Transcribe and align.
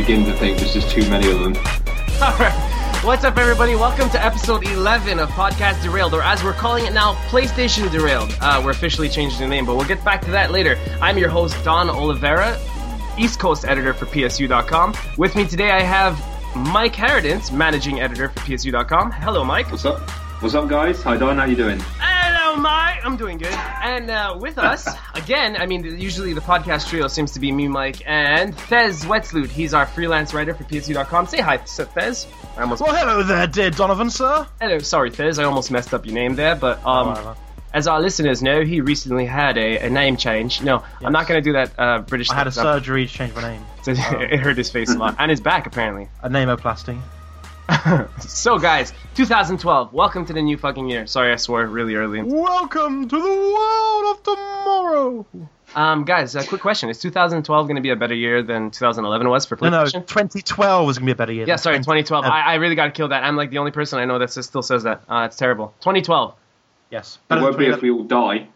begin 0.00 0.24
to 0.24 0.32
think. 0.34 0.56
There's 0.58 0.72
just 0.72 0.90
too 0.92 1.02
many 1.10 1.28
of 1.28 1.40
them. 1.40 1.56
Alright. 2.22 3.04
What's 3.04 3.24
up, 3.24 3.36
everybody? 3.36 3.74
Welcome 3.74 4.08
to 4.10 4.24
episode 4.24 4.64
11 4.64 5.18
of 5.18 5.28
Podcast 5.30 5.82
Derailed, 5.82 6.14
or 6.14 6.22
as 6.22 6.44
we're 6.44 6.52
calling 6.52 6.86
it 6.86 6.92
now, 6.92 7.14
PlayStation 7.30 7.90
Derailed. 7.90 8.32
Uh, 8.40 8.62
we're 8.64 8.70
officially 8.70 9.08
changing 9.08 9.40
the 9.40 9.48
name, 9.48 9.66
but 9.66 9.74
we'll 9.74 9.88
get 9.88 10.04
back 10.04 10.20
to 10.22 10.30
that 10.30 10.52
later. 10.52 10.78
I'm 11.02 11.18
your 11.18 11.28
host, 11.28 11.56
Don 11.64 11.90
Oliveira, 11.90 12.60
East 13.18 13.40
Coast 13.40 13.64
editor 13.64 13.92
for 13.92 14.06
PSU.com. 14.06 14.94
With 15.16 15.34
me 15.34 15.44
today, 15.44 15.72
I 15.72 15.82
have 15.82 16.16
Mike 16.54 16.94
Harradence, 16.94 17.50
managing 17.50 17.98
editor 17.98 18.28
for 18.28 18.38
PSU.com. 18.38 19.10
Hello, 19.10 19.42
Mike. 19.42 19.68
What's 19.72 19.84
up? 19.84 20.08
What's 20.40 20.54
up, 20.54 20.68
guys? 20.68 21.02
Hi, 21.02 21.16
Don. 21.16 21.38
How 21.38 21.44
you 21.44 21.56
doing? 21.56 21.80
Hello, 21.98 22.54
Mike. 22.54 23.04
I'm 23.04 23.16
doing 23.16 23.36
good. 23.36 23.52
And 23.82 24.10
uh, 24.10 24.36
with 24.38 24.58
us, 24.58 24.86
again, 25.28 25.58
I 25.58 25.66
mean, 25.66 25.84
usually 26.00 26.32
the 26.32 26.40
podcast 26.40 26.88
trio 26.88 27.06
seems 27.06 27.32
to 27.32 27.40
be 27.40 27.52
me, 27.52 27.68
Mike, 27.68 28.02
and 28.06 28.56
Thez 28.56 29.04
Wetzloot. 29.04 29.50
He's 29.50 29.74
our 29.74 29.84
freelance 29.84 30.32
writer 30.32 30.54
for 30.54 30.64
PSU.com. 30.64 31.26
Say 31.26 31.42
hi, 31.42 31.58
Thez. 31.58 32.26
I 32.56 32.62
almost 32.62 32.80
Well, 32.80 32.94
hello 32.94 33.22
there, 33.22 33.46
dear 33.46 33.68
Donovan, 33.68 34.08
sir. 34.08 34.46
Hello, 34.58 34.78
sorry, 34.78 35.10
Thez. 35.10 35.38
I 35.38 35.44
almost 35.44 35.70
messed 35.70 35.92
up 35.92 36.06
your 36.06 36.14
name 36.14 36.34
there, 36.34 36.54
but 36.56 36.78
um, 36.86 37.08
Whatever. 37.08 37.36
as 37.74 37.86
our 37.86 38.00
listeners 38.00 38.42
know, 38.42 38.64
he 38.64 38.80
recently 38.80 39.26
had 39.26 39.58
a, 39.58 39.76
a 39.80 39.90
name 39.90 40.16
change. 40.16 40.62
No, 40.62 40.82
I'm 41.04 41.12
not 41.12 41.28
going 41.28 41.44
to 41.44 41.46
do 41.46 41.52
that 41.52 41.72
uh, 41.78 41.98
British. 41.98 42.30
I 42.30 42.34
had 42.34 42.46
a 42.46 42.52
surgery 42.52 43.06
to 43.06 43.12
change 43.12 43.34
my 43.34 43.42
name. 43.42 43.64
So 43.82 43.92
it 43.92 44.40
hurt 44.40 44.56
his 44.58 44.70
face 44.70 44.94
a 44.94 44.98
lot 44.98 45.16
and 45.18 45.30
his 45.30 45.40
back 45.40 45.66
apparently. 45.66 46.08
A 46.22 46.28
nameoplasty. 46.28 47.00
So, 48.20 48.58
guys, 48.58 48.92
2012. 49.14 49.92
Welcome 49.92 50.26
to 50.26 50.32
the 50.32 50.42
new 50.42 50.56
fucking 50.56 50.88
year. 50.88 51.06
Sorry, 51.06 51.32
I 51.32 51.36
swore 51.36 51.66
really 51.66 51.94
early. 51.94 52.22
Welcome 52.22 53.08
to 53.08 53.16
the 53.16 53.28
world 53.28 54.16
of 54.16 54.22
tomorrow. 54.22 55.26
Um, 55.74 56.04
guys, 56.04 56.34
a 56.34 56.44
quick 56.44 56.60
question: 56.60 56.88
Is 56.88 56.98
2012 56.98 57.66
going 57.66 57.76
to 57.76 57.82
be 57.82 57.90
a 57.90 57.96
better 57.96 58.14
year 58.14 58.42
than 58.42 58.70
2011 58.70 59.28
was 59.28 59.46
for 59.46 59.58
No, 59.60 59.70
no, 59.70 59.84
2012 59.84 60.86
was 60.86 60.98
going 60.98 61.06
to 61.06 61.10
be 61.10 61.12
a 61.12 61.16
better 61.16 61.32
year. 61.32 61.46
Yeah, 61.46 61.54
than 61.54 61.58
sorry, 61.58 61.76
2012. 61.78 62.24
I, 62.24 62.40
I 62.40 62.54
really 62.54 62.74
got 62.74 62.86
to 62.86 62.90
kill 62.92 63.08
that. 63.08 63.24
I'm 63.24 63.36
like 63.36 63.50
the 63.50 63.58
only 63.58 63.72
person 63.72 63.98
I 63.98 64.06
know 64.06 64.18
that 64.18 64.30
still 64.30 64.62
says 64.62 64.84
that. 64.84 65.02
Uh, 65.08 65.24
it's 65.26 65.36
terrible. 65.36 65.74
2012. 65.80 66.34
Yes. 66.90 67.18
It 67.30 67.34
won't 67.34 67.58
be 67.58 67.66
if 67.66 67.82
we 67.82 67.90
all 67.90 68.04
die. 68.04 68.48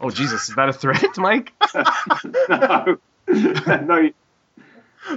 Oh 0.00 0.10
Jesus, 0.10 0.48
is 0.48 0.56
that 0.56 0.68
a 0.68 0.72
threat, 0.72 1.04
Mike? 1.16 1.52
no. 2.48 2.98
no. 3.28 4.10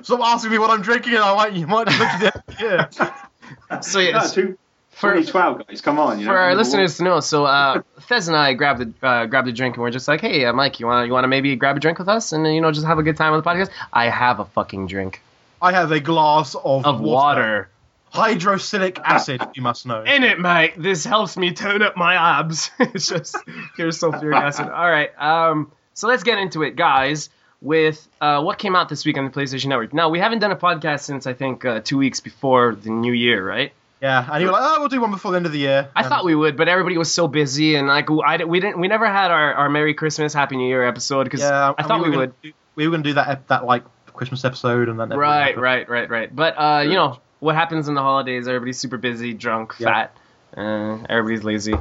Stop 0.04 0.20
asking 0.22 0.52
me 0.52 0.60
what 0.60 0.70
I'm 0.70 0.82
drinking, 0.82 1.16
and 1.16 1.24
I 1.24 1.36
might, 1.36 1.54
you 1.54 1.68
might 1.68 1.88
look 1.88 2.00
at 2.00 2.36
it. 2.36 2.42
Yeah. 2.60 3.80
So 3.82 4.00
No, 4.00 4.06
yes, 4.06 4.34
two, 4.34 4.58
for 4.92 5.14
2012, 5.14 5.68
guys. 5.68 5.82
Come 5.82 6.00
on. 6.00 6.20
You 6.20 6.26
know, 6.26 6.32
for 6.32 6.38
our 6.38 6.50
number 6.50 6.64
listeners 6.64 6.98
to 6.98 7.04
know, 7.04 7.20
so 7.20 7.46
uh, 7.46 7.82
Thez 8.02 8.28
and 8.28 8.36
I 8.36 8.54
grabbed 8.54 8.80
the 8.80 9.08
uh, 9.08 9.26
grabbed 9.28 9.48
a 9.48 9.52
drink 9.52 9.76
and 9.76 9.84
we're 9.84 9.92
just 9.92 10.08
like, 10.08 10.22
hey, 10.22 10.46
uh, 10.46 10.54
Mike, 10.54 10.80
you 10.80 10.88
want 10.88 11.06
you 11.08 11.14
want 11.14 11.24
to 11.24 11.28
maybe 11.28 11.56
grab 11.56 11.78
a 11.78 11.80
drink 11.80 12.00
with 12.00 12.10
us 12.10 12.34
and 12.34 12.46
you 12.54 12.62
know 12.62 12.72
just 12.72 12.86
have 12.86 12.98
a 12.98 13.04
good 13.04 13.16
time 13.16 13.34
on 13.34 13.40
the 13.42 13.48
podcast? 13.48 13.70
I 13.94 14.10
have 14.10 14.40
a 14.40 14.46
fucking 14.46 14.88
drink 14.88 15.22
I 15.62 15.72
have 15.72 15.92
a 15.92 16.00
glass 16.00 16.56
of, 16.56 16.86
of 16.86 17.02
water. 17.02 17.70
Hydrocyanic 18.14 19.00
acid, 19.04 19.42
you 19.54 19.62
must 19.62 19.86
know. 19.86 20.02
in 20.04 20.24
it, 20.24 20.40
mate. 20.40 20.74
This 20.78 21.04
helps 21.04 21.38
me 21.38 21.54
tone 21.54 21.82
up 21.82 21.98
my 21.98 22.40
abs. 22.40 22.72
it's 22.80 23.08
just 23.08 23.36
pure 23.76 23.90
sulfuric 23.90 24.36
acid. 24.36 24.68
All 24.68 24.90
right. 24.90 25.10
Um. 25.20 25.72
So 25.94 26.08
let's 26.08 26.24
get 26.24 26.38
into 26.38 26.64
it, 26.64 26.76
guys. 26.76 27.30
With 27.62 28.08
uh, 28.22 28.42
what 28.44 28.60
came 28.60 28.76
out 28.76 28.88
this 28.88 29.04
week 29.04 29.18
on 29.18 29.26
the 29.26 29.32
PlayStation 29.32 29.66
Network. 29.68 29.92
Now 29.94 30.10
we 30.10 30.20
haven't 30.20 30.40
done 30.40 30.52
a 30.52 30.56
podcast 30.56 31.00
since 31.02 31.26
I 31.26 31.34
think 31.34 31.66
uh, 31.66 31.80
two 31.84 31.98
weeks 31.98 32.20
before 32.20 32.76
the 32.76 32.92
new 32.92 33.14
year, 33.14 33.44
right? 33.46 33.72
Yeah, 34.00 34.28
and 34.32 34.40
you 34.42 34.46
were 34.48 34.54
like, 34.54 34.62
oh, 34.64 34.76
we'll 34.80 34.90
do 34.90 35.02
one 35.02 35.10
before 35.10 35.32
the 35.32 35.38
end 35.38 35.48
of 35.48 35.52
the 35.52 35.58
year. 35.58 35.90
I 35.96 36.02
And- 36.02 36.10
thought 36.10 36.24
we 36.24 36.36
would, 36.36 36.56
but 36.56 36.68
everybody 36.68 37.00
was 37.00 37.12
so 37.12 37.28
busy 37.28 37.74
and 37.76 37.88
like 37.88 38.10
I 38.12 38.44
we 38.44 38.60
didn't 38.60 38.80
we 38.80 38.88
never 38.88 39.08
had 39.08 39.32
our, 39.32 39.56
our 39.56 39.70
Merry 39.70 39.96
Christmas 39.96 40.36
Happy 40.36 40.56
New 40.56 40.68
Year 40.68 40.88
episode 40.88 41.24
because 41.24 41.40
Yeah, 41.40 41.74
I 41.76 41.82
thought 41.82 42.04
we, 42.04 42.12
were 42.12 42.18
would. 42.18 42.42
do- 42.44 42.54
we 42.76 42.86
were 42.88 42.92
going 42.92 43.02
to 43.04 43.10
do 43.10 43.14
that, 43.16 43.48
that 43.48 43.66
like 43.66 43.84
Christmas 44.14 44.46
episode, 44.46 44.88
and 44.88 45.00
then 45.00 45.10
Right, 45.10 45.58
right, 45.58 45.90
right, 45.90 46.08
right. 46.12 46.36
But 46.36 46.54
uh, 46.60 46.82
you 46.84 46.94
know 46.94 47.18
what 47.40 47.56
happens 47.56 47.88
in 47.88 47.96
the 47.96 48.02
holidays? 48.04 48.48
Everybody's 48.48 48.78
super 48.78 48.98
busy, 48.98 49.34
drunk, 49.34 49.74
Yeah. 49.80 49.88
fat. 49.88 50.18
Uh, 50.56 51.04
everybody's 51.10 51.44
lazy. 51.44 51.74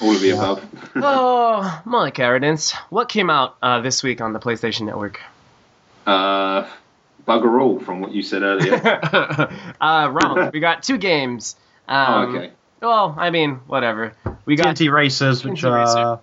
All 0.00 0.12
of 0.14 0.20
the 0.20 0.30
above. 0.30 0.64
Oh, 0.96 1.82
Mike 1.84 2.14
Harradence, 2.16 2.72
what 2.90 3.08
came 3.08 3.30
out 3.30 3.56
uh, 3.62 3.80
this 3.80 4.02
week 4.02 4.20
on 4.20 4.32
the 4.32 4.38
PlayStation 4.40 4.82
Network? 4.86 5.20
uh, 6.06 6.66
bugger 7.26 7.60
all 7.60 7.78
from 7.80 8.00
what 8.00 8.12
you 8.12 8.22
said 8.22 8.42
earlier. 8.42 8.74
uh, 9.80 10.10
wrong. 10.12 10.50
we 10.54 10.60
got 10.60 10.82
two 10.82 10.98
games. 10.98 11.56
oh, 11.88 11.94
Um, 11.94 12.36
okay. 12.36 12.52
Well, 12.80 13.14
I 13.18 13.30
mean, 13.30 13.56
whatever. 13.66 14.14
We 14.44 14.56
got 14.56 14.76
TNT 14.76 14.92
Racers, 14.92 15.44
which 15.44 15.62
TNT 15.62 15.74
Racer. 15.80 15.98
uh, 15.98 16.16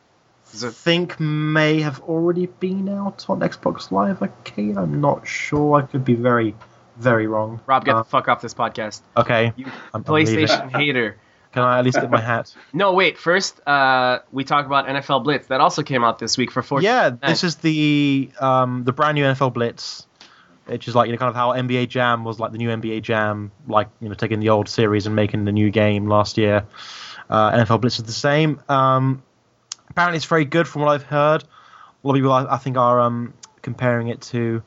I 0.67 0.71
think 0.71 1.19
may 1.19 1.81
have 1.81 1.99
already 2.01 2.45
been 2.45 2.87
out 2.87 3.25
on 3.29 3.41
Xbox 3.41 3.91
Live 3.91 4.21
Arcade. 4.21 4.77
I'm 4.77 5.01
not 5.01 5.27
sure. 5.27 5.75
I 5.75 5.81
could 5.81 6.05
be 6.05 6.13
very, 6.15 6.55
very 6.97 7.27
wrong. 7.27 7.59
Rob, 7.65 7.83
get 7.83 7.93
Uh, 7.95 7.99
the 7.99 8.03
fuck 8.05 8.29
off 8.29 8.41
this 8.41 8.53
podcast. 8.53 9.01
okay. 9.17 9.51
You 9.57 9.65
I'm, 9.65 9.71
I'm. 9.95 10.03
PlayStation 10.05 10.71
hater. 10.75 11.17
Can 11.55 11.63
I 11.63 11.79
at 11.79 11.85
least 11.85 11.95
get 11.95 12.11
my 12.11 12.19
hat? 12.19 12.53
No, 12.73 12.91
wait. 12.91 13.17
First, 13.17 13.65
uh, 13.65 14.19
we 14.33 14.43
talk 14.43 14.65
about 14.65 14.87
NFL 14.87 15.23
Blitz. 15.23 15.47
That 15.47 15.61
also 15.61 15.83
came 15.83 16.03
out 16.03 16.19
this 16.19 16.37
week 16.37 16.51
for 16.51 16.61
14. 16.61 16.83
yeah, 16.83 17.11
this 17.11 17.45
is 17.45 17.55
the 17.55 18.29
um, 18.41 18.83
the 18.83 18.91
brand 18.91 19.15
new 19.15 19.23
NFL 19.23 19.53
Blitz, 19.53 20.05
which 20.65 20.89
is 20.89 20.95
like 20.95 21.07
you 21.07 21.13
know 21.13 21.17
kind 21.17 21.29
of 21.29 21.35
how 21.35 21.53
NBA 21.53 21.87
Jam 21.87 22.25
was 22.25 22.41
like 22.41 22.51
the 22.51 22.57
new 22.57 22.67
NBA 22.67 23.03
Jam, 23.03 23.53
like 23.69 23.87
you 24.01 24.09
know 24.09 24.15
taking 24.15 24.41
the 24.41 24.49
old 24.49 24.67
series 24.67 25.05
and 25.05 25.15
making 25.15 25.45
the 25.45 25.53
new 25.53 25.71
game 25.71 26.07
last 26.07 26.37
year. 26.37 26.65
Uh, 27.29 27.51
NFL 27.51 27.79
Blitz 27.79 27.99
is 27.99 28.03
the 28.03 28.11
same. 28.11 28.59
Um, 28.67 29.23
apparently, 29.89 30.17
it's 30.17 30.25
very 30.25 30.43
good 30.43 30.67
from 30.67 30.81
what 30.81 30.91
I've 30.91 31.03
heard. 31.03 31.41
A 31.43 31.47
lot 32.03 32.15
of 32.15 32.17
people, 32.17 32.33
I, 32.33 32.55
I 32.55 32.57
think, 32.57 32.75
are 32.75 32.99
um, 32.99 33.33
comparing 33.61 34.09
it 34.09 34.19
to 34.23 34.61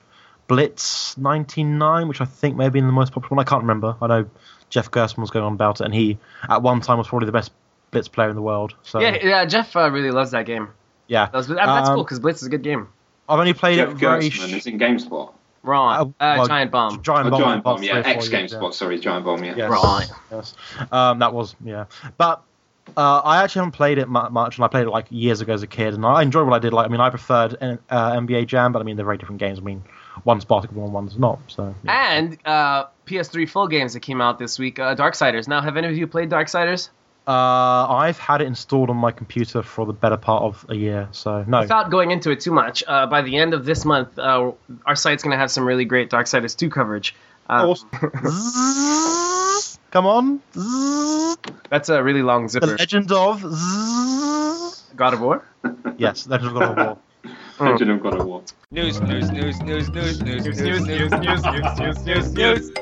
Blitz 0.46 1.18
'99, 1.18 2.08
which 2.08 2.22
I 2.22 2.24
think 2.24 2.56
may 2.56 2.64
have 2.64 2.72
been 2.72 2.86
the 2.86 2.92
most 2.92 3.12
popular 3.12 3.36
one. 3.36 3.46
I 3.46 3.46
can't 3.46 3.62
remember. 3.62 3.94
I 4.00 4.06
know 4.06 4.30
Jeff 4.70 4.90
Gerstmann 4.90 5.18
was 5.18 5.30
going 5.30 5.44
on 5.44 5.52
about 5.54 5.80
it, 5.80 5.84
and 5.84 5.94
he 5.94 6.18
at 6.48 6.62
one 6.62 6.80
time 6.80 6.98
was 6.98 7.08
probably 7.08 7.26
the 7.26 7.32
best 7.32 7.52
Blitz 7.90 8.08
player 8.08 8.28
in 8.28 8.36
the 8.36 8.42
world. 8.42 8.74
So 8.82 9.00
Yeah, 9.00 9.16
yeah. 9.22 9.44
Jeff 9.46 9.74
uh, 9.76 9.90
really 9.90 10.10
loves 10.10 10.30
that 10.32 10.44
game. 10.46 10.68
yeah. 11.06 11.26
That 11.26 11.34
was, 11.34 11.48
that- 11.48 11.56
that's 11.56 11.88
Um, 11.88 11.94
cool 11.96 12.04
because 12.04 12.18
Blitz 12.20 12.42
is 12.42 12.48
a 12.48 12.50
good 12.50 12.62
game. 12.62 12.88
I've 13.28 13.38
only 13.38 13.54
played 13.54 13.76
Jeff 13.76 13.90
it 13.90 13.94
very. 13.96 14.30
Gerstmann 14.30 14.48
sh- 14.50 14.52
is 14.54 14.66
in 14.66 14.78
GameSpot. 14.78 15.32
Right. 15.62 15.96
Uh, 15.98 16.04
Uh, 16.04 16.10
well, 16.38 16.46
Giant 16.46 16.70
Bomb. 16.70 17.02
Giant 17.02 17.26
Oh, 17.26 17.30
Bomb. 17.30 17.40
Giant 17.40 17.64
Bomb, 17.64 17.82
yeah. 17.82 17.92
three 17.92 18.00
or 18.00 18.04
four 18.04 18.12
X 18.12 18.30
years, 18.30 18.52
GameSpot, 18.54 18.74
sorry, 18.74 18.98
Giant 18.98 19.24
Bomb, 19.24 19.44
yeah. 19.44 19.54
Yes. 19.56 19.70
Right. 19.70 20.06
Yes. 20.30 20.54
Um, 20.92 21.18
that 21.18 21.32
was 21.34 21.54
yeah, 21.64 21.84
but 22.16 22.42
uh, 22.96 23.20
I 23.22 23.42
actually 23.42 23.60
haven't 23.60 23.72
played 23.72 23.98
it 23.98 24.08
much, 24.08 24.56
and 24.56 24.64
I 24.64 24.68
played 24.68 24.86
it 24.86 24.90
like 24.90 25.06
years 25.10 25.40
ago 25.42 25.52
as 25.52 25.62
a 25.62 25.66
kid, 25.66 25.92
and 25.94 26.06
I 26.06 26.22
enjoyed 26.22 26.46
what 26.46 26.54
I 26.54 26.58
did. 26.58 26.72
Like, 26.72 26.86
I 26.86 26.88
mean, 26.88 27.00
I 27.02 27.10
preferred 27.10 27.54
uh, 27.60 27.76
NBA 28.12 28.46
Jam, 28.46 28.72
but 28.72 28.80
I 28.80 28.82
mean, 28.84 28.96
they're 28.96 29.04
very 29.04 29.18
different 29.18 29.40
games. 29.40 29.58
I 29.58 29.62
mean, 29.62 29.82
one's 30.24 30.44
basketball 30.44 30.84
and 30.84 30.92
one's 30.92 31.18
not. 31.18 31.38
So 31.48 31.74
yeah. 31.84 32.12
And 32.16 32.38
uh, 32.44 32.86
PS3 33.06 33.48
full 33.48 33.68
games 33.68 33.94
that 33.94 34.00
came 34.00 34.20
out 34.20 34.38
this 34.38 34.58
week. 34.58 34.78
Uh, 34.78 34.94
Darksiders. 34.94 35.48
Now, 35.48 35.60
have 35.60 35.76
any 35.76 35.88
of 35.88 35.96
you 35.96 36.06
played 36.06 36.30
Darksiders? 36.30 36.90
uh, 37.26 37.30
I've 37.92 38.18
had 38.18 38.40
it 38.40 38.46
installed 38.46 38.88
on 38.88 38.96
my 38.96 39.12
computer 39.12 39.62
for 39.62 39.84
the 39.84 39.92
better 39.92 40.16
part 40.16 40.44
of 40.44 40.64
a 40.70 40.74
year. 40.74 41.08
So 41.12 41.44
no, 41.46 41.60
Without 41.60 41.90
going 41.90 42.10
into 42.10 42.30
it 42.30 42.40
too 42.40 42.52
much, 42.52 42.82
uh, 42.86 43.06
by 43.06 43.20
the 43.20 43.36
end 43.36 43.52
of 43.52 43.66
this 43.66 43.84
month, 43.84 44.18
uh, 44.18 44.52
our 44.86 44.96
site's 44.96 45.22
going 45.22 45.32
to 45.32 45.36
have 45.38 45.50
some 45.50 45.66
really 45.66 45.84
great 45.84 46.08
Darksiders 46.08 46.56
2 46.56 46.70
coverage. 46.70 47.14
Uh, 47.50 47.68
Awesome. 47.68 47.90
Come 49.90 50.04
on, 50.06 50.42
That's 51.70 51.88
a 51.88 52.02
really 52.02 52.20
long 52.22 52.46
zipper. 52.48 52.66
the. 52.66 52.76
Legend 52.76 53.10
of. 53.10 53.40
God 54.96 55.14
of 55.14 55.20
War? 55.22 55.42
yes, 55.96 56.26
Legend 56.26 56.50
of 56.50 56.54
God 56.58 56.78
of 56.78 56.86
War. 56.86 56.98
Legend 57.60 57.90
of 57.90 58.02
God 58.02 58.14
of 58.20 58.26
War. 58.26 58.42
News, 58.70 59.00
news, 59.00 59.30
news, 59.30 59.60
news, 59.60 59.90
news, 59.90 60.20
news, 60.22 60.46
news, 60.46 60.58
news, 60.58 60.86
news, 60.86 61.10
news, 61.12 61.78
news, 61.78 62.04
news, 62.06 62.32
news. 62.34 62.72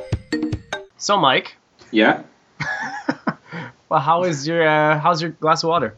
So, 0.98 1.18
Mike, 1.18 1.56
Yeah, 1.92 2.22
well, 3.88 4.00
how 4.00 4.24
is 4.24 4.46
your 4.46 4.66
uh, 4.66 4.98
how's 4.98 5.20
your 5.22 5.30
glass 5.32 5.62
of 5.62 5.68
water? 5.68 5.94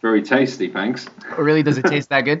very 0.00 0.22
tasty, 0.22 0.68
thanks. 0.68 1.06
Or 1.36 1.42
really, 1.44 1.62
does 1.64 1.76
it 1.78 1.84
taste 1.84 2.08
that 2.10 2.20
good? 2.22 2.40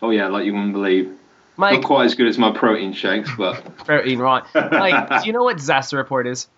Oh, 0.00 0.10
yeah, 0.10 0.28
like 0.28 0.44
you 0.46 0.52
wouldn't 0.54 0.72
believe. 0.72 1.12
Mike, 1.58 1.74
Not 1.80 1.84
quite 1.84 2.04
as 2.06 2.14
good 2.14 2.26
as 2.26 2.38
my 2.38 2.50
protein 2.50 2.92
shakes, 2.94 3.30
but 3.36 3.76
protein 3.78 4.18
right. 4.18 4.42
Mike, 4.54 5.20
do 5.22 5.26
you 5.26 5.32
know 5.32 5.44
what 5.44 5.56
disaster 5.58 5.96
report 5.98 6.26
is? 6.26 6.48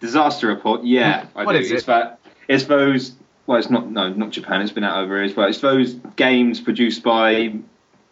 disaster 0.00 0.48
report. 0.48 0.82
Yeah, 0.84 1.26
I 1.36 1.44
What 1.44 1.52
do. 1.52 1.58
is 1.58 1.70
it's 1.70 1.82
it? 1.84 1.86
that. 1.86 2.18
It's 2.48 2.64
those. 2.64 3.12
Well, 3.46 3.58
it's 3.58 3.70
not. 3.70 3.90
No, 3.90 4.08
not 4.12 4.30
Japan. 4.30 4.62
It's 4.62 4.72
been 4.72 4.84
out 4.84 5.02
over 5.02 5.22
here, 5.22 5.34
but 5.34 5.48
it's 5.48 5.60
those 5.60 5.94
games 6.16 6.60
produced 6.60 7.02
by 7.02 7.54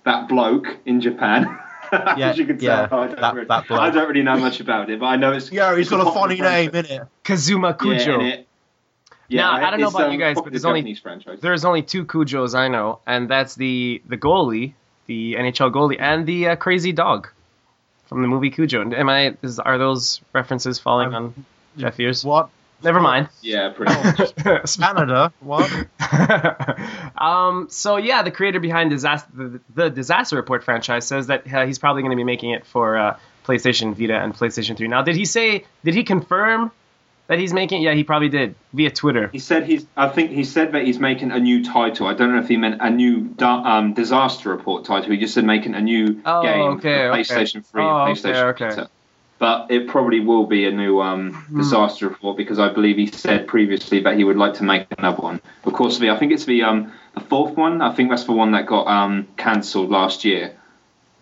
that 0.05 0.29
bloke 0.29 0.77
in 0.87 1.01
Japan. 1.01 1.59
Yeah, 1.93 2.29
As 2.31 2.39
you 2.39 2.47
can 2.47 2.61
yeah, 2.61 2.87
tell, 2.87 3.01
I 3.01 3.07
don't, 3.09 3.21
that- 3.21 3.35
really, 3.35 3.47
that 3.49 3.67
bloke. 3.67 3.81
I 3.81 3.91
don't 3.91 4.07
really 4.07 4.23
know 4.23 4.37
much 4.39 4.61
about 4.61 4.89
it, 4.91 5.01
but 5.01 5.07
I 5.07 5.17
know 5.17 5.33
it's. 5.33 5.51
Yeah, 5.51 5.71
he's 5.77 5.87
it's 5.87 5.91
got 5.91 6.07
a 6.07 6.13
funny 6.13 6.41
name 6.41 6.71
in 6.73 6.85
it. 6.87 7.03
Kazuma 7.25 7.71
Yeah, 7.71 7.75
Kujo. 7.75 8.15
and 8.21 8.29
it- 8.29 8.47
yeah, 9.27 9.41
Now, 9.43 9.53
I 9.67 9.71
don't 9.73 9.81
know 9.81 9.89
about 9.89 10.03
um, 10.03 10.13
you 10.13 10.19
guys, 10.21 10.37
but 10.37 10.43
popular 10.45 10.51
there's 10.53 10.65
only- 10.65 10.81
Japanese 10.83 10.99
franchise. 11.01 11.39
There's 11.41 11.65
only 11.65 11.83
two 11.83 12.05
Kujos 12.05 12.55
I 12.55 12.69
know, 12.69 13.01
and 13.09 13.29
that's 13.29 13.57
the 13.57 14.01
the 14.07 14.17
goalie, 14.17 14.75
the 15.07 15.35
NHL 15.35 15.73
goalie, 15.73 15.97
and 15.99 16.27
the 16.27 16.51
uh, 16.51 16.57
crazy 16.57 16.93
dog 16.93 17.27
from 18.07 18.23
the 18.23 18.29
movie 18.29 18.51
Cujo. 18.51 18.89
Am 18.95 19.09
I? 19.09 19.37
Is, 19.43 19.59
are 19.59 19.77
those 19.77 20.21
references 20.33 20.79
falling 20.79 21.09
Um, 21.09 21.15
on 21.15 21.45
Jeff 21.77 21.99
ears? 21.99 22.25
What? 22.25 22.51
Never 22.83 23.01
mind. 23.01 23.29
Yeah, 23.43 23.71
pretty 23.71 23.93
much. 23.93 24.77
Canada? 24.79 25.33
What? 25.41 25.71
Um, 27.17 27.67
so 27.69 27.97
yeah, 27.99 28.23
the 28.23 28.31
creator 28.31 28.61
behind 28.61 28.89
disaster, 28.91 29.29
the, 29.35 29.61
the 29.75 29.91
Disaster 29.91 30.37
Report 30.37 30.65
franchise 30.65 31.07
says 31.07 31.27
that 31.27 31.53
uh, 31.53 31.67
he's 31.67 31.79
probably 31.79 32.01
going 32.03 32.13
to 32.13 32.17
be 32.17 32.25
making 32.25 32.51
it 32.53 32.65
for 32.67 32.97
uh, 32.97 33.19
PlayStation 33.45 33.95
Vita 33.95 34.15
and 34.19 34.35
PlayStation 34.35 34.75
3. 34.77 34.89
Now, 34.89 35.03
did 35.03 35.17
he 35.17 35.27
say? 35.27 35.65
Did 35.85 35.95
he 35.95 36.03
confirm 36.05 36.73
that 37.27 37.39
he's 37.39 37.53
making? 37.53 37.83
Yeah, 37.83 37.93
he 37.93 38.05
probably 38.05 38.31
did 38.31 38.55
via 38.73 38.91
Twitter. 38.91 39.29
He 39.29 39.39
said 39.39 39.65
he's. 39.67 39.87
I 39.99 40.09
think 40.09 40.31
he 40.31 40.45
said 40.45 40.73
that 40.73 40.85
he's 40.85 40.99
making 40.99 41.31
a 41.31 41.39
new 41.39 41.63
title. 41.63 42.07
I 42.07 42.15
don't 42.15 42.33
know 42.33 42.41
if 42.41 42.49
he 42.49 42.57
meant 42.57 42.81
a 42.81 42.89
new 42.89 43.21
da- 43.21 43.65
um, 43.65 43.93
disaster 43.93 44.49
report 44.49 44.87
title. 44.87 45.11
He 45.11 45.19
just 45.19 45.35
said 45.35 45.45
making 45.45 45.75
a 45.75 45.81
new 45.83 46.23
Oh, 46.25 46.43
game 46.43 46.61
okay, 46.79 46.81
for 46.81 47.11
okay. 47.13 47.21
PlayStation 47.23 47.67
3 47.67 47.83
Oh, 47.83 47.87
and 48.07 48.11
okay, 48.19 48.23
PlayStation 48.31 48.45
okay. 48.51 48.69
Vita. 48.71 48.91
But 49.41 49.71
it 49.71 49.89
probably 49.89 50.21
will 50.21 50.45
be 50.47 50.67
a 50.67 50.71
new 50.71 51.01
um, 51.01 51.33
Hmm. 51.33 51.59
disaster 51.59 52.09
report 52.09 52.37
because 52.37 52.59
I 52.59 52.69
believe 52.73 52.97
he 52.99 53.07
said 53.07 53.47
previously 53.49 54.01
that 54.03 54.17
he 54.17 54.23
would 54.23 54.37
like 54.37 54.55
to 54.55 54.63
make 54.65 54.87
another 54.99 55.23
one. 55.23 55.41
Of 55.65 55.73
course, 55.73 55.99
the 55.99 56.11
I 56.11 56.19
think 56.19 56.31
it's 56.33 56.45
the 56.45 56.63
um, 56.63 56.93
the 57.15 57.21
fourth 57.23 57.57
one. 57.57 57.81
I 57.81 57.93
think 57.95 58.11
that's 58.11 58.25
the 58.25 58.33
one 58.33 58.53
that 58.53 58.67
got 58.67 58.87
um, 58.87 59.27
cancelled 59.39 59.91
last 59.91 60.25
year. 60.27 60.55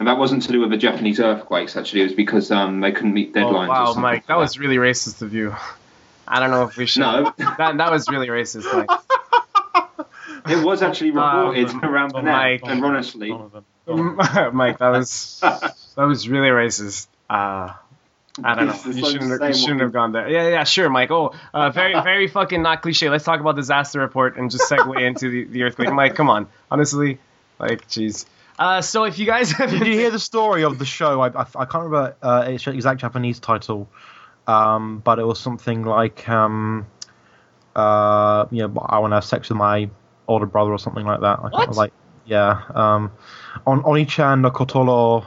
And 0.01 0.07
that 0.09 0.19
wasn't 0.19 0.43
to 0.45 0.53
do 0.53 0.61
with 0.61 0.71
the 0.71 0.77
Japanese 0.77 1.19
earthquakes. 1.21 1.77
Actually, 1.77 2.03
it 2.03 2.05
was 2.05 2.15
because 2.15 2.51
um, 2.51 2.81
they 2.81 2.93
couldn't 2.93 3.15
meet 3.15 3.33
Oh, 3.35 3.39
deadlines. 3.41 3.67
or 3.67 3.69
wow, 3.69 3.95
Mike, 3.95 4.03
like 4.03 4.27
that 4.27 4.39
was 4.39 4.59
really 4.59 4.77
racist 4.77 5.23
of 5.23 5.33
you. 5.33 5.55
I 6.27 6.41
don't 6.41 6.51
know 6.51 6.65
if 6.65 6.77
we 6.77 6.87
should. 6.87 7.01
No. 7.01 7.33
that 7.59 7.77
that 7.79 7.91
was 7.93 8.09
really 8.09 8.29
racist. 8.29 8.67
Mike. 8.77 8.91
It 10.47 10.65
was 10.65 10.83
actually 10.83 11.11
reported 11.11 11.69
Um, 11.69 11.85
around 11.85 12.13
the 12.13 12.23
Mike. 12.23 12.63
net, 12.63 12.71
and 12.73 12.85
honestly, 12.85 13.31
Mike, 13.87 14.79
that 14.79 14.89
was 14.91 15.41
that 15.97 16.05
was 16.05 16.29
really 16.29 16.49
racist. 16.49 17.07
Uh, 17.29 17.73
I 18.45 18.55
don't 18.55 18.67
know. 18.67 18.93
You 18.93 19.05
shouldn't, 19.05 19.41
have, 19.41 19.49
you 19.51 19.61
shouldn't 19.61 19.81
have 19.81 19.93
gone 19.93 20.13
there. 20.13 20.29
Yeah, 20.29 20.49
yeah, 20.49 20.65
sure, 20.65 20.89
Mike. 20.89 21.11
Oh, 21.11 21.35
uh, 21.53 21.71
very, 21.71 21.95
very 22.03 22.29
fucking 22.29 22.63
not 22.63 22.83
cliche. 22.83 23.09
Let's 23.11 23.25
talk 23.25 23.41
about 23.41 23.57
disaster 23.57 24.01
report 24.01 24.37
and 24.37 24.51
just 24.51 24.71
segue 24.71 25.01
into 25.07 25.31
the, 25.31 25.45
the 25.45 25.63
earthquake. 25.63 25.93
Mike, 25.93 26.15
come 26.15 26.31
on. 26.31 26.47
Honestly, 26.71 27.19
like, 27.59 27.89
jeez. 27.89 28.27
Uh, 28.59 28.81
so 28.81 29.05
if 29.05 29.19
you 29.19 29.27
guys 29.27 29.53
have 29.53 29.71
Did 29.71 29.87
you 29.87 29.93
hear 29.93 30.11
the 30.19 30.19
story 30.19 30.65
of 30.65 30.79
the 30.79 30.85
show? 30.85 31.21
I, 31.21 31.29
I, 31.29 31.47
I 31.55 31.65
can't 31.65 31.85
remember 31.85 32.17
uh, 32.23 32.45
its 32.49 32.67
exact 32.67 33.01
Japanese 33.01 33.39
title, 33.39 33.89
um, 34.47 34.99
but 34.99 35.19
it 35.19 35.25
was 35.25 35.39
something 35.39 35.85
like, 35.85 36.29
um, 36.29 36.87
uh, 37.77 38.47
you 38.51 38.67
know, 38.67 38.87
I 38.87 38.99
want 38.99 39.13
to 39.13 39.17
have 39.17 39.25
sex 39.25 39.49
with 39.49 39.59
my 39.59 39.89
older 40.27 40.47
brother 40.47 40.73
or 40.73 40.79
something 40.79 41.05
like 41.05 41.21
that. 41.21 41.39
I 41.39 41.49
What? 41.49 41.77
Like, 41.77 41.93
yeah, 42.27 42.63
um, 42.75 43.13
on 43.67 43.83
Oni-chan 43.85 44.43
no 44.43 44.51
Kotoro 44.51 45.25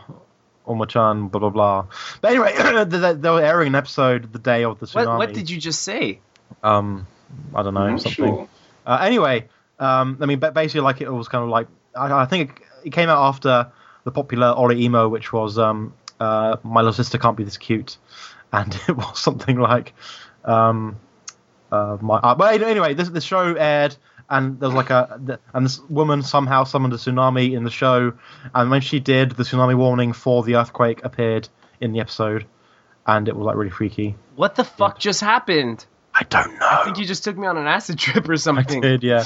Omo-chan, 0.68 1.28
blah 1.28 1.40
blah 1.40 1.50
blah. 1.50 1.86
But 2.22 2.32
anyway, 2.32 2.54
they, 2.86 3.14
they 3.14 3.30
were 3.30 3.42
airing 3.42 3.70
an 3.70 3.76
episode 3.76 4.32
the 4.32 4.40
day 4.40 4.64
of 4.64 4.80
the 4.80 4.86
tsunami. 4.86 5.08
what, 5.08 5.18
what 5.18 5.34
did 5.34 5.50
you 5.50 5.60
just 5.60 5.82
say? 5.84 6.20
Um, 6.64 7.08
I 7.56 7.64
don't 7.64 7.74
know 7.74 7.82
I'm 7.82 8.00
something. 8.00 8.14
sure. 8.14 8.50
Uh, 8.86 9.00
anyway, 9.02 9.48
um, 9.80 10.18
I 10.22 10.26
mean, 10.26 10.40
basically, 10.40 10.82
like 10.82 11.02
it 11.02 11.10
was 11.12 11.28
kind 11.28 11.44
of 11.44 11.50
like 11.50 11.68
I, 11.96 12.22
I 12.22 12.26
think 12.26 12.52
it, 12.52 12.88
it 12.88 12.90
came 12.92 13.10
out 13.10 13.28
after 13.28 13.72
the 14.04 14.12
popular 14.12 14.54
Oreimo, 14.54 15.10
which 15.10 15.34
was 15.34 15.58
um, 15.58 15.94
uh, 16.20 16.58
"My 16.64 16.82
Little 16.82 16.94
Sister 16.94 17.18
Can't 17.18 17.38
Be 17.38 17.44
This 17.44 17.58
Cute," 17.58 17.98
and 18.54 18.74
it 18.88 18.96
was 18.96 19.20
something 19.20 19.60
like, 19.60 19.94
um, 20.46 20.98
uh, 21.72 21.98
my. 22.02 22.18
Uh, 22.18 22.36
but 22.36 22.62
anyway, 22.62 22.94
this 22.94 23.10
this 23.10 23.24
show 23.24 23.56
aired, 23.56 23.96
and 24.32 24.60
there's 24.60 24.74
like 24.74 24.90
a 24.90 25.40
and 25.54 25.66
this 25.66 25.80
woman 25.90 26.24
somehow 26.24 26.64
summoned 26.64 26.94
a 26.94 26.98
tsunami 26.98 27.54
in 27.56 27.64
the 27.64 27.70
show, 27.70 28.14
and 28.56 28.72
when 28.72 28.82
she 28.82 29.00
did, 29.00 29.32
the 29.32 29.44
tsunami 29.44 29.76
warning 29.76 30.14
for 30.14 30.42
the 30.42 30.56
earthquake 30.56 31.04
appeared 31.04 31.48
in 31.80 31.92
the 31.92 32.00
episode, 32.00 32.46
and 33.06 33.28
it 33.28 33.36
was 33.36 33.46
like 33.46 33.56
really 33.56 33.70
freaky. 33.70 34.16
What 34.36 34.56
the 34.56 34.64
fuck 34.64 34.98
just 34.98 35.22
happened? 35.22 35.86
I 36.14 36.24
don't 36.24 36.54
know. 36.60 36.68
I 36.70 36.84
think 36.86 36.98
you 36.98 37.06
just 37.06 37.24
took 37.24 37.38
me 37.38 37.46
on 37.48 37.58
an 37.58 37.68
acid 37.68 38.00
trip 38.00 38.28
or 38.28 38.38
something. 38.38 38.84
I 38.84 38.88
did 38.88 39.04
yeah. 39.04 39.24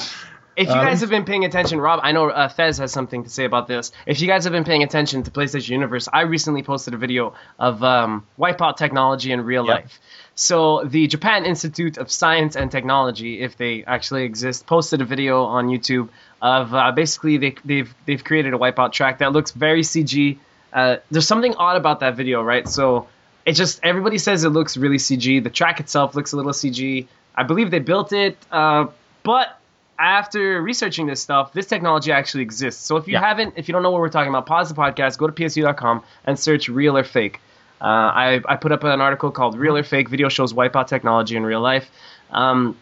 If 0.57 0.69
you 0.69 0.73
Um, 0.73 0.85
guys 0.85 1.01
have 1.01 1.09
been 1.09 1.25
paying 1.25 1.43
attention, 1.43 1.81
Rob, 1.81 1.99
I 2.01 2.13
know 2.13 2.29
uh, 2.29 2.47
Thez 2.47 2.79
has 2.79 2.89
something 2.93 3.25
to 3.25 3.29
say 3.29 3.43
about 3.43 3.67
this. 3.67 3.91
If 4.05 4.21
you 4.21 4.27
guys 4.27 4.45
have 4.45 4.53
been 4.53 4.63
paying 4.63 4.83
attention 4.83 5.23
to 5.23 5.31
PlayStation 5.31 5.67
Universe, 5.71 6.07
I 6.13 6.21
recently 6.21 6.63
posted 6.63 6.93
a 6.93 6.97
video 6.97 7.33
of 7.59 7.83
um, 7.83 8.25
Wipeout 8.39 8.77
technology 8.77 9.33
in 9.33 9.41
real 9.41 9.65
Yep. 9.67 9.75
life. 9.75 9.99
So 10.35 10.83
the 10.83 11.07
Japan 11.07 11.45
Institute 11.45 11.97
of 11.97 12.11
Science 12.11 12.57
and 12.57 12.69
Technology, 12.69 13.41
if 13.41 13.55
they 13.55 13.85
actually 13.85 14.23
exist, 14.23 14.67
posted 14.67 15.01
a 15.01 15.05
video 15.05 15.43
on 15.45 15.67
YouTube 15.67 16.09
of 16.41 16.73
uh, 16.73 16.91
basically 16.91 17.37
they, 17.37 17.55
they've 17.63 17.93
they've 18.05 18.23
created 18.23 18.53
a 18.53 18.57
Wipeout 18.57 18.91
track 18.91 19.19
that 19.19 19.31
looks 19.31 19.51
very 19.51 19.81
CG. 19.81 20.37
Uh, 20.73 20.97
there's 21.09 21.25
something 21.27 21.55
odd 21.55 21.77
about 21.77 22.01
that 22.01 22.15
video, 22.17 22.43
right? 22.43 22.67
So 22.67 23.07
it 23.45 23.53
just 23.53 23.79
everybody 23.81 24.17
says 24.17 24.43
it 24.43 24.49
looks 24.49 24.75
really 24.75 24.97
CG. 24.97 25.41
The 25.41 25.49
track 25.49 25.79
itself 25.79 26.15
looks 26.15 26.33
a 26.33 26.35
little 26.35 26.51
CG. 26.51 27.07
I 27.33 27.43
believe 27.43 27.71
they 27.71 27.79
built 27.79 28.11
it, 28.11 28.37
uh, 28.51 28.87
but 29.23 29.57
after 29.97 30.61
researching 30.61 31.05
this 31.07 31.21
stuff, 31.21 31.53
this 31.53 31.67
technology 31.67 32.11
actually 32.11 32.43
exists. 32.43 32.83
So 32.85 32.97
if 32.97 33.07
you 33.07 33.13
Yeah. 33.13 33.21
haven't, 33.21 33.53
if 33.55 33.69
you 33.69 33.73
don't 33.73 33.83
know 33.83 33.91
what 33.91 34.01
we're 34.01 34.09
talking 34.09 34.29
about, 34.29 34.45
pause 34.45 34.67
the 34.67 34.75
podcast, 34.75 35.17
go 35.17 35.27
to 35.27 35.31
psu.com 35.33 36.03
and 36.25 36.37
search 36.37 36.67
real 36.67 36.97
or 36.97 37.03
fake. 37.05 37.39
Uh, 37.81 37.85
I, 37.85 38.41
I 38.45 38.55
put 38.55 38.71
up 38.71 38.83
an 38.83 39.01
article 39.01 39.31
called 39.31 39.57
"Real 39.57 39.77
or 39.77 39.83
Fake: 39.83 40.09
Video 40.09 40.29
Shows 40.29 40.53
Wipeout 40.53 40.87
Technology 40.87 41.35
in 41.35 41.43
Real 41.43 41.61
Life." 41.61 41.89
Um, 42.31 42.77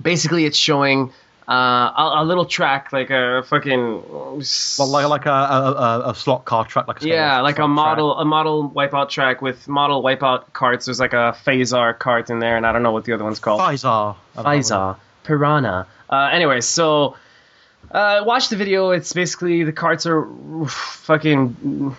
basically, 0.00 0.44
it's 0.44 0.58
showing 0.58 1.12
uh, 1.48 1.52
a, 1.52 2.12
a 2.16 2.24
little 2.24 2.44
track, 2.44 2.92
like 2.92 3.10
a 3.10 3.42
fucking 3.46 4.02
Well, 4.08 4.88
like 4.88 5.06
like 5.08 5.26
a, 5.26 5.30
a, 5.30 6.10
a, 6.10 6.14
slot 6.14 6.44
car 6.46 6.64
track, 6.64 6.88
like 6.88 7.02
a 7.02 7.06
yeah, 7.06 7.40
like 7.40 7.54
a 7.54 7.56
slot 7.56 7.68
track. 7.68 7.74
model 7.74 8.18
a 8.18 8.24
model 8.24 8.70
wipeout 8.70 9.10
track 9.10 9.42
with 9.42 9.68
model 9.68 10.02
wipeout 10.02 10.52
carts. 10.52 10.86
There's 10.86 11.00
like 11.00 11.12
a 11.12 11.36
Feisar 11.46 11.98
cart 11.98 12.30
in 12.30 12.38
there, 12.38 12.56
and 12.56 12.66
I 12.66 12.72
don't 12.72 12.82
know 12.82 12.92
what 12.92 13.04
the 13.04 13.12
other 13.12 13.24
one's 13.24 13.40
called. 13.40 13.60
Feisar. 13.60 14.16
I 14.36 14.42
don't 14.42 14.44
know. 14.44 14.50
Pfizer, 14.50 14.96
Piranha. 15.24 15.86
Uh, 16.08 16.30
anyway, 16.32 16.60
so 16.60 17.16
uh, 17.90 18.22
watch 18.24 18.48
the 18.48 18.56
video. 18.56 18.90
It's 18.90 19.12
basically 19.12 19.64
the 19.64 19.72
carts 19.72 20.06
are 20.06 20.26
fucking 20.66 21.96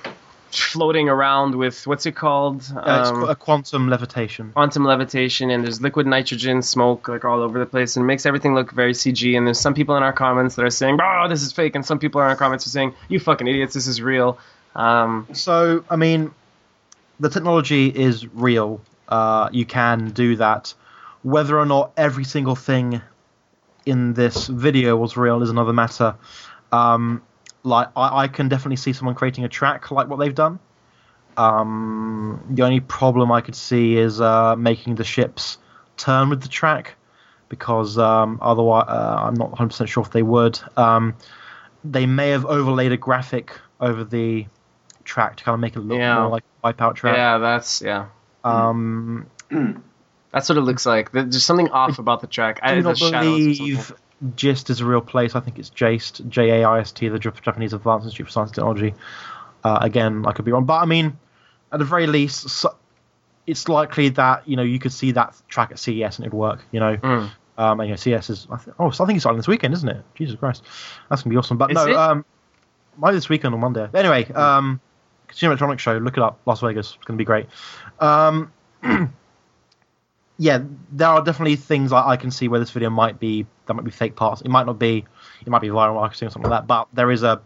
floating 0.62 1.10
around 1.10 1.56
with 1.56 1.86
what's 1.88 2.06
it 2.06 2.14
called? 2.16 2.62
Uh, 2.76 3.00
it's 3.02 3.10
Um, 3.10 3.16
qu- 3.24 3.28
a 3.28 3.36
quantum 3.36 3.90
levitation. 3.90 4.52
quantum 4.54 4.86
levitation, 4.86 5.50
and 5.50 5.64
there's 5.64 5.82
liquid 5.82 6.08
nitrogen 6.08 6.62
smoke 6.62 7.08
like 7.08 7.26
all 7.26 7.42
over 7.42 7.60
the 7.60 7.66
place, 7.66 7.96
and 7.96 8.04
it 8.04 8.08
makes 8.08 8.26
everything 8.26 8.56
look 8.56 8.72
very 8.72 8.94
CG. 8.94 9.36
And 9.38 9.46
there's 9.46 9.60
some 9.60 9.74
people 9.74 9.96
in 9.98 10.04
our 10.04 10.14
comments 10.14 10.56
that 10.56 10.66
are 10.66 10.70
saying, 10.70 11.00
"Oh, 11.02 11.28
this 11.28 11.42
is 11.44 11.52
fake," 11.52 11.76
and 11.76 11.86
some 11.86 12.00
people 12.00 12.22
in 12.22 12.28
our 12.28 12.36
comments 12.36 12.66
are 12.68 12.70
saying, 12.72 12.94
"You 13.10 13.20
fucking 13.20 13.48
idiots, 13.48 13.74
this 13.74 13.88
is 13.88 14.02
real." 14.02 14.38
Um, 14.76 15.28
So, 15.34 15.84
I 15.90 15.96
mean, 15.96 16.32
the 17.20 17.30
technology 17.30 17.88
is 17.88 18.28
real. 18.34 18.82
Uh, 19.08 19.50
you 19.52 19.66
can 19.66 20.10
do 20.12 20.36
that. 20.38 20.74
Whether 21.24 21.58
or 21.58 21.66
not 21.66 21.92
every 21.98 22.24
single 22.26 22.56
thing 22.56 23.02
in 23.86 24.14
this 24.14 24.48
video 24.48 24.96
was 24.98 25.16
real 25.16 25.42
is 25.44 25.50
another 25.50 25.74
matter. 25.74 26.16
Um, 26.72 27.22
like, 27.66 27.90
I, 27.96 28.24
I 28.24 28.28
can 28.28 28.48
definitely 28.48 28.78
see 28.78 28.94
someone 28.94 29.16
creating 29.16 29.44
a 29.44 29.50
track 29.50 29.92
like 29.92 30.08
what 30.08 30.20
they've 30.20 30.34
done. 30.34 30.60
Um, 31.38 32.46
the 32.50 32.64
only 32.64 32.80
problem 32.80 33.32
I 33.32 33.42
could 33.42 33.56
see 33.56 33.98
is 33.98 34.22
uh, 34.22 34.56
making 34.56 34.96
the 34.96 35.04
ships 35.04 35.58
turn 35.98 36.30
with 36.30 36.42
the 36.42 36.48
track, 36.48 36.96
because 37.50 37.98
um, 37.98 38.40
otherwise, 38.42 38.86
uh, 38.88 39.16
I'm 39.28 39.34
not 39.34 39.52
100% 39.52 39.88
sure 39.88 40.04
if 40.04 40.12
they 40.12 40.24
would. 40.24 40.60
Um, 40.78 41.16
they 41.84 42.06
may 42.06 42.30
have 42.30 42.46
overlaid 42.46 42.92
a 42.92 42.98
graphic 42.98 43.60
over 43.80 44.04
the 44.04 44.46
track 45.04 45.36
to 45.38 45.44
kind 45.44 45.54
of 45.54 45.60
make 45.60 45.76
it 45.76 45.82
look 45.82 46.00
Yeah. 46.00 46.22
more 46.22 46.30
like 46.30 46.44
a 46.64 46.74
Wipeout 46.74 46.96
track. 46.96 47.16
yeah, 47.16 47.38
that's 47.38 47.82
yeah. 47.82 48.08
Um, 48.44 49.28
That's 50.32 50.50
what 50.50 50.58
it 50.58 50.62
looks 50.62 50.86
like. 50.86 51.14
There's 51.14 51.46
something 51.46 51.70
off 51.70 51.98
about 51.98 52.20
the 52.20 52.28
track. 52.28 52.60
I, 52.62 52.76
do 52.76 52.82
not 52.82 53.00
believe. 53.00 53.94
GIST 54.36 54.70
is 54.70 54.82
a 54.82 54.86
real 54.86 55.02
place. 55.02 55.36
I 55.36 55.40
think 55.40 55.60
it's 55.60 55.70
JAIST, 55.70 56.28
J 56.30 56.62
A 56.62 56.68
I 56.68 56.80
S 56.80 56.92
T, 56.92 57.08
the 57.10 57.20
Japanese 57.20 57.74
Advanced 57.74 58.06
Institute 58.06 58.28
for 58.28 58.32
Science 58.32 58.50
and 58.52 58.56
Technology. 58.56 58.94
Uh, 59.64 59.80
again, 59.82 60.26
I 60.26 60.32
could 60.32 60.46
be 60.46 60.52
wrong, 60.52 60.66
but 60.66 60.76
I 60.82 60.86
mean, 60.86 61.18
at 61.72 61.80
the 61.80 61.86
very 61.86 62.08
least, 62.08 62.50
so, 62.50 62.76
it's 63.48 63.68
likely 63.70 64.10
that 64.10 64.48
you 64.48 64.56
know 64.56 64.64
you 64.64 64.80
could 64.80 64.92
see 64.94 65.12
that 65.12 65.36
track 65.48 65.72
at 65.72 65.80
CES 65.80 66.18
and 66.18 66.26
it'd 66.26 66.34
work. 66.34 66.64
You 66.72 66.80
know, 66.80 66.98
Mm. 66.98 67.30
um, 67.58 67.80
and, 67.80 67.90
you 67.90 67.94
know 67.94 67.98
CES 67.98 68.30
is 68.30 68.48
I 68.52 68.58
th- 68.58 68.76
oh, 68.80 68.90
so 68.92 69.04
I 69.04 69.08
think 69.08 69.18
it's 69.18 69.24
starting 69.24 69.38
this 69.38 69.48
weekend, 69.48 69.74
isn't 69.74 69.90
it? 69.90 70.04
Jesus 70.16 70.36
Christ, 70.40 70.64
that's 71.10 71.22
gonna 71.24 71.32
be 71.34 71.38
awesome. 71.38 71.58
But 71.58 71.72
Is 71.72 71.76
no, 71.76 71.86
it? 71.88 71.96
um, 71.96 72.26
might 72.98 73.12
be 73.12 73.18
this 73.18 73.30
weekend 73.30 73.54
or 73.54 73.58
Monday. 73.58 73.88
Anyway, 73.94 74.32
um, 74.34 74.80
Consumer 75.28 75.52
Electronics 75.52 75.82
Show, 75.84 75.98
look 75.98 76.18
it 76.18 76.24
up, 76.24 76.40
Las 76.46 76.62
Vegas, 76.62 76.96
it's 76.96 77.06
gonna 77.06 77.18
be 77.18 77.26
great. 77.26 77.48
Um, 78.00 78.52
yeah, 80.38 80.60
there 80.92 81.08
are 81.08 81.24
definitely 81.24 81.56
things 81.56 81.92
I, 81.92 82.10
I 82.10 82.18
can 82.18 82.32
see 82.32 82.48
where 82.48 82.60
this 82.60 82.72
video 82.72 82.90
might 82.90 83.20
be 83.20 83.46
that 83.66 83.74
might 83.74 83.86
be 83.86 83.92
fake 83.92 84.16
parts. 84.16 84.42
It 84.42 84.50
might 84.50 84.66
not 84.66 84.78
be, 84.78 85.06
it 85.42 85.48
might 85.48 85.62
be 85.62 85.70
viral 85.70 85.96
marketing 85.96 86.28
or 86.28 86.32
something 86.32 86.50
like 86.50 86.62
that. 86.62 86.68
But 86.68 86.88
there 86.94 87.12
is 87.12 87.24
a 87.24 87.42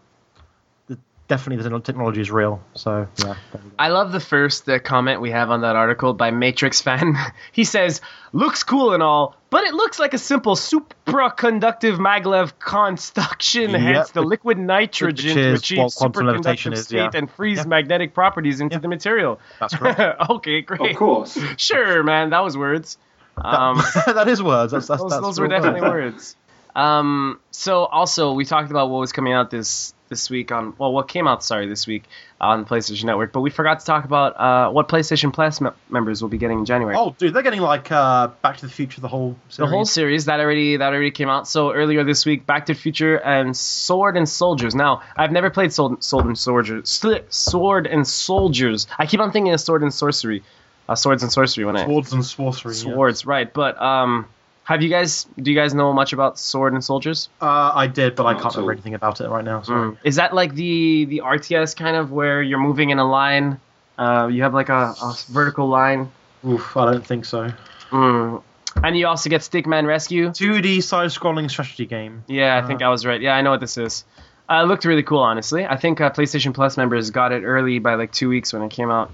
definitely 1.30 1.64
the 1.64 1.80
technology 1.80 2.20
is 2.20 2.30
real. 2.30 2.62
So 2.74 3.08
yeah, 3.20 3.36
there 3.54 3.62
we 3.64 3.70
go. 3.70 3.76
I 3.80 3.88
love 3.90 4.12
the 4.12 4.20
first 4.20 4.68
uh, 4.68 4.80
comment 4.80 5.22
we 5.22 5.32
have 5.32 5.50
on 5.52 5.62
that 5.62 5.78
article 5.78 6.14
by 6.14 6.32
Matrix 6.32 6.82
fan. 6.82 7.16
he 7.54 7.64
says, 7.64 8.02
"Looks 8.34 8.64
cool 8.64 8.94
and 8.94 9.02
all, 9.02 9.38
but 9.50 9.64
it 9.64 9.74
looks 9.74 10.00
like 10.00 10.14
a 10.14 10.18
simple 10.18 10.56
supraconductive 10.56 11.98
maglev 11.98 12.60
construction. 12.60 13.70
Yep. 13.72 13.80
Hence 13.80 14.12
the 14.12 14.22
liquid 14.22 14.58
nitrogen 14.58 15.28
Which 15.30 15.36
to 15.36 15.50
is 15.54 15.60
achieve 15.62 15.78
what 15.78 15.94
quantum 15.96 16.26
levitation 16.26 16.74
superconductive 16.74 16.78
is, 16.78 16.84
state 16.86 16.98
yeah. 16.98 17.10
and 17.14 17.32
freeze 17.32 17.60
Yeah. 17.60 17.64
magnetic 17.66 18.14
properties 18.14 18.60
into 18.60 18.76
Yeah. 18.76 18.80
the 18.80 18.88
material." 18.90 19.40
That's 19.60 19.76
correct. 19.76 20.00
okay, 20.30 20.62
great. 20.62 20.92
Of 20.92 20.98
course. 20.98 21.38
Sure, 21.58 22.04
man, 22.04 22.32
that 22.32 22.44
was 22.44 22.58
words. 22.58 22.98
Um, 23.38 23.78
that 24.06 24.28
is 24.28 24.44
words. 24.44 24.74
That's, 24.74 24.88
that's, 24.88 25.02
those 25.02 25.12
that's 25.12 25.22
those 25.22 25.40
were 25.40 25.48
definitely 25.48 25.82
words. 25.82 26.16
words. 26.16 26.36
Um, 26.76 27.40
so 27.52 27.86
also 27.86 28.34
we 28.34 28.44
talked 28.46 28.70
about 28.72 28.90
what 28.90 29.00
was 29.00 29.12
coming 29.12 29.34
out 29.34 29.50
this 29.50 29.94
this 30.10 30.30
week 30.30 30.52
on 30.52 30.74
well 30.78 30.92
what 30.92 31.08
came 31.08 31.28
out 31.28 31.44
sorry 31.44 31.68
this 31.68 31.88
week 31.88 32.04
on 32.42 32.66
PlayStation 32.66 33.04
Network, 33.04 33.34
but 33.34 33.42
we 33.42 33.50
forgot 33.50 33.82
to 33.82 33.86
talk 33.86 34.06
about 34.06 34.40
uh, 34.40 34.72
what 34.72 34.88
PlayStation 34.88 35.34
Plus 35.34 35.60
me- 35.60 35.72
members 35.90 36.22
will 36.22 36.30
be 36.30 36.38
getting 36.38 36.60
in 36.60 36.66
January. 36.66 36.96
Oh, 36.98 37.14
dude, 37.18 37.34
they're 37.34 37.44
getting 37.44 37.62
like 37.62 37.92
uh, 37.92 38.28
Back 38.42 38.58
to 38.58 38.66
the 38.66 38.72
Future, 38.72 39.02
the 39.02 39.08
whole 39.08 39.36
the 39.48 39.54
series. 39.54 39.72
whole 39.72 39.86
series 39.86 40.26
that 40.26 40.40
already 40.40 40.78
that 40.78 40.94
already 40.94 41.12
came 41.12 41.30
out. 41.30 41.48
So 41.48 41.74
earlier 41.74 42.04
this 42.04 42.26
week, 42.26 42.46
Back 42.46 42.66
to 42.68 42.74
the 42.74 42.80
Future 42.80 43.18
and 43.18 43.56
Sword 43.56 44.18
and 44.18 44.28
Soldiers. 44.28 44.74
Now 44.76 45.02
I've 45.18 45.32
never 45.32 45.50
played 45.50 45.74
Sword, 45.74 46.04
Sword 46.04 46.26
and 46.26 46.38
Soldiers. 46.38 47.02
Sword 47.30 47.88
and 47.88 48.08
Soldiers. 48.08 48.88
I 48.98 49.06
keep 49.06 49.20
on 49.20 49.32
thinking 49.32 49.54
of 49.54 49.60
Sword 49.60 49.84
and 49.84 49.94
Sorcery, 49.94 50.44
uh, 50.88 50.96
Swords 50.96 51.24
and 51.24 51.32
Sorcery 51.32 51.66
when 51.66 51.76
I 51.76 51.86
Swords 51.86 52.14
and 52.14 52.26
sorcery. 52.26 52.74
Swords, 52.74 53.26
right? 53.26 53.52
But 53.54 53.82
um, 53.82 54.28
have 54.70 54.84
you 54.84 54.90
guys 54.90 55.26
do 55.42 55.50
you 55.50 55.58
guys 55.58 55.74
know 55.74 55.92
much 55.94 56.14
about 56.14 56.38
Sword 56.38 56.74
and 56.74 56.84
Soldiers? 56.84 57.28
Uh, 57.42 57.72
I 57.74 57.88
did, 57.88 58.16
but 58.16 58.28
I 58.28 58.36
can't 58.36 58.54
remember 58.54 58.74
anything 58.74 58.94
about 58.94 59.20
it 59.20 59.28
right 59.28 59.44
now. 59.44 59.64
Sorry. 59.64 59.98
Is 60.04 60.18
that 60.18 60.36
like 60.36 60.54
the 60.54 61.06
the 61.06 61.22
RTS 61.26 61.76
kind 61.76 61.98
of 61.98 62.12
where 62.12 62.44
you're 62.44 62.60
moving 62.60 62.92
in 62.92 63.00
a 63.00 63.10
line? 63.10 63.60
Uh, 63.98 64.30
you 64.32 64.44
have 64.44 64.54
like 64.54 64.70
a, 64.70 64.94
a 65.02 65.16
vertical 65.30 65.68
line, 65.68 66.12
Oof, 66.48 66.78
I 66.78 66.92
don't 66.92 67.06
think 67.06 67.26
so. 67.26 67.52
mm. 67.90 68.44
and 68.84 68.96
you 68.96 69.08
also 69.08 69.28
get 69.28 69.42
Stickman 69.42 69.88
Rescue. 69.88 70.30
2D 70.30 70.84
side-scrolling 70.84 71.50
strategy 71.50 71.88
game. 71.88 72.24
Yeah, 72.28 72.56
I 72.56 72.66
think 72.66 72.84
I 72.84 72.90
was 72.90 73.08
right. 73.08 73.20
Yeah, 73.20 73.36
I 73.36 73.42
know 73.42 73.50
what 73.50 73.60
this 73.62 73.76
is. 73.76 74.06
Uh, 74.48 74.62
it 74.64 74.68
looked 74.68 74.86
really 74.86 75.04
cool, 75.04 75.20
honestly. 75.20 75.66
I 75.66 75.78
think 75.78 76.00
uh, 76.00 76.12
PlayStation 76.12 76.54
Plus 76.54 76.78
members 76.78 77.10
got 77.10 77.32
it 77.32 77.44
early 77.44 77.80
by 77.80 77.96
like 77.96 78.12
two 78.12 78.30
weeks 78.30 78.54
when 78.54 78.62
it 78.62 78.70
came 78.70 78.92
out. 78.92 79.12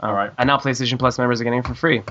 Uh, 0.00 0.06
All 0.06 0.14
right. 0.14 0.30
And 0.38 0.46
now 0.46 0.58
PlayStation 0.58 0.98
Plus 0.98 1.18
members 1.18 1.40
are 1.40 1.44
getting 1.44 1.58
it 1.58 1.66
for 1.66 1.74
free. 1.74 2.02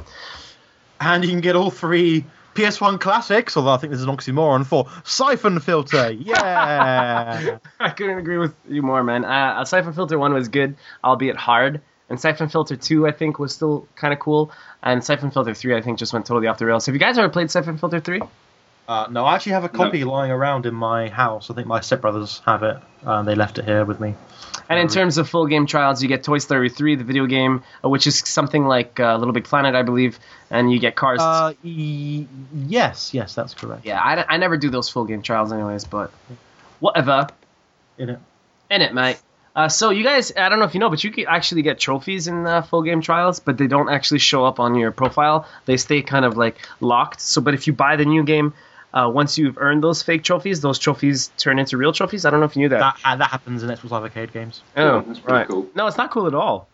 And 0.99 1.23
you 1.23 1.29
can 1.29 1.41
get 1.41 1.55
all 1.55 1.71
three 1.71 2.25
PS1 2.55 2.99
classics, 2.99 3.55
although 3.55 3.71
I 3.71 3.77
think 3.77 3.91
this 3.91 3.99
is 3.99 4.05
an 4.05 4.15
oxymoron, 4.15 4.65
for 4.65 4.87
Siphon 5.03 5.59
Filter. 5.59 6.11
Yeah! 6.21 7.57
I 7.79 7.89
couldn't 7.89 8.17
agree 8.17 8.37
with 8.37 8.53
you 8.67 8.81
more, 8.81 9.03
man. 9.03 9.25
Uh, 9.25 9.63
Siphon 9.65 9.93
Filter 9.93 10.17
1 10.19 10.33
was 10.33 10.49
good, 10.49 10.75
albeit 11.03 11.35
hard. 11.37 11.81
And 12.09 12.19
Siphon 12.19 12.49
Filter 12.49 12.75
2, 12.75 13.07
I 13.07 13.11
think, 13.11 13.39
was 13.39 13.55
still 13.55 13.87
kind 13.95 14.13
of 14.13 14.19
cool. 14.19 14.51
And 14.83 15.03
Siphon 15.03 15.31
Filter 15.31 15.53
3, 15.53 15.75
I 15.77 15.81
think, 15.81 15.97
just 15.97 16.11
went 16.11 16.25
totally 16.25 16.47
off 16.47 16.57
the 16.57 16.65
rails. 16.65 16.85
Have 16.85 16.95
you 16.95 16.99
guys 16.99 17.17
ever 17.17 17.29
played 17.29 17.49
Siphon 17.49 17.77
Filter 17.77 18.01
3? 18.01 18.21
uh, 18.87 19.07
no, 19.09 19.23
I 19.25 19.35
actually 19.35 19.53
have 19.53 19.63
a 19.63 19.69
copy 19.69 20.03
lying 20.03 20.31
around 20.31 20.65
in 20.65 20.73
my 20.75 21.07
house. 21.07 21.49
I 21.49 21.53
think 21.53 21.67
my 21.67 21.79
stepbrothers 21.79 22.43
have 22.45 22.63
it. 22.63 22.77
Uh, 23.05 23.23
they 23.23 23.35
left 23.35 23.59
it 23.59 23.65
here 23.65 23.85
with 23.85 24.01
me. 24.01 24.15
And 24.71 24.79
in 24.79 24.87
terms 24.87 25.17
of 25.17 25.27
full 25.29 25.47
game 25.47 25.65
trials, 25.65 26.01
you 26.01 26.07
get 26.07 26.23
Toy 26.23 26.37
Story 26.37 26.69
3, 26.69 26.95
the 26.95 27.03
video 27.03 27.25
game, 27.25 27.61
uh, 27.83 27.89
which 27.89 28.07
is 28.07 28.19
something 28.19 28.65
like 28.65 29.01
uh, 29.01 29.17
Little 29.17 29.33
Big 29.33 29.43
Planet, 29.43 29.75
I 29.75 29.81
believe. 29.83 30.17
And 30.49 30.71
you 30.71 30.79
get 30.79 30.95
Cars. 30.95 31.19
Uh, 31.19 31.53
yes, 31.61 33.13
yes, 33.13 33.35
that's 33.35 33.53
correct. 33.53 33.85
yeah, 33.85 33.99
I, 33.99 34.35
I 34.35 34.37
never 34.37 34.55
do 34.55 34.69
those 34.69 34.87
full 34.89 35.03
game 35.03 35.21
trials, 35.21 35.51
anyways, 35.51 35.83
but 35.83 36.11
whatever. 36.79 37.27
In 37.97 38.11
it. 38.11 38.19
In 38.69 38.81
it, 38.81 38.93
mate. 38.93 39.19
Uh, 39.53 39.67
so 39.67 39.89
you 39.89 40.03
guys, 40.05 40.31
I 40.37 40.47
don't 40.47 40.59
know 40.59 40.65
if 40.65 40.73
you 40.73 40.79
know, 40.79 40.89
but 40.89 41.03
you 41.03 41.11
can 41.11 41.25
actually 41.27 41.63
get 41.63 41.77
trophies 41.77 42.27
in 42.27 42.47
uh, 42.47 42.61
full 42.61 42.83
game 42.83 43.01
trials, 43.01 43.41
but 43.41 43.57
they 43.57 43.67
don't 43.67 43.89
actually 43.89 44.19
show 44.19 44.45
up 44.45 44.61
on 44.61 44.75
your 44.75 44.91
profile. 44.91 45.45
They 45.65 45.75
stay 45.75 46.01
kind 46.01 46.23
of 46.23 46.37
like 46.37 46.55
locked. 46.79 47.19
So, 47.19 47.41
but 47.41 47.53
if 47.53 47.67
you 47.67 47.73
buy 47.73 47.97
the 47.97 48.05
new 48.05 48.23
game, 48.23 48.53
uh, 48.93 49.09
once 49.13 49.37
you've 49.37 49.57
earned 49.57 49.83
those 49.83 50.03
fake 50.03 50.23
trophies, 50.23 50.61
those 50.61 50.79
trophies 50.79 51.31
turn 51.37 51.59
into 51.59 51.77
real 51.77 51.93
trophies. 51.93 52.25
I 52.25 52.29
don't 52.29 52.39
know 52.39 52.45
if 52.45 52.55
you 52.55 52.63
knew 52.63 52.69
that. 52.69 52.79
That, 52.79 52.97
uh, 53.05 53.15
that 53.17 53.29
happens 53.29 53.63
in 53.63 53.69
Xbox 53.69 53.91
Live 53.91 54.03
Arcade 54.03 54.33
games. 54.33 54.61
oh, 54.77 55.01
That's 55.01 55.19
pretty 55.19 55.33
right. 55.33 55.47
cool. 55.47 55.69
No, 55.75 55.87
it's 55.87 55.97
not 55.97 56.11
cool 56.11 56.27
at 56.27 56.33
all. 56.33 56.67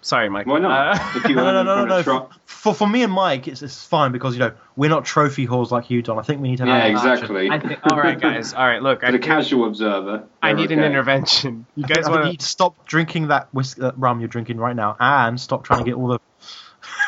Sorry, 0.00 0.28
Mike. 0.28 0.46
Why 0.46 0.60
not? 0.60 0.96
Uh, 0.96 1.18
if 1.18 1.28
you 1.28 1.34
No, 1.34 1.44
no, 1.52 1.62
no, 1.64 1.84
no, 1.84 1.84
no. 1.84 2.02
tro- 2.02 2.30
For, 2.44 2.72
for 2.72 2.86
me 2.88 3.02
and 3.02 3.12
Mike, 3.12 3.48
it's, 3.48 3.62
it's 3.62 3.84
fine 3.84 4.12
because, 4.12 4.34
you 4.34 4.38
know, 4.38 4.52
we're 4.76 4.88
not 4.90 5.04
trophy 5.04 5.44
whores 5.46 5.72
like 5.72 5.90
you, 5.90 6.02
Don. 6.02 6.18
I 6.20 6.22
think 6.22 6.40
we 6.40 6.50
need 6.50 6.58
to 6.58 6.66
have 6.66 6.84
Yeah, 6.84 6.86
exactly. 6.86 7.50
I 7.50 7.58
think, 7.58 7.80
all 7.82 7.98
right, 7.98 8.18
guys. 8.18 8.54
All 8.54 8.64
right, 8.64 8.80
look. 8.80 9.00
For 9.00 9.06
I, 9.06 9.10
the 9.10 9.18
casual 9.18 9.66
observer, 9.66 10.24
I 10.40 10.48
they're 10.52 10.56
need 10.56 10.70
an 10.70 10.84
intervention. 10.84 11.66
You 11.74 11.82
guys 11.86 11.96
think, 11.96 11.98
I 11.98 12.02
think 12.02 12.06
you 12.06 12.20
want 12.20 12.30
need 12.32 12.40
to 12.40 12.46
stop 12.46 12.86
drinking 12.86 13.28
that 13.28 13.48
whisk- 13.52 13.80
uh, 13.82 13.90
rum 13.96 14.20
you're 14.20 14.28
drinking 14.28 14.58
right 14.58 14.76
now 14.76 14.96
and 15.00 15.38
stop 15.40 15.64
trying 15.64 15.80
to 15.80 15.84
get 15.84 15.94
all 15.94 16.06
the. 16.08 16.18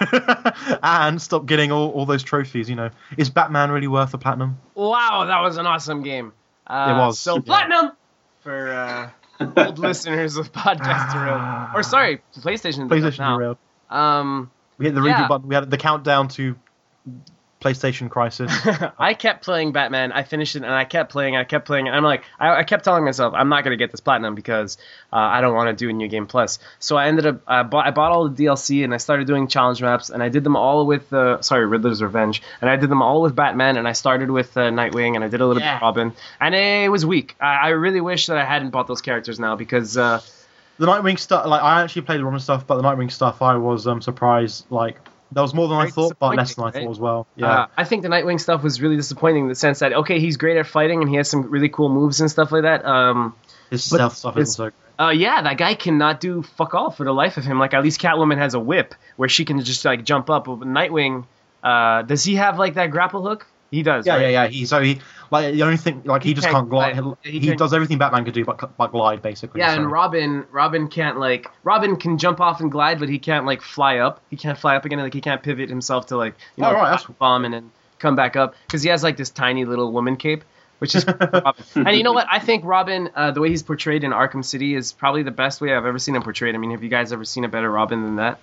and 0.83 1.21
stop 1.21 1.47
getting 1.47 1.73
all, 1.73 1.91
all 1.91 2.07
those 2.07 2.23
trophies, 2.23 2.69
you 2.71 2.77
know. 2.77 2.91
Is 3.17 3.31
Batman 3.31 3.71
really 3.71 3.89
worth 3.89 4.15
a 4.15 4.19
platinum? 4.19 4.59
Wow, 4.75 5.25
that 5.27 5.41
was 5.41 5.57
an 5.57 5.67
awesome 5.67 6.03
game. 6.03 6.33
Uh, 6.67 6.95
It 6.95 6.99
was, 6.99 7.19
So 7.19 7.35
yeah. 7.37 7.41
platinum 7.43 7.93
for 8.41 8.73
uh, 8.73 9.11
old 9.67 9.79
listeners 9.89 10.37
of 10.37 10.53
Podcast 10.53 11.13
Derailed. 11.13 11.69
Or 11.75 11.83
sorry, 11.83 12.23
PlayStation. 12.39 12.89
PlayStation 12.89 13.35
derailed. 13.37 13.59
Um, 13.89 14.51
We 14.79 14.87
hit 14.87 14.95
the 14.95 15.01
reboot 15.01 15.07
Yeah. 15.19 15.29
button. 15.29 15.49
We 15.49 15.55
had 15.55 15.71
the 15.71 15.77
countdown 15.77 16.29
to 16.29 16.57
PlayStation 17.61 18.09
Crisis. 18.09 18.51
I 18.99 19.15
kept 19.15 19.45
playing 19.45 19.73
Batman. 19.73 20.13
I 20.13 20.23
finished 20.23 20.57
it, 20.57 20.63
and 20.63 20.73
I 20.73 20.85
kept 20.85 21.13
playing. 21.13 21.37
I 21.37 21.45
kept 21.45 21.67
playing. 21.67 21.89
And 21.89 21.97
I'm 21.97 22.03
like, 22.03 22.25
I, 22.39 22.57
I 22.57 22.65
kept 22.65 22.85
telling 22.85 23.05
myself, 23.05 23.35
I'm 23.37 23.49
not 23.49 23.65
gonna 23.65 23.77
get 23.77 23.91
this 23.91 24.01
platinum 24.01 24.35
because 24.35 24.79
uh, 25.13 25.17
I 25.17 25.41
don't 25.41 25.55
want 25.55 25.69
to 25.69 25.85
do 25.85 25.91
a 25.91 25.93
new 25.93 26.09
game 26.09 26.27
plus. 26.27 26.59
So 26.79 26.97
I 26.97 27.07
ended 27.07 27.27
up, 27.27 27.43
I 27.47 27.63
bought, 27.63 27.87
I 27.87 27.91
bought 27.91 28.13
all 28.13 28.29
the 28.29 28.45
DLC, 28.45 28.83
and 28.83 28.95
I 28.95 28.97
started 28.97 29.27
doing 29.27 29.47
challenge 29.47 29.83
maps, 29.83 30.11
and 30.11 30.23
I 30.23 30.29
did 30.29 30.43
them 30.43 30.57
all 30.57 30.87
with, 30.87 31.13
uh, 31.13 31.43
sorry, 31.43 31.67
Riddler's 31.67 32.03
Revenge, 32.03 32.43
and 32.61 32.71
I 32.71 32.77
did 32.77 32.91
them 32.91 33.03
all 33.03 33.21
with 33.21 33.37
Batman, 33.37 33.77
and 33.77 33.87
I 33.87 33.93
started 33.93 34.31
with 34.31 34.57
uh, 34.57 34.71
Nightwing, 34.71 35.15
and 35.15 35.23
I 35.23 35.29
did 35.29 35.41
a 35.41 35.47
little 35.47 35.61
bit 35.61 35.69
of 35.69 35.83
Robin, 35.83 36.13
and 36.41 36.55
it 36.55 36.91
was 36.91 37.05
weak. 37.05 37.37
I, 37.41 37.57
I 37.57 37.69
really 37.71 38.01
wish 38.01 38.27
that 38.27 38.39
I 38.39 38.45
hadn't 38.45 38.71
bought 38.71 38.87
those 38.87 39.03
characters 39.03 39.39
now 39.39 39.57
because. 39.57 39.97
Uh, 39.97 40.21
the 40.79 40.87
Nightwing 40.87 41.19
stuff, 41.19 41.45
like 41.45 41.63
I 41.63 41.83
actually 41.83 42.03
played 42.03 42.21
the 42.21 42.25
Robin 42.25 42.41
stuff, 42.41 42.67
but 42.67 42.77
the 42.77 42.83
Nightwing 42.83 43.13
stuff, 43.13 43.43
I 43.43 43.57
was 43.57 43.87
um, 43.87 44.01
surprised. 44.01 44.65
Like 44.71 44.97
there 45.33 45.43
was 45.43 45.55
more 45.55 45.69
than 45.69 45.79
I 45.79 45.91
thought, 45.91 46.19
but 46.19 46.37
less 46.37 46.55
than 46.55 46.65
I 46.65 46.71
thought 46.71 46.91
as 46.91 46.99
well. 46.99 47.27
Yeah. 47.37 47.47
Uh, 47.47 47.67
I 47.77 47.85
think 47.85 48.03
the 48.03 48.09
Nightwing 48.09 48.41
stuff 48.41 48.63
was 48.63 48.81
really 48.81 48.97
disappointing 48.97 49.45
in 49.45 49.49
the 49.49 49.55
sense 49.55 49.79
that 49.79 49.93
okay, 49.93 50.19
he's 50.21 50.37
great 50.37 50.57
at 50.57 50.67
fighting 50.67 51.01
and 51.01 51.09
he 51.09 51.17
has 51.17 51.29
some 51.31 51.43
really 51.51 51.69
cool 51.69 51.89
moves 51.89 52.21
and 52.21 52.31
stuff 52.31 52.51
like 52.53 52.63
that. 52.63 52.85
Um, 52.85 53.35
His 53.71 53.85
stealth 53.85 54.17
stuff 54.17 54.37
isn't 54.37 54.55
so 54.55 54.65
great. 54.65 54.75
uh, 54.99 55.11
yeah, 55.11 55.43
that 55.43 55.57
guy 55.57 55.75
cannot 55.75 56.21
do 56.21 56.43
fuck 56.43 56.75
all 56.75 56.91
for 56.91 57.05
the 57.05 57.13
life 57.13 57.37
of 57.37 57.45
him. 57.45 57.59
Like 57.59 57.75
at 57.75 57.83
least 57.83 58.01
Catwoman 58.01 58.39
has 58.39 58.55
a 58.55 58.61
whip 58.61 58.95
where 59.17 59.29
she 59.29 59.45
can 59.45 59.61
just 59.61 59.85
like 59.85 60.05
jump 60.05 60.29
up. 60.31 60.47
But 60.47 60.61
Nightwing, 60.61 61.27
uh, 61.63 62.03
does 62.03 62.25
he 62.25 62.35
have 62.37 62.59
like 62.59 62.75
that 62.75 62.91
grapple 62.91 63.23
hook? 63.23 63.47
He 63.71 63.85
does. 63.85 64.05
Yeah, 64.05 64.15
right? 64.15 64.23
yeah, 64.23 64.29
yeah. 64.29 64.47
He 64.49 64.67
so 64.67 64.81
he 64.81 65.01
like 65.31 65.53
the 65.55 65.63
only 65.63 65.77
thing 65.77 66.03
like 66.05 66.23
he, 66.23 66.31
He 66.31 66.35
just 66.35 66.47
can't 66.47 66.57
can't 66.57 66.69
glide. 66.69 66.97
glide. 66.99 67.17
He, 67.23 67.31
He 67.39 67.47
can't- 67.49 67.59
does 67.59 67.73
everything 67.75 67.99
Batman 67.99 68.25
could 68.25 68.35
do, 68.35 68.45
but 68.45 68.77
but 68.77 68.93
glide 68.93 69.23
basically. 69.23 69.61
Yeah, 69.61 69.75
so. 69.75 69.81
and 69.83 69.91
Robin, 69.91 70.45
Robin 70.51 70.89
can't 70.89 71.19
like 71.19 71.47
Robin 71.65 71.97
can 71.97 72.19
jump 72.19 72.41
off 72.41 72.61
and 72.61 72.71
glide, 72.71 72.99
but 72.99 73.09
he 73.09 73.19
can't 73.19 73.47
like 73.47 73.63
fly 73.63 73.99
up. 73.99 74.21
He 74.31 74.37
can't 74.37 74.59
fly 74.59 74.77
up 74.77 74.85
again. 74.85 74.99
Like 74.99 75.15
he 75.15 75.21
can't 75.21 75.43
pivot 75.43 75.69
himself 75.69 76.07
to 76.07 76.17
like 76.17 76.35
you 76.57 76.63
know 76.63 76.71
Oh, 76.71 76.75
right, 76.75 77.19
bomb 77.19 77.45
and 77.45 77.55
then 77.55 77.71
come 77.99 78.17
back 78.17 78.35
up 78.37 78.55
because 78.67 78.83
he 78.83 78.89
has 78.91 79.03
like 79.03 79.17
this 79.17 79.31
tiny 79.31 79.65
little 79.65 79.93
woman 79.93 80.17
cape, 80.17 80.43
which 80.79 80.95
is 80.95 81.05
Robin. 81.33 81.55
And 81.75 81.97
you 81.97 82.03
know 82.03 82.13
what? 82.13 82.27
I 82.31 82.39
think 82.39 82.65
Robin, 82.65 83.11
uh, 83.15 83.31
the 83.31 83.41
way 83.41 83.51
he's 83.51 83.63
portrayed 83.63 84.05
in 84.05 84.11
Arkham 84.13 84.45
City, 84.45 84.75
is 84.75 84.93
probably 84.93 85.23
the 85.23 85.31
best 85.31 85.61
way 85.61 85.75
I've 85.75 85.85
ever 85.87 85.99
seen 85.99 86.17
him 86.17 86.23
portrayed. 86.23 86.55
I 86.55 86.59
mean, 86.59 86.71
have 86.71 86.83
you 86.83 86.89
guys 86.89 87.13
ever 87.13 87.25
seen 87.25 87.45
a 87.45 87.49
better 87.49 87.71
Robin 87.71 88.03
than 88.03 88.17
that? 88.17 88.39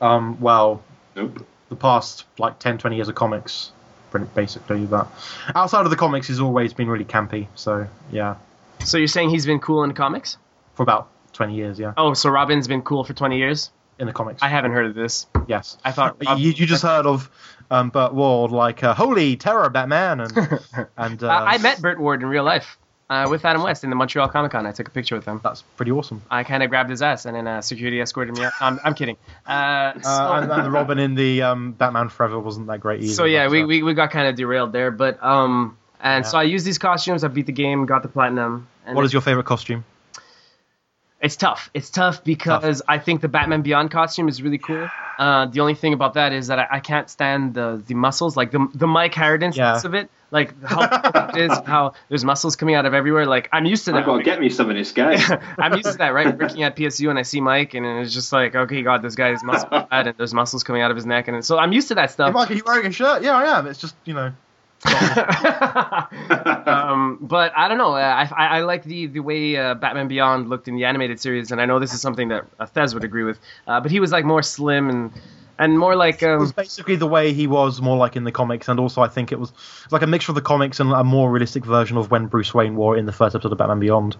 um, 0.00 0.40
well, 0.40 0.82
Nope. 1.16 1.46
the 1.68 1.76
past 1.76 2.24
like 2.38 2.58
10, 2.58 2.78
20 2.78 2.96
years 2.96 3.08
of 3.08 3.14
comics, 3.14 3.70
pretty- 3.70 3.81
basically. 4.20 4.84
But 4.86 5.08
outside 5.54 5.84
of 5.84 5.90
the 5.90 5.96
comics, 5.96 6.28
he's 6.28 6.40
always 6.40 6.72
been 6.72 6.88
really 6.88 7.04
campy. 7.04 7.46
So 7.54 7.86
yeah, 8.10 8.36
So 8.84 8.98
you're 8.98 9.06
saying 9.08 9.30
he's 9.30 9.46
been 9.46 9.60
cool 9.60 9.82
in 9.82 9.88
the 9.88 9.94
comics? 9.94 10.38
for 10.74 10.82
about 10.82 11.08
twenty 11.32 11.54
years, 11.54 11.78
yeah, 11.78 11.92
Oh, 11.96 12.14
so 12.14 12.30
Robin's 12.30 12.66
been 12.68 12.82
cool 12.82 13.04
for 13.04 13.12
20 13.14 13.36
years? 13.38 13.70
in 13.98 14.06
the 14.06 14.12
comics. 14.12 14.42
I 14.42 14.48
haven't 14.48 14.72
heard 14.72 14.86
of 14.86 14.94
this. 14.94 15.26
yes, 15.46 15.76
I 15.84 15.92
thought 15.92 16.18
But 16.18 16.38
you, 16.38 16.50
you 16.50 16.66
just 16.66 16.82
heard 16.82 17.06
of 17.06 17.30
um, 17.70 17.90
Burt 17.90 18.12
Ward, 18.14 18.50
like 18.50 18.82
uh, 18.82 18.94
"Holy 18.94 19.36
terror, 19.36 19.68
Batman," 19.70 20.20
and 20.20 20.32
and 20.96 21.22
uh, 21.22 21.26
Uh, 21.28 21.44
I 21.46 21.58
met 21.58 21.80
Burt 21.80 22.00
Ward 22.00 22.22
in 22.22 22.28
real 22.28 22.42
life 22.44 22.78
uh, 23.10 23.26
with 23.30 23.44
Adam 23.44 23.62
West 23.62 23.84
in 23.84 23.90
the 23.90 23.96
Montreal 23.96 24.28
Comic 24.28 24.52
Con. 24.52 24.66
I 24.66 24.72
took 24.72 24.88
a 24.88 24.90
picture 24.90 25.14
with 25.16 25.24
him. 25.24 25.40
That's 25.42 25.62
pretty 25.76 25.92
awesome. 25.92 26.22
I 26.30 26.44
kind 26.44 26.62
of 26.62 26.70
grabbed 26.70 26.90
his 26.90 27.02
ass, 27.02 27.26
and 27.26 27.36
then 27.36 27.46
uh, 27.46 27.60
security 27.60 28.00
escorted 28.00 28.34
me 28.34 28.44
out. 28.44 28.52
I'm, 28.60 28.80
I'm 28.84 28.94
kidding. 28.94 29.16
Uh, 29.46 30.00
so, 30.00 30.08
Uh, 30.08 30.40
and, 30.42 30.50
and 30.52 30.64
the 30.66 30.70
Robin 30.70 30.98
in 30.98 31.14
the 31.14 31.42
um, 31.42 31.72
Batman 31.72 32.08
Forever 32.08 32.38
wasn't 32.40 32.66
that 32.68 32.80
great 32.80 33.02
either. 33.02 33.12
so 33.12 33.24
yeah, 33.24 33.48
we, 33.48 33.62
uh, 33.62 33.66
we, 33.66 33.82
we 33.82 33.94
got 33.94 34.10
kind 34.10 34.26
of 34.28 34.34
derailed 34.36 34.72
there, 34.72 34.90
but 34.90 35.22
um, 35.22 35.76
and 36.00 36.24
Yeah. 36.24 36.30
so 36.30 36.38
I 36.38 36.44
used 36.44 36.64
these 36.66 36.78
costumes. 36.78 37.22
I 37.24 37.28
beat 37.28 37.46
the 37.46 37.52
game, 37.52 37.86
got 37.86 38.02
the 38.02 38.08
platinum. 38.08 38.66
And 38.86 38.96
What 38.96 39.04
is 39.04 39.12
your 39.12 39.22
favorite 39.22 39.46
costume? 39.46 39.84
It's 41.22 41.36
tough. 41.36 41.70
It's 41.72 41.88
tough 41.88 42.24
because 42.24 42.82
I 42.88 42.98
think 42.98 43.20
the 43.20 43.28
Batman 43.28 43.62
Beyond 43.62 43.92
costume 43.92 44.28
is 44.28 44.42
really 44.42 44.58
cool. 44.58 44.88
Uh, 45.18 45.46
the 45.46 45.60
only 45.60 45.74
thing 45.76 45.92
about 45.92 46.14
that 46.14 46.32
is 46.32 46.48
that 46.48 46.58
I, 46.58 46.66
I 46.72 46.80
can't 46.80 47.08
stand 47.08 47.54
the 47.54 47.80
the 47.86 47.94
muscles, 47.94 48.36
like 48.36 48.50
the 48.50 48.66
the 48.74 48.88
Mike 48.88 49.12
Harridan 49.14 49.54
Yeah. 49.54 49.74
sense 49.74 49.84
of 49.84 49.94
it, 49.94 50.10
like 50.32 50.60
how 50.64 50.82
it 50.82 51.36
is, 51.36 51.56
how 51.64 51.92
there's 52.08 52.24
muscles 52.24 52.56
coming 52.56 52.74
out 52.74 52.86
of 52.86 52.92
everywhere. 52.94 53.24
Like 53.26 53.48
I'm 53.52 53.66
used 53.66 53.84
to 53.84 53.92
I've 53.92 53.98
that. 53.98 54.06
got 54.06 54.16
to 54.16 54.22
get 54.24 54.40
me 54.40 54.48
some 54.48 54.68
of 54.68 54.74
this 54.74 54.90
guy. 54.90 55.14
I'm 55.58 55.74
used 55.74 55.92
to 55.92 55.98
that, 55.98 56.08
right? 56.08 56.36
Working 56.36 56.64
at 56.64 56.74
PSU 56.74 57.08
and 57.08 57.18
I 57.18 57.22
see 57.22 57.40
Mike 57.40 57.74
and 57.74 57.86
it's 57.86 58.12
just 58.12 58.32
like, 58.32 58.56
okay, 58.56 58.82
God, 58.82 59.02
this 59.02 59.14
guy 59.14 59.30
is 59.30 59.44
muscle 59.44 59.68
bad 59.70 60.08
and 60.08 60.16
there's 60.18 60.34
muscles 60.34 60.64
coming 60.64 60.82
out 60.82 60.90
of 60.90 60.96
his 60.96 61.06
neck, 61.06 61.28
and 61.28 61.44
so 61.44 61.56
I'm 61.56 61.70
used 61.72 61.86
to 61.88 61.94
that 61.94 62.08
Hey, 62.10 62.14
stuff. 62.14 62.34
Mike, 62.34 62.50
are 62.50 62.54
you 62.54 62.62
wearing 62.66 62.86
a 62.86 62.90
shirt? 62.90 63.22
Yeah, 63.22 63.36
I 63.36 63.58
am. 63.58 63.68
It's 63.68 63.78
just 63.80 63.94
you 64.04 64.14
know. 64.14 64.32
um, 66.66 67.18
but 67.20 67.52
I 67.56 67.68
don't 67.68 67.78
know. 67.78 67.92
I, 67.94 68.22
I, 68.24 68.46
I 68.58 68.60
like 68.62 68.84
the 68.84 69.06
the 69.06 69.20
way 69.20 69.56
uh, 69.56 69.74
Batman 69.74 70.08
Beyond 70.08 70.48
looked 70.48 70.68
in 70.68 70.76
the 70.76 70.84
animated 70.84 71.20
series, 71.20 71.52
and 71.52 71.60
I 71.60 71.66
know 71.66 71.78
this 71.78 71.94
is 71.94 72.00
something 72.00 72.28
that 72.28 72.44
uh, 72.58 72.66
Thez 72.66 72.94
would 72.94 73.04
agree 73.04 73.24
with. 73.24 73.38
Uh, 73.66 73.80
but 73.80 73.90
he 73.90 74.00
was 74.00 74.12
like 74.12 74.24
more 74.24 74.42
slim 74.42 74.88
and 74.90 75.12
and 75.58 75.78
more 75.78 75.94
like 75.94 76.22
It 76.22 76.30
um, 76.30 76.40
was 76.40 76.52
basically 76.52 76.96
the 76.96 77.06
way 77.06 77.32
he 77.32 77.46
was 77.46 77.80
more 77.80 77.96
like 77.96 78.16
in 78.16 78.24
the 78.24 78.32
comics, 78.32 78.68
and 78.68 78.80
also 78.80 79.02
I 79.02 79.08
think 79.08 79.32
it 79.32 79.38
was 79.38 79.52
like 79.90 80.02
a 80.02 80.06
mixture 80.06 80.32
of 80.32 80.36
the 80.36 80.42
comics 80.42 80.80
and 80.80 80.90
a 80.92 81.04
more 81.04 81.30
realistic 81.30 81.64
version 81.64 81.96
of 81.96 82.10
when 82.10 82.26
Bruce 82.26 82.52
Wayne 82.54 82.74
wore 82.76 82.96
it 82.96 83.00
in 83.00 83.06
the 83.06 83.12
first 83.12 83.34
episode 83.34 83.52
of 83.52 83.58
Batman 83.58 83.80
Beyond. 83.80 84.16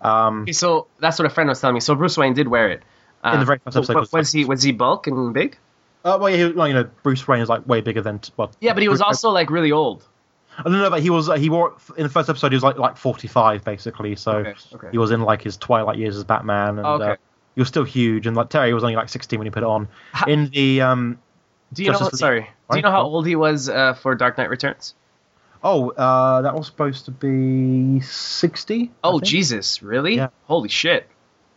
Um, 0.00 0.46
so 0.52 0.88
that's 0.98 1.18
what 1.18 1.26
a 1.26 1.30
friend 1.30 1.48
was 1.48 1.60
telling 1.60 1.74
me. 1.74 1.80
So 1.80 1.94
Bruce 1.94 2.16
Wayne 2.18 2.34
did 2.34 2.48
wear 2.48 2.70
it. 2.70 2.82
Uh, 3.24 3.32
In 3.34 3.40
the 3.40 3.46
very 3.46 3.58
first 3.64 3.76
episode 3.76 3.96
was- 3.96 4.12
was 4.12 4.32
he 4.32 4.44
was 4.44 4.62
he 4.62 4.72
bulk 4.72 5.06
and 5.06 5.32
big? 5.32 5.56
Uh, 6.04 6.18
well, 6.20 6.30
yeah, 6.30 6.48
well, 6.48 6.68
you 6.68 6.74
know, 6.74 6.88
Bruce 7.02 7.26
Wayne 7.28 7.40
is 7.40 7.48
like 7.48 7.66
way 7.66 7.80
bigger 7.80 8.00
than 8.02 8.20
well. 8.36 8.52
Yeah, 8.60 8.74
but 8.74 8.82
he 8.82 8.88
was 8.88 8.98
Bruce- 9.00 9.06
also 9.08 9.30
like 9.30 9.50
really 9.50 9.72
old. 9.72 10.06
I 10.58 10.64
don't 10.64 10.72
know, 10.72 10.90
but 10.90 11.00
he 11.00 11.08
was 11.10 11.30
he 11.38 11.48
wore 11.48 11.76
in 11.96 12.02
the 12.02 12.08
first 12.10 12.28
episode 12.28 12.52
he 12.52 12.56
was 12.56 12.62
like 12.62 12.76
like 12.76 12.96
45 12.98 13.64
basically, 13.64 14.16
so 14.16 14.32
Okay, 14.32 14.54
okay. 14.74 14.88
he 14.90 14.98
was 14.98 15.10
in 15.10 15.22
like 15.22 15.40
his 15.42 15.56
twilight 15.56 15.96
years 15.98 16.16
as 16.16 16.24
Batman, 16.24 16.78
and 16.78 16.86
Okay. 16.86 17.10
uh, 17.12 17.16
he 17.54 17.60
was 17.60 17.68
still 17.68 17.84
huge, 17.84 18.26
and 18.26 18.36
like 18.36 18.50
Terry 18.50 18.74
was 18.74 18.84
only 18.84 18.96
like 18.96 19.08
16 19.08 19.38
when 19.38 19.46
he 19.46 19.50
put 19.50 19.62
it 19.62 19.66
on. 19.68 19.88
In 20.26 20.48
the 20.50 20.82
um, 20.82 21.18
Do 21.72 21.82
you 21.84 21.90
know? 21.90 21.98
Justice 21.98 22.14
League. 22.14 22.18
Sorry. 22.20 22.50
Do 22.70 22.76
you 22.76 22.82
know 22.82 22.90
how 22.90 23.02
old 23.02 23.26
he 23.26 23.34
was 23.36 23.68
uh, 23.70 23.94
for 23.94 24.14
Dark 24.14 24.36
Knight 24.38 24.50
Returns? 24.50 24.94
oh, 25.64 25.90
uh, 25.90 26.42
that 26.42 26.54
was 26.56 26.66
supposed 26.66 27.04
to 27.04 27.12
be 27.12 28.00
60. 28.00 28.90
Oh. 29.04 29.20
Jesus, 29.20 29.80
really? 29.82 30.16
Yeah. 30.16 30.28
Holy 30.46 30.68
shit. 30.68 31.08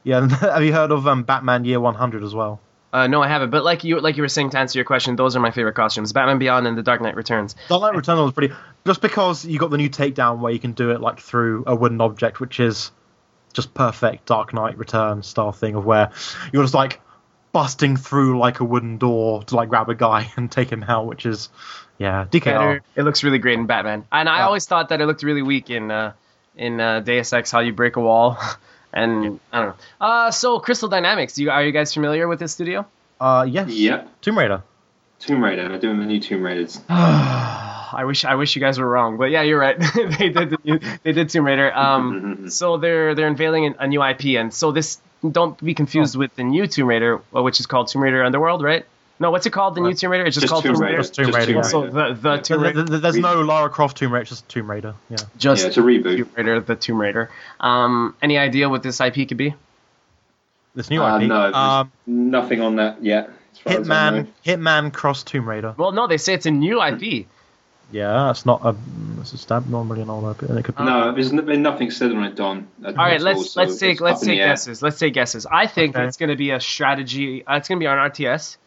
Yeah, 0.03 0.27
have 0.39 0.63
you 0.63 0.71
heard 0.73 0.91
of 0.91 1.07
um, 1.07 1.23
Batman 1.23 1.65
Year 1.65 1.79
100 1.79 2.23
as 2.23 2.35
well? 2.35 2.59
Uh, 2.95 3.07
no, 3.07 3.21
I 3.21 3.27
haven't. 3.27 3.49
But 3.49 3.65
like 3.65 3.83
you, 3.83 3.99
like 3.99 4.15
you 4.15 4.21
were 4.23 4.29
saying 4.29 4.51
to 4.51 4.57
answer 4.57 4.79
your 4.79 4.85
question, 4.85 5.17
those 5.17 5.35
are 5.35 5.41
my 5.41 5.51
favorite 5.51 5.73
costumes: 5.75 6.13
Batman 6.13 6.39
Beyond 6.39 6.65
and 6.65 6.77
The 6.77 6.81
Dark 6.81 7.01
Knight 7.01 7.17
Returns. 7.17 7.53
Dark 7.67 7.81
Knight 7.81 7.93
Returns 7.93 8.21
was 8.21 8.31
pretty. 8.31 8.53
Just 8.87 9.01
because 9.01 9.43
you 9.43 9.59
got 9.59 9.69
the 9.69 9.77
new 9.77 9.89
takedown 9.89 10.39
where 10.39 10.53
you 10.53 10.59
can 10.59 10.71
do 10.71 10.91
it 10.91 11.01
like 11.01 11.19
through 11.19 11.65
a 11.67 11.75
wooden 11.75 11.99
object, 11.99 12.39
which 12.39 12.61
is 12.61 12.91
just 13.51 13.73
perfect 13.73 14.27
Dark 14.27 14.53
Knight 14.53 14.77
Returns 14.77 15.27
style 15.27 15.51
thing 15.51 15.75
of 15.75 15.85
where 15.85 16.11
you're 16.53 16.63
just 16.63 16.73
like 16.73 17.01
busting 17.51 17.97
through 17.97 18.39
like 18.39 18.61
a 18.61 18.63
wooden 18.63 18.97
door 18.97 19.43
to 19.43 19.55
like 19.57 19.67
grab 19.67 19.89
a 19.89 19.95
guy 19.95 20.31
and 20.37 20.49
take 20.49 20.71
him 20.71 20.83
out, 20.83 21.05
which 21.05 21.25
is 21.25 21.49
yeah, 21.97 22.25
DKR. 22.31 22.43
Better. 22.45 22.81
It 22.95 23.03
looks 23.03 23.23
really 23.25 23.39
great 23.39 23.59
in 23.59 23.65
Batman, 23.65 24.05
and 24.09 24.29
I 24.29 24.37
Yeah. 24.37 24.45
always 24.45 24.65
thought 24.65 24.87
that 24.89 25.01
it 25.01 25.05
looked 25.05 25.23
really 25.23 25.41
weak 25.41 25.69
in 25.69 25.91
uh, 25.91 26.13
in 26.55 26.79
uh, 26.79 27.01
Deus 27.01 27.33
Ex, 27.33 27.51
how 27.51 27.59
you 27.59 27.73
break 27.73 27.97
a 27.97 28.01
wall. 28.01 28.37
And 28.95 29.39
I 29.51 29.59
don't 29.61 29.67
know. 29.69 29.75
Uh, 29.99 30.31
so 30.31 30.59
Crystal 30.59 30.87
Dynamics, 30.89 31.37
you, 31.37 31.51
are 31.51 31.63
you 31.63 31.71
guys 31.73 31.93
familiar 31.93 32.27
with 32.27 32.39
this 32.39 32.53
studio? 32.53 32.85
Uh, 33.19 33.45
yes. 33.47 33.69
Yep. 33.69 34.21
Tomb 34.21 34.37
Raider. 34.37 34.63
Tomb 35.19 35.43
Raider. 35.43 35.67
They're 35.69 35.79
doing 35.79 35.99
the 35.99 36.05
new 36.05 36.19
Tomb 36.19 36.41
Raiders. 36.43 36.79
I 36.89 38.03
wish 38.05 38.25
I 38.25 38.35
wish 38.35 38.55
you 38.55 38.59
guys 38.61 38.77
were 38.79 38.89
wrong, 38.89 39.17
but 39.17 39.25
yeah, 39.31 39.41
you're 39.41 39.59
right. 39.59 39.77
they 40.19 40.29
did 40.29 40.49
the 40.49 40.57
new, 40.63 40.79
they 41.03 41.11
did 41.13 41.29
Tomb 41.29 41.45
Raider. 41.45 41.73
Um, 41.73 42.49
so 42.49 42.77
they're 42.77 43.15
they're 43.15 43.27
unveiling 43.27 43.75
a 43.79 43.87
new 43.87 44.03
IP, 44.03 44.37
and 44.39 44.53
so 44.53 44.71
this 44.71 44.99
don't 45.29 45.57
be 45.63 45.71
Oh. 45.71 45.75
confused 45.75 46.15
with 46.17 46.35
the 46.35 46.43
new 46.43 46.67
Tomb 46.67 46.87
Raider, 46.87 47.21
uh, 47.35 47.41
which 47.41 47.59
is 47.59 47.65
called 47.67 47.87
Tomb 47.87 48.03
Raider 48.03 48.23
Underworld, 48.23 48.63
right? 48.63 48.85
No, 49.17 49.31
what's 49.31 49.45
it 49.45 49.51
called? 49.51 49.75
The 49.75 49.81
new 49.81 49.93
Tomb 49.93 50.11
Raider? 50.11 50.25
It's 50.25 50.35
just, 50.35 50.43
Just 50.43 50.51
called 50.51 50.63
Tomb 50.65 50.73
Tomb 50.75 50.81
Raider. 50.83 50.93
Raider. 50.97 51.01
Just 51.03 51.13
Tomb 51.15 51.25
Just 51.27 51.37
Raider. 51.37 51.53
Tomb 51.53 51.63
So 51.63 51.81
Raider. 51.85 52.13
the 52.13 52.21
the 52.21 52.37
Tomb 52.37 52.61
There- 52.61 52.67
Raider, 52.73 52.83
there- 52.83 52.99
There's 52.99 53.17
no 53.17 53.41
Lara 53.41 53.69
Croft 53.69 53.97
Tomb 53.97 54.11
Raider, 54.13 54.25
just 54.25 54.47
Tomb 54.49 54.69
Raider. 54.69 54.93
Yeah. 55.09 55.17
just 55.37 55.61
Yeah, 55.61 55.67
it's 55.69 55.77
a 55.77 55.81
reboot. 55.81 56.17
Tomb 56.17 56.29
Raider, 56.35 56.59
the 56.59 56.75
Tomb 56.75 56.99
Raider. 56.99 57.29
Um, 57.61 58.15
any 58.21 58.37
idea 58.37 58.67
what 58.67 58.83
this 58.83 58.99
IP 58.99 59.25
could 59.27 59.37
be? 59.37 59.55
This 60.75 60.89
new 60.89 61.01
Uh, 61.01 61.17
IP. 61.19 61.27
no, 61.29 61.53
um, 61.53 61.91
nothing 62.05 62.59
on 62.61 62.75
that 62.75 63.01
yet. 63.03 63.29
as 63.53 63.59
far 63.59 63.73
as 63.81 63.89
I 63.89 64.09
know. 64.11 64.23
Hitman. 64.23 64.27
Hitman 64.45 64.93
cross 64.93 65.23
Tomb 65.23 65.47
Raider. 65.47 65.73
Well, 65.77 65.93
no, 65.93 66.07
they 66.07 66.17
say 66.17 66.33
it's 66.33 66.45
a 66.45 66.51
new 66.51 66.81
IP. 66.81 67.25
Yeah, 67.91 68.31
it's 68.31 68.45
not 68.45 68.65
a. 68.65 68.75
It's 69.21 69.31
a 69.31 69.37
stab. 69.37 69.69
Normally 69.69 70.01
an 70.01 70.09
old 70.09 70.25
IP, 70.29 70.49
and 70.49 70.57
it 70.59 70.65
could 70.65 70.75
be. 70.75 70.83
No, 70.83 71.13
there's 71.13 71.31
n- 71.31 71.45
been 71.45 71.61
nothing 71.61 71.91
said 71.91 72.11
on 72.11 72.23
it, 72.25 72.35
Don. 72.35 72.67
All 72.83 72.91
right, 72.93 73.21
let's 73.21 73.55
let's 73.55 73.77
take 73.77 74.01
let's 74.01 74.21
take 74.21 74.39
guesses. 74.39 74.65
guesses. 74.67 74.81
Let's 74.81 74.99
take 74.99 75.13
guesses. 75.13 75.45
I 75.49 75.67
think 75.67 75.95
Okay. 75.95 76.05
it's 76.05 76.17
going 76.17 76.29
to 76.31 76.35
be 76.35 76.49
a 76.49 76.59
strategy. 76.59 77.45
Uh, 77.45 77.55
it's 77.55 77.69
going 77.69 77.79
to 77.79 77.83
be 77.83 77.87
on 77.87 77.97
RTS. 77.97 78.57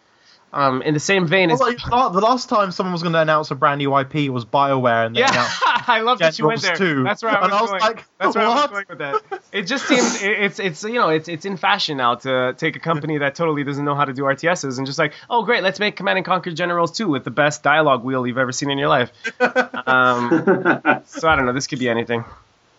Um, 0.51 0.81
in 0.81 0.95
the 0.95 1.01
same 1.01 1.27
vein 1.27 1.51
as 1.51 1.61
Well, 1.61 1.69
like, 1.69 2.13
the 2.13 2.21
last 2.21 2.49
time 2.49 2.71
someone 2.73 2.93
was 2.95 3.03
going 3.03 3.13
to 3.13 3.21
announce 3.21 3.51
a 3.51 3.55
brand 3.55 3.79
new 3.79 3.95
IP 3.99 4.31
was 4.33 4.47
BioWare, 4.47 5.05
and 5.07 5.15
they 5.15 5.21
yeah, 5.21 5.31
announced 5.31 5.63
I 5.89 6.01
love 6.01 6.19
that 6.21 6.39
you 6.39 6.47
went 6.47 6.63
there. 6.63 6.75
2. 6.75 7.05
That's 7.05 7.23
where 7.23 7.33
I 7.33 7.41
was, 7.41 7.45
And 7.45 7.53
I 7.55 7.61
was 7.61 7.71
going. 7.71 7.81
like, 7.83 8.05
That's 8.19 8.35
where 8.35 8.45
I 8.47 8.49
was 8.49 8.57
what? 8.63 8.71
going 8.71 8.85
with 8.89 8.99
that. 8.99 9.43
It 9.53 9.63
just 9.65 9.87
seems 9.87 10.23
it, 10.23 10.31
it's 10.31 10.59
it's 10.59 10.83
you 10.85 10.95
know 10.95 11.11
it's 11.11 11.29
it's 11.29 11.45
in 11.45 11.57
fashion 11.59 11.99
now 11.99 12.15
to 12.17 12.55
take 12.57 12.77
a 12.77 12.81
company 12.81 13.19
that 13.19 13.35
totally 13.35 13.63
doesn't 13.65 13.85
know 13.85 13.95
how 13.95 14.05
to 14.07 14.13
do 14.15 14.23
RTSs 14.23 14.79
and 14.79 14.87
just 14.87 14.99
like 14.99 15.13
oh 15.29 15.43
great 15.45 15.63
let's 15.63 15.79
make 15.81 15.97
Command 15.97 16.19
and 16.19 16.25
Conquer 16.27 16.51
Generals 16.53 16.93
2 16.97 17.09
with 17.09 17.25
the 17.25 17.31
best 17.31 17.63
dialogue 17.63 18.03
wheel 18.05 18.27
you've 18.27 18.39
ever 18.39 18.53
seen 18.53 18.71
in 18.71 18.79
your 18.79 18.89
life. 18.89 19.11
Um, 19.41 20.31
so 21.07 21.29
I 21.29 21.37
don't 21.37 21.47
know. 21.47 21.53
This 21.53 21.67
could 21.67 21.79
be 21.79 21.89
anything. 21.89 22.25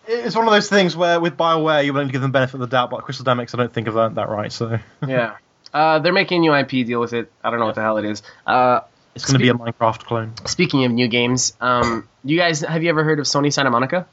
it's 0.06 0.34
one 0.36 0.46
of 0.46 0.52
those 0.52 0.68
things 0.68 0.96
where 0.96 1.20
with 1.20 1.36
BioWare 1.36 1.84
you're 1.84 1.92
willing 1.94 2.08
to 2.08 2.12
give 2.12 2.22
them 2.22 2.32
benefit 2.32 2.54
of 2.54 2.60
the 2.60 2.66
doubt, 2.66 2.90
but 2.90 3.02
Crystal 3.04 3.24
Dynamics 3.24 3.54
I 3.54 3.58
don't 3.58 3.72
think 3.72 3.86
have 3.86 3.96
earned 3.96 4.16
that 4.16 4.28
right. 4.28 4.52
So 4.52 4.78
Yeah. 5.06 5.36
Uh, 5.72 5.98
they're 6.00 6.12
making 6.12 6.38
a 6.38 6.40
new 6.40 6.54
IP 6.54 6.86
deal 6.86 7.00
with 7.00 7.12
it. 7.12 7.30
I 7.44 7.50
don't 7.50 7.60
know 7.60 7.66
what 7.66 7.74
the 7.76 7.82
hell 7.82 7.98
it 7.98 8.04
is. 8.04 8.22
Uh, 8.46 8.80
it's 9.14 9.24
going 9.24 9.38
to 9.38 9.42
be 9.42 9.48
a 9.48 9.54
Minecraft 9.54 10.04
clone. 10.04 10.32
speaking 10.46 10.84
of 10.84 10.92
new 10.92 11.08
games, 11.08 11.56
um, 11.60 12.08
you 12.24 12.36
guys 12.36 12.60
have 12.60 12.82
you 12.82 12.90
ever 12.90 13.04
heard 13.04 13.18
of 13.18 13.26
Sony 13.26 13.52
Santa 13.52 13.70
Monica? 13.70 14.06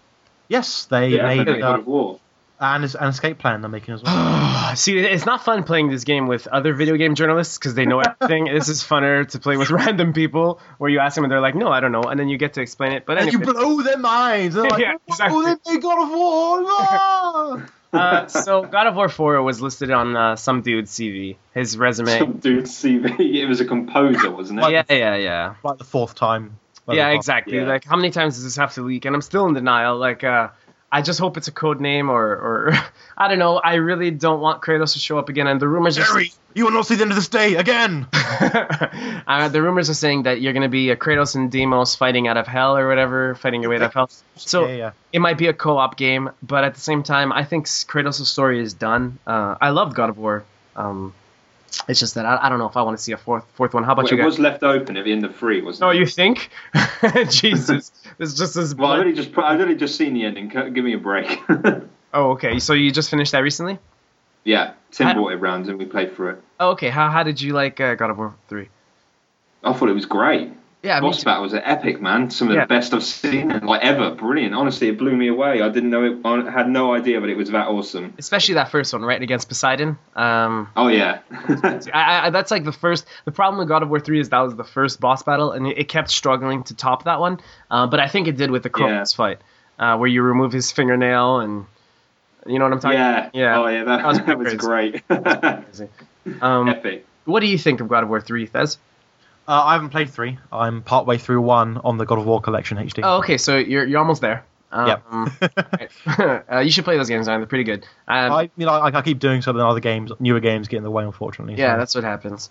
Yes, 0.48 0.86
they 0.86 1.10
yeah, 1.10 1.24
made 1.28 1.46
God 1.46 1.62
uh, 1.62 1.78
of 1.80 1.88
War. 1.88 2.20
and 2.60 2.84
an 2.84 3.08
escape 3.10 3.38
plan 3.38 3.62
they're 3.62 3.70
making 3.70 3.94
as 3.94 4.02
well. 4.04 4.76
See, 4.76 4.98
it's 4.98 5.26
not 5.26 5.44
fun 5.44 5.64
playing 5.64 5.90
this 5.90 6.04
game 6.04 6.28
with 6.28 6.48
other 6.48 6.74
video 6.74 6.96
game 6.96 7.16
journalists 7.16 7.58
because 7.58 7.74
they 7.76 7.86
know 7.86 8.00
everything. 8.00 8.46
this 8.54 8.70
is 8.70 8.84
funner 8.84 9.28
to 9.30 9.40
play 9.40 9.58
with 9.58 9.70
random 9.70 10.14
people 10.14 10.60
where 10.78 10.90
you 10.90 11.00
ask 11.00 11.16
them 11.16 11.24
and 11.26 11.32
they're 11.32 11.42
like, 11.42 11.56
"No, 11.56 11.68
I 11.70 11.80
don't 11.80 11.92
know," 11.92 12.04
and 12.04 12.20
then 12.20 12.28
you 12.30 12.38
get 12.38 12.54
to 12.56 12.62
explain 12.62 12.92
it. 12.94 13.06
But 13.06 13.18
and 13.20 13.32
you 13.32 13.40
blow 13.40 13.82
their 13.82 13.98
minds. 13.98 14.56
They're 14.56 14.64
like, 14.70 14.82
Yeah, 14.82 14.94
"Oh, 14.96 15.02
exactly. 15.08 15.46
they 15.46 15.74
made 15.74 15.82
God 15.82 16.04
of 16.04 16.10
War. 17.58 17.68
ah!" 17.94 18.24
uh, 18.24 18.28
so 18.28 18.64
God 18.64 18.88
of 18.88 18.96
War 18.96 19.10
4 19.10 19.42
was 19.42 19.62
listed 19.62 19.92
on 19.92 20.16
uh, 20.16 20.36
some 20.36 20.62
dude's 20.62 20.92
CV, 20.92 21.36
his 21.54 21.78
resume. 21.78 22.18
Some 22.18 22.34
dude's 22.34 22.72
CV. 22.72 23.20
It 23.38 23.46
was 23.46 23.62
a 23.62 23.66
composer, 23.66 24.32
wasn't 24.32 24.60
it? 24.60 24.72
yeah, 24.72 24.84
yeah, 24.90 25.16
yeah. 25.16 25.56
like 25.64 25.78
the 25.78 25.84
fourth 25.84 26.16
time. 26.16 26.60
Yeah, 26.90 27.10
exactly. 27.10 27.58
Yeah. 27.58 27.68
Like, 27.68 27.84
how 27.84 27.98
many 27.98 28.12
times 28.12 28.36
does 28.36 28.46
this 28.46 28.56
have 28.56 28.74
to 28.76 28.82
leak? 28.82 29.06
And 29.06 29.14
I'm 29.14 29.22
still 29.22 29.46
in 29.48 29.54
denial. 29.54 29.98
Like, 29.98 30.24
uh, 30.24 30.50
I 30.92 31.02
just 31.02 31.20
hope 31.20 31.36
it's 31.36 31.50
a 31.50 31.52
code 31.52 31.82
name, 31.82 32.10
or, 32.10 32.24
or 32.24 32.74
I 33.18 33.28
don't 33.28 33.40
know. 33.40 33.58
I 33.58 33.76
really 33.76 34.12
don't 34.12 34.40
want 34.40 34.62
Kratos 34.62 34.94
to 34.94 35.00
show 35.00 35.20
up 35.20 35.30
again. 35.30 35.48
And 35.48 35.60
the 35.60 35.68
rumors 35.68 35.98
are 35.98 36.04
Jerry, 36.04 36.32
you 36.54 36.64
will 36.64 36.72
not 36.72 36.88
see 36.88 36.96
the 36.96 37.02
end 37.02 37.12
of 37.12 37.18
this 37.18 37.28
day 37.28 37.56
again. 37.56 38.08
uh, 38.14 39.50
the 39.50 39.62
rumors 39.62 39.90
are 39.90 39.94
saying 39.94 40.24
that 40.24 40.40
you're 40.40 40.54
going 40.54 40.64
to 40.64 40.70
be 40.70 40.90
a 40.90 40.96
Kratos 40.96 41.36
and 41.36 41.52
Deimos 41.52 41.96
fighting 41.96 42.28
out 42.28 42.38
of 42.38 42.48
hell 42.48 42.78
or 42.78 42.88
whatever, 42.88 43.36
fighting 43.36 43.62
your 43.62 43.70
way 43.70 43.78
out 43.78 43.84
of 43.84 43.94
hell. 43.94 44.10
So 44.38 44.68
yeah, 44.68 44.76
yeah. 44.76 44.92
it 45.12 45.20
might 45.20 45.40
be 45.40 45.48
a 45.48 45.54
co-op 45.54 45.98
game, 45.98 46.30
but 46.44 46.64
at 46.64 46.76
the 46.76 46.80
same 46.80 47.02
time, 47.02 47.32
I 47.32 47.44
think 47.44 47.66
Kratos' 47.66 48.28
story 48.28 48.62
is 48.62 48.76
done. 48.76 49.18
Uh, 49.26 49.56
I 49.60 49.72
love 49.72 49.96
God 49.96 50.10
of 50.10 50.18
War. 50.20 50.46
Um, 50.76 51.16
it's 51.88 52.00
just 52.00 52.16
that 52.16 52.26
I, 52.26 52.40
I 52.46 52.50
don't 52.50 52.60
know 52.60 52.68
if 52.68 52.76
I 52.78 52.82
want 52.82 52.98
to 52.98 53.04
see 53.04 53.12
a 53.12 53.18
fourth 53.18 53.46
fourth 53.54 53.74
one. 53.74 53.84
How 53.84 53.94
about 53.94 54.04
Well, 54.06 54.14
you 54.14 54.18
it 54.20 54.22
guys? 54.22 54.26
was 54.26 54.40
left 54.40 54.64
open 54.64 54.98
at 54.98 55.06
the 55.06 55.12
end 55.12 55.24
of 55.26 55.36
three, 55.36 55.62
wasn't 55.62 55.88
Oh, 55.88 55.92
it? 55.92 55.98
you 56.00 56.06
think? 56.06 56.50
Jesus, 57.30 57.92
it's 58.20 58.34
just 58.34 58.56
as 58.56 58.76
Well, 58.76 58.92
I've 58.92 58.96
blood- 58.98 59.00
only 59.08 59.14
just 59.14 59.38
I've 59.38 59.60
only 59.62 59.76
just 59.76 59.96
seen 59.96 60.14
the 60.14 60.26
ending. 60.26 60.50
Give 60.50 60.84
me 60.84 60.94
a 60.94 60.98
break. 60.98 61.40
Oh, 62.14 62.32
okay. 62.32 62.58
So 62.60 62.72
you 62.74 62.90
just 62.92 63.10
finished 63.10 63.34
that 63.34 63.40
recently? 63.40 63.78
yeah, 64.46 64.74
Tim 64.92 65.08
I- 65.08 65.14
brought 65.14 65.34
it 65.34 65.36
round 65.38 65.68
and 65.68 65.78
we 65.78 65.86
played 65.86 66.16
through 66.16 66.30
it. 66.30 66.44
Oh, 66.60 66.70
okay. 66.72 66.90
How 66.90 67.10
how 67.10 67.22
did 67.24 67.42
you 67.42 67.52
like 67.54 67.80
uh, 67.82 67.96
God 67.96 68.10
of 68.10 68.18
War 68.18 68.34
three? 68.48 68.70
I 69.64 69.74
thought 69.74 69.90
it 69.90 69.94
was 69.94 70.06
great. 70.06 70.52
Yeah, 70.88 71.02
Boss 71.02 71.24
battles 71.24 71.54
are 71.54 71.62
epic, 71.66 72.02
man. 72.02 72.30
Some 72.30 72.48
of 72.48 72.56
Yeah. 72.56 72.62
the 72.62 72.68
best 72.68 72.94
I've 72.94 73.04
seen, 73.04 73.50
like 73.60 73.82
ever. 73.84 74.12
Brilliant. 74.12 74.56
Honestly, 74.56 74.88
it 74.88 74.98
blew 74.98 75.16
me 75.16 75.28
away. 75.28 75.62
I 75.62 75.68
didn't 75.70 75.90
know 75.90 76.04
it. 76.06 76.18
I 76.24 76.50
had 76.50 76.70
no 76.70 76.94
idea, 76.96 77.20
but 77.20 77.30
it 77.30 77.36
was 77.36 77.52
that 77.52 77.68
awesome. 77.68 78.14
especially 78.18 78.56
that 78.56 78.72
first 78.72 78.94
one, 78.94 79.02
right 79.04 79.22
against 79.22 79.50
Poseidon. 79.50 79.98
Um, 80.16 80.70
Oh 80.76 80.88
yeah. 80.88 81.20
I, 81.94 82.28
I, 82.28 82.30
that's 82.30 82.52
like 82.52 82.64
the 82.64 82.72
first. 82.72 83.06
The 83.26 83.32
problem 83.32 83.60
with 83.60 83.68
God 83.68 83.84
of 83.84 83.90
War 83.90 84.00
three 84.00 84.20
is 84.20 84.30
that 84.30 84.40
was 84.40 84.56
the 84.56 84.64
first 84.64 85.00
boss 85.02 85.24
battle, 85.24 85.52
and 85.52 85.68
it, 85.68 85.78
it 85.78 85.90
kept 85.90 86.10
struggling 86.10 86.64
to 86.64 86.76
top 86.76 87.04
that 87.04 87.20
one. 87.20 87.40
Uh, 87.70 87.88
but 87.88 88.00
I 88.00 88.08
think 88.08 88.28
it 88.28 88.38
did 88.38 88.50
with 88.50 88.64
the 88.64 88.70
Kratos 88.70 89.14
fight, 89.16 89.40
uh, 89.80 89.98
where 89.98 90.08
you 90.08 90.22
remove 90.24 90.54
his 90.54 90.72
fingernail, 90.72 91.40
and 91.42 91.66
you 92.46 92.60
know 92.60 92.66
what 92.66 92.74
I'm 92.74 92.80
talking. 92.80 92.98
yeah. 92.98 93.30
Yeah. 93.34 93.60
Oh 93.60 93.68
yeah. 93.68 93.84
That, 93.84 93.98
That 93.98 94.08
was 94.08 94.18
that 94.26 94.38
was, 94.40 94.54
great. 94.54 95.04
Um, 96.42 96.68
epic. 96.70 97.06
what 97.26 97.40
do 97.40 97.48
you 97.48 97.58
think 97.58 97.80
of 97.82 97.88
God 97.88 98.04
of 98.04 98.10
War 98.10 98.20
three, 98.22 98.48
Thez? 98.48 98.78
Uh, 99.48 99.64
I 99.64 99.74
haven't 99.74 99.90
played 99.90 100.10
three. 100.10 100.38
I'm 100.52 100.82
partway 100.82 101.18
through 101.18 101.42
one 101.42 101.78
on 101.78 101.98
the 101.98 102.06
God 102.06 102.20
of 102.20 102.26
War 102.26 102.42
Collection 102.42 102.78
HD. 102.78 103.00
Oh, 103.04 103.20
okay. 103.20 103.38
So 103.38 103.58
you're 103.58 103.86
you're 103.86 104.00
almost 104.00 104.22
there. 104.22 104.44
Yep. 104.74 105.04
Um, 105.10 105.32
right. 105.42 105.92
uh, 106.52 106.60
you 106.60 106.70
should 106.72 106.84
play 106.84 106.98
those 106.98 107.08
games, 107.08 107.28
man. 107.28 107.40
They're 107.40 107.48
pretty 107.48 107.64
good. 107.64 107.86
Um, 108.08 108.32
I, 108.34 108.50
you 108.58 108.66
know, 108.66 108.74
I, 108.74 108.94
I 108.94 109.02
keep 109.02 109.20
doing 109.20 109.42
so, 109.42 109.54
then 109.54 109.62
other 109.64 109.80
games, 109.80 110.12
newer 110.20 110.42
games, 110.42 110.68
get 110.68 110.78
in 110.78 110.84
the 110.84 110.92
way, 110.92 111.06
unfortunately. 111.06 111.56
yeah, 111.56 111.76
so. 111.76 111.78
that's 111.78 111.96
what 111.96 112.04
happens. 112.04 112.50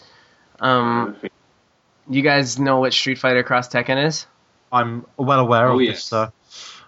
Um, 0.61 1.17
you 2.09 2.23
guys 2.23 2.59
know 2.59 2.81
what 2.81 2.95
Street 2.95 3.19
Fighter 3.19 3.43
Cross 3.43 3.69
Tekken 3.69 4.03
is? 4.07 4.27
I'm 4.73 5.05
well 5.19 5.41
aware 5.41 5.69
Oh, 5.69 5.75
of 5.77 5.83
yes. 5.83 5.97
this 5.97 6.13
uh, 6.15 6.31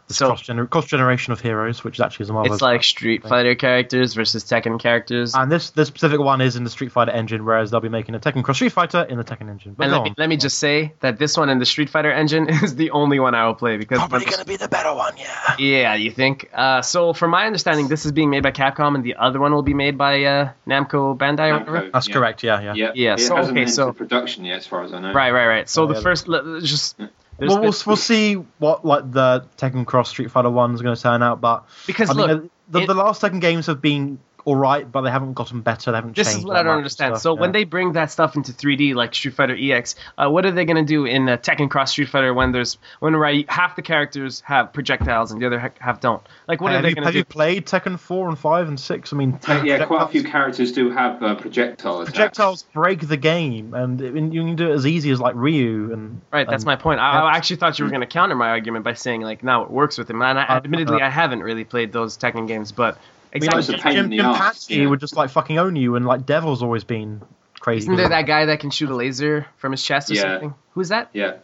this 0.09 0.16
So- 0.16 0.27
cross, 0.29 0.42
gener- 0.42 0.68
cross 0.68 0.87
generation 0.87 1.33
of 1.33 1.40
heroes, 1.40 1.85
which 1.85 2.01
actually 2.01 2.25
is 2.25 2.31
a 2.31 2.33
marvelous. 2.33 2.57
It's 2.57 2.62
like 2.62 2.83
Street 2.83 3.23
Fighter 3.23 3.55
characters 3.55 4.14
versus 4.14 4.42
Tekken 4.44 4.81
characters. 4.81 5.35
and 5.35 5.53
this 5.53 5.71
this 5.71 5.88
specific 5.88 6.18
one 6.18 6.40
is 6.40 6.57
in 6.57 6.64
the 6.64 6.71
Street 6.71 6.90
Fighter 6.92 7.11
engine, 7.12 7.44
whereas 7.44 7.71
they'll 7.71 7.81
be 7.81 7.88
making 7.88 8.14
a 8.14 8.18
Tekken 8.18 8.42
Cross 8.42 8.57
Street 8.57 8.73
Fighter 8.73 9.03
in 9.03 9.18
the 9.18 9.25
Tekken 9.25 9.49
engine. 9.51 9.75
But 9.77 9.85
and 9.85 9.92
let 9.92 10.03
me, 10.05 10.14
let 10.18 10.29
me 10.29 10.37
just 10.37 10.59
say 10.59 10.94
that 11.01 11.18
this 11.18 11.37
one 11.37 11.49
in 11.51 11.59
the 11.59 11.66
Street 11.66 11.90
Fighter 11.90 12.11
engine 12.11 12.49
is 12.64 12.75
the 12.75 12.90
only 12.90 13.21
one 13.21 13.35
I 13.35 13.47
will 13.47 13.55
play 13.55 13.77
because 13.77 13.99
probably 13.99 14.25
gonna 14.25 14.44
be 14.44 14.57
the 14.57 14.68
better 14.68 14.94
one, 14.94 15.14
yeah. 15.18 15.55
yeah, 15.59 15.94
you 15.94 16.11
think? 16.11 16.49
Uh, 16.53 16.83
so 16.83 17.12
from 17.12 17.31
my 17.31 17.47
understanding, 17.47 17.88
this 17.88 18.07
is 18.07 18.12
being 18.12 18.31
made 18.31 18.42
by 18.42 18.51
Capcom, 18.51 18.94
and 18.94 19.05
the 19.05 19.16
other 19.16 19.38
one 19.38 19.53
will 19.53 19.62
be 19.62 19.75
made 19.75 19.99
by 19.99 20.25
uh, 20.25 20.51
Namco 20.66 21.16
Bandai 21.16 21.51
or 21.51 21.59
whatever. 21.59 21.81
Namco, 21.88 21.92
That's 21.92 22.09
yeah. 22.09 22.14
correct, 22.14 22.42
yeah, 22.42 22.61
yeah. 22.61 22.73
Yeah, 22.75 22.90
Yeah, 22.94 23.12
It 23.14 23.21
so, 23.21 23.37
hasn't 23.37 23.59
okay, 23.59 23.66
so- 23.66 23.92
production 23.92 24.44
yet, 24.44 24.59
as 24.59 24.66
far 24.66 24.83
as 24.85 24.92
I 24.92 25.01
know. 25.01 25.12
Right, 25.12 25.31
right, 25.33 25.47
right. 25.47 25.68
So 25.68 25.83
Oh, 25.83 25.87
the 25.87 25.94
yeah. 25.94 26.01
first, 26.01 26.29
let- 26.29 26.47
let's 26.47 26.66
just 26.68 26.97
there's 27.38 27.51
Well, 27.51 27.61
we'll, 27.62 27.74
we'll 27.87 27.96
see 27.96 28.35
what 28.59 28.85
like 28.85 29.11
the 29.12 29.46
Tekken 29.57 29.87
Cross 29.87 30.11
Street 30.11 30.31
Fighter 30.31 30.51
one 30.51 30.74
is 30.74 30.83
going 30.83 30.94
to 30.96 31.01
turn 31.03 31.22
out, 31.22 31.40
but 31.40 31.64
because 31.87 32.11
I 32.11 32.14
mean, 32.14 32.27
look, 32.27 32.51
the, 32.68 32.79
it- 32.81 32.87
the 32.87 32.94
last 32.94 33.22
Tekken 33.22 33.40
games 33.40 33.66
have 33.66 33.81
been 33.81 34.18
all 34.48 34.56
right, 34.56 34.90
but 34.90 35.02
they 35.02 35.11
haven't 35.11 35.34
gotten 35.34 35.61
better. 35.61 35.90
They 35.90 35.96
haven't 35.98 36.16
This 36.16 36.26
changed. 36.28 36.38
is 36.40 36.44
what 36.46 36.56
I 36.56 36.62
don't 36.62 36.76
understand. 36.76 37.12
and 37.12 37.20
So 37.20 37.34
stuff, 37.34 37.40
when 37.40 37.52
they 37.52 37.64
bring 37.64 37.92
that 37.92 38.11
stuff 38.11 38.34
into 38.34 38.52
3D, 38.52 38.94
like 38.94 39.14
Street 39.14 39.34
Fighter 39.34 39.54
EX, 39.58 39.94
uh, 40.16 40.30
what 40.30 40.46
are 40.46 40.50
they 40.52 40.64
going 40.64 40.84
to 40.84 40.88
do 40.90 41.04
in 41.04 41.28
uh, 41.28 41.37
Tekken 41.37 41.68
Cross 41.68 41.90
Street 41.92 42.08
Fighter 42.08 42.32
when 42.32 42.52
there's 42.52 42.78
when 43.00 43.14
right, 43.14 43.44
half 43.50 43.76
the 43.76 43.82
characters 43.82 44.40
have 44.46 44.72
projectiles 44.72 45.32
and 45.32 45.42
the 45.42 45.46
other 45.46 45.58
ha- 45.58 45.70
half 45.80 46.00
don't? 46.00 46.22
Like, 46.46 46.62
what 46.62 46.68
Hey, 46.70 46.74
are 46.74 46.76
have 46.78 46.82
they 46.84 46.88
you, 46.88 46.94
going 46.94 47.04
have 47.04 47.12
to 47.12 47.18
you 47.18 47.24
played 47.24 47.66
Tekken 47.66 47.98
four 47.98 48.28
and 48.28 48.38
five 48.38 48.68
and 48.68 48.80
six? 48.80 49.12
I 49.12 49.16
mean, 49.16 49.38
Uh, 49.46 49.62
yeah, 49.64 49.84
quite 49.84 50.02
a 50.02 50.08
few 50.08 50.24
characters 50.24 50.72
do 50.72 50.90
have 50.90 51.22
uh, 51.22 51.34
projectile 51.34 52.00
attacks. 52.00 52.11
projectiles 52.16 52.62
break 52.72 53.06
the 53.06 53.16
game, 53.18 53.74
and 53.74 54.00
I 54.00 54.11
mean, 54.11 54.32
you 54.32 54.42
can 54.44 54.56
do 54.56 54.70
it 54.70 54.74
as 54.74 54.87
easy 54.87 55.11
as 55.11 55.20
like 55.20 55.34
Ryu 55.37 55.92
and 55.92 56.20
Right, 56.32 56.48
that's 56.48 56.62
and- 56.62 56.66
my 56.66 56.76
point. 56.76 57.00
I, 57.00 57.20
I 57.20 57.37
actually 57.37 57.56
thought 57.56 57.78
you 57.78 57.84
were 57.84 57.90
going 57.90 58.00
to 58.00 58.06
counter 58.06 58.34
my 58.34 58.48
argument 58.48 58.84
by 58.84 58.94
saying 58.94 59.20
like 59.20 59.42
now 59.42 59.62
it 59.64 59.70
works 59.70 59.98
with 59.98 60.08
him. 60.08 60.22
And 60.22 60.38
I, 60.38 60.44
Uh, 60.44 60.56
admittedly, 60.56 61.02
uh, 61.02 61.06
I 61.06 61.11
haven't 61.11 61.42
really 61.42 61.64
played 61.64 61.92
those 61.92 62.16
Tekken 62.16 62.48
games, 62.48 62.72
but 62.72 62.96
I 63.34 63.38
mean, 63.38 63.50
It's 63.58 63.68
exactly. 63.68 63.92
Jim, 63.94 64.04
in 64.06 64.12
Jim 64.18 64.26
arse, 64.26 64.38
Patsy 64.38 64.74
yeah. 64.76 64.86
would 64.86 65.00
just 65.00 65.16
like 65.16 65.30
fucking 65.30 65.58
own 65.58 65.76
you, 65.76 65.96
and 65.96 66.06
like 66.06 66.26
Devil's 66.26 66.62
always 66.62 66.84
been 66.84 67.22
crazy. 67.60 67.84
Isn't 67.84 67.96
there 67.96 68.08
that 68.08 68.22
guy 68.26 68.46
that 68.46 68.60
can 68.60 68.70
shoot 68.70 68.90
a 68.90 68.94
laser 68.94 69.46
from 69.56 69.72
his 69.72 69.82
chest 69.82 70.10
or 70.10 70.14
Yeah. 70.14 70.22
something? 70.22 70.54
Who's 70.72 70.88
that? 70.88 71.10
Yeah. 71.12 71.36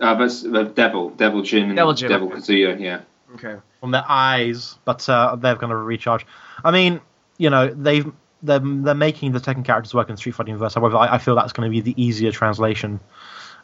Uh, 0.00 0.14
but 0.14 0.24
it's 0.24 0.42
the 0.42 0.62
Devil, 0.64 1.10
Devil 1.10 1.42
Jin, 1.42 1.64
and 1.64 1.76
Devil 1.76 1.94
Jin, 1.94 2.08
Devil. 2.08 2.30
Kazuya. 2.30 2.78
Yeah. 2.80 3.00
Okay. 3.34 3.56
from 3.80 3.90
their 3.90 4.04
eyes, 4.08 4.76
but 4.84 5.06
uh, 5.08 5.36
they're 5.36 5.54
going 5.56 5.70
to 5.70 5.76
recharge. 5.76 6.24
I 6.64 6.70
mean, 6.70 7.00
you 7.36 7.50
know, 7.50 7.68
they've 7.68 8.10
they're, 8.42 8.60
they're 8.60 8.94
making 8.94 9.32
the 9.32 9.40
Tekken 9.40 9.64
characters 9.64 9.92
work 9.92 10.08
in 10.08 10.14
the 10.14 10.18
Street 10.18 10.34
Fighter 10.36 10.48
universe. 10.48 10.74
However, 10.74 10.96
I, 10.96 11.14
I 11.14 11.18
feel 11.18 11.34
that's 11.34 11.52
going 11.52 11.68
to 11.68 11.70
be 11.70 11.80
the 11.80 12.00
easier 12.02 12.30
translation. 12.32 13.00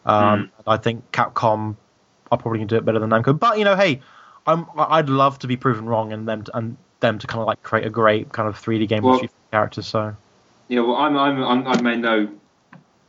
Um, 0.05 0.51
I 0.67 0.77
think 0.77 1.11
Capcom 1.13 1.77
are 2.31 2.39
probably 2.39 2.59
going 2.59 2.69
to 2.69 2.75
do 2.75 2.79
it 2.79 2.85
better 2.85 2.99
than 2.99 3.11
Namco. 3.11 3.39
But 3.39 3.59
you 3.59 3.65
know, 3.65 3.77
hey, 3.77 4.03
I'm 4.47 4.67
I'd 4.77 5.09
love 5.09 5.39
to 5.41 5.47
be 5.47 5.57
proven 5.57 5.87
wrong 5.87 6.13
and 6.13 6.29
them 6.29 6.43
to, 6.45 6.57
and 6.57 6.77
them 7.05 7.19
to 7.21 7.27
kind 7.27 7.41
of 7.43 7.47
like 7.47 7.63
create 7.63 7.87
a 7.87 7.91
great 7.91 8.33
kind 8.33 8.49
of 8.49 8.57
3D 8.61 8.89
game 8.89 9.03
Well- 9.03 9.13
with 9.21 9.31
Street 9.31 9.51
characters. 9.53 9.87
So 9.87 10.17
Yeah. 10.69 10.81
Well, 10.81 10.97
I'm, 10.97 11.17
I'm, 11.17 11.43
I'm 11.45 11.67
I've 11.69 11.83
made 11.83 11.99
no. 12.01 12.29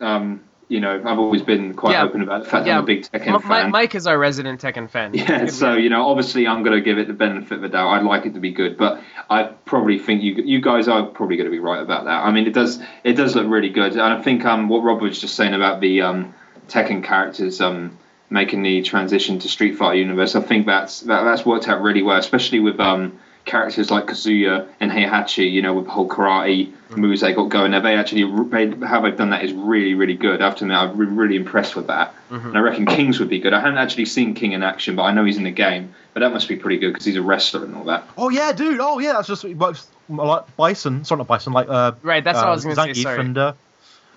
Um, 0.01 0.41
you 0.67 0.79
know, 0.79 0.95
I've 1.05 1.19
always 1.19 1.43
been 1.43 1.75
quite 1.75 1.91
Yeah. 1.93 2.03
open 2.03 2.21
about 2.23 2.43
the 2.43 2.49
fact 2.49 2.65
Yeah. 2.65 2.73
that 2.73 2.77
I'm 2.79 2.83
a 2.83 2.87
big 2.87 3.03
Tekken 3.03 3.27
M- 3.35 3.39
fan. 3.41 3.69
Mike 3.71 3.93
is 3.93 4.07
our 4.07 4.17
resident 4.17 4.59
Tekken 4.61 4.89
fan. 4.89 5.11
Yeah, 5.13 5.45
so 5.45 5.73
you 5.75 5.89
know, 5.89 6.07
obviously, 6.09 6.47
I'm 6.47 6.63
going 6.63 6.75
to 6.75 6.81
give 6.81 6.97
it 6.97 7.07
the 7.07 7.13
benefit 7.13 7.57
of 7.57 7.61
the 7.61 7.69
doubt. 7.69 7.89
I'd 7.89 8.03
like 8.03 8.25
it 8.25 8.33
to 8.33 8.39
be 8.39 8.51
good, 8.51 8.75
but 8.75 8.99
I 9.29 9.43
probably 9.43 9.99
think 9.99 10.23
you 10.23 10.33
you 10.43 10.59
guys 10.61 10.87
are 10.87 11.05
probably 11.05 11.37
going 11.37 11.45
to 11.45 11.51
be 11.51 11.59
right 11.59 11.81
about 11.81 12.05
that. 12.05 12.25
I 12.25 12.31
mean, 12.31 12.47
it 12.47 12.53
does 12.53 12.81
it 13.03 13.13
does 13.13 13.35
look 13.35 13.47
really 13.47 13.69
good, 13.69 13.91
and 13.93 14.01
I 14.01 14.21
think 14.23 14.43
um 14.43 14.67
what 14.67 14.79
Rob 14.83 15.01
was 15.01 15.21
just 15.21 15.35
saying 15.35 15.53
about 15.53 15.81
the 15.81 16.01
um 16.01 16.33
Tekken 16.67 17.03
characters 17.03 17.61
um 17.61 17.97
making 18.31 18.63
the 18.63 18.81
transition 18.81 19.37
to 19.39 19.47
Street 19.47 19.77
Fighter 19.77 19.97
universe, 19.99 20.35
I 20.35 20.41
think 20.41 20.65
that's 20.65 21.01
that, 21.01 21.23
that's 21.25 21.45
worked 21.45 21.67
out 21.69 21.83
really 21.83 22.01
well, 22.01 22.17
especially 22.17 22.59
with 22.59 22.79
um 22.79 23.19
characters 23.45 23.89
like 23.91 24.05
Kazuya 24.07 24.67
and 24.79 24.91
Heihachi. 24.91 25.51
You 25.51 25.61
know, 25.61 25.73
with 25.75 25.85
the 25.85 25.91
whole 25.91 26.09
karate 26.09 26.73
moves 26.89 27.21
they 27.21 27.33
got 27.33 27.49
going 27.49 27.71
there, 27.71 27.81
they 27.81 27.95
actually 27.95 28.23
they, 28.49 28.85
how 28.85 29.01
they've 29.01 29.15
done 29.17 29.29
that 29.29 29.43
is 29.43 29.53
really 29.53 29.93
really 29.93 30.15
good. 30.15 30.41
I 30.41 30.45
have 30.45 30.55
to 30.57 30.63
admit, 30.65 30.77
I'm 30.77 30.97
re- 30.97 31.05
really 31.07 31.35
impressed 31.35 31.75
with 31.75 31.87
that. 31.87 32.13
And 32.29 32.57
I 32.57 32.59
reckon 32.61 32.85
Kings 32.85 33.19
would 33.19 33.29
be 33.29 33.39
good. 33.39 33.53
I 33.53 33.59
haven't 33.61 33.77
actually 33.77 34.05
seen 34.05 34.33
King 34.33 34.51
in 34.53 34.63
action, 34.63 34.95
but 34.95 35.03
I 35.03 35.13
know 35.13 35.23
he's 35.23 35.37
in 35.37 35.43
the 35.43 35.51
game. 35.51 35.93
But 36.13 36.19
that 36.21 36.31
must 36.33 36.47
be 36.47 36.55
pretty 36.57 36.77
good 36.77 36.91
because 36.93 37.05
he's 37.05 37.15
a 37.17 37.21
wrestler 37.21 37.63
and 37.65 37.75
all 37.75 37.83
that. 37.85 38.07
oh 38.17 38.29
yeah, 38.29 38.51
dude, 38.51 38.79
oh 38.81 38.99
yeah, 38.99 39.13
that's 39.13 39.27
just 39.27 39.45
it 39.45 39.55
works 39.57 39.87
like 40.09 40.55
Bison, 40.55 41.03
sorry 41.05 41.19
not 41.19 41.27
Bison, 41.27 41.53
like 41.53 41.67
uh, 41.69 41.93
Right, 42.01 42.23
that's 42.23 42.35
what 42.37 42.45
I 42.47 42.49
uh, 42.49 42.53
was 42.55 42.63
gonna 42.63 42.75
say, 42.75 42.91
Zangief 42.91 43.03
sorry. 43.03 43.19
And, 43.21 43.37
uh, 43.37 43.53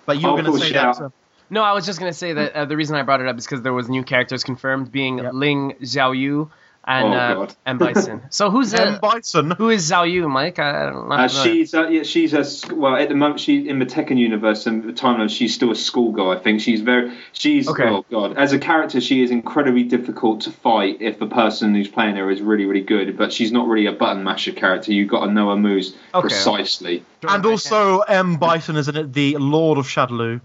but 0.06 0.20
you 0.20 0.28
Oh, 0.28 0.34
were 0.34 0.42
going 0.42 0.52
to 0.52 0.58
say 0.66 0.72
yeah. 0.72 0.92
that. 0.92 1.00
uh, 1.02 1.08
No, 1.50 1.62
I 1.62 1.72
was 1.72 1.86
just 1.86 1.98
gonna 1.98 2.12
say 2.12 2.32
that 2.34 2.52
uh, 2.54 2.64
the 2.66 2.76
reason 2.76 2.94
I 2.96 3.02
brought 3.02 3.20
it 3.20 3.26
up 3.28 3.36
is 3.38 3.44
because 3.46 3.62
there 3.62 3.72
was 3.72 3.88
new 3.88 4.02
characters 4.04 4.44
confirmed, 4.44 4.92
being 4.92 5.18
Yep. 5.18 5.32
Ling 5.34 5.72
Xiaoyu 5.82 6.50
and 6.88 7.06
Oh, 7.06 7.12
uh, 7.16 7.34
God. 7.34 7.54
and 7.66 7.78
Bison. 7.78 8.22
So 8.30 8.50
who's 8.50 8.72
M. 8.72 8.94
uh, 8.94 8.98
Bison. 8.98 9.50
who 9.50 9.68
is 9.68 9.90
Xiaoyu, 9.90 10.28
Mike? 10.28 10.58
I, 10.58 10.70
I 10.70 10.86
don't 10.90 11.08
know. 11.08 11.14
Uh, 11.14 11.28
she's 11.28 11.74
uh, 11.74 11.86
yeah, 11.88 12.02
she's 12.02 12.32
a 12.32 12.74
well 12.74 12.96
at 12.96 13.10
the 13.10 13.14
moment 13.14 13.40
she's 13.40 13.66
in 13.66 13.78
the 13.78 13.84
Tekken 13.84 14.16
universe 14.16 14.66
and 14.66 14.82
the 14.82 14.94
timeline 14.94 15.28
she's 15.28 15.54
still 15.54 15.70
a 15.70 15.74
schoolgirl. 15.76 16.30
I 16.30 16.38
think 16.38 16.62
she's 16.62 16.80
very 16.80 17.12
she's 17.32 17.68
Okay. 17.68 17.84
oh 17.84 18.04
god 18.10 18.38
as 18.38 18.54
a 18.54 18.58
character 18.58 19.00
she 19.02 19.22
is 19.22 19.30
incredibly 19.30 19.82
difficult 19.84 20.40
to 20.42 20.50
fight 20.50 20.96
if 21.00 21.18
the 21.18 21.26
person 21.26 21.74
who's 21.74 21.88
playing 21.88 22.16
her 22.16 22.30
is 22.30 22.40
really 22.40 22.64
really 22.64 22.80
good. 22.84 23.16
But 23.18 23.32
she's 23.34 23.52
not 23.52 23.68
really 23.68 23.86
a 23.86 23.92
button 23.92 24.24
masher 24.24 24.52
character. 24.52 24.92
You've 24.92 25.10
got 25.10 25.26
to 25.26 25.30
know 25.32 25.50
her 25.50 25.56
moves 25.56 25.94
Okay. 26.14 26.22
precisely. 26.28 27.04
And 27.28 27.44
also, 27.44 28.00
M. 28.00 28.36
Bison 28.36 28.76
is 28.76 28.88
in 28.88 28.96
it, 28.96 29.12
the 29.12 29.36
Lord 29.36 29.76
of 29.76 29.86
Shadaloo, 29.86 30.40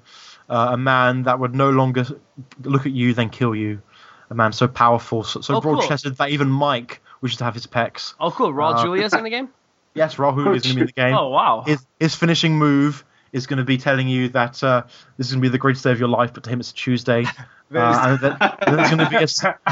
uh, 0.50 0.70
a 0.74 0.78
man 0.78 1.24
that 1.24 1.40
would 1.40 1.56
no 1.56 1.70
longer 1.70 2.06
look 2.64 2.86
at 2.86 2.92
you 2.92 3.14
then 3.14 3.30
kill 3.30 3.56
you. 3.56 3.82
A 4.34 4.36
man 4.36 4.52
so 4.52 4.68
powerful, 4.68 5.24
so, 5.24 5.42
so 5.42 5.58
Oh, 5.58 5.62
broad 5.62 5.88
chested 5.88 6.18
that 6.18 6.32
even 6.32 6.50
Mike 6.50 7.04
wishes 7.22 7.38
to 7.38 7.44
have 7.44 7.54
his 7.54 7.68
pecs. 7.68 8.16
Oh, 8.20 8.32
cool. 8.32 8.52
Raul 8.52 8.74
Uh, 8.74 8.82
Julia's 8.82 9.14
in 9.18 9.24
the 9.24 9.30
game. 9.30 9.50
Yes, 9.94 10.16
Raul 10.16 10.32
is 10.56 10.64
going 10.64 10.74
to 10.74 10.74
be 10.74 10.80
in 10.82 10.86
the 10.88 10.92
game. 10.92 11.14
Oh, 11.14 11.30
wow. 11.30 11.62
His, 11.68 11.86
his 12.00 12.16
finishing 12.16 12.58
move 12.58 13.06
is 13.32 13.46
going 13.46 13.58
to 13.58 13.64
be 13.64 13.78
telling 13.78 14.08
you 14.08 14.30
that 14.30 14.64
uh, 14.64 14.82
this 15.18 15.28
is 15.28 15.34
going 15.34 15.44
to 15.44 15.48
be 15.48 15.52
the 15.52 15.60
greatest 15.60 15.84
day 15.84 15.92
of 15.92 16.00
your 16.00 16.10
life, 16.10 16.34
but 16.34 16.46
to 16.46 16.50
him 16.50 16.60
it's 16.60 16.72
a 16.72 17.28
Tuesday. 17.80 18.02
Uh, 18.02 18.10
and 18.12 18.20
then, 18.20 18.38
then 18.40 18.76
there's 18.78 18.90
going 18.92 19.00
to 19.00 19.10
be 19.10 19.16
a 19.16 19.20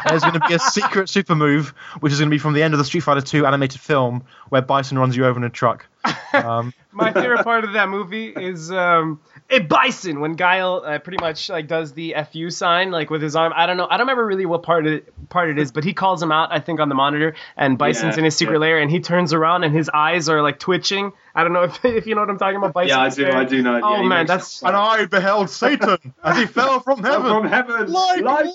there's 0.09 0.21
going 0.21 0.33
to 0.39 0.47
be 0.47 0.53
a 0.53 0.59
secret 0.59 1.09
super 1.09 1.35
move, 1.35 1.69
which 1.99 2.11
is 2.13 2.19
going 2.19 2.29
to 2.29 2.33
be 2.33 2.39
from 2.39 2.53
the 2.53 2.63
end 2.63 2.73
of 2.73 2.77
the 2.77 2.85
Street 2.85 3.01
Fighter 3.01 3.21
2 3.21 3.45
animated 3.45 3.79
film, 3.81 4.23
where 4.49 4.61
Bison 4.61 4.97
runs 4.99 5.15
you 5.15 5.25
over 5.25 5.37
in 5.39 5.43
a 5.43 5.49
truck. 5.49 5.87
Um, 6.33 6.73
My 6.93 7.11
favorite 7.11 7.43
part 7.43 7.65
of 7.65 7.73
that 7.73 7.89
movie 7.89 8.29
is 8.29 8.71
um, 8.71 9.19
a 9.49 9.59
bison 9.59 10.21
when 10.21 10.35
Guile 10.35 10.81
uh, 10.85 10.97
pretty 10.99 11.17
much 11.21 11.49
like 11.49 11.67
does 11.67 11.91
the 11.91 12.15
fu 12.31 12.49
sign 12.49 12.89
like 12.89 13.09
with 13.09 13.21
his 13.21 13.35
arm. 13.35 13.51
I 13.53 13.65
don't 13.65 13.75
know. 13.75 13.85
I 13.85 13.97
don't 13.97 14.07
remember 14.07 14.25
really 14.25 14.45
what 14.45 14.63
part 14.63 14.87
it 14.87 15.13
part 15.27 15.49
it 15.49 15.59
is, 15.59 15.73
but 15.73 15.83
he 15.83 15.93
calls 15.93 16.23
him 16.23 16.31
out. 16.31 16.53
I 16.53 16.61
think 16.61 16.79
on 16.79 16.87
the 16.87 16.95
monitor, 16.95 17.35
and 17.57 17.77
Bison's 17.77 18.15
Yeah, 18.15 18.19
in 18.19 18.23
his 18.23 18.35
secret 18.37 18.55
yeah. 18.55 18.59
lair, 18.59 18.79
and 18.79 18.89
he 18.89 19.01
turns 19.01 19.33
around 19.33 19.65
and 19.65 19.75
his 19.75 19.89
eyes 19.93 20.29
are 20.29 20.41
like 20.41 20.57
twitching. 20.57 21.11
I 21.35 21.43
don't 21.43 21.51
know 21.51 21.63
if, 21.63 21.83
if 21.85 22.07
you 22.07 22.15
know 22.15 22.21
what 22.21 22.29
I'm 22.29 22.39
talking 22.39 22.55
about. 22.57 22.73
Bison. 22.73 22.87
Yeah, 22.97 23.01
I 23.01 23.09
do. 23.09 23.29
I 23.29 23.43
do 23.43 23.61
know. 23.61 23.81
Oh 23.83 24.01
yeah, 24.01 24.07
man, 24.07 24.25
that's 24.25 24.63
And 24.63 24.73
I 24.75 25.05
beheld 25.07 25.49
Satan 25.49 26.13
as 26.23 26.37
he 26.37 26.45
fell 26.45 26.79
from 26.79 27.05
Oh, 27.05 27.41
from 27.41 27.47
heaven, 27.49 27.90
Like 27.91 28.21
like 28.21 28.45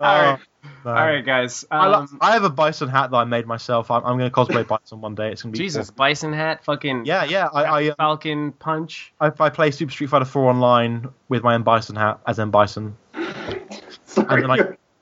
right, 0.00 0.38
Uh, 0.84 0.88
all 0.88 0.94
right, 0.94 1.24
guys. 1.24 1.64
I, 1.70 1.86
lo- 1.86 1.98
Um, 2.00 2.18
I 2.20 2.32
have 2.32 2.44
a 2.44 2.50
bison 2.50 2.88
hat 2.88 3.10
that 3.10 3.16
I 3.16 3.24
made 3.24 3.46
myself. 3.46 3.90
I'm, 3.90 4.04
I'm 4.04 4.18
going 4.18 4.30
to 4.30 4.34
cosplay 4.34 4.66
bison 4.68 5.00
one 5.00 5.14
day. 5.14 5.30
It's 5.32 5.42
going 5.42 5.52
to 5.52 5.58
be 5.58 5.64
Jesus, 5.64 5.86
awesome. 5.86 5.94
bison 5.96 6.32
hat, 6.32 6.64
fucking 6.64 7.04
Yeah, 7.06 7.24
yeah. 7.24 7.48
I 7.52 7.64
I, 7.64 7.88
um, 7.90 7.94
Falcon 7.96 8.52
punch. 8.52 9.12
I 9.20 9.30
I 9.40 9.50
play 9.50 9.70
Super 9.70 9.92
Street 9.92 10.08
Fighter 10.10 10.24
4 10.24 10.50
online 10.50 11.08
with 11.28 11.42
my 11.42 11.54
M 11.54 11.62
Bison 11.62 11.96
hat 11.96 12.20
as 12.26 12.38
M 12.38 12.50
Bison, 12.50 12.96
Sorry. 14.04 14.26
and 14.28 14.42
then 14.42 14.50
I 14.50 14.58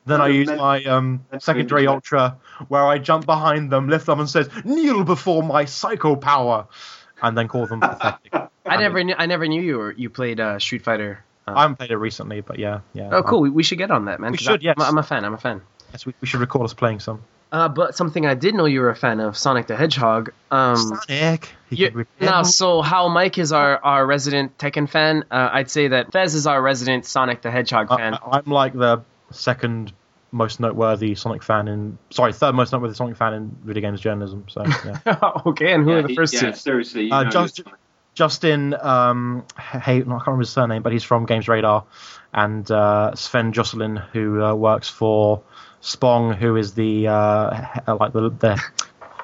then 0.07 0.21
I 0.21 0.29
use 0.41 0.49
my 0.49 0.85
um, 0.85 1.25
secondary 1.39 1.87
ultra 1.87 2.37
where 2.69 2.85
I 2.85 2.99
jump 2.99 3.25
behind 3.27 3.71
them, 3.71 3.89
lift 3.89 4.07
them, 4.07 4.21
and 4.21 4.29
says 4.29 4.49
kneel 4.65 5.05
before 5.05 5.43
my 5.43 5.65
psycho 5.65 6.17
power, 6.17 6.67
and 7.23 7.37
then 7.37 7.49
call 7.49 7.67
them 7.67 7.81
pathetic. 7.81 8.33
I 8.67 8.77
never 8.77 9.03
knew. 9.03 9.15
I 9.17 9.27
never 9.27 9.47
knew 9.47 9.61
you 9.63 9.79
were 9.79 9.93
you 9.93 10.11
played 10.11 10.41
uh, 10.41 10.59
Street 10.59 10.83
Fighter. 10.83 11.25
Uh, 11.47 11.55
I 11.57 11.63
haven't 11.63 11.77
played 11.77 11.91
it 11.91 11.97
recently, 11.97 12.41
but 12.41 12.59
yeah, 12.59 12.81
yeah. 12.93 13.11
Oh, 13.13 13.23
cool. 13.23 13.41
We, 13.41 13.51
we 13.51 13.63
should 13.63 13.79
get 13.79 13.91
on 13.91 14.05
that, 14.05 14.21
man. 14.21 14.33
We 14.33 14.39
should, 14.39 14.61
I, 14.61 14.63
yes. 14.63 14.77
I'm 14.79 14.99
a 14.99 15.03
fan. 15.03 15.25
I'm 15.25 15.35
a 15.35 15.39
fan. 15.39 15.63
Yes, 15.93 16.07
we, 16.07 16.15
we 16.21 16.27
should 16.27 16.41
record 16.41 16.65
us 16.65 16.75
playing 16.75 17.01
some. 17.01 17.23
Uh, 17.51 17.69
but 17.69 17.95
something 17.95 18.25
I 18.25 18.35
did 18.35 18.55
know 18.55 18.65
you 18.65 18.81
were 18.81 18.89
a 18.89 18.97
fan 18.97 19.21
of, 19.21 19.37
Sonic 19.37 19.67
the 19.67 19.77
Hedgehog. 19.77 20.33
Um, 20.51 20.77
Sonic. 20.77 21.51
He 21.69 21.77
you- 21.77 21.89
could 21.89 21.97
re- 21.97 22.07
now, 22.19 22.45
so 22.45 22.81
how 22.81 23.09
Mike 23.09 23.37
is 23.37 23.53
our, 23.53 23.77
our 23.85 24.07
resident 24.07 24.57
Tekken 24.57 24.89
fan, 24.89 25.25
uh, 25.31 25.51
I'd 25.53 25.71
say 25.71 25.89
that 25.89 26.13
Thez 26.13 26.35
is 26.35 26.47
our 26.47 26.63
resident 26.63 27.05
Sonic 27.05 27.43
the 27.43 27.51
Hedgehog 27.51 27.89
fan. 27.91 28.15
I, 28.15 28.39
I'm 28.39 28.51
like 28.51 28.73
the 28.73 29.03
second 29.33 29.93
most 30.33 30.59
noteworthy 30.61 31.15
Sonic 31.15 31.43
fan 31.43 31.69
in. 31.69 31.99
Sorry, 32.11 32.33
third 32.33 32.55
most 32.55 32.73
noteworthy 32.73 32.95
Sonic 32.95 33.17
fan 33.17 33.35
in 33.35 33.57
video 33.63 33.83
games 33.83 34.01
journalism. 34.01 34.45
So 34.49 34.65
yeah. 34.67 34.99
okay, 35.47 35.73
and 35.73 35.85
who 35.85 35.91
yeah, 35.93 35.97
are 35.99 36.03
the 36.03 36.09
he- 36.09 36.17
first 36.17 36.35
yeah, 36.35 36.51
two? 36.51 36.55
seriously. 36.57 37.05
You 37.05 37.13
Uh, 37.13 37.23
know 37.25 37.31
just- 37.31 37.61
Justin, 38.15 38.75
um, 38.75 39.47
hey, 39.59 40.01
no, 40.01 40.17
I 40.17 40.19
can't 40.19 40.27
remember 40.27 40.41
his 40.41 40.51
surname, 40.51 40.83
but 40.83 40.93
he's 40.93 41.03
from 41.03 41.25
Games 41.25 41.49
Radar, 41.49 41.85
and 42.35 42.71
uh, 42.71 43.13
Svend 43.15 43.53
Joscelyne, 43.53 43.97
who 44.13 44.43
uh, 44.43 44.55
works 44.55 44.87
for 44.91 45.43
Spong, 45.81 46.35
who 46.35 46.57
is 46.57 46.75
the 46.75 47.09
uh, 47.09 47.95
like 47.99 48.13
the, 48.13 48.29
the 48.29 48.63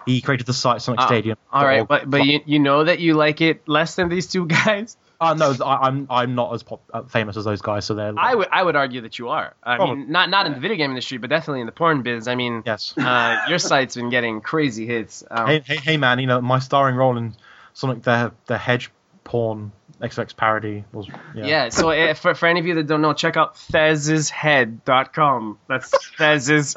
he 0.07 0.23
created 0.23 0.47
the 0.47 0.55
site 0.55 0.81
Sonic 0.81 1.01
Ah, 1.01 1.07
Stadium. 1.07 1.37
All 1.53 1.64
right, 1.66 1.87
but 1.87 2.09
but 2.09 2.25
you, 2.25 2.40
you 2.47 2.59
know 2.59 2.85
that 2.85 2.99
you 2.99 3.12
like 3.12 3.42
it 3.42 3.68
less 3.68 3.94
than 3.94 4.09
these 4.09 4.27
two 4.27 4.47
guys. 4.47 4.97
Uh, 5.20 5.35
no, 5.35 5.52
I, 5.64 5.88
I'm 5.88 6.07
I'm 6.11 6.35
not 6.37 6.54
as 6.54 6.62
pop, 6.62 6.81
uh, 6.94 7.02
famous 7.02 7.37
as 7.37 7.44
those 7.44 7.61
guys, 7.61 7.85
so 7.85 7.94
they're. 7.94 8.16
I 8.16 8.37
would 8.37 8.46
I 8.52 8.62
would 8.62 8.76
argue 8.76 9.00
that 9.00 9.18
you 9.18 9.31
are. 9.31 9.52
I 9.64 9.76
Probably. 9.76 9.96
mean, 9.96 10.12
not 10.12 10.31
not 10.31 10.46
in 10.46 10.52
the 10.54 10.61
video 10.61 10.76
game 10.76 10.90
industry, 10.90 11.18
but 11.18 11.28
definitely 11.28 11.59
in 11.61 11.66
the 11.66 11.72
porn 11.72 12.02
biz. 12.02 12.28
I 12.28 12.37
mean, 12.37 12.62
Yes. 12.64 12.94
uh, 12.96 13.37
your 13.48 13.59
site's 13.59 13.96
been 13.96 14.11
getting 14.11 14.40
crazy 14.40 14.87
hits. 14.87 15.24
Um, 15.28 15.46
Hey, 15.48 15.62
hey, 15.66 15.76
hey, 15.76 15.96
man! 15.96 16.20
You 16.20 16.28
know 16.28 16.40
my 16.40 16.61
starring 16.61 16.94
role 16.94 17.16
in 17.16 17.35
Sonic 17.74 18.02
the 18.02 18.33
the 18.46 18.57
Hedge 18.59 18.92
porn 19.24 19.72
XX 20.00 20.37
parody 20.37 20.85
was. 20.92 21.09
Yeah. 21.35 21.46
Yeah, 21.46 21.68
so 21.70 21.90
uh, 21.90 22.14
for, 22.14 22.35
for 22.37 22.46
any 22.46 22.61
of 22.61 22.66
you 22.66 22.76
that 22.76 22.87
don't 22.87 23.02
know, 23.02 23.12
check 23.12 23.37
out 23.37 23.57
thezshead.com. 23.57 25.59
That's 25.68 25.92
Thez's. 26.16 26.74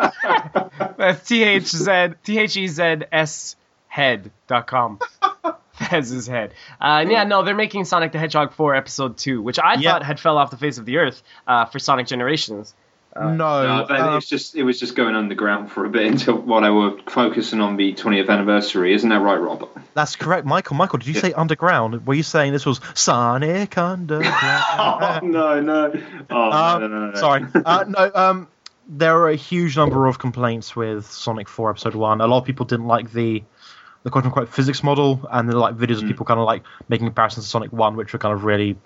that's 0.98 1.28
T 1.28 1.44
H 1.44 1.68
Z 1.68 2.08
T 2.24 2.40
H 2.40 2.58
E 2.58 2.68
Z 2.68 2.84
S 3.12 3.56
head.com. 3.88 4.98
Thez's 5.90 6.28
head. 6.28 6.54
Uh, 6.80 7.00
and 7.02 7.12
yeah, 7.12 7.24
no, 7.24 7.44
they're 7.44 7.56
making 7.56 7.86
Sonic 7.86 8.12
the 8.12 8.20
Hedgehog 8.20 8.54
4 8.54 8.76
Episode 8.76 9.18
2, 9.18 9.42
which 9.42 9.60
I 9.60 9.76
Yeah. 9.76 9.92
thought 9.94 10.04
had 10.04 10.20
fell 10.20 10.38
off 10.38 10.52
the 10.52 10.58
face 10.58 10.78
of 10.78 10.86
the 10.86 10.98
earth 10.98 11.22
uh, 11.48 11.66
for 11.66 11.80
Sonic 11.80 12.08
Generations. 12.08 12.74
no, 13.16 13.34
No, 13.36 13.86
but 13.88 13.96
it 14.00 14.02
um, 14.04 14.14
was 14.16 14.28
just 14.28 14.56
it 14.56 14.64
was 14.64 14.80
just 14.80 14.96
going 14.96 15.16
underground 15.16 15.72
for 15.72 15.84
a 15.86 15.90
bit 15.90 16.06
until 16.12 16.36
while 16.38 16.62
they 16.62 16.70
were 16.70 16.98
focusing 17.10 17.60
on 17.60 17.76
the 17.76 17.94
20th 17.94 18.30
anniversary. 18.30 18.94
Isn't 18.94 19.10
that 19.10 19.20
right, 19.20 19.36
Rob? 19.40 19.68
that's 19.94 20.16
correct, 20.16 20.46
Michael. 20.46 20.78
Michael, 20.78 21.00
did 21.00 21.08
you 21.10 21.16
say 21.20 21.34
underground? 21.34 22.08
Were 22.08 22.14
you 22.14 22.24
saying 22.24 22.54
this 22.54 22.66
was 22.66 22.80
Sonic 22.94 23.78
oh 23.78 23.84
Underground? 23.84 25.24
no, 25.32 25.60
no. 25.62 25.94
Oh 26.30 26.52
Um, 26.52 26.82
no, 26.82 26.88
no, 26.88 27.00
no, 27.00 27.12
no. 27.12 27.16
Sorry. 27.20 27.46
Uh, 27.54 27.84
no, 27.88 28.12
um, 28.16 28.48
there 28.88 29.18
are 29.18 29.30
a 29.30 29.36
huge 29.36 29.78
number 29.78 30.08
of 30.08 30.18
complaints 30.20 30.76
with 30.76 31.06
Sonic 31.10 31.48
4 31.50 31.72
Episode 31.72 31.96
1. 31.96 32.22
A 32.22 32.28
lot 32.28 32.40
of 32.40 32.46
people 32.46 32.66
didn't 32.66 32.88
like 32.88 33.12
the 33.12 33.44
the 34.04 34.10
quote 34.10 34.26
unquote 34.26 34.50
physics 34.50 34.84
model, 34.84 35.28
and 35.32 35.50
are 35.50 35.54
like 35.54 35.76
videos 35.76 36.02
of 36.02 36.08
people 36.08 36.26
kind 36.26 36.40
of 36.40 36.46
like 36.46 36.64
making 36.90 37.08
comparisons 37.08 37.46
to 37.46 37.50
Sonic 37.50 37.72
1, 37.72 37.96
which 37.96 38.14
were 38.14 38.20
kind 38.20 38.34
of 38.34 38.44
really. 38.44 38.78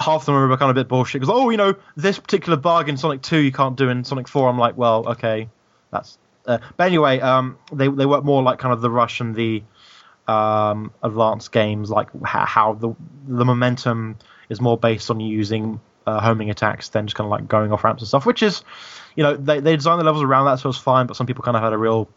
Half 0.00 0.22
of 0.22 0.26
them 0.26 0.48
were 0.48 0.56
kind 0.56 0.70
of 0.70 0.76
a 0.76 0.80
bit 0.80 0.86
bullshit 0.86 1.20
because, 1.20 1.34
oh, 1.34 1.50
you 1.50 1.56
know, 1.56 1.74
this 1.96 2.20
particular 2.20 2.56
bug 2.56 2.88
in 2.88 2.96
Sonic 2.96 3.20
2 3.20 3.38
you 3.38 3.50
can't 3.50 3.76
do 3.76 3.88
in 3.88 4.04
Sonic 4.04 4.28
4. 4.28 4.48
I'm 4.48 4.56
like, 4.56 4.76
well, 4.76 5.08
okay, 5.08 5.48
that's. 5.90 6.18
Uh, 6.46 6.58
but 6.76 6.84
anyway, 6.86 7.18
um, 7.18 7.58
they 7.72 7.88
they 7.88 8.06
work 8.06 8.24
more 8.24 8.42
like 8.42 8.60
kind 8.60 8.72
of 8.72 8.80
the 8.80 8.90
rush 8.90 9.20
and 9.20 9.34
the 9.34 9.64
um, 10.28 10.92
advanced 11.02 11.50
games, 11.50 11.90
like 11.90 12.08
how, 12.24 12.44
how 12.44 12.72
the 12.74 12.94
the 13.26 13.44
momentum 13.44 14.16
is 14.48 14.60
more 14.60 14.78
based 14.78 15.10
on 15.10 15.18
using 15.18 15.80
uh, 16.06 16.20
homing 16.20 16.50
attacks 16.50 16.90
than 16.90 17.06
just 17.06 17.16
kind 17.16 17.26
of 17.26 17.30
like 17.30 17.48
going 17.48 17.72
off 17.72 17.82
ramps 17.82 18.02
and 18.02 18.08
stuff. 18.08 18.24
Which 18.24 18.42
is, 18.42 18.62
you 19.16 19.24
know, 19.24 19.36
they 19.36 19.60
they 19.60 19.74
designed 19.74 20.00
the 20.00 20.04
levels 20.04 20.22
around 20.22 20.44
that, 20.46 20.60
so 20.60 20.68
it's 20.68 20.78
fine. 20.78 21.06
But 21.06 21.16
some 21.16 21.26
people 21.26 21.42
kind 21.42 21.56
of 21.56 21.62
had 21.62 21.72
a 21.72 21.78
real 21.78 22.08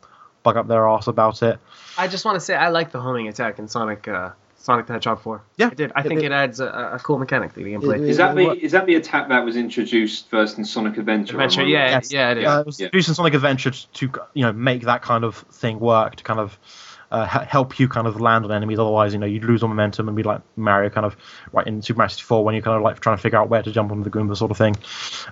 bug 0.44 0.58
up 0.58 0.68
their 0.68 0.88
ass 0.88 1.08
about 1.08 1.42
it. 1.44 1.60
I 1.98 2.08
just 2.08 2.26
want 2.26 2.36
to 2.36 2.40
say 2.40 2.56
I 2.56 2.70
like 2.70 2.92
the 2.92 3.00
homing 3.02 3.28
attack 3.28 3.60
in 3.60 3.68
Sonic 3.68 4.08
uh, 4.08 4.32
Sonic 4.58 4.86
the 4.86 4.94
Hedgehog 4.94 5.20
4. 5.22 5.42
Yeah. 5.58 5.68
I 5.68 5.74
did. 5.74 5.92
I 5.96 6.02
It- 6.02 6.08
think 6.08 6.20
it- 6.22 6.26
it, 6.28 6.32
adds 6.32 6.60
a, 6.60 6.66
a 6.94 7.00
cool 7.02 7.18
mechanic 7.18 7.54
to 7.54 7.64
the 7.64 7.74
gameplay. 7.74 7.96
It- 7.96 8.10
Is 8.10 8.18
that 8.18 8.36
the 8.36 8.46
What- 8.46 8.58
is 8.60 8.72
that 8.74 8.86
the 8.86 8.96
attack 8.96 9.30
that 9.30 9.44
was 9.44 9.56
introduced 9.56 10.30
first 10.30 10.58
in 10.60 10.66
Sonic 10.66 10.98
Adventure? 10.98 11.34
Adventure, 11.34 11.62
Am 11.62 11.68
I 11.68 11.70
right? 11.70 11.74
yeah, 11.74 11.90
Yes. 11.90 12.14
yeah, 12.14 12.32
it 12.32 12.38
is. 12.38 12.46
Uh, 12.48 12.60
it 12.60 12.66
was 12.68 12.80
Yeah. 12.80 12.86
introduced 12.86 13.10
in 13.10 13.16
Sonic 13.16 13.34
Adventure 13.34 13.72
to 13.72 14.12
you 14.34 14.44
know 14.46 14.54
make 14.54 14.84
that 14.84 15.02
kind 15.02 15.24
of 15.24 15.36
thing 15.52 15.80
work 15.80 16.16
to 16.18 16.24
kind 16.24 16.40
of 16.40 16.58
uh, 17.12 17.26
help 17.26 17.80
you 17.80 17.88
kind 17.88 18.08
of 18.08 18.21
land 18.21 18.45
on 18.45 18.52
enemies. 18.52 18.80
Otherwise, 18.80 19.13
you 19.13 19.19
know, 19.19 19.26
you'd 19.26 19.43
lose 19.43 19.63
all 19.63 19.69
momentum 19.69 20.08
and 20.08 20.15
be 20.15 20.24
like 20.24 20.41
Mario 20.56 20.89
kind 20.89 21.06
of 21.06 21.15
right 21.52 21.67
in 21.67 21.82
Super 21.82 21.97
Mario 21.97 22.10
64 22.10 22.43
when 22.43 22.56
you're 22.56 22.62
kind 22.62 22.78
of 22.78 22.84
like 22.84 23.00
trying 23.00 23.17
to 23.17 23.21
figure 23.21 23.38
out 23.38 23.50
where 23.50 23.62
to 23.62 23.71
jump 23.71 23.91
onto 23.91 24.04
the 24.04 24.10
Goomba 24.10 24.36
sort 24.36 24.52
of 24.52 24.58
thing. 24.58 24.76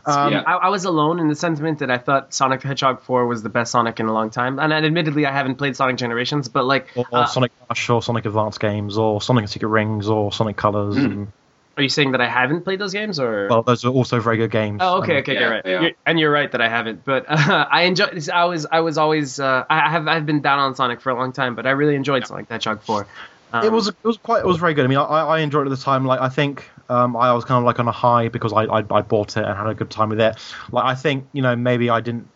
Um, 0.05 0.33
Yeah. 0.33 0.43
I, 0.45 0.53
I 0.55 0.69
was 0.69 0.85
alone 0.85 1.19
in 1.19 1.27
the 1.27 1.35
sentiment 1.35 1.79
that 1.79 1.89
I 1.89 1.97
thought 1.97 2.33
Sonic 2.33 2.61
the 2.61 2.67
Hedgehog 2.67 3.01
4 3.01 3.27
was 3.27 3.43
the 3.43 3.49
best 3.49 3.71
Sonic 3.71 3.99
in 3.99 4.07
a 4.07 4.13
long 4.13 4.29
time. 4.29 4.59
And 4.59 4.73
admittedly, 4.73 5.25
I 5.25 5.31
haven't 5.31 5.55
played 5.55 5.75
Sonic 5.75 5.97
Generations, 5.97 6.49
but 6.49 6.65
like, 6.65 6.87
Or, 6.95 7.05
or 7.11 7.19
uh, 7.19 7.25
Sonic 7.25 7.51
Rush, 7.69 7.89
or 7.89 8.01
Sonic 8.01 8.25
Advance 8.25 8.57
games, 8.57 8.97
or 8.97 9.21
Sonic 9.21 9.43
and 9.43 9.49
Secret 9.49 9.69
Rings, 9.69 10.07
or 10.07 10.31
Sonic 10.31 10.57
Colors. 10.57 10.97
And, 10.97 11.31
are 11.79 11.83
you 11.83 11.89
saying 11.89 12.11
that 12.11 12.21
I 12.21 12.27
haven't 12.27 12.63
played 12.63 12.79
those 12.79 12.93
games, 12.93 13.19
or? 13.19 13.47
well, 13.49 13.63
those 13.63 13.83
are 13.85 13.89
also 13.89 14.19
very 14.19 14.37
good 14.37 14.51
games. 14.51 14.79
Oh, 14.81 15.01
okay, 15.01 15.17
okay, 15.19 15.33
Yeah, 15.33 15.39
you're 15.39 15.49
right. 15.49 15.63
they. 15.63 15.71
You're, 15.71 15.91
and 16.05 16.19
you're 16.19 16.31
right 16.31 16.51
that 16.51 16.61
I 16.61 16.69
haven't, 16.69 17.05
but 17.05 17.25
uh, 17.27 17.67
I 17.71 17.83
enjoy. 17.83 18.09
I 18.33 18.45
was, 18.45 18.65
I 18.71 18.81
was 18.81 18.97
always, 18.97 19.39
uh, 19.39 19.65
I 19.69 19.89
have, 19.89 20.07
I've 20.07 20.25
been 20.25 20.41
down 20.41 20.59
on 20.59 20.75
Sonic 20.75 21.01
for 21.01 21.09
a 21.09 21.15
long 21.15 21.31
time, 21.31 21.55
but 21.55 21.65
I 21.65 21.71
really 21.71 21.95
enjoyed 21.95 22.27
Sonic 22.27 22.47
the 22.47 22.53
Hedgehog 22.55 22.81
4. 22.83 23.07
Um, 23.51 23.65
it 23.65 23.71
was 23.71 23.87
it 23.87 23.95
was 24.03 24.17
quite 24.17 24.41
it 24.41 24.45
was 24.45 24.57
very 24.57 24.75
good. 24.75 24.85
I 24.85 24.87
mean, 24.87 24.99
I, 24.99 25.03
I 25.03 25.39
enjoyed 25.39 25.65
it 25.65 25.71
at 25.71 25.77
the 25.77 25.83
time. 25.83 26.05
Like 26.05 26.21
I 26.21 26.29
think 26.29 26.69
um, 26.87 27.17
I 27.17 27.33
was 27.33 27.45
kind 27.45 27.57
of 27.57 27.63
like 27.65 27.79
on 27.79 27.87
a 27.87 27.91
high 27.91 28.27
because 28.27 28.53
I, 28.53 28.65
I 28.65 28.83
I 28.91 29.01
bought 29.01 29.37
it 29.37 29.43
and 29.43 29.57
had 29.57 29.67
a 29.67 29.73
good 29.73 29.89
time 29.89 30.09
with 30.09 30.19
it. 30.19 30.37
Like 30.71 30.85
I 30.85 30.93
think 30.93 31.27
you 31.33 31.41
know 31.41 31.55
maybe 31.55 31.89
I 31.89 32.01
didn't. 32.01 32.29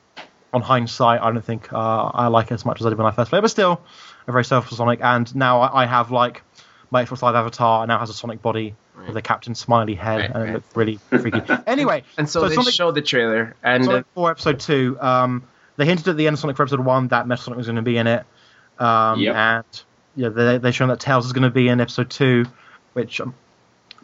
On 0.54 0.62
hindsight, 0.62 1.20
I 1.20 1.32
don't 1.32 1.44
think 1.44 1.74
uh, 1.74 2.12
I 2.14 2.28
like 2.28 2.52
it 2.52 2.54
as 2.54 2.64
much 2.64 2.80
as 2.80 2.86
I 2.86 2.90
did 2.90 2.98
when 3.00 3.08
I 3.08 3.12
first 3.12 3.32
played, 3.32 3.42
but 3.42 3.48
still 3.48 3.82
a 4.28 4.32
very 4.32 4.46
selfless 4.46 4.78
Sonic. 4.78 5.00
And 5.02 5.36
now 5.36 5.62
I, 5.62 5.84
I 5.84 5.86
have 5.88 6.12
like 6.12 6.44
my 6.92 7.04
Xbox 7.04 7.24
Live 7.24 7.34
avatar 7.34 7.88
now 7.88 7.98
has 7.98 8.12
a 8.12 8.14
Sonic 8.14 8.40
body 8.40 8.76
with 9.08 9.18
a 9.18 9.22
Captain 9.22 9.56
Smiley 9.56 9.96
head, 9.96 10.20
Right, 10.20 10.30
and 10.30 10.44
right. 10.44 10.50
it 10.50 10.54
looks 10.54 10.76
really 10.76 11.00
freaky. 11.10 11.42
anyway, 11.68 12.04
and 12.18 12.30
so, 12.30 12.48
they 12.48 12.56
Sonic, 12.56 12.74
showed 12.74 12.96
the 12.96 13.02
trailer, 13.02 13.56
and 13.64 13.84
uh, 13.84 13.86
Sonic 13.88 14.06
4 14.16 14.32
Episode 14.32 14.60
2, 14.60 14.98
um, 15.02 15.44
they 15.78 15.86
hinted 15.86 16.08
at 16.08 16.18
the 16.18 16.28
end 16.28 16.36
of 16.36 16.40
Sonic 16.40 16.58
4 16.58 16.66
Episode 16.66 16.80
1 16.82 17.08
that 17.10 17.28
Metal 17.28 17.44
Sonic 17.44 17.58
was 17.58 17.68
going 17.68 17.78
to 17.78 17.82
be 17.82 17.98
in 17.98 18.08
it. 18.08 18.26
Um, 18.80 19.20
Yep. 19.20 19.36
And 19.36 19.84
yeah, 20.16 20.30
they, 20.30 20.58
they're 20.60 20.72
showing 20.72 20.90
that 20.90 21.00
Tails 21.00 21.26
is 21.26 21.34
going 21.34 21.44
to 21.44 21.50
be 21.50 21.68
in 21.68 21.82
Episode 21.82 22.10
2, 22.10 22.46
which 22.94 23.20
um, 23.20 23.34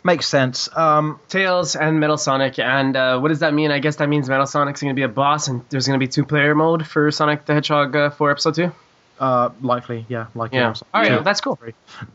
makes 0.04 0.28
sense. 0.28 0.70
Um, 0.76 1.20
Tails 1.30 1.76
and 1.76 2.00
Metal 2.00 2.18
Sonic, 2.18 2.58
and 2.60 2.96
uh, 2.96 3.20
what 3.20 3.30
does 3.30 3.40
that 3.40 3.54
mean? 3.54 3.72
I 3.72 3.80
guess 3.80 3.98
that 3.98 4.10
means 4.10 4.28
Metal 4.28 4.46
Sonic's 4.46 4.82
going 4.82 4.96
to 4.96 5.00
be 5.00 5.04
a 5.04 5.08
boss, 5.10 5.48
and 5.48 5.64
there's 5.70 5.88
going 5.88 6.00
to 6.00 6.04
be 6.04 6.10
two-player 6.10 6.56
mode 6.56 6.88
for 6.88 7.12
Sonic 7.12 7.46
the 7.46 7.54
Hedgehog 7.54 7.96
uh, 7.96 8.10
4 8.10 8.32
Episode 8.32 8.56
2. 8.56 8.72
Uh, 9.20 9.50
likely, 9.62 10.06
yeah. 10.10 10.28
Likely 10.36 10.60
Yeah. 10.60 10.74
All 10.94 11.02
right, 11.02 11.12
Yeah. 11.12 11.20
that's 11.20 11.42
cool. 11.42 11.60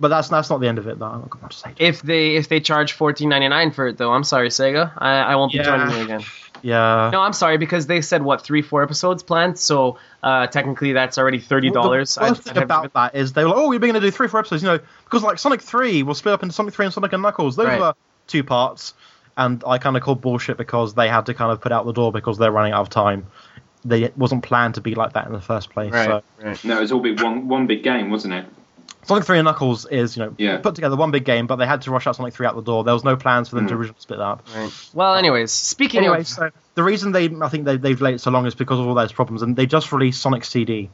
But 0.01 0.09
that's 0.09 0.29
that's 0.29 0.51
not 0.51 0.61
the 0.61 0.69
end 0.69 0.79
of 0.79 0.87
it, 0.87 0.99
though. 0.99 1.07
I'm 1.07 1.21
not 1.21 1.31
going 1.31 1.49
to 1.49 1.57
say. 1.57 1.73
If 1.79 2.03
they 2.03 2.37
if 2.37 2.49
they 2.49 2.61
charge 2.61 2.93
fourteen 2.93 3.29
ninety 3.29 3.49
nine 3.49 3.71
for 3.71 3.87
it 3.89 3.99
though, 3.99 4.13
I'm 4.13 4.25
sorry 4.25 4.49
Sega, 4.49 4.93
I, 4.99 5.19
I 5.21 5.37
won't 5.37 5.53
be 5.53 5.59
Yeah. 5.59 5.65
joining 5.65 5.97
you 5.97 6.03
again. 6.05 6.23
Yeah. 6.63 7.11
No, 7.13 7.21
I'm 7.21 7.35
sorry 7.35 7.59
because 7.59 7.87
they 7.89 8.01
said 8.01 8.23
what 8.23 8.41
three 8.41 8.63
four 8.63 8.83
episodes 8.83 9.23
planned, 9.23 9.59
so 9.59 9.99
uh, 10.23 10.47
technically 10.47 10.95
that's 10.95 11.19
already 11.19 11.39
thirty 11.39 11.69
dollars. 11.71 12.15
The 12.15 12.23
worst 12.23 12.43
thing 12.45 12.57
about 12.57 12.91
that 12.95 13.15
is 13.15 13.35
they 13.35 13.45
were 13.45 13.51
like, 13.51 13.59
oh, 13.59 13.69
we're 13.69 13.79
going 13.79 13.93
to 13.93 14.01
do 14.01 14.11
three, 14.11 14.29
four 14.29 14.41
episodes, 14.41 14.63
you 14.63 14.71
know, 14.71 14.79
because 15.05 15.23
like 15.23 15.39
Sonic 15.39 15.61
3 15.61 16.03
will 16.05 16.15
split 16.15 16.33
up 16.33 16.43
into 16.43 16.55
Sonic 16.55 16.73
3 16.73 16.87
and 16.87 16.95
Sonic 16.95 17.13
and 17.13 17.23
Knuckles. 17.23 17.57
Those 17.57 17.67
Right. 17.67 17.81
were 17.81 17.93
two 18.29 18.43
parts, 18.43 18.95
and 19.37 19.63
I 19.67 19.77
kind 19.77 19.95
of 19.95 20.03
called 20.03 20.23
bullshit 20.23 20.57
because 20.57 20.95
they 20.95 21.07
had 21.07 21.27
to 21.27 21.35
kind 21.35 21.53
of 21.53 21.61
put 21.61 21.71
out 21.71 21.85
the 21.85 21.93
door 21.93 22.11
because 22.13 22.39
they're 22.39 22.51
running 22.53 22.73
out 22.73 22.81
of 22.81 22.89
time. 22.89 23.27
They 23.85 24.03
it 24.05 24.17
wasn't 24.17 24.43
planned 24.43 24.75
to 24.77 24.81
be 24.81 24.95
like 24.95 25.13
that 25.15 25.27
in 25.27 25.33
the 25.33 25.41
first 25.41 25.71
place. 25.71 25.93
right, 25.93 26.07
So 26.07 26.23
right. 26.43 26.65
No, 26.65 26.79
it 26.79 26.81
was 26.81 26.93
all 26.93 27.01
big 27.01 27.21
one 27.21 27.49
one 27.49 27.67
big 27.67 27.83
game, 27.83 28.11
wasn't 28.11 28.35
it? 28.35 28.47
Sonic 29.07 29.25
3 29.25 29.39
and 29.41 29.45
Knuckles 29.45 29.85
is, 29.85 30.17
you 30.17 30.23
know, 30.25 30.35
Yeah. 30.39 30.57
put 30.57 30.75
together 30.75 30.97
one 30.97 31.11
big 31.11 31.27
game, 31.27 31.47
but 31.47 31.57
they 31.57 31.67
had 31.67 31.83
to 31.83 31.91
rush 31.91 32.07
out 32.07 32.17
Sonic 32.17 32.33
3 32.33 32.47
out 32.47 32.57
the 32.57 32.63
door. 32.63 32.85
There 32.85 32.95
was 32.95 33.05
no 33.05 33.17
plans 33.17 33.51
for 33.51 33.57
them 33.57 33.67
to 33.67 33.75
Mm. 33.75 33.79
originally 33.79 34.01
split 34.01 34.19
that 34.19 34.25
up. 34.25 34.43
right. 34.57 34.71
Well, 34.95 35.15
anyways, 35.17 35.53
speaking 35.53 35.99
Anyway, 36.01 36.21
of 36.21 36.27
so 36.27 36.49
the 36.75 36.83
reason 36.83 37.13
they 37.13 37.27
I 37.43 37.49
think 37.51 37.67
they, 37.67 37.77
they've 37.77 37.99
delayed 37.99 38.15
it 38.15 38.21
so 38.23 38.31
long 38.31 38.47
is 38.47 38.55
because 38.55 38.79
of 38.81 38.87
all 38.87 38.95
those 38.95 39.13
problems, 39.13 39.43
and 39.43 39.55
they 39.57 39.67
just 39.67 39.93
released 39.93 40.23
Sonic 40.23 40.45
CD. 40.47 40.89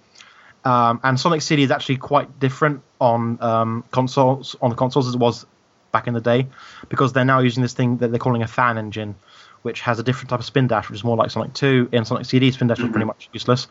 Um, 0.65 1.01
and 1.05 1.19
Sonic 1.19 1.41
CD 1.43 1.63
is 1.63 1.71
actually 1.71 1.97
quite 1.99 2.39
different 2.41 2.83
on 3.01 3.39
um, 3.41 3.85
consoles 3.93 4.57
on 4.61 4.71
the 4.71 4.77
consoles 4.77 5.07
as 5.09 5.15
it 5.15 5.21
was 5.21 5.47
back 5.93 6.07
in 6.07 6.15
the 6.15 6.21
day, 6.21 6.49
because 6.89 7.13
they're 7.13 7.25
now 7.25 7.39
using 7.39 7.63
this 7.63 7.73
thing 7.73 7.99
that 7.99 8.11
they're 8.11 8.19
calling 8.19 8.43
a 8.43 8.47
fan 8.49 8.77
engine, 8.77 9.15
which 9.63 9.81
has 9.83 9.99
a 9.99 10.03
different 10.03 10.31
type 10.31 10.41
of 10.41 10.47
spin 10.47 10.67
dash, 10.67 10.89
which 10.89 10.99
is 10.99 11.05
more 11.05 11.17
like 11.17 11.31
Sonic 11.31 11.53
2. 11.55 11.91
In 11.93 12.05
Sonic 12.05 12.27
CD, 12.27 12.51
spin 12.51 12.69
dash 12.69 12.81
was 12.81 12.91
pretty 12.91 13.07
much 13.07 13.29
useless, 13.33 13.67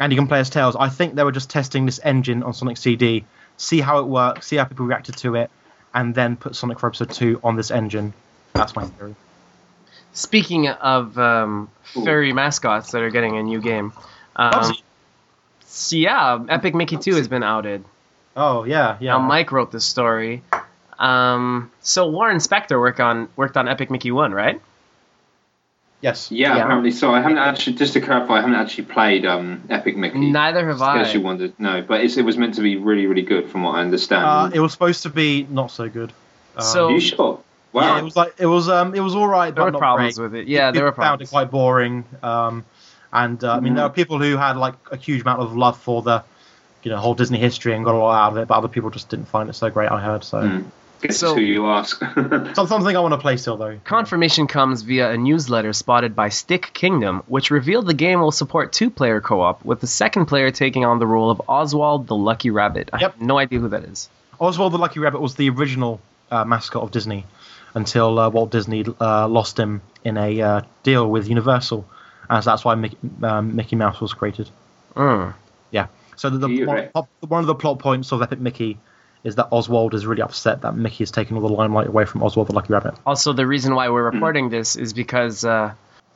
and 0.00 0.12
you 0.12 0.18
can 0.18 0.26
play 0.28 0.40
as 0.40 0.50
Tails. 0.50 0.76
I 0.76 0.88
think 0.88 1.14
they 1.14 1.24
were 1.24 1.32
just 1.32 1.50
testing 1.50 1.86
this 1.86 2.00
engine 2.02 2.42
on 2.42 2.52
Sonic 2.54 2.76
CD, 2.76 3.24
see 3.56 3.80
how 3.80 3.98
it 4.00 4.06
works, 4.06 4.46
see 4.46 4.56
how 4.56 4.64
people 4.64 4.86
reacted 4.86 5.16
to 5.18 5.34
it, 5.36 5.50
and 5.94 6.14
then 6.14 6.36
put 6.36 6.56
Sonic 6.56 6.78
for 6.78 6.88
Episode 6.88 7.10
2 7.10 7.40
on 7.42 7.56
this 7.56 7.70
engine. 7.70 8.12
That's 8.52 8.74
my 8.76 8.84
theory. 8.86 9.14
speaking 10.12 10.68
of 10.68 11.18
um, 11.18 11.70
furry 12.04 12.32
mascots 12.32 12.92
that 12.92 13.02
are 13.02 13.10
getting 13.10 13.36
a 13.36 13.42
new 13.42 13.60
game. 13.60 13.92
Um, 14.36 14.74
so 15.66 15.96
yeah, 15.96 16.44
Epic 16.48 16.74
Mickey 16.74 16.96
Two 16.96 17.16
has 17.16 17.26
been 17.28 17.42
outed. 17.42 17.84
Oh 18.36 18.64
yeah, 18.64 18.96
yeah. 19.00 19.12
Now 19.12 19.18
Mike 19.20 19.50
wrote 19.52 19.72
this 19.72 19.84
story. 19.84 20.42
Um, 20.98 21.70
so 21.80 22.08
Warren 22.08 22.38
Spector 22.38 22.78
worked 22.78 23.00
on 23.00 23.28
worked 23.36 23.56
on 23.56 23.68
Epic 23.68 23.90
Mickey 23.90 24.12
One, 24.12 24.32
right? 24.32 24.60
Yes. 26.04 26.30
Yeah, 26.30 26.56
Yeah. 26.56 26.64
apparently 26.64 26.90
so. 26.90 27.14
I 27.14 27.20
haven't 27.22 27.38
actually, 27.38 27.76
just 27.76 27.94
to 27.94 28.00
clarify, 28.02 28.34
I 28.34 28.40
haven't 28.42 28.56
actually 28.56 28.84
played 28.84 29.24
um, 29.24 29.62
Epic 29.70 29.96
Mickey. 29.96 30.18
Neither 30.30 30.60
have 30.68 30.80
In 30.82 31.02
case 31.02 31.08
I. 31.08 31.12
you 31.14 31.22
wondered, 31.22 31.54
no, 31.58 31.80
but 31.80 32.02
it's, 32.02 32.18
it 32.18 32.26
was 32.26 32.36
meant 32.36 32.54
to 32.56 32.60
be 32.60 32.76
really, 32.76 33.06
really 33.06 33.22
good, 33.22 33.48
from 33.50 33.62
what 33.62 33.76
I 33.76 33.80
understand. 33.80 34.24
Uh, 34.26 34.50
it 34.52 34.60
was 34.60 34.70
supposed 34.72 35.02
to 35.04 35.08
be 35.08 35.44
not 35.48 35.70
so 35.70 35.88
good. 35.88 36.12
Um, 36.56 36.62
So- 36.62 36.88
Are 36.88 36.92
you 36.92 37.00
sure? 37.00 37.40
Wow. 37.72 37.82
yeah, 37.82 37.98
it 38.00 38.04
was 38.04 38.14
like 38.16 38.34
it 38.38 38.46
was 38.46 38.68
um 38.68 38.94
it 38.94 39.00
was 39.00 39.16
all 39.16 39.26
right, 39.26 39.52
There 39.52 39.64
but 39.64 39.64
were 39.64 39.70
not 39.72 39.78
problems 39.80 40.16
great. 40.16 40.30
with 40.30 40.34
it. 40.42 40.46
Yeah, 40.46 40.70
there 40.70 40.84
were 40.84 40.92
People 40.92 41.04
found 41.04 41.22
it 41.22 41.28
quite 41.30 41.50
boring. 41.50 42.04
Um, 42.22 42.64
and 43.12 43.42
uh, 43.42 43.56
I 43.56 43.60
mean, 43.60 43.74
there 43.74 43.84
are 43.84 43.90
people 43.90 44.18
who 44.20 44.36
had 44.36 44.56
like 44.58 44.74
a 44.92 44.96
huge 44.96 45.22
amount 45.22 45.40
of 45.40 45.56
love 45.56 45.76
for 45.78 46.00
the, 46.02 46.22
you 46.84 46.90
know, 46.92 46.98
whole 46.98 47.14
Disney 47.14 47.38
history 47.38 47.72
and 47.74 47.84
got 47.84 47.94
a 47.96 47.98
lot 47.98 48.14
out 48.26 48.32
of 48.32 48.38
it, 48.38 48.46
but 48.46 48.54
other 48.58 48.68
people 48.68 48.90
just 48.90 49.08
didn't 49.08 49.26
find 49.26 49.48
it 49.48 49.54
so 49.54 49.70
great. 49.70 49.90
I 49.90 50.00
heard 50.00 50.22
so. 50.22 50.42
Mm. 50.42 50.64
Guess 51.02 51.18
So- 51.18 51.34
who 51.34 51.40
you 51.40 51.66
ask. 51.66 51.98
Some, 52.54 52.66
something 52.66 52.96
I 52.96 53.00
want 53.00 53.12
to 53.12 53.18
play 53.18 53.36
still 53.36 53.56
though. 53.56 53.78
Confirmation 53.84 54.46
comes 54.46 54.82
via 54.82 55.10
a 55.10 55.16
newsletter 55.18 55.72
spotted 55.72 56.16
by 56.16 56.28
Stitch 56.30 56.72
Kingdom, 56.72 57.22
which 57.26 57.50
revealed 57.50 57.86
the 57.86 57.94
game 57.94 58.20
will 58.20 58.32
support 58.32 58.72
two-player 58.72 59.20
co-op, 59.20 59.64
with 59.64 59.80
the 59.80 59.86
second 59.86 60.26
player 60.26 60.50
taking 60.50 60.84
on 60.84 60.98
the 60.98 61.06
role 61.06 61.30
of 61.30 61.42
Oswald 61.48 62.06
the 62.06 62.16
Lucky 62.16 62.50
Rabbit. 62.50 62.90
I 62.92 63.00
Yep. 63.00 63.12
have 63.12 63.20
no 63.20 63.38
idea 63.38 63.60
who 63.60 63.68
that 63.68 63.84
is. 63.84 64.08
Oswald 64.40 64.72
the 64.72 64.78
Lucky 64.78 65.00
Rabbit 65.00 65.20
was 65.20 65.34
the 65.34 65.50
original 65.50 66.00
uh, 66.30 66.44
mascot 66.44 66.82
of 66.82 66.90
Disney 66.90 67.26
until 67.74 68.18
uh, 68.18 68.28
Walt 68.30 68.50
Disney 68.50 68.84
uh, 69.00 69.28
lost 69.28 69.58
him 69.58 69.82
in 70.04 70.16
a 70.16 70.40
uh, 70.40 70.60
deal 70.84 71.10
with 71.10 71.28
Universal, 71.28 71.86
and 72.30 72.42
so 72.42 72.50
that's 72.50 72.64
why 72.64 72.74
Mickey, 72.76 72.96
um, 73.22 73.54
Mickey 73.56 73.76
Mouse 73.76 74.00
was 74.00 74.12
created. 74.14 74.48
Mm. 74.96 75.34
Yeah. 75.70 75.88
So 76.16 76.30
the, 76.30 76.38
the 76.38 76.64
one, 76.64 76.76
right. 76.76 76.92
pop- 76.92 77.08
one 77.26 77.40
of 77.40 77.46
the 77.46 77.54
plot 77.54 77.78
points 77.80 78.12
of 78.12 78.22
Epic 78.22 78.38
Mickey 78.40 78.78
is 79.24 79.34
that 79.36 79.48
Oswald 79.50 79.94
is 79.94 80.06
really 80.06 80.22
upset 80.22 80.62
that 80.62 80.76
Mickey 80.76 80.98
has 80.98 81.10
taken 81.10 81.36
all 81.36 81.42
the 81.42 81.52
limelight 81.52 81.88
away 81.88 82.04
from 82.04 82.22
Oswald 82.22 82.48
the 82.48 82.52
Lucky 82.54 82.72
Rabbit. 82.72 82.94
Also, 83.06 83.32
the 83.32 83.46
reason 83.46 83.74
why 83.74 83.86
Hmm. 83.86 83.92
we're 83.94 84.04
reporting 84.10 84.50
this 84.50 84.76
is 84.76 84.92
because 84.92 85.44
uh, 85.44 85.72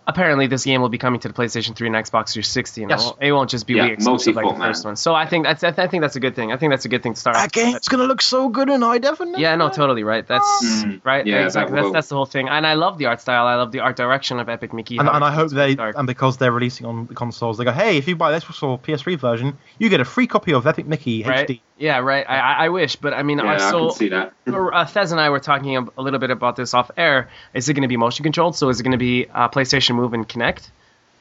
apparently 0.06 0.46
this 0.46 0.64
game 0.64 0.80
will 0.80 0.88
be 0.88 0.96
coming 0.98 1.20
to 1.20 1.28
the 1.28 1.34
PlayStation 1.34 1.74
3 1.74 1.88
and 1.88 1.96
Xbox 1.96 2.32
360. 2.32 2.82
And 2.82 2.90
Yes. 2.90 3.12
it, 3.20 3.32
won't, 3.32 3.50
just 3.50 3.66
be 3.66 3.74
Yeah, 3.74 3.88
Wii 3.88 3.92
exclusive 3.92 4.36
like 4.36 4.42
the 4.42 4.46
multi-format. 4.46 4.68
first 4.74 4.84
one. 4.86 4.96
So 4.96 5.14
I 5.14 5.26
think 5.26 5.44
that's 5.44 5.62
I, 5.64 5.70
th- 5.70 5.78
I 5.86 5.86
think 5.90 6.00
that's 6.02 6.16
a 6.16 6.20
good 6.20 6.34
thing. 6.34 6.50
I 6.52 6.56
think 6.56 6.70
that's 6.72 6.84
a 6.86 6.88
good 6.88 7.02
thing 7.02 7.12
to 7.14 7.20
start. 7.20 7.36
That 7.36 7.44
off. 7.46 7.52
game's 7.52 7.88
gonna 7.88 8.04
look 8.04 8.22
so 8.22 8.48
good 8.48 8.68
in 8.70 8.80
high 8.82 8.98
definition. 8.98 9.40
Yeah, 9.40 9.54
no, 9.56 9.68
totally 9.68 10.04
right. 10.04 10.26
That's 10.26 10.62
Mm, 10.64 11.00
right. 11.04 11.26
yeah, 11.26 11.44
exactly. 11.44 11.76
that 11.76 11.82
That's 11.82 11.92
that's 11.92 12.08
the 12.08 12.14
whole 12.16 12.24
thing. 12.26 12.48
And 12.48 12.66
I 12.66 12.72
love 12.74 12.96
the 12.98 13.06
art 13.06 13.20
style. 13.20 13.46
I 13.46 13.56
love 13.56 13.70
the 13.72 13.80
art 13.80 13.96
direction 13.96 14.38
of 14.40 14.48
Epic 14.48 14.72
Mickey. 14.72 14.96
And, 14.98 15.08
and 15.08 15.22
I 15.24 15.30
hope 15.32 15.50
they, 15.50 15.74
dark. 15.74 15.96
and 15.98 16.06
because 16.06 16.38
they're 16.38 16.52
releasing 16.52 16.86
on 16.86 17.06
the 17.06 17.14
consoles, 17.14 17.58
they 17.58 17.64
go, 17.64 17.72
hey, 17.72 17.98
if 17.98 18.08
you 18.08 18.16
buy 18.16 18.32
this 18.32 18.44
for 18.44 18.78
PS3 18.78 19.18
version, 19.18 19.58
you 19.78 19.88
get 19.90 20.00
a 20.00 20.04
free 20.06 20.26
copy 20.26 20.52
of 20.54 20.66
Epic 20.66 20.86
Mickey 20.86 21.22
right. 21.24 21.46
HD. 21.48 21.60
Yeah, 21.78 21.98
right. 21.98 22.26
I, 22.28 22.38
I 22.38 22.52
I 22.66 22.68
wish, 22.70 22.96
but 22.96 23.14
I 23.14 23.22
mean, 23.22 23.38
Yeah, 23.38 23.44
I 23.44 23.54
I 23.68 23.70
can 23.70 23.90
see 23.92 24.08
that. 24.08 24.32
uh, 24.48 24.52
Thez 24.84 25.12
and 25.12 25.20
I 25.20 25.30
were 25.30 25.38
talking 25.40 25.76
a, 25.76 25.86
a 25.96 26.02
little 26.02 26.18
bit 26.18 26.30
about 26.30 26.56
this 26.56 26.74
off 26.74 26.90
air. 26.96 27.28
Is 27.54 27.68
it 27.68 27.74
going 27.74 27.82
to 27.82 27.88
be 27.88 27.96
motion 27.96 28.24
controlled? 28.24 28.56
So 28.56 28.68
is 28.68 28.80
it 28.80 28.82
going 28.82 28.92
to 28.92 28.98
be 28.98 29.26
uh, 29.32 29.48
PlayStation 29.48 29.94
Move 29.94 30.12
and 30.12 30.28
Kinect? 30.28 30.68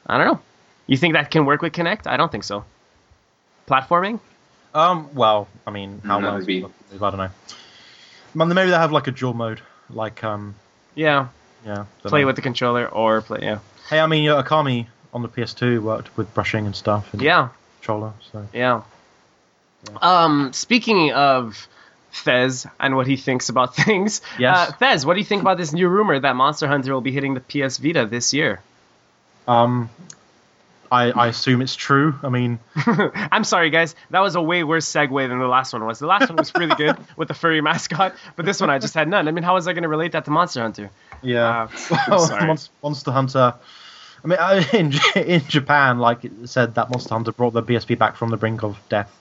I 0.06 0.18
don't 0.18 0.26
know. 0.26 0.40
You 0.88 0.96
think 0.96 1.14
that 1.14 1.30
can 1.30 1.44
work 1.46 1.62
with 1.62 1.72
Kinect? 1.74 2.06
I 2.06 2.16
don't 2.16 2.32
think 2.32 2.44
so. 2.44 2.64
Platforming? 3.68 4.20
Um, 4.74 5.14
well, 5.14 5.48
I 5.66 5.70
mean, 5.70 6.00
how 6.04 6.18
No, 6.18 6.28
well? 6.30 6.38
maybe. 6.38 6.64
I 6.64 6.98
don't 6.98 7.16
know. 7.18 7.30
Man, 8.34 8.48
Maybe 8.48 8.70
they 8.70 8.76
have 8.76 8.92
like 8.92 9.06
a 9.06 9.10
dual 9.10 9.34
mode, 9.34 9.60
like 9.90 10.22
um, 10.24 10.54
Yeah. 10.94 11.28
yeah. 11.64 11.84
Play 12.02 12.20
know. 12.22 12.26
with 12.26 12.36
the 12.36 12.42
controller 12.42 12.86
or 12.88 13.20
play. 13.22 13.40
Yeah. 13.42 13.58
Hey, 13.88 14.00
I 14.00 14.06
mean, 14.06 14.22
yeah, 14.24 14.42
Okami 14.42 14.86
on 15.14 15.22
the 15.22 15.28
PS2 15.28 15.80
worked 15.80 16.14
with 16.16 16.32
brushing 16.34 16.66
and 16.66 16.74
stuff. 16.76 17.12
And 17.12 17.22
Yeah. 17.22 17.48
Controller. 17.80 18.12
So 18.32 18.46
Yeah. 18.52 18.82
Um, 20.02 20.52
speaking 20.52 21.12
of 21.12 21.68
Thez 22.12 22.68
and 22.80 22.96
what 22.96 23.06
he 23.06 23.16
thinks 23.16 23.48
about 23.48 23.74
things, 23.84 24.20
Yes. 24.38 24.70
uh, 24.70 24.72
Thez, 24.72 25.04
what 25.04 25.14
do 25.14 25.20
you 25.20 25.24
think 25.26 25.42
about 25.42 25.56
this 25.58 25.72
new 25.72 25.88
rumor 25.88 26.18
that 26.18 26.34
Monster 26.36 26.66
Hunter 26.66 26.92
will 26.92 27.00
be 27.00 27.12
hitting 27.12 27.34
the 27.34 27.40
PS 27.40 27.78
Vita 27.78 28.06
this 28.06 28.34
year? 28.34 28.60
um, 29.46 29.88
I 30.90 31.10
I 31.10 31.26
assume 31.28 31.60
it's 31.60 31.76
true. 31.76 32.14
I 32.22 32.30
mean, 32.30 32.58
I'm 32.86 33.44
sorry, 33.44 33.68
guys. 33.68 33.94
That 34.08 34.20
was 34.20 34.36
a 34.36 34.40
way 34.42 34.64
worse 34.64 34.86
segue 34.90 35.28
than 35.28 35.38
the 35.38 35.46
last 35.46 35.74
one 35.74 35.84
was. 35.84 35.98
The 35.98 36.06
last 36.06 36.30
one 36.30 36.36
was 36.36 36.50
really 36.54 36.74
good 36.76 36.96
with 37.16 37.28
the 37.28 37.34
furry 37.34 37.60
mascot, 37.60 38.14
but 38.36 38.46
this 38.46 38.58
one 38.58 38.70
I 38.70 38.78
just 38.78 38.94
had 38.94 39.06
none. 39.06 39.28
I 39.28 39.30
mean, 39.32 39.44
how 39.44 39.52
was 39.54 39.68
I 39.68 39.74
going 39.74 39.82
to 39.82 39.88
relate 39.88 40.12
that 40.12 40.24
to 40.24 40.30
Monster 40.30 40.62
Hunter? 40.62 40.90
yeah. 41.22 41.68
Uh. 41.90 42.08
Monst- 42.46 42.70
Monster 42.82 43.10
Hunter. 43.12 43.54
I 44.24 44.26
mean, 44.26 44.64
in 44.72 44.94
in 45.26 45.46
Japan, 45.46 45.98
like 45.98 46.24
it 46.24 46.32
said 46.46 46.74
that 46.76 46.88
Monster 46.90 47.14
Hunter 47.14 47.32
brought 47.32 47.52
the 47.52 47.62
PSP 47.62 47.98
back 47.98 48.16
from 48.16 48.30
the 48.30 48.38
brink 48.38 48.62
of 48.62 48.78
death. 48.88 49.14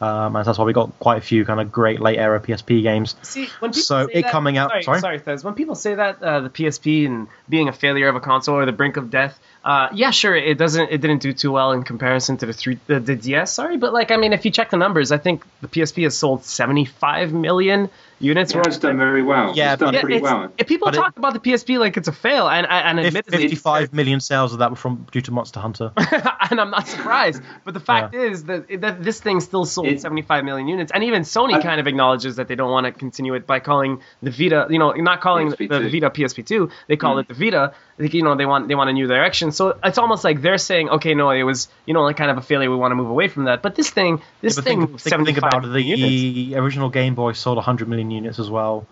Um, 0.00 0.36
and 0.36 0.44
that's 0.44 0.58
why 0.58 0.64
we 0.64 0.72
got 0.72 0.96
quite 1.00 1.18
a 1.18 1.20
few 1.20 1.44
kind 1.44 1.60
of 1.60 1.72
great 1.72 2.00
late 2.00 2.18
era 2.18 2.38
PSP 2.40 2.82
games. 2.82 3.16
See, 3.22 3.48
when 3.58 3.72
people 3.72 3.82
So 3.82 3.98
it 4.12 4.22
that- 4.22 4.30
coming 4.30 4.56
out- 4.56 4.70
Sorry, 4.84 5.00
sorry? 5.00 5.18
sorry. 5.24 5.38
When 5.38 5.54
people 5.54 5.74
say 5.74 5.94
that 5.96 6.22
uh, 6.22 6.40
the 6.40 6.50
PSP 6.50 7.04
and 7.06 7.26
being 7.48 7.68
a 7.68 7.72
failure 7.72 8.08
of 8.08 8.14
a 8.14 8.20
console 8.20 8.56
or 8.56 8.64
the 8.66 8.72
brink 8.72 8.96
of 8.96 9.10
death, 9.10 9.38
uh, 9.64 9.88
yeah, 9.92 10.10
sure, 10.10 10.34
it 10.34 10.56
doesn't, 10.58 10.90
it 10.90 11.00
didn't 11.00 11.20
do 11.20 11.32
too 11.32 11.52
well 11.52 11.72
in 11.72 11.82
comparison 11.82 12.36
to 12.38 12.46
the 12.46 12.52
three, 12.52 12.78
the, 12.86 13.00
the 13.00 13.16
DS. 13.16 13.52
Sorry, 13.52 13.76
but 13.76 13.92
like, 13.92 14.10
I 14.10 14.16
mean, 14.16 14.32
if 14.32 14.44
you 14.44 14.50
check 14.50 14.70
the 14.70 14.76
numbers, 14.76 15.12
I 15.12 15.18
think 15.18 15.44
the 15.60 15.68
PSP 15.68 16.04
has 16.04 16.16
sold 16.16 16.44
75 16.44 17.32
million 17.32 17.90
units. 18.20 18.52
It 18.52 18.66
has 18.66 18.78
done 18.78 18.98
very 18.98 19.22
well. 19.22 19.54
Yeah, 19.54 19.74
it's 19.74 19.80
done 19.80 19.88
but- 19.88 19.94
Yeah, 19.94 20.00
pretty 20.00 20.16
it's- 20.16 20.32
well. 20.32 20.52
if 20.58 20.66
people 20.66 20.86
But 20.86 20.94
it- 20.94 20.98
talk 20.98 21.16
about 21.18 21.34
the 21.34 21.40
PSP 21.40 21.78
like 21.78 21.96
it's 21.96 22.08
a 22.08 22.12
fail, 22.12 22.48
and 22.48 22.66
and 22.66 22.98
If 22.98 23.12
55 23.26 23.92
million 23.92 24.18
sales 24.20 24.52
of 24.52 24.58
that 24.60 24.70
were 24.70 24.76
from 24.76 25.06
due 25.12 25.20
to 25.20 25.30
Monster 25.32 25.60
Hunter. 25.60 25.92
and 26.50 26.60
I'm 26.60 26.70
not 26.70 26.88
surprised. 26.88 27.42
But 27.64 27.74
the 27.74 27.80
fact 27.80 28.14
is 28.14 28.44
that, 28.44 28.80
that 28.80 29.04
this 29.04 29.20
thing 29.20 29.40
still 29.40 29.64
sold 29.64 29.86
It- 29.88 30.00
75 30.00 30.44
million 30.44 30.66
units, 30.66 30.90
and 30.92 31.04
even 31.04 31.22
Sony 31.22 31.54
I- 31.54 31.62
kind 31.62 31.80
of 31.80 31.86
acknowledges 31.86 32.36
that 32.36 32.48
they 32.48 32.54
don't 32.56 32.70
want 32.72 32.86
to 32.86 32.92
continue 32.92 33.34
it 33.34 33.46
by 33.46 33.60
calling 33.60 34.00
the 34.22 34.30
Vita, 34.30 34.66
you 34.70 34.78
know, 34.80 34.90
not 34.92 35.20
calling 35.20 35.50
the, 35.50 35.56
PSP2. 35.56 35.68
the 35.82 35.88
Vita 36.00 36.10
PSP2. 36.10 36.70
They 36.88 36.96
call 36.96 37.16
Mm. 37.16 37.20
it 37.20 37.28
the 37.28 37.34
Vita. 37.34 37.72
I 37.98 38.02
think, 38.02 38.14
you 38.14 38.22
know, 38.22 38.36
they 38.36 38.46
want 38.46 38.68
they 38.68 38.76
want 38.76 38.90
a 38.90 38.92
new 38.92 39.08
direction. 39.08 39.50
So 39.50 39.76
it's 39.82 39.98
almost 39.98 40.22
like 40.22 40.40
they're 40.40 40.58
saying, 40.58 40.88
okay, 40.88 41.14
no, 41.14 41.30
it 41.30 41.42
was 41.42 41.68
you 41.84 41.94
know 41.94 42.02
like 42.02 42.16
kind 42.16 42.30
of 42.30 42.38
a 42.38 42.42
failure. 42.42 42.70
We 42.70 42.76
want 42.76 42.92
to 42.92 42.96
move 42.96 43.10
away 43.10 43.26
from 43.26 43.44
that. 43.44 43.60
But 43.60 43.74
this 43.74 43.90
thing, 43.90 44.22
this 44.40 44.54
but 44.54 44.64
thing, 44.64 44.86
think, 44.86 45.00
think, 45.00 45.10
75 45.10 45.26
think 45.26 45.38
about 45.38 45.64
it. 45.64 45.68
million 45.68 45.98
units. 45.98 46.50
The 46.50 46.56
original 46.58 46.90
Game 46.90 47.16
Boy 47.16 47.32
sold 47.32 47.56
100 47.56 47.88
million 47.88 48.12
units 48.12 48.38
as 48.38 48.48
well. 48.48 48.86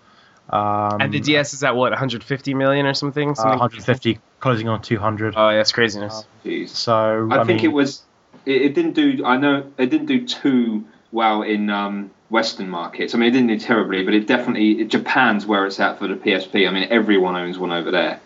Um, 0.51 1.01
And 1.01 1.13
the 1.13 1.21
DS 1.21 1.55
is 1.55 1.63
at 1.63 1.77
what 1.77 1.91
150 1.91 2.55
million 2.55 2.87
or 2.87 2.95
something. 2.95 3.31
uh, 3.31 3.35
something 3.35 3.59
150, 3.59 4.19
closing 4.41 4.69
on 4.69 4.83
200. 4.83 5.35
Oh, 5.37 5.51
yeah, 5.51 5.57
that's 5.57 5.73
craziness. 5.73 6.25
Jeez. 6.45 6.71
so 6.71 7.29
I, 7.31 7.41
I, 7.41 7.45
think 7.45 7.63
mean, 7.63 7.71
it 7.71 7.75
was. 7.75 8.03
It, 8.45 8.63
it 8.63 8.75
didn't 8.75 8.93
do. 8.93 9.25
I 9.25 9.37
know 9.37 9.73
it 9.79 9.91
didn't 9.91 10.07
do 10.07 10.27
too 10.27 10.85
well 11.13 11.43
in 11.43 11.71
um, 11.71 12.11
Western 12.29 12.69
markets. 12.69 13.15
I 13.15 13.19
mean, 13.19 13.29
it 13.29 13.33
didn't 13.33 13.49
do 13.49 13.59
terribly, 13.59 14.05
but 14.05 14.15
it 14.15 14.27
definitely. 14.27 14.85
Japan's 14.85 15.47
where 15.47 15.67
it's 15.67 15.81
at 15.81 15.99
for 15.99 16.07
the 16.09 16.15
PSP. 16.15 16.69
I 16.69 16.73
mean, 16.73 16.89
everyone 16.91 17.37
owns 17.37 17.59
one 17.59 17.73
over 17.73 17.91
there. 17.91 18.21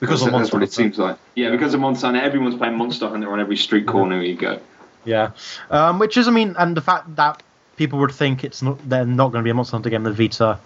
Because 0.00 0.22
of 0.22 0.26
that's, 0.26 0.32
Monster 0.32 0.56
what 0.56 0.62
it 0.62 0.72
seems 0.72 0.98
like. 0.98 1.18
Yeah, 1.34 1.50
because 1.50 1.74
of 1.74 1.80
Monster 1.80 2.06
Hunter, 2.08 2.20
everyone's 2.20 2.56
playing 2.56 2.76
Monster 2.76 3.08
Hunter 3.08 3.32
on 3.32 3.40
every 3.40 3.56
street 3.56 3.86
corner 3.86 4.22
you 4.22 4.36
go. 4.36 4.60
Yeah, 5.04 5.32
um, 5.70 5.98
which 5.98 6.16
is, 6.16 6.28
I 6.28 6.30
mean, 6.30 6.54
and 6.58 6.76
the 6.76 6.80
fact 6.80 7.16
that 7.16 7.42
people 7.76 7.98
would 8.00 8.12
think 8.12 8.44
it's 8.44 8.62
not, 8.62 8.88
they're 8.88 9.04
not 9.04 9.32
going 9.32 9.42
to 9.42 9.44
be 9.44 9.50
a 9.50 9.54
Monster 9.54 9.76
Hunter 9.76 9.90
game, 9.90 10.02
the 10.02 10.12
Vita, 10.12 10.58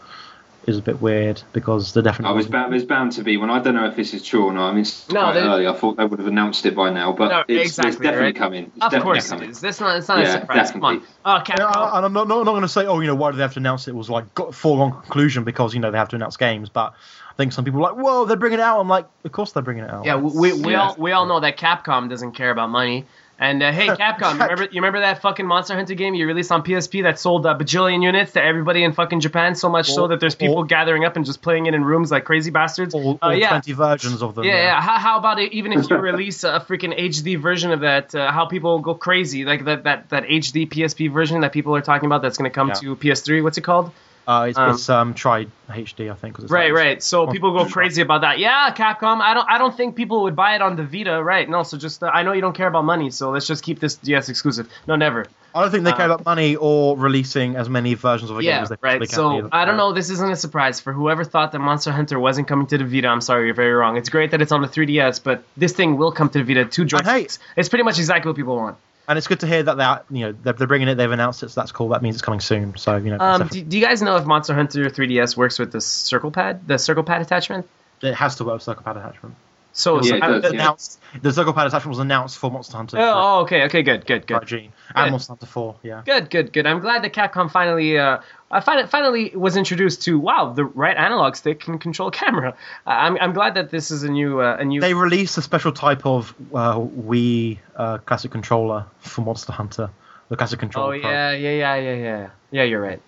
is 0.66 0.76
a 0.76 0.82
bit 0.82 1.00
weird 1.00 1.40
because 1.54 1.94
they're 1.94 2.02
definitely. 2.02 2.34
I 2.34 2.36
was 2.36 2.46
bound, 2.46 2.72
there's 2.72 2.84
bound 2.84 3.12
to 3.12 3.22
be 3.24 3.38
one. 3.38 3.48
I 3.48 3.58
don't 3.58 3.74
know 3.74 3.86
if 3.86 3.96
this 3.96 4.12
is 4.12 4.22
true 4.22 4.44
or 4.44 4.52
not. 4.52 4.68
I 4.68 4.72
mean, 4.72 4.80
it's 4.82 5.08
No, 5.08 5.22
quite 5.22 5.36
early. 5.36 5.66
I 5.66 5.72
thought 5.72 5.96
they 5.96 6.04
would 6.04 6.18
have 6.18 6.28
announced 6.28 6.66
it 6.66 6.76
by 6.76 6.90
now, 6.90 7.12
but 7.12 7.28
No, 7.28 7.44
it's, 7.48 7.70
exactly, 7.70 7.88
it's 7.88 7.96
definitely 7.96 8.26
right? 8.26 8.36
coming. 8.36 8.64
It's 8.64 8.84
Of 8.84 8.92
definitely 8.92 9.02
course 9.02 9.26
it 9.26 9.30
coming. 9.30 9.50
is. 9.50 9.60
That's 9.60 9.80
not. 9.80 9.96
It's 9.96 10.08
not 10.08 10.18
a 10.18 10.22
Yeah, 10.22 10.40
surprise. 10.40 10.70
Come 10.70 10.84
on. 10.84 10.94
definitely. 10.96 11.14
Oh, 11.24 11.42
Capcom. 11.44 11.58
Yeah, 11.58 11.96
and 11.96 12.04
I'm 12.06 12.12
not, 12.12 12.28
not, 12.28 12.44
not 12.44 12.52
going 12.52 12.62
to 12.62 12.68
say, 12.68 12.86
oh, 12.86 13.00
you 13.00 13.06
know, 13.06 13.14
why 13.14 13.30
do 13.30 13.38
they 13.38 13.42
have 13.42 13.54
to 13.54 13.60
announce 13.60 13.88
it? 13.88 13.92
It 13.92 13.94
was 13.94 14.10
like 14.10 14.34
got 14.34 14.54
foregone 14.54 14.92
conclusion 14.92 15.44
because 15.44 15.72
you 15.74 15.80
know 15.80 15.90
they 15.90 15.98
have 15.98 16.10
to 16.10 16.16
announce 16.16 16.36
games. 16.36 16.68
But 16.68 16.92
I 17.38 17.42
think 17.44 17.52
some 17.52 17.64
people 17.64 17.78
are 17.86 17.92
like, 17.94 18.02
whoa, 18.04 18.24
they're 18.24 18.36
bringing 18.36 18.58
it 18.58 18.62
out. 18.62 18.80
I'm 18.80 18.88
like, 18.88 19.06
of 19.24 19.30
course 19.30 19.52
they're 19.52 19.62
bringing 19.62 19.84
it 19.84 19.90
out. 19.90 20.04
Yeah, 20.04 20.16
we, 20.16 20.52
we, 20.52 20.72
Yeah. 20.72 20.88
all 20.88 20.96
we 20.98 21.12
all 21.12 21.24
know 21.26 21.38
that 21.38 21.56
Capcom 21.56 22.08
doesn't 22.10 22.32
care 22.32 22.50
about 22.50 22.68
money. 22.68 23.04
And 23.38 23.62
uh, 23.62 23.70
hey, 23.70 23.86
Capcom, 24.02 24.32
you 24.34 24.40
remember 24.40 24.62
you 24.64 24.70
remember 24.80 24.98
that 24.98 25.22
fucking 25.22 25.46
Monster 25.46 25.76
Hunter 25.76 25.94
game 25.94 26.14
you 26.16 26.26
released 26.26 26.50
on 26.50 26.64
PSP 26.64 27.04
that 27.04 27.20
sold 27.20 27.46
a 27.46 27.54
bajillion 27.54 28.02
units 28.02 28.32
to 28.32 28.42
everybody 28.42 28.82
in 28.82 28.92
fucking 28.92 29.20
Japan, 29.20 29.54
so 29.54 29.68
much 29.68 29.88
so 29.92 30.08
that 30.08 30.18
there's 30.18 30.34
people 30.34 30.56
all- 30.56 30.64
gathering 30.64 31.04
up 31.04 31.14
and 31.14 31.24
just 31.24 31.40
playing 31.40 31.66
it 31.66 31.74
in 31.74 31.84
rooms 31.84 32.10
like 32.10 32.24
crazy 32.24 32.50
bastards. 32.50 32.92
all, 32.92 33.16
Uh, 33.22 33.28
yeah. 33.28 33.50
20 33.50 33.72
versions 33.74 34.20
of 34.20 34.34
them. 34.34 34.42
Yeah, 34.42 34.54
yeah. 34.54 34.80
How, 34.80 34.98
how 34.98 35.18
about 35.20 35.38
it? 35.38 35.52
Even 35.52 35.72
if 35.72 35.88
you 35.88 35.96
release 35.96 36.42
a 36.42 36.58
freaking 36.58 36.98
HD 36.98 37.40
version 37.40 37.70
of 37.70 37.78
that, 37.82 38.12
uh, 38.16 38.32
how 38.32 38.46
people 38.46 38.80
go 38.80 38.94
crazy, 38.96 39.44
like 39.44 39.64
that, 39.66 39.84
that 39.84 40.08
that 40.08 40.24
HD 40.24 40.68
PSP 40.68 41.08
version 41.12 41.40
that 41.42 41.52
people 41.52 41.76
are 41.76 41.80
talking 41.82 42.06
about 42.06 42.22
that's 42.22 42.36
going 42.38 42.50
to 42.50 42.54
come 42.54 42.70
Yeah. 42.70 42.74
to 42.74 42.96
PS3. 42.96 43.44
What's 43.44 43.58
it 43.58 43.60
called? 43.62 43.92
Uh, 44.28 44.44
it's, 44.50 44.58
Um, 44.58 44.70
it's 44.72 44.88
um, 44.90 45.14
tried 45.14 45.50
HD, 45.70 46.10
I 46.10 46.14
think. 46.14 46.38
Right, 46.38 46.70
like- 46.70 46.72
right. 46.84 47.02
So 47.02 47.26
people 47.26 47.52
go 47.56 47.64
crazy 47.64 48.02
about 48.02 48.20
that. 48.20 48.38
Yeah, 48.38 48.70
Capcom. 48.76 49.22
I 49.22 49.32
don't. 49.32 49.48
I 49.48 49.56
don't 49.56 49.74
think 49.74 49.96
people 49.96 50.24
would 50.24 50.36
buy 50.36 50.54
it 50.54 50.60
on 50.60 50.76
the 50.76 50.82
Vita. 50.84 51.22
Right? 51.24 51.48
No. 51.48 51.62
So 51.62 51.78
just. 51.78 52.02
Uh, 52.02 52.10
I 52.12 52.22
know 52.24 52.32
you 52.32 52.42
don't 52.42 52.52
care 52.54 52.66
about 52.68 52.84
money. 52.84 53.08
So 53.10 53.30
let's 53.30 53.46
just 53.46 53.64
keep 53.64 53.80
this 53.80 53.94
DS 53.94 54.28
exclusive. 54.28 54.68
No, 54.86 54.96
never. 54.96 55.24
I 55.54 55.62
don't 55.62 55.70
think 55.70 55.84
they 55.84 55.92
care 55.92 56.02
Uh, 56.10 56.14
about 56.14 56.26
money 56.26 56.56
or 56.56 56.94
releasing 56.98 57.56
as 57.56 57.70
many 57.70 57.94
versions 57.94 58.30
of 58.30 58.36
a 58.36 58.42
game 58.42 58.50
Yeah. 58.50 58.60
as 58.62 58.68
they 58.68 58.76
Right. 58.82 59.10
So. 59.10 59.48
I 59.50 59.64
don't 59.64 59.78
know. 59.78 59.92
This 59.94 60.10
isn't 60.10 60.30
a 60.30 60.36
surprise 60.36 60.78
for 60.78 60.92
whoever 60.92 61.24
thought 61.24 61.52
that 61.52 61.58
Monster 61.60 61.90
Hunter 61.90 62.20
wasn't 62.20 62.48
coming 62.48 62.66
to 62.66 62.76
the 62.76 62.84
Vita. 62.84 63.08
I'm 63.08 63.22
sorry, 63.22 63.46
you're 63.46 63.54
very 63.54 63.72
wrong. 63.72 63.96
It's 63.96 64.10
great 64.10 64.32
that 64.32 64.42
it's 64.42 64.52
on 64.52 64.60
the 64.60 64.68
3DS, 64.68 65.20
but 65.24 65.42
this 65.56 65.72
thing 65.72 65.96
will 65.96 66.12
come 66.12 66.28
to 66.28 66.44
the 66.44 66.44
Vita. 66.44 66.66
Two 66.66 66.84
joysticks. 66.84 67.06
hey- 67.38 67.44
It's 67.56 67.70
pretty 67.70 67.82
much 67.84 67.98
exactly 67.98 68.28
what 68.28 68.36
people 68.36 68.56
want. 68.56 68.76
And 69.08 69.16
it's 69.16 69.26
good 69.26 69.40
to 69.40 69.46
hear 69.46 69.62
that 69.62 69.78
they're, 69.78 70.02
you 70.10 70.26
know, 70.26 70.38
they're, 70.42 70.52
they're 70.52 70.66
bringing 70.66 70.88
it. 70.88 70.96
They've 70.96 71.10
announced 71.10 71.42
it, 71.42 71.48
so 71.48 71.60
that's 71.60 71.72
cool. 71.72 71.88
That 71.88 72.02
means 72.02 72.16
it's 72.16 72.22
coming 72.22 72.40
soon. 72.40 72.76
So 72.76 72.96
you 72.96 73.10
know, 73.10 73.18
Um, 73.18 73.48
do, 73.48 73.62
do 73.62 73.78
you 73.78 73.84
guys 73.84 74.02
know 74.02 74.16
if 74.16 74.26
Monster 74.26 74.54
Hunter 74.54 74.84
3DS 74.90 75.34
works 75.36 75.58
with 75.58 75.72
the 75.72 75.80
circle 75.80 76.30
pad, 76.30 76.68
the 76.68 76.78
circle 76.78 77.02
pad 77.02 77.22
attachment? 77.22 77.66
it 78.02 78.14
has 78.14 78.36
to 78.36 78.44
work 78.44 78.54
with 78.54 78.62
circle 78.62 78.84
pad 78.84 78.96
attachment. 78.96 79.34
So, 79.78 80.02
Yeah, 80.02 80.18
I- 80.20 80.40
does, 80.40 80.52
yeah. 80.52 80.74
The 81.22 81.32
circle 81.32 81.52
pad 81.52 81.68
attachment 81.68 81.90
was 81.90 82.00
announced 82.00 82.36
for 82.38 82.50
Monster 82.50 82.76
Hunter. 82.76 82.98
oh, 82.98 83.12
oh, 83.14 83.40
okay, 83.42 83.62
okay, 83.66 83.82
good, 83.82 84.04
good, 84.06 84.26
good. 84.26 84.42
3G 84.42 84.70
and. 84.94 85.12
Monster 85.12 85.30
Hunter 85.30 85.46
4. 85.46 85.76
Yeah. 85.84 86.02
Good, 86.04 86.30
good, 86.30 86.52
good. 86.52 86.66
I'm 86.66 86.80
glad 86.80 87.04
that 87.04 87.12
Capcom 87.12 87.48
finally, 87.48 87.96
uh, 87.96 88.18
I 88.50 88.58
find 88.60 88.90
finally 88.90 89.30
was 89.36 89.56
introduced 89.56 90.02
to 90.02 90.18
wow, 90.18 90.52
the 90.52 90.64
right 90.64 90.96
analog 90.96 91.36
stick 91.36 91.60
can 91.60 91.78
control 91.78 92.10
camera. 92.22 92.56
Uh, 92.84 92.90
I'm, 92.90 93.16
I'm 93.18 93.32
glad 93.32 93.54
that 93.54 93.70
this 93.70 93.92
is 93.92 94.02
a 94.02 94.10
new, 94.10 94.40
uh, 94.40 94.56
a 94.58 94.64
new. 94.64 94.80
They 94.80 94.94
released 94.94 95.38
a 95.38 95.42
special 95.42 95.70
type 95.70 96.04
of 96.04 96.34
uh, 96.52 96.74
Wii 96.78 97.58
uh, 97.76 97.98
classic 97.98 98.32
controller 98.32 98.84
for 98.98 99.20
Monster 99.20 99.52
Hunter. 99.52 99.90
The 100.28 100.36
classic 100.36 100.58
oh 100.58 100.60
controller. 100.60 101.00
Pro. 101.00 101.08
yeah, 101.08 101.30
yeah, 101.30 101.50
yeah, 101.50 101.76
yeah, 101.76 101.94
yeah. 101.94 102.30
Yeah, 102.50 102.62
you're 102.64 102.82
right. 102.82 103.00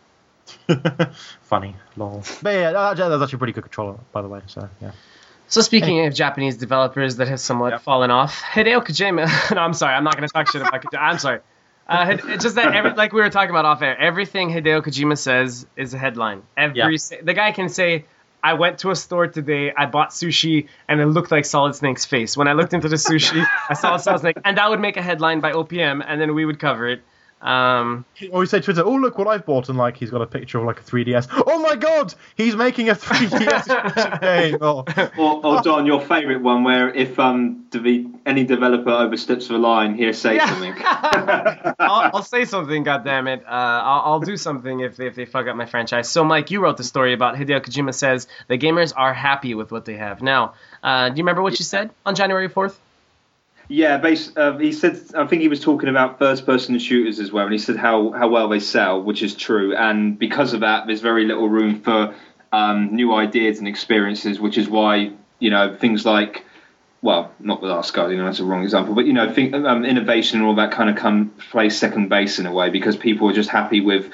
Funny, 1.42 1.74
lol. 1.96 2.22
But 2.42 2.50
yeah, 2.54 2.70
that, 2.72 2.96
that's 2.96 3.22
actually 3.22 3.36
a 3.36 3.38
pretty 3.38 3.52
good 3.54 3.64
controller, 3.64 3.98
by 4.12 4.22
the 4.22 4.28
way. 4.28 4.42
So 4.46 4.68
yeah. 4.80 4.92
So 5.50 5.60
speaking 5.62 6.06
of 6.06 6.14
Japanese 6.14 6.56
developers 6.56 7.16
that 7.16 7.26
have 7.28 7.40
somewhat 7.40 7.72
Yep. 7.72 7.82
fallen 7.82 8.10
off, 8.10 8.40
Hideo 8.40 8.82
Kojima. 8.84 9.26
no, 9.54 9.60
I'm 9.60 9.74
sorry, 9.74 9.94
I'm 9.94 10.04
not 10.04 10.16
going 10.16 10.26
to 10.28 10.32
talk 10.32 10.46
shit 10.48 10.62
about 10.62 10.80
Kojima. 10.80 11.00
I'm 11.00 11.18
sorry. 11.18 11.40
Uh, 11.88 12.16
it's 12.28 12.44
just 12.44 12.54
that, 12.54 12.72
every, 12.72 12.92
like 12.94 13.12
we 13.12 13.20
were 13.20 13.30
talking 13.30 13.50
about 13.50 13.64
off 13.64 13.82
air, 13.82 13.98
everything 13.98 14.48
Hideo 14.48 14.80
Kojima 14.80 15.18
says 15.18 15.66
is 15.76 15.92
a 15.92 15.98
headline. 15.98 16.42
Every 16.56 16.96
the 17.22 17.34
guy 17.34 17.50
can 17.50 17.68
say, 17.68 18.04
"I 18.44 18.52
went 18.54 18.78
to 18.78 18.92
a 18.92 18.96
store 18.96 19.26
today, 19.26 19.72
I 19.76 19.86
bought 19.86 20.10
sushi, 20.10 20.68
and 20.88 21.00
it 21.00 21.06
looked 21.06 21.32
like 21.32 21.44
Solid 21.44 21.74
Snake's 21.74 22.04
face." 22.04 22.36
When 22.36 22.46
I 22.46 22.52
looked 22.52 22.72
into 22.72 22.88
the 22.88 22.94
sushi, 22.96 23.44
I 23.68 23.74
saw 23.74 23.96
Solid 23.96 24.20
Snake, 24.20 24.36
and 24.44 24.56
that 24.56 24.70
would 24.70 24.78
make 24.78 24.96
a 24.98 25.02
headline 25.02 25.40
by 25.40 25.50
OPM, 25.50 26.04
and 26.06 26.20
then 26.20 26.36
we 26.36 26.44
would 26.44 26.60
cover 26.60 26.86
it. 26.86 27.02
Um, 27.42 28.04
Or 28.32 28.42
you 28.42 28.46
say 28.46 28.58
to 28.58 28.64
Twitter, 28.64 28.82
"Oh 28.84 28.94
look 28.96 29.16
what 29.16 29.26
I've 29.26 29.46
bought," 29.46 29.68
and 29.70 29.78
like 29.78 29.96
he's 29.96 30.10
got 30.10 30.20
a 30.20 30.26
picture 30.26 30.58
of 30.58 30.64
like 30.64 30.78
a 30.80 30.82
3DS. 30.82 31.26
Oh 31.46 31.58
my 31.60 31.74
god, 31.74 32.14
he's 32.36 32.54
making 32.54 32.90
a 32.90 32.94
3DS 32.94 34.20
game. 34.20 34.58
Oh, 34.60 34.84
Or, 35.18 35.46
or 35.46 35.62
Don, 35.62 35.86
your 35.86 36.00
favourite 36.02 36.42
one, 36.42 36.64
where 36.64 36.90
if 36.92 37.18
um 37.18 37.64
dev- 37.70 38.06
any 38.26 38.44
developer 38.44 38.90
oversteps 38.90 39.48
the 39.48 39.56
line, 39.58 39.94
here 39.94 40.12
say 40.12 40.36
Yeah. 40.36 40.46
something. 40.50 40.74
I'll, 41.78 42.10
I'll 42.14 42.22
say 42.22 42.44
something, 42.44 42.84
goddammit. 42.84 43.42
Uh, 43.44 43.46
I'll, 43.48 44.02
I'll 44.12 44.20
do 44.20 44.36
something 44.36 44.80
if 44.80 44.96
they, 44.96 45.06
if 45.06 45.14
they 45.14 45.24
fuck 45.24 45.46
up 45.46 45.56
my 45.56 45.66
franchise. 45.66 46.08
So, 46.10 46.24
Mike, 46.24 46.50
you 46.50 46.60
wrote 46.60 46.76
the 46.76 46.84
story 46.84 47.14
about 47.14 47.36
Hideo 47.36 47.60
Kojima 47.60 47.94
says 47.94 48.28
the 48.48 48.58
gamers 48.58 48.92
are 48.96 49.14
happy 49.14 49.54
with 49.54 49.72
what 49.72 49.84
they 49.86 49.96
have. 49.96 50.20
Now, 50.22 50.54
uh, 50.82 51.08
do 51.08 51.16
you 51.16 51.22
remember 51.22 51.42
what 51.42 51.58
you 51.58 51.64
said 51.64 51.90
on 52.04 52.14
January 52.14 52.48
4th? 52.48 52.74
Yeah, 53.72 53.98
base, 53.98 54.36
uh, 54.36 54.58
he 54.58 54.72
said. 54.72 55.00
I 55.14 55.28
think 55.28 55.42
he 55.42 55.48
was 55.48 55.60
talking 55.60 55.88
about 55.88 56.18
first-person 56.18 56.76
shooters 56.80 57.20
as 57.20 57.30
well, 57.30 57.44
and 57.44 57.52
he 57.52 57.58
said 57.58 57.76
how, 57.76 58.10
how 58.10 58.26
well 58.26 58.48
they 58.48 58.58
sell, 58.58 59.00
which 59.00 59.22
is 59.22 59.32
true. 59.32 59.76
And 59.76 60.18
because 60.18 60.52
of 60.54 60.60
that, 60.60 60.88
there's 60.88 61.00
very 61.00 61.24
little 61.24 61.48
room 61.48 61.80
for 61.80 62.12
um, 62.50 62.92
new 62.92 63.14
ideas 63.14 63.60
and 63.60 63.68
experiences, 63.68 64.40
which 64.40 64.58
is 64.58 64.68
why 64.68 65.12
you 65.38 65.50
know 65.50 65.76
things 65.76 66.04
like, 66.04 66.44
well, 67.00 67.32
not 67.38 67.62
with 67.62 67.70
our 67.70 67.84
Sky, 67.84 68.10
you 68.10 68.16
know, 68.16 68.24
that's 68.24 68.40
a 68.40 68.44
wrong 68.44 68.64
example, 68.64 68.92
but 68.92 69.06
you 69.06 69.12
know, 69.12 69.32
think, 69.32 69.54
um, 69.54 69.84
innovation 69.84 70.40
and 70.40 70.48
all 70.48 70.56
that 70.56 70.72
kind 70.72 70.90
of 70.90 70.96
come 70.96 71.28
play 71.52 71.70
second 71.70 72.08
base 72.08 72.40
in 72.40 72.46
a 72.46 72.52
way 72.52 72.70
because 72.70 72.96
people 72.96 73.30
are 73.30 73.32
just 73.32 73.50
happy 73.50 73.80
with, 73.80 74.10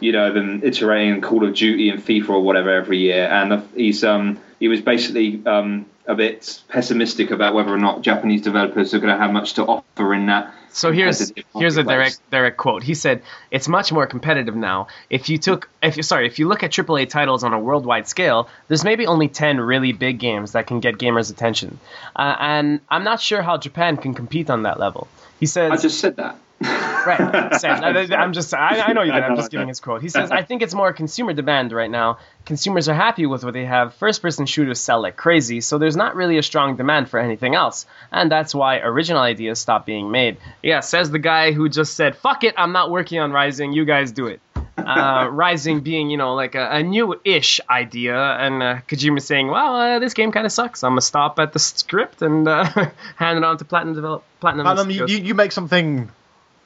you 0.00 0.12
know, 0.12 0.32
them 0.32 0.60
iterating 0.62 1.20
Call 1.20 1.44
of 1.44 1.52
Duty 1.52 1.90
and 1.90 2.00
FIFA 2.00 2.28
or 2.28 2.42
whatever 2.42 2.72
every 2.72 2.98
year. 2.98 3.26
And 3.26 3.60
he's 3.74 4.04
um, 4.04 4.40
he 4.60 4.68
was 4.68 4.80
basically 4.80 5.44
um, 5.46 5.86
a 6.10 6.14
bit 6.16 6.60
pessimistic 6.68 7.30
about 7.30 7.54
whether 7.54 7.72
or 7.72 7.78
not 7.78 8.02
Japanese 8.02 8.42
developers 8.42 8.92
are 8.94 8.98
going 8.98 9.14
to 9.14 9.18
have 9.18 9.32
much 9.32 9.54
to 9.54 9.64
offer 9.64 10.12
in 10.12 10.26
that. 10.26 10.52
So 10.72 10.90
here's 10.90 11.32
here's 11.54 11.76
a 11.76 11.84
direct 11.84 12.18
direct 12.30 12.56
quote. 12.56 12.82
He 12.82 12.94
said, 12.94 13.22
"It's 13.50 13.68
much 13.68 13.92
more 13.92 14.06
competitive 14.06 14.56
now. 14.56 14.88
If 15.08 15.28
you 15.28 15.38
took 15.38 15.68
if 15.82 15.96
you 15.96 16.02
sorry, 16.02 16.26
if 16.26 16.38
you 16.40 16.48
look 16.48 16.62
at 16.62 16.72
AAA 16.72 17.08
titles 17.08 17.44
on 17.44 17.52
a 17.52 17.58
worldwide 17.58 18.08
scale, 18.08 18.48
there's 18.68 18.84
maybe 18.84 19.06
only 19.06 19.28
10 19.28 19.60
really 19.60 19.92
big 19.92 20.18
games 20.18 20.52
that 20.52 20.66
can 20.66 20.80
get 20.80 20.98
gamers' 20.98 21.30
attention. 21.30 21.78
Uh, 22.14 22.36
and 22.38 22.80
I'm 22.88 23.04
not 23.04 23.20
sure 23.20 23.42
how 23.42 23.56
Japan 23.56 23.96
can 23.96 24.14
compete 24.14 24.50
on 24.50 24.64
that 24.64 24.78
level." 24.80 25.06
He 25.38 25.46
says 25.46 25.72
I 25.72 25.76
just 25.76 26.00
said 26.00 26.16
that. 26.16 26.36
Right. 26.60 27.20
I, 27.20 28.08
I'm 28.16 28.32
just, 28.32 28.52
I, 28.52 28.80
I 28.80 28.92
know 28.92 29.02
you 29.02 29.12
did. 29.12 29.22
I'm 29.22 29.36
just 29.36 29.50
giving 29.50 29.68
his 29.68 29.80
quote. 29.80 30.02
He 30.02 30.08
says, 30.08 30.30
I 30.30 30.42
think 30.42 30.62
it's 30.62 30.74
more 30.74 30.92
consumer 30.92 31.32
demand 31.32 31.72
right 31.72 31.90
now. 31.90 32.18
Consumers 32.44 32.88
are 32.88 32.94
happy 32.94 33.26
with 33.26 33.44
what 33.44 33.54
they 33.54 33.64
have. 33.64 33.94
First 33.94 34.22
person 34.22 34.46
shooters 34.46 34.80
sell 34.80 35.00
like 35.00 35.16
crazy, 35.16 35.60
so 35.60 35.78
there's 35.78 35.96
not 35.96 36.14
really 36.14 36.38
a 36.38 36.42
strong 36.42 36.76
demand 36.76 37.08
for 37.08 37.18
anything 37.18 37.54
else. 37.54 37.86
And 38.12 38.30
that's 38.30 38.54
why 38.54 38.78
original 38.78 39.22
ideas 39.22 39.58
stop 39.58 39.86
being 39.86 40.10
made. 40.10 40.36
Yeah, 40.62 40.80
says 40.80 41.10
the 41.10 41.18
guy 41.18 41.52
who 41.52 41.68
just 41.68 41.94
said, 41.94 42.16
fuck 42.16 42.44
it, 42.44 42.54
I'm 42.56 42.72
not 42.72 42.90
working 42.90 43.20
on 43.20 43.32
Rising, 43.32 43.72
you 43.72 43.84
guys 43.84 44.12
do 44.12 44.26
it. 44.26 44.40
Uh, 44.76 45.28
Rising 45.32 45.80
being, 45.80 46.10
you 46.10 46.16
know, 46.16 46.34
like 46.34 46.54
a, 46.54 46.68
a 46.70 46.82
new-ish 46.82 47.60
idea, 47.68 48.16
and 48.16 48.62
uh, 48.62 48.78
Kojima 48.88 49.20
saying, 49.20 49.48
"Well, 49.48 49.74
uh, 49.76 49.98
this 49.98 50.14
game 50.14 50.32
kind 50.32 50.46
of 50.46 50.52
sucks. 50.52 50.82
I'm 50.82 50.92
gonna 50.92 51.02
stop 51.02 51.38
at 51.38 51.52
the 51.52 51.58
script 51.58 52.22
and 52.22 52.48
uh, 52.48 52.64
hand 53.16 53.38
it 53.38 53.44
on 53.44 53.58
to 53.58 53.64
Platinum 53.64 53.94
Develop 53.94 54.24
Platinum." 54.40 54.64
Platinum, 54.64 54.90
you, 54.90 55.06
you 55.06 55.18
you 55.18 55.34
make 55.34 55.52
something. 55.52 56.10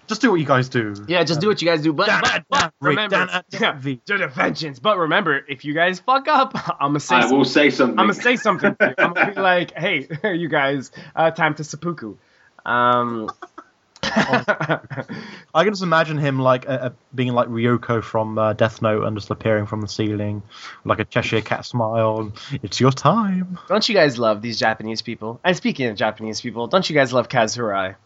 Just 0.07 0.21
do 0.21 0.31
what 0.31 0.41
you 0.41 0.47
guys 0.47 0.69
do. 0.69 0.95
Yeah, 1.09 1.25
just 1.25 1.41
do 1.41 1.49
what 1.49 1.61
you 1.63 1.69
guys 1.69 1.83
do. 1.83 1.93
But, 1.93 2.07
Dan- 2.07 2.21
but, 2.23 2.45
but 2.51 2.59
Dan- 2.61 2.71
remember, 2.81 3.17
Dan- 3.27 3.43
Dan- 3.51 3.61
yeah, 3.63 3.73
V. 3.79 3.97
to 4.07 4.19
the 4.19 4.29
vengeance. 4.29 4.79
But 4.79 4.99
remember, 4.99 5.41
if 5.49 5.65
you 5.65 5.73
guys 5.75 6.01
fuck 6.01 6.29
up, 6.29 6.53
I'm 6.81 6.91
gonna 6.91 7.01
say, 7.01 7.17
I 7.17 7.27
will 7.31 7.45
say 7.45 7.71
something. 7.71 7.99
I'm 7.99 8.07
gonna 8.09 8.15
say 8.21 8.37
something. 8.37 8.77
to 8.77 8.89
you. 8.89 8.95
I'm 8.99 9.13
gonna 9.15 9.35
be 9.35 9.41
like, 9.41 9.73
hey, 9.73 10.07
you 10.35 10.49
guys, 10.49 10.91
uh, 11.17 11.31
time 11.31 11.55
to 11.57 11.65
seppuku. 11.65 12.17
Um, 12.67 13.31
I 14.07 15.63
can 15.65 15.71
just 15.73 15.83
imagine 15.83 16.19
him 16.19 16.39
like 16.39 16.69
uh, 16.69 16.73
uh, 16.73 16.91
being 17.15 17.33
like 17.33 17.49
Ryuk 17.49 18.03
from 18.05 18.39
uh, 18.39 18.53
Death 18.53 18.83
Note 18.83 19.05
and 19.05 19.17
just 19.17 19.31
appearing 19.31 19.67
from 19.67 19.81
the 19.81 19.89
ceiling, 19.89 20.43
like 20.85 20.99
a 20.99 21.05
Cheshire 21.05 21.41
cat 21.41 21.65
smile. 21.65 22.33
It's 22.63 22.81
your 22.81 22.93
time. 22.93 23.59
don't 23.69 23.89
you 23.89 23.95
guys 23.95 24.19
love 24.19 24.43
these 24.43 24.59
Japanese 24.59 25.03
people? 25.03 25.41
And 25.45 25.57
speaking 25.57 25.87
of 25.89 25.97
Japanese 25.97 26.41
people, 26.41 26.67
don't 26.67 26.89
you 26.89 26.95
guys 26.95 27.13
love 27.13 27.29
Kaz 27.29 27.57
Hirai? 27.57 27.97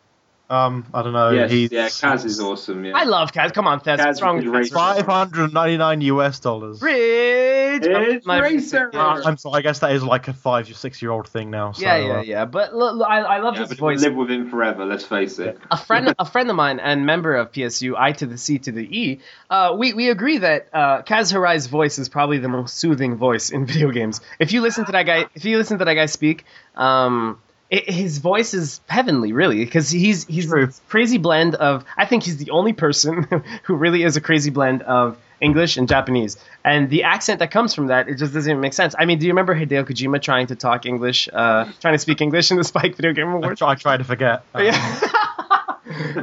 Um, 0.50 0.86
I 0.94 1.02
don't 1.02 1.12
know. 1.12 1.30
yes, 1.30 1.50
he's 1.50 1.70
yeah, 1.70 1.88
Kaz 1.88 2.24
is 2.24 2.40
awesome. 2.40 2.84
Yeah. 2.84 2.96
I 2.96 3.04
love 3.04 3.32
Kaz. 3.32 3.52
Come 3.52 3.66
on, 3.66 3.80
Thez. 3.80 3.98
Kaz 3.98 4.06
What's 4.06 4.22
wrong 4.22 4.36
with 4.36 4.62
is 4.62 4.70
Kaz? 4.70 4.74
five 4.74 5.06
hundred 5.06 5.52
ninety 5.52 5.76
nine 5.76 6.00
US 6.00 6.40
dollars. 6.40 6.80
Rich. 6.80 7.82
It's 7.84 8.26
My- 8.26 8.40
racer. 8.40 8.90
Yeah, 8.92 9.20
I'm 9.24 9.36
sorry. 9.36 9.58
I 9.58 9.62
guess 9.62 9.80
that 9.80 9.92
is 9.92 10.02
like 10.02 10.26
a 10.28 10.32
five, 10.32 10.68
or 10.70 10.74
six 10.74 11.02
year 11.02 11.10
old 11.10 11.28
thing 11.28 11.50
now. 11.50 11.72
So, 11.72 11.82
yeah, 11.82 11.96
yeah, 11.98 12.12
uh, 12.18 12.22
yeah. 12.22 12.44
But 12.46 12.74
look, 12.74 12.96
look, 12.96 13.08
I, 13.08 13.18
I 13.20 13.38
love 13.40 13.54
Yeah, 13.56 13.66
his 13.66 13.78
voice. 13.78 14.00
live 14.02 14.14
with 14.14 14.30
him 14.30 14.48
forever. 14.50 14.84
Let's 14.86 15.04
face 15.04 15.38
it. 15.38 15.58
a 15.70 15.76
friend 15.76 16.14
a 16.18 16.24
friend 16.24 16.48
of 16.50 16.56
mine 16.56 16.80
and 16.80 17.04
member 17.04 17.36
of 17.36 17.52
PSU, 17.52 17.94
I 17.96 18.12
to 18.12 18.26
the 18.26 18.38
C 18.38 18.58
to 18.60 18.72
the 18.72 18.82
E, 18.98 19.20
uh, 19.50 19.74
we, 19.78 19.92
we 19.92 20.08
agree 20.10 20.38
that 20.38 20.68
uh, 20.72 21.02
Kaz 21.02 21.32
Hirai's 21.32 21.66
voice 21.66 21.98
is 21.98 22.08
probably 22.08 22.38
the 22.38 22.48
most 22.48 22.76
soothing 22.76 23.16
voice 23.16 23.50
in 23.50 23.66
video 23.72 23.90
games. 23.90 24.20
If 24.38 24.52
you 24.52 24.60
listen 24.62 24.86
to 24.86 24.92
that 24.92 25.04
guy, 25.04 25.26
if 25.34 25.44
you 25.44 25.58
listen 25.58 25.78
to 25.78 25.84
that 25.84 25.94
guy 25.94 26.06
speak, 26.06 26.44
um, 26.74 27.38
it, 27.70 27.88
his 27.90 28.18
voice 28.18 28.54
is 28.54 28.80
heavenly, 28.88 29.32
really, 29.32 29.64
because 29.64 29.90
he's 29.90 30.24
he's 30.26 30.46
True. 30.46 30.64
a 30.64 30.68
crazy 30.88 31.18
blend 31.18 31.54
of. 31.54 31.84
I 31.96 32.06
think 32.06 32.22
he's 32.22 32.36
the 32.38 32.50
only 32.50 32.72
person 32.72 33.22
who 33.64 33.74
really 33.76 34.02
is 34.02 34.16
a 34.16 34.20
crazy 34.20 34.50
blend 34.50 34.82
of 34.82 35.18
English 35.40 35.76
and 35.76 35.88
Japanese, 35.88 36.36
and 36.64 36.88
the 36.90 37.04
accent 37.04 37.40
that 37.40 37.50
comes 37.50 37.74
from 37.74 37.88
that 37.88 38.08
it 38.08 38.16
just 38.16 38.32
doesn't 38.34 38.50
even 38.50 38.60
make 38.60 38.72
sense. 38.72 38.94
I 38.98 39.04
mean, 39.04 39.18
do 39.18 39.26
you 39.26 39.32
remember 39.32 39.54
Hideo 39.54 39.84
Kojima 39.84 40.20
trying 40.22 40.46
to 40.48 40.56
talk 40.56 40.86
English, 40.86 41.28
uh, 41.32 41.70
trying 41.80 41.94
to 41.94 41.98
speak 41.98 42.20
English 42.20 42.50
in 42.50 42.56
the 42.56 42.64
Spike 42.64 42.96
Video 42.96 43.12
Game 43.12 43.28
I, 43.28 43.32
Awards? 43.34 43.58
try, 43.58 43.70
I 43.72 43.74
try 43.74 43.96
to 43.96 44.04
forget. 44.04 44.44
Uh, 44.54 44.62
Yeah. 44.62 45.00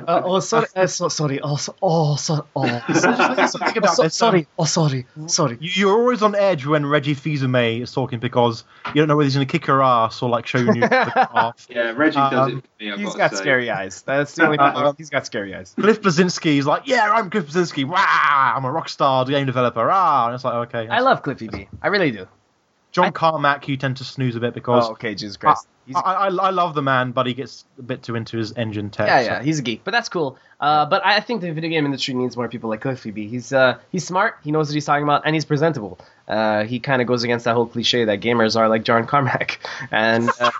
Uh, 0.07 0.21
oh, 0.25 0.39
sorry. 0.39 0.67
Uh, 0.75 0.87
so, 0.87 1.07
sorry. 1.09 1.39
Oh, 1.41 1.55
so, 1.55 1.75
oh, 1.81 2.15
so, 2.15 2.45
oh, 2.55 2.65
sorry. 2.93 3.47
Think 3.47 3.77
about 3.77 3.95
so- 3.95 4.03
this, 4.03 4.15
sorry. 4.15 4.39
um, 4.41 4.47
Oh, 4.59 4.65
sorry. 4.65 5.05
Sorry. 5.27 5.57
You- 5.59 5.71
You're 5.75 5.97
always 5.99 6.21
on 6.21 6.35
edge 6.35 6.65
when 6.65 6.85
Reggie 6.85 7.13
Fils-Aimé 7.13 7.81
is 7.81 7.91
talking 7.91 8.19
because 8.19 8.63
you 8.87 8.93
don't 8.95 9.07
know 9.07 9.15
whether 9.15 9.25
he's 9.25 9.35
going 9.35 9.45
to 9.47 9.51
kick 9.51 9.65
her 9.65 9.81
ass 9.81 10.21
or 10.21 10.29
like 10.29 10.47
show 10.47 10.59
you 10.59 10.73
the 10.73 11.29
off. 11.33 11.67
Yeah, 11.69 11.91
Reggie 11.95 12.15
does 12.15 12.33
Um, 12.33 12.63
it 12.79 12.83
me. 12.85 12.91
I've 12.91 12.99
He's 12.99 13.07
gotta 13.15 13.35
got 13.35 13.37
scary 13.37 13.69
eyes. 13.69 14.01
That's 14.03 14.35
the 14.35 14.45
only 14.45 14.57
problem. 14.59 14.95
He's 14.97 15.09
got 15.09 15.25
scary 15.25 15.53
eyes. 15.55 15.73
Cliff 15.79 16.01
Bleszinski 16.01 16.57
is 16.57 16.65
like, 16.65 16.83
yeah, 16.87 17.11
I'm 17.11 17.29
Cliff 17.29 17.47
Bleszinski. 17.47 17.85
Wow, 17.85 18.53
I'm 18.55 18.65
a 18.65 18.71
rock 18.71 18.89
star 18.89 19.25
game 19.25 19.45
developer. 19.45 19.89
Ah, 19.91 20.27
and 20.27 20.35
it's 20.35 20.43
like, 20.43 20.73
okay. 20.73 20.87
I 20.87 20.99
love 20.99 21.21
Cliffy 21.23 21.47
B. 21.47 21.67
I 21.81 21.87
really 21.87 22.11
do. 22.11 22.27
John 22.91 23.05
I- 23.05 23.11
Carmack, 23.11 23.67
you 23.67 23.75
tend 23.77 23.97
to 23.97 24.03
snooze 24.05 24.35
a 24.35 24.39
bit 24.39 24.53
because 24.53 24.87
Oh, 24.87 24.91
okay. 24.93 25.15
Jesus 25.15 25.35
Christ. 25.37 25.67
He's, 25.87 25.95
I, 25.95 25.99
I, 25.99 26.27
I 26.27 26.49
love 26.49 26.73
the 26.73 26.81
man, 26.81 27.11
but 27.11 27.27
he 27.27 27.33
gets 27.33 27.63
a 27.77 27.81
bit 27.83 28.01
too 28.03 28.15
into 28.15 28.37
his 28.37 28.53
engine 28.53 28.89
tech. 28.89 29.07
yeah, 29.07 29.19
so- 29.21 29.25
yeah. 29.25 29.43
He's 29.43 29.59
a 29.59 29.61
geek, 29.61 29.81
but 29.83 29.91
that's 29.91 30.09
cool. 30.09 30.37
Uh, 30.59 30.85
but 30.85 31.05
I 31.05 31.19
think 31.19 31.41
the 31.41 31.51
video 31.51 31.69
game 31.69 31.85
industry 31.85 32.13
needs 32.13 32.35
more 32.37 32.47
people 32.47 32.69
like 32.69 32.81
Cliffy 32.81 33.11
B. 33.11 33.27
He's 33.27 33.51
uh, 33.53 33.77
he's 33.91 34.05
smart. 34.05 34.37
He 34.43 34.51
knows 34.51 34.69
what 34.69 34.73
he's 34.73 34.85
talking 34.85 35.03
about, 35.03 35.23
and 35.25 35.35
he's 35.35 35.45
presentable. 35.45 35.99
Uh, 36.27 36.63
he 36.63 36.79
kind 36.79 37.01
of 37.01 37.07
goes 37.07 37.23
against 37.23 37.45
that 37.45 37.53
whole 37.55 37.65
cliche 37.67 38.05
that 38.05 38.21
gamers 38.21 38.55
are 38.55 38.67
like 38.69 38.83
John 38.83 39.05
Carmack, 39.05 39.59
and 39.91 40.29
uh, 40.39 40.51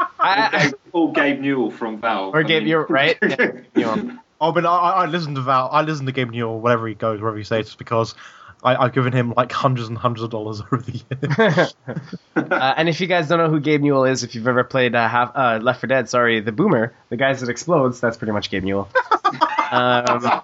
Or 0.00 0.06
I, 0.26 0.50
Gabe, 0.50 0.72
or 0.92 1.12
Gabe 1.12 1.40
Newell 1.40 1.70
from 1.70 2.00
Valve. 2.00 2.34
or 2.34 2.40
I 2.40 2.42
Gabe, 2.42 2.62
mean- 2.62 2.68
you're 2.70 2.86
right. 2.86 3.16
Yeah, 3.22 3.52
you 3.76 3.82
know. 3.82 4.18
Oh, 4.40 4.52
but 4.52 4.66
I, 4.66 4.68
I 4.76 4.90
I 5.02 5.06
listen 5.06 5.34
to 5.36 5.40
Val. 5.40 5.68
I 5.72 5.82
listen 5.82 6.06
to 6.06 6.12
Gabe 6.12 6.30
Newell 6.30 6.60
wherever 6.60 6.86
he 6.88 6.94
goes, 6.94 7.20
wherever 7.20 7.36
he 7.38 7.44
says, 7.44 7.66
just 7.66 7.78
because 7.78 8.14
I, 8.62 8.76
I've 8.76 8.92
given 8.92 9.12
him 9.12 9.32
like 9.36 9.52
hundreds 9.52 9.88
and 9.88 9.96
hundreds 9.96 10.22
of 10.22 10.30
dollars 10.30 10.60
over 10.72 10.82
the 10.82 11.02
years. 11.10 11.74
Uh, 12.38 12.72
and 12.76 12.88
if 12.88 13.00
you 13.00 13.06
guys 13.06 13.28
don't 13.28 13.38
know 13.38 13.50
who 13.50 13.60
Gabe 13.60 13.82
Newell 13.82 14.04
is, 14.04 14.22
if 14.22 14.34
you've 14.34 14.46
ever 14.46 14.62
played 14.62 14.94
uh, 14.94 15.08
half, 15.08 15.32
uh, 15.34 15.58
Left 15.60 15.80
4 15.80 15.88
Dead, 15.88 16.08
sorry, 16.08 16.40
the 16.40 16.52
Boomer, 16.52 16.94
the 17.08 17.16
guys 17.16 17.40
that 17.40 17.50
explodes, 17.50 18.00
that's 18.00 18.16
pretty 18.16 18.32
much 18.32 18.48
Gabe 18.48 18.62
Newell. 18.62 18.88
um, 19.72 20.40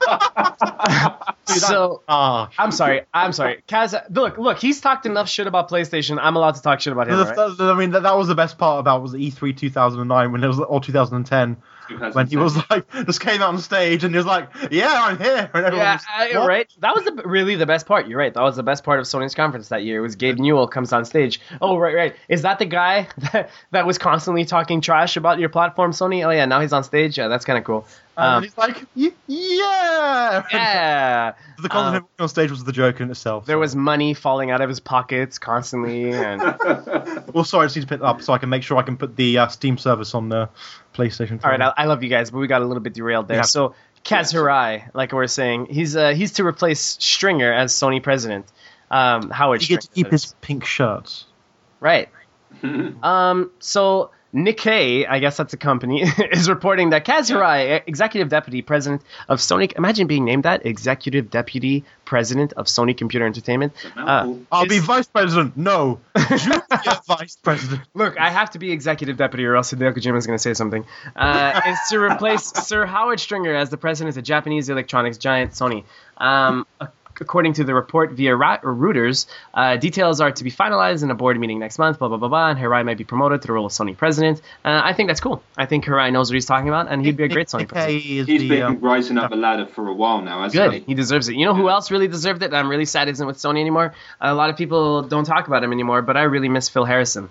so 1.47 2.03
ah, 2.09 2.51
I'm 2.59 2.73
sorry, 2.73 3.03
I'm 3.15 3.33
sorry, 3.33 3.62
Kaz. 3.69 3.95
Look, 4.11 4.39
look, 4.39 4.59
he's 4.59 4.81
talked 4.81 5.07
enough 5.07 5.29
shit 5.29 5.47
about 5.47 5.71
PlayStation. 5.71 6.19
I'm 6.21 6.37
allowed 6.37 6.57
to 6.57 6.62
talk 6.62 6.81
shit 6.81 6.93
about 6.93 7.09
him. 7.09 7.19
Right? 7.19 7.57
I 7.61 7.75
mean, 7.75 7.93
that, 7.93 8.03
that 8.03 8.17
was 8.17 8.29
the 8.29 8.35
best 8.35 8.59
part 8.59 8.81
about 8.81 9.01
was 9.01 9.12
the 9.12 9.31
E3 9.31 9.57
2009 9.57 10.33
when 10.33 10.43
it 10.43 10.49
was 10.49 10.59
or 10.59 10.81
2010 10.81 11.57
when 12.12 12.26
he 12.26 12.37
was 12.37 12.57
like 12.70 12.91
just 13.07 13.20
came 13.20 13.43
out 13.43 13.49
on 13.51 13.59
stage 13.59 14.05
and 14.05 14.14
he 14.14 14.16
was 14.16 14.26
like, 14.26 14.49
"Yeah, 14.70 14.93
I'm 14.93 15.18
here," 15.18 15.51
and 15.53 15.64
everyone 15.64 15.76
Yeah, 15.76 16.39
was, 16.39 16.47
right. 16.47 16.70
That 16.80 16.95
was 16.95 17.05
the, 17.05 17.22
really 17.24 17.55
the 17.57 17.66
best 17.66 17.87
part. 17.87 18.07
You're 18.09 18.18
right. 18.18 18.32
That 18.32 18.43
was 18.43 18.57
the 18.57 18.62
best 18.62 18.85
part 18.85 18.99
of 18.99 19.07
Sony's 19.07 19.35
conference 19.35 19.68
that 19.68 19.85
year. 19.85 20.03
Was 20.03 20.16
Gabe 20.16 20.39
Newell 20.39 20.68
comes 20.68 20.93
on 20.93 21.05
stage. 21.05 21.41
Oh, 21.61 21.76
right, 21.78 21.95
right. 21.95 22.16
Is 22.28 22.43
that 22.43 22.59
the 22.59 22.66
guy 22.66 23.09
that, 23.32 23.51
that 23.72 23.87
was 23.87 23.99
constantly 23.99 24.45
talking 24.45 24.80
trash 24.80 25.16
about 25.16 25.39
your 25.39 25.49
platform, 25.49 25.93
Sony? 25.93 26.26
Oh 26.26 26.30
yeah, 26.30 26.45
now 26.47 26.61
he's 26.61 26.72
on 26.72 26.85
stage. 26.85 27.18
Yeah, 27.18 27.28
that's 27.28 27.45
kind 27.45 27.59
of 27.59 27.64
cool. 27.64 27.87
And 28.17 28.27
Um, 28.37 28.43
he's 28.45 28.57
like, 28.57 28.85
"Y- 28.95 29.11
"Yeah." 29.27 30.45
yeah. 30.53 31.33
the 31.61 31.69
concept 31.69 32.05
Um, 32.05 32.23
on 32.25 32.29
stage 32.29 32.51
was 32.51 32.62
the 32.65 32.73
joke 32.73 33.01
in 33.01 33.11
itself. 33.11 33.47
There 33.47 33.57
so- 33.57 33.61
was 33.61 33.75
money 33.75 34.15
falling 34.15 34.51
out 34.51 34.61
of 34.61 34.69
his 34.69 34.81
pockets 34.81 35.39
constantly, 35.39 36.12
and 36.12 36.41
Well, 37.35 37.45
sorry, 37.45 37.65
I 37.65 37.67
just 37.67 37.77
need 37.77 37.83
to 37.83 37.89
pick 37.89 38.01
it 38.01 38.05
up 38.05 38.23
so 38.23 38.33
I 38.33 38.39
can 38.39 38.49
make 38.49 38.62
sure 38.62 38.77
I 38.77 38.83
can 38.83 38.97
put 38.97 39.17
the 39.17 39.39
uh, 39.39 39.49
Steam 39.49 39.79
service 39.79 40.15
on 40.15 40.29
the 40.29 40.49
PlayStation. 40.95 41.45
all 41.45 41.51
right, 41.51 41.61
I, 41.61 41.73
I 41.77 41.85
love 41.87 42.03
you 42.03 42.09
guys, 42.09 42.31
but 42.31 42.39
we 42.39 42.47
got 42.47 42.62
a 42.62 42.67
little 42.67 42.83
bit 42.83 42.95
derailed 42.95 43.27
there. 43.29 43.39
Yeah. 43.39 43.43
So 43.43 43.75
Kaz 44.05 44.33
Hirai, 44.33 44.91
like 44.95 45.12
we 45.12 45.17
we're 45.17 45.27
saying, 45.27 45.67
he's 45.71 45.97
uh, 45.97 46.11
he's 46.15 46.33
to 46.35 46.45
replace 46.47 46.81
Stringer 47.01 47.53
as 47.53 47.73
Sony 47.73 48.03
president. 48.03 48.47
Um, 48.91 49.31
Howard 49.31 49.61
He 49.62 49.69
gets 49.75 49.87
to 49.89 49.93
keep 49.95 50.11
his 50.11 50.35
pink 50.41 50.65
shirts. 50.65 51.27
right. 51.81 52.09
Um, 53.03 53.51
so 53.59 54.11
Nikkei, 54.35 55.07
I 55.09 55.20
guess 55.20 55.37
that's 55.37 55.53
a 55.55 55.57
company, 55.57 56.03
is 56.32 56.49
reporting 56.49 56.91
that 56.91 57.05
Kaz 57.05 57.30
Hirai, 57.30 57.82
executive 57.87 58.28
deputy 58.28 58.62
president 58.62 59.03
of 59.28 59.39
Sony, 59.39 59.72
imagine 59.76 60.07
being 60.09 60.24
named 60.24 60.43
that 60.43 60.66
executive 60.66 61.30
deputy 61.30 61.85
president 62.05 62.53
of 62.55 62.66
Sony 62.66 62.97
Computer 62.97 63.24
Entertainment. 63.26 63.72
Uh, 63.97 64.35
I'll 64.51 64.64
is- 64.64 64.68
be 64.68 64.78
vice 64.80 65.07
president. 65.07 65.57
No, 65.57 66.01
junior 66.37 66.62
vice 67.07 67.37
president. 67.37 67.82
Look, 67.95 68.18
I 68.18 68.30
have 68.30 68.51
to 68.51 68.59
be 68.59 68.72
executive 68.72 69.16
deputy, 69.16 69.45
or 69.47 69.55
else 69.55 69.72
Hideo 69.72 69.95
Kojima 69.95 70.16
is 70.18 70.26
going 70.26 70.37
to 70.37 70.43
say 70.43 70.55
something. 70.55 70.85
Uh, 71.14 71.61
is 71.68 71.78
to 71.91 71.99
replace 72.01 72.43
Sir 72.66 72.87
Howard 72.87 73.20
Stringer 73.20 73.55
as 73.55 73.70
the 73.70 73.76
president 73.76 74.11
of 74.11 74.14
the 74.16 74.22
Japanese 74.22 74.68
electronics 74.68 75.16
giant 75.18 75.53
Sony. 75.53 75.85
Um, 76.18 76.66
ac- 76.82 76.91
according 77.21 77.55
to 77.55 77.65
the 77.65 77.75
report 77.75 78.12
via 78.12 78.35
Ra- 78.35 78.59
or 78.62 78.75
Reuters, 78.75 79.27
uh, 79.53 79.77
details 79.77 80.21
are 80.21 80.33
to 80.33 80.45
be 80.45 80.51
finalized 80.51 81.03
in 81.03 81.11
a 81.11 81.15
board 81.15 81.39
meeting 81.39 81.59
next 81.59 81.79
month. 81.79 81.99
Blah 81.99 82.09
blah 82.09 82.17
blah 82.17 82.29
blah. 82.29 82.51
And 82.51 82.59
Hirai 82.59 82.85
might 82.85 82.99
be 82.99 83.05
promoted 83.05 83.43
to 83.43 83.47
the 83.47 83.53
role 83.53 83.67
of 83.67 83.73
Sony 83.73 83.97
president. 83.97 84.41
Uh, 84.65 84.81
I 84.83 84.93
think 84.93 85.09
that's 85.09 85.21
cool. 85.21 85.43
I 85.57 85.67
think 85.67 85.85
Hirai 85.85 86.12
knows 86.12 86.31
what 86.31 86.35
he's 86.35 86.47
talking 86.47 86.69
about, 86.69 86.89
and 86.91 87.05
he'd 87.05 87.17
be 87.17 87.25
a 87.25 87.29
great 87.29 87.49
Sony 87.49 87.69
president. 87.69 88.03
Nikkei 88.03 88.19
is 88.21 88.27
He's 88.27 88.41
the, 88.41 88.49
been 88.49 88.62
um, 88.62 88.81
rising 88.81 89.19
up 89.19 89.31
the 89.31 89.37
ladder 89.37 89.67
for 89.67 89.89
a 89.89 89.95
while 89.95 90.23
now, 90.23 90.43
hasn't 90.43 90.71
Good. 90.71 90.81
he? 90.81 90.85
He 90.87 90.95
deserves 90.95 91.29
it. 91.29 91.37
You 91.37 91.47
know 91.47 91.55
who 91.55 91.69
else 91.69 91.91
really 91.91 92.09
deserved 92.09 92.43
it? 92.43 92.53
I'm 92.55 92.69
really 92.69 92.85
sad 92.85 93.09
isn't 93.09 93.27
with 93.27 93.37
Sony 93.37 93.61
anymore. 93.61 93.95
A 94.21 94.35
lot 94.35 94.51
of 94.51 94.57
people 94.57 95.03
don't 95.03 95.25
talk 95.25 95.47
about 95.47 95.62
him 95.62 95.73
anymore, 95.73 96.03
but 96.03 96.17
I 96.17 96.23
really 96.23 96.49
miss 96.49 96.69
Phil 96.69 96.85
Harrison. 96.85 97.29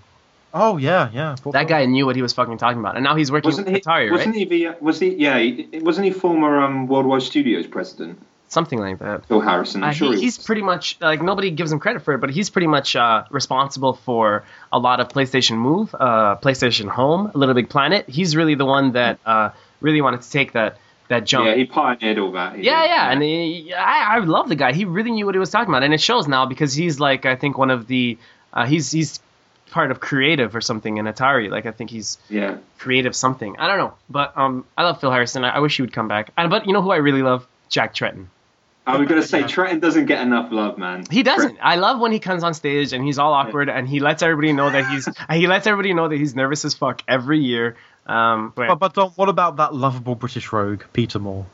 Oh 0.54 0.78
yeah, 0.78 1.10
yeah. 1.12 1.36
That 1.52 1.68
guy 1.68 1.86
knew 1.86 2.06
what 2.06 2.16
he 2.16 2.22
was 2.22 2.32
fucking 2.34 2.60
talking 2.60 2.80
about, 2.80 2.96
and 2.96 3.04
now 3.04 3.16
he's 3.16 3.32
working 3.32 3.48
Wasn't 3.48 3.66
with 3.66 3.76
he? 3.76 3.82
Atari, 3.82 4.10
right? 4.10 4.12
wasn't 4.12 4.36
he? 4.36 4.70
Was 4.82 5.00
he? 5.00 5.16
Yeah. 5.16 5.40
He, 5.40 5.80
wasn't 5.80 6.06
he 6.06 6.12
former 6.12 6.62
um, 6.62 6.86
Worldwide 6.88 7.24
Studios 7.24 7.66
president? 7.66 8.22
Something 8.54 8.80
like 8.80 9.00
that. 9.00 9.26
Phil 9.26 9.42
Harrison. 9.42 9.84
I'm 9.84 9.90
Uh, 9.90 9.94
sure 9.94 10.10
he, 10.14 10.20
he 10.20 10.22
he's 10.26 10.38
pretty 10.38 10.62
much 10.62 10.98
like 11.02 11.22
nobody 11.22 11.50
gives 11.52 11.72
him 11.72 11.80
credit 11.80 12.04
for 12.04 12.14
it, 12.14 12.20
but 12.20 12.30
he's 12.30 12.50
pretty 12.50 12.68
much 12.68 12.96
uh, 12.96 13.24
responsible 13.32 13.94
for 13.94 14.44
a 14.72 14.80
lot 14.80 15.00
of 15.00 15.08
PlayStation 15.10 15.58
Move, 15.58 15.94
uh, 16.00 16.36
PlayStation 16.38 16.88
Home, 16.88 17.32
Little 17.34 17.56
Big 17.56 17.70
Planet. 17.70 18.08
He's 18.08 18.36
really 18.36 18.56
the 18.56 18.66
one 18.66 18.92
that 18.94 19.20
uh, 19.26 19.50
really 19.82 20.02
wanted 20.02 20.22
to 20.22 20.30
take 20.30 20.52
that 20.54 20.78
that 21.10 21.26
jump. 21.26 21.46
Yeah, 21.48 21.56
he 21.56 21.66
pioneered 21.66 22.18
all 22.20 22.32
that. 22.34 22.56
He 22.56 22.64
Yeah, 22.64 22.82
did. 22.84 22.88
yeah, 22.90 23.12
and 23.12 23.22
he, 23.24 23.74
I, 23.74 24.16
I 24.16 24.20
love 24.20 24.48
the 24.50 24.56
guy. 24.56 24.72
He 24.72 24.86
really 24.86 25.12
knew 25.12 25.26
what 25.26 25.36
he 25.36 25.40
was 25.40 25.50
talking 25.50 25.70
about, 25.74 25.84
and 25.84 25.94
it 25.94 26.00
shows 26.02 26.28
now 26.28 26.46
because 26.46 26.74
he's 26.74 27.00
like 27.00 27.26
I 27.26 27.36
think 27.36 27.58
one 27.58 27.72
of 27.72 27.88
the 27.88 28.18
uh, 28.54 28.66
he's 28.66 28.92
he's 28.92 29.20
part 29.72 29.90
of 29.92 30.00
creative 30.00 30.56
or 30.56 30.62
something 30.62 30.98
in 30.98 31.06
Atari. 31.06 31.50
Like 31.50 31.66
I 31.66 31.72
think 31.72 31.90
he's 31.90 32.20
yeah. 32.30 32.58
creative 32.78 33.16
something. 33.16 33.56
I 33.58 33.68
don't 33.68 33.80
know, 33.80 33.94
but 34.10 34.38
um, 34.38 34.66
I 34.78 34.84
love 34.84 35.02
Phil 35.02 35.12
Harrison. 35.12 35.44
I, 35.44 35.56
I 35.56 35.60
wish 35.60 35.76
he 35.78 35.82
would 35.82 35.94
come 35.94 36.08
back. 36.08 36.32
And, 36.38 36.50
but 36.52 36.68
you 36.68 36.74
know 36.74 36.82
who 36.84 36.92
I 36.92 36.98
really 36.98 37.24
love? 37.24 37.48
Jack 37.70 37.96
Tretton. 37.96 38.28
I 38.86 38.98
was 38.98 39.08
gonna 39.08 39.24
say 39.24 39.44
Tretton 39.44 39.80
doesn't 39.80 40.06
get 40.06 40.22
enough 40.22 40.52
love, 40.52 40.78
man. 40.78 41.06
He 41.10 41.24
doesn't. 41.24 41.58
I 41.62 41.76
love 41.76 42.00
when 42.00 42.12
he 42.12 42.20
comes 42.20 42.44
on 42.44 42.54
stage 42.54 42.94
and 42.94 43.04
he's 43.04 43.18
all 43.18 43.34
awkward 43.34 43.70
and 43.70 43.88
he 43.88 44.00
lets 44.00 44.22
everybody 44.22 44.54
know 44.54 44.70
that 44.70 44.90
he's 44.90 45.08
he 45.32 45.48
lets 45.48 45.68
everybody 45.68 45.94
know 45.94 46.10
that 46.10 46.18
he's 46.18 46.36
nervous 46.36 46.66
as 46.66 46.74
fuck 46.74 47.02
every 47.08 47.40
year. 47.40 47.78
Um, 48.06 48.52
but 48.56 48.68
But, 48.68 48.76
but 48.80 48.94
Dom, 48.94 49.12
what 49.12 49.30
about 49.30 49.58
that 49.58 49.74
lovable 49.74 50.16
British 50.16 50.52
rogue, 50.52 50.84
Peter 50.92 51.20
Moore? 51.20 51.46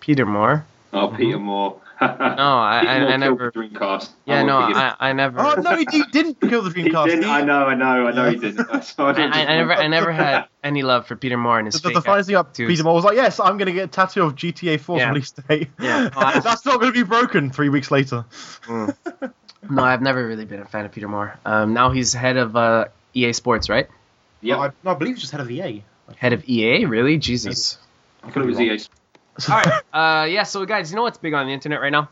Peter 0.00 0.24
Moore. 0.24 0.64
Oh, 0.92 1.08
Peter 1.08 1.38
Moore. 1.38 1.80
No, 2.00 2.06
No, 2.18 2.58
I, 2.58 2.84
I, 2.86 2.94
I 3.12 3.16
never. 3.16 3.50
Dreamcast. 3.52 4.10
Yeah, 4.24 4.40
I 4.40 4.42
no, 4.44 4.54
won't 4.60 4.66
forgive 4.74 4.82
I, 4.82 4.96
I 5.00 5.12
never. 5.12 5.40
Oh 5.40 5.54
no, 5.60 5.76
he, 5.76 5.86
he 5.90 6.02
didn't 6.12 6.40
kill 6.40 6.62
the 6.62 6.70
He 6.74 6.88
Dreamcast. 6.90 7.06
didn't. 7.06 7.24
I 7.24 7.42
know. 7.42 7.64
I 7.66 7.74
know. 7.74 8.06
I 8.08 8.12
know. 8.12 8.30
He 8.30 8.36
didn't. 8.36 8.60
I, 8.70 8.82
I, 8.98 9.12
I, 9.12 9.44
I 9.44 9.56
never, 9.56 9.72
I 9.74 9.86
never 9.88 10.12
had 10.12 10.44
any 10.62 10.82
love 10.82 11.06
for 11.06 11.16
Peter 11.16 11.36
Moore 11.36 11.58
and 11.58 11.66
his 11.66 11.74
The, 11.80 11.88
fake 11.88 11.94
the 11.94 12.02
funniest 12.02 12.26
thing 12.28 12.36
about 12.36 12.54
tattoos. 12.54 12.68
Peter 12.68 12.84
Moore 12.84 12.94
was 12.94 13.04
like, 13.04 13.16
"Yes, 13.16 13.40
I'm 13.40 13.56
going 13.58 13.66
to 13.66 13.72
get 13.72 13.84
a 13.84 13.88
tattoo 13.88 14.22
of 14.24 14.34
GTA 14.36 14.80
4 14.80 14.98
Yeah. 14.98 15.08
release 15.08 15.30
date." 15.32 15.68
Yeah. 15.80 16.10
Oh, 16.14 16.20
I- 16.20 16.40
That's 16.40 16.64
not 16.64 16.80
going 16.80 16.92
to 16.92 16.98
be 16.98 17.02
broken 17.02 17.50
three 17.50 17.68
weeks 17.68 17.90
later. 17.90 18.24
No, 18.68 19.82
I've 19.82 20.02
never 20.02 20.26
really 20.26 20.44
been 20.44 20.60
a 20.60 20.64
fan 20.66 20.84
of 20.84 20.92
Peter 20.92 21.08
Moore. 21.08 21.36
Um, 21.44 21.74
now 21.74 21.90
he's 21.90 22.12
head 22.12 22.36
of 22.36 22.54
uh, 22.56 22.86
EA 23.14 23.32
Sports, 23.32 23.68
right? 23.68 23.88
Yep. 24.40 24.58
I, 24.58 24.70
no, 24.84 24.90
I 24.92 24.94
believe 24.94 25.14
he's 25.14 25.20
just 25.22 25.32
head 25.32 25.40
of 25.40 25.50
EA. 25.50 25.82
Head 26.16 26.32
of 26.32 26.48
EA, 26.48 26.84
really? 26.86 27.18
Jesus. 27.18 27.76
I 28.22 28.30
thought 28.30 28.44
it 28.44 28.46
was 28.46 28.60
EA 28.60 28.78
All 29.48 29.56
right. 29.56 29.82
Uh, 29.92 30.24
yeah. 30.26 30.42
So 30.42 30.64
guys, 30.64 30.90
you 30.90 30.96
know 30.96 31.02
what's 31.02 31.18
big 31.18 31.34
on 31.34 31.46
the 31.46 31.52
internet 31.52 31.80
right 31.80 31.92
now? 31.92 32.08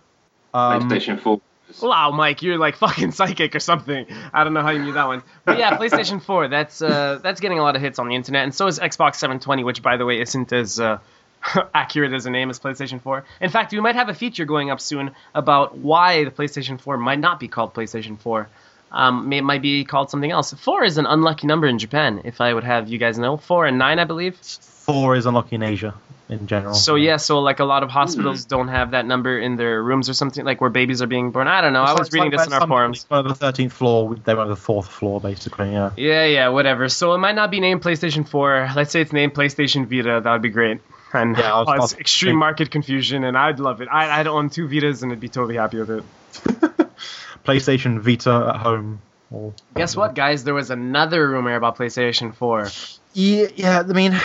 Um, 0.54 0.88
PlayStation 0.88 1.20
4. 1.20 1.40
Wow, 1.82 2.12
Mike, 2.12 2.42
you're 2.42 2.58
like 2.58 2.76
fucking 2.76 3.12
psychic 3.12 3.54
or 3.54 3.60
something. 3.60 4.06
I 4.32 4.44
don't 4.44 4.54
know 4.54 4.62
how 4.62 4.70
you 4.70 4.82
knew 4.82 4.92
that 4.92 5.06
one. 5.06 5.22
But 5.44 5.58
yeah, 5.58 5.76
PlayStation 5.76 6.22
4, 6.22 6.48
that's 6.48 6.80
uh, 6.80 7.18
that's 7.22 7.40
getting 7.40 7.58
a 7.58 7.62
lot 7.62 7.76
of 7.76 7.82
hits 7.82 7.98
on 7.98 8.08
the 8.08 8.14
internet, 8.14 8.44
and 8.44 8.54
so 8.54 8.66
is 8.66 8.78
Xbox 8.78 9.16
720, 9.16 9.64
which 9.64 9.82
by 9.82 9.96
the 9.96 10.04
way 10.04 10.20
isn't 10.20 10.52
as 10.52 10.78
uh, 10.78 10.98
accurate 11.74 12.12
as 12.12 12.24
a 12.26 12.30
name 12.30 12.50
as 12.50 12.60
PlayStation 12.60 13.02
4. 13.02 13.24
In 13.40 13.50
fact, 13.50 13.72
we 13.72 13.80
might 13.80 13.96
have 13.96 14.08
a 14.08 14.14
feature 14.14 14.44
going 14.44 14.70
up 14.70 14.80
soon 14.80 15.10
about 15.34 15.76
why 15.76 16.24
the 16.24 16.30
PlayStation 16.30 16.80
4 16.80 16.96
might 16.98 17.18
not 17.18 17.40
be 17.40 17.48
called 17.48 17.74
PlayStation 17.74 18.18
4. 18.18 18.48
Um, 18.92 19.32
it 19.32 19.42
might 19.42 19.62
be 19.62 19.84
called 19.84 20.10
something 20.10 20.30
else. 20.30 20.54
Four 20.54 20.84
is 20.84 20.96
an 20.96 21.06
unlucky 21.06 21.48
number 21.48 21.66
in 21.66 21.80
Japan, 21.80 22.22
if 22.24 22.40
I 22.40 22.54
would 22.54 22.64
have 22.64 22.88
you 22.88 22.98
guys 22.98 23.18
know. 23.18 23.36
Four 23.36 23.66
and 23.66 23.76
nine, 23.76 23.98
I 23.98 24.04
believe. 24.04 24.36
Four 24.36 25.16
is 25.16 25.26
unlucky 25.26 25.56
in 25.56 25.64
Asia 25.64 25.94
in 26.28 26.46
general. 26.46 26.74
So 26.74 26.96
yeah, 26.96 27.16
so 27.16 27.40
like 27.40 27.60
a 27.60 27.64
lot 27.64 27.82
of 27.82 27.90
hospitals 27.90 28.44
hmm. 28.44 28.48
don't 28.48 28.68
have 28.68 28.90
that 28.92 29.06
number 29.06 29.38
in 29.38 29.56
their 29.56 29.82
rooms 29.82 30.08
or 30.08 30.14
something, 30.14 30.44
like 30.44 30.60
where 30.60 30.70
babies 30.70 31.02
are 31.02 31.06
being 31.06 31.30
born. 31.30 31.46
I 31.46 31.60
don't 31.60 31.72
know. 31.72 31.82
I 31.82 31.92
was 31.92 32.12
like- 32.12 32.12
reading 32.12 32.32
it's 32.32 32.44
this 32.44 32.54
in 32.54 32.60
our 32.60 32.66
forums. 32.66 33.06
On 33.10 33.26
the 33.26 33.34
thirteenth 33.34 33.72
floor, 33.72 34.14
they 34.14 34.34
went 34.34 34.46
on 34.46 34.48
the 34.48 34.56
fourth 34.56 34.88
floor, 34.88 35.20
basically. 35.20 35.72
Yeah. 35.72 35.90
Yeah, 35.96 36.24
yeah, 36.24 36.48
whatever. 36.48 36.88
So 36.88 37.14
it 37.14 37.18
might 37.18 37.34
not 37.34 37.50
be 37.50 37.60
named 37.60 37.82
PlayStation 37.82 38.26
4. 38.26 38.70
Let's 38.74 38.90
say 38.90 39.00
it's 39.00 39.12
named 39.12 39.34
PlayStation 39.34 39.86
Vita. 39.86 40.20
That 40.22 40.32
would 40.32 40.42
be 40.42 40.48
great. 40.50 40.80
And 41.12 41.36
Yeah, 41.36 41.54
I 41.54 41.58
was- 41.60 41.66
cause 41.66 41.78
was 41.78 41.92
extreme 41.94 42.30
thinking- 42.30 42.38
market 42.38 42.70
confusion, 42.70 43.24
and 43.24 43.38
I'd 43.38 43.60
love 43.60 43.80
it. 43.80 43.88
I, 43.90 44.20
I'd 44.20 44.26
own 44.26 44.50
two 44.50 44.68
Vitas 44.68 45.02
and 45.02 45.12
I'd 45.12 45.20
be 45.20 45.28
totally 45.28 45.56
happy 45.56 45.78
with 45.78 45.90
it. 45.90 46.04
PlayStation 47.44 48.00
Vita 48.00 48.52
at 48.54 48.60
home. 48.60 49.00
Or, 49.30 49.52
Guess 49.74 49.96
what, 49.96 50.14
guys? 50.14 50.44
There 50.44 50.54
was 50.54 50.70
another 50.70 51.28
rumor 51.28 51.56
about 51.56 51.76
PlayStation 51.76 52.34
4 52.34 52.68
yeah, 53.16 53.46
yeah. 53.56 53.80
I 53.80 53.92
mean, 53.94 54.20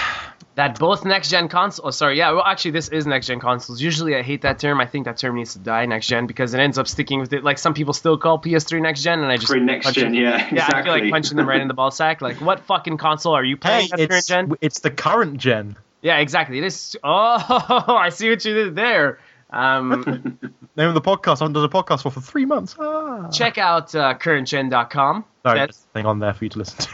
that 0.56 0.78
both 0.80 1.06
next 1.06 1.30
gen 1.30 1.48
consoles. 1.48 1.86
Oh, 1.88 1.92
sorry, 1.92 2.18
yeah. 2.18 2.32
Well, 2.32 2.44
actually, 2.44 2.72
this 2.72 2.90
is 2.90 3.06
next 3.08 3.28
gen 3.28 3.40
consoles. 3.40 3.82
Usually, 3.82 4.16
I 4.16 4.22
hate 4.22 4.42
that 4.42 4.60
term. 4.60 4.82
I 4.82 4.86
think 4.86 5.06
that 5.06 5.18
term 5.18 5.36
needs 5.36 5.54
to 5.54 5.60
die, 5.60 5.86
next 5.86 6.08
gen, 6.08 6.28
because 6.28 6.54
it 6.54 6.60
ends 6.60 6.78
up 6.78 6.88
sticking 6.88 7.20
with 7.20 7.32
it. 7.34 7.44
Like 7.44 7.58
some 7.58 7.74
people 7.74 7.94
still 7.94 8.18
call 8.18 8.38
PS3 8.40 8.82
next 8.82 9.02
gen, 9.02 9.20
and 9.22 9.32
I 9.32 9.38
just 9.38 9.48
For 9.52 9.60
next 9.60 9.94
gen, 9.94 10.14
it- 10.14 10.22
yeah, 10.22 10.50
Yeah, 10.54 10.70
I 10.74 10.84
feel 10.84 10.92
like 10.92 11.10
punching 11.10 11.38
them 11.38 11.48
right 11.48 11.62
in 11.62 11.68
the 11.68 11.74
ball 11.74 11.92
sack. 11.92 12.22
Like, 12.22 12.42
what 12.42 12.60
fucking 12.62 12.98
console 12.98 13.34
are 13.34 13.44
you 13.44 13.56
playing 13.58 13.90
at 13.94 13.98
current 13.98 14.12
it's 14.12 14.28
gen? 14.28 14.52
it's 14.62 14.80
the 14.80 14.92
current 14.92 15.38
gen. 15.38 15.78
Yeah, 16.02 16.18
exactly. 16.18 16.58
It 16.58 16.64
is. 16.66 16.98
Oh, 17.04 17.10
I 17.88 18.10
see 18.10 18.30
what 18.30 18.44
you 18.44 18.54
did 18.54 18.76
there. 18.76 19.20
Um, 19.52 20.40
Name 20.78 20.88
of 20.88 20.94
the 20.94 21.02
podcast. 21.02 21.42
I 21.42 21.46
haven't 21.46 21.54
done 21.54 21.66
a 21.66 21.70
podcast 21.70 22.04
for 22.04 22.10
for 22.12 22.22
three 22.22 22.46
months. 22.46 22.76
Ah. 22.80 23.30
check 23.30 23.58
out 23.58 23.94
uh, 23.94 24.14
currentgen.com. 24.16 25.26
Sorry, 25.44 25.60
Thez. 25.60 25.62
there's 25.68 25.86
a 25.90 25.94
thing 25.94 26.06
on 26.06 26.20
there 26.20 26.34
for 26.34 26.46
you 26.46 26.50
to 26.50 26.58
listen 26.60 26.78
to. 26.80 26.90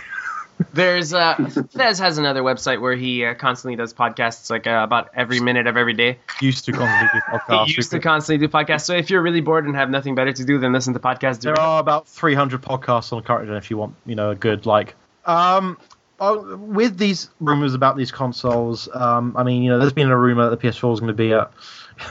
There's 0.73 1.13
uh, 1.13 1.35
Thez 1.35 1.99
has 1.99 2.17
another 2.17 2.41
website 2.41 2.81
where 2.81 2.95
he 2.95 3.25
uh, 3.25 3.35
constantly 3.35 3.75
does 3.75 3.93
podcasts, 3.93 4.49
like 4.49 4.65
uh, 4.65 4.81
about 4.83 5.09
every 5.15 5.39
minute 5.39 5.67
of 5.67 5.77
every 5.77 5.93
day. 5.93 6.17
Used 6.41 6.65
to 6.65 6.71
constantly 6.71 7.19
do 7.19 7.37
podcasts. 7.37 7.65
He 7.65 7.73
used 7.73 7.91
to 7.91 7.99
constantly 7.99 8.47
do 8.47 8.51
podcasts. 8.51 8.85
So 8.85 8.95
if 8.95 9.09
you're 9.09 9.21
really 9.21 9.41
bored 9.41 9.65
and 9.65 9.75
have 9.75 9.89
nothing 9.89 10.15
better 10.15 10.33
to 10.33 10.45
do 10.45 10.57
than 10.57 10.73
listen 10.73 10.93
to 10.93 10.99
podcasts, 10.99 11.41
There 11.41 11.59
are 11.59 11.79
about 11.79 12.07
300 12.07 12.61
podcasts 12.61 13.13
on 13.13 13.23
gen 13.23 13.55
if 13.55 13.69
you 13.69 13.77
want, 13.77 13.95
you 14.05 14.15
know, 14.15 14.31
a 14.31 14.35
good 14.35 14.65
like. 14.65 14.95
Um, 15.25 15.77
oh, 16.19 16.55
with 16.57 16.97
these 16.97 17.29
rumors 17.39 17.75
about 17.75 17.95
these 17.95 18.11
consoles, 18.11 18.89
um, 18.93 19.35
I 19.37 19.43
mean, 19.43 19.61
you 19.61 19.69
know, 19.69 19.77
there's 19.79 19.93
been 19.93 20.09
a 20.09 20.17
rumor 20.17 20.49
that 20.49 20.59
the 20.59 20.67
PS4 20.67 20.93
is 20.93 20.99
going 20.99 21.07
to 21.07 21.13
be 21.13 21.31
a. 21.31 21.49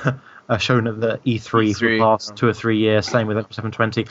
shown 0.60 0.86
at 0.86 1.00
the 1.00 1.18
E3, 1.26 1.44
for 1.44 1.58
the 1.58 1.72
E3, 1.72 1.98
past 1.98 2.36
two 2.36 2.46
or 2.46 2.52
three 2.52 2.78
years. 2.78 3.08
Same 3.08 3.26
with 3.26 3.36
Xbox 3.36 3.54
720. 3.54 4.06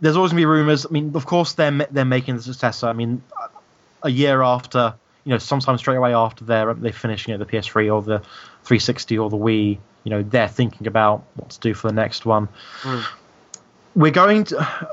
There's 0.00 0.16
always 0.16 0.30
going 0.30 0.42
to 0.42 0.42
be 0.42 0.46
rumors. 0.46 0.86
I 0.86 0.90
mean, 0.90 1.16
of 1.16 1.26
course, 1.26 1.54
they're 1.54 1.72
they're 1.90 2.04
making 2.04 2.36
the 2.36 2.42
successor. 2.42 2.86
I 2.86 2.92
mean, 2.92 3.22
a 4.04 4.10
year 4.10 4.42
after, 4.42 4.94
you 5.24 5.30
know, 5.30 5.38
sometime 5.38 5.76
straight 5.78 5.96
away 5.96 6.14
after 6.14 6.44
they're 6.44 6.72
they 6.74 6.92
finish, 6.92 7.26
you 7.26 7.34
know, 7.36 7.42
the 7.42 7.50
PS3 7.50 7.92
or 7.92 8.02
the 8.02 8.18
360 8.62 9.18
or 9.18 9.30
the 9.30 9.36
Wii, 9.36 9.78
you 10.04 10.10
know, 10.10 10.22
they're 10.22 10.48
thinking 10.48 10.86
about 10.86 11.24
what 11.34 11.50
to 11.50 11.60
do 11.60 11.74
for 11.74 11.88
the 11.88 11.94
next 11.94 12.24
one. 12.24 12.48
Hmm. 12.82 13.00
We're 13.96 14.12
going 14.12 14.44
to. 14.44 14.88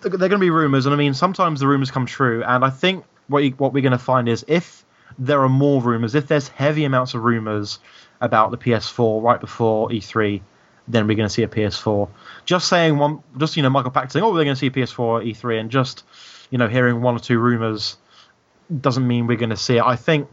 They're 0.00 0.10
going 0.10 0.30
to 0.30 0.38
be 0.38 0.50
rumors, 0.50 0.84
and 0.86 0.92
I 0.92 0.98
mean, 0.98 1.14
sometimes 1.14 1.60
the 1.60 1.68
rumors 1.68 1.92
come 1.92 2.06
true. 2.06 2.42
And 2.42 2.64
I 2.64 2.70
think 2.70 3.04
what 3.28 3.44
you, 3.44 3.50
what 3.52 3.72
we're 3.72 3.82
going 3.82 3.92
to 3.92 3.98
find 3.98 4.28
is 4.28 4.44
if 4.48 4.84
there 5.16 5.40
are 5.42 5.48
more 5.48 5.80
rumors, 5.80 6.16
if 6.16 6.26
there's 6.26 6.48
heavy 6.48 6.82
amounts 6.84 7.14
of 7.14 7.22
rumors 7.22 7.78
about 8.20 8.50
the 8.50 8.58
PS4 8.58 9.22
right 9.22 9.40
before 9.40 9.90
E3, 9.90 10.40
then 10.88 11.06
we're 11.06 11.14
going 11.14 11.28
to 11.28 11.32
see 11.32 11.44
a 11.44 11.48
PS4. 11.48 12.08
Just 12.46 12.68
saying 12.68 12.98
one, 12.98 13.22
just 13.38 13.56
you 13.56 13.62
know, 13.62 13.70
Michael 13.70 13.92
Pachter 13.92 14.10
saying, 14.10 14.24
"Oh, 14.24 14.32
we're 14.32 14.42
going 14.42 14.48
to 14.48 14.56
see 14.56 14.66
a 14.66 14.70
PS4 14.72 15.20
at 15.20 15.26
E3," 15.26 15.60
and 15.60 15.70
just 15.70 16.02
you 16.50 16.58
know, 16.58 16.68
hearing 16.68 17.00
one 17.00 17.16
or 17.16 17.20
two 17.20 17.38
rumors 17.38 17.96
doesn't 18.80 19.06
mean 19.06 19.26
we're 19.26 19.36
going 19.36 19.50
to 19.50 19.56
see 19.56 19.76
it. 19.76 19.82
I 19.82 19.96
think 19.96 20.28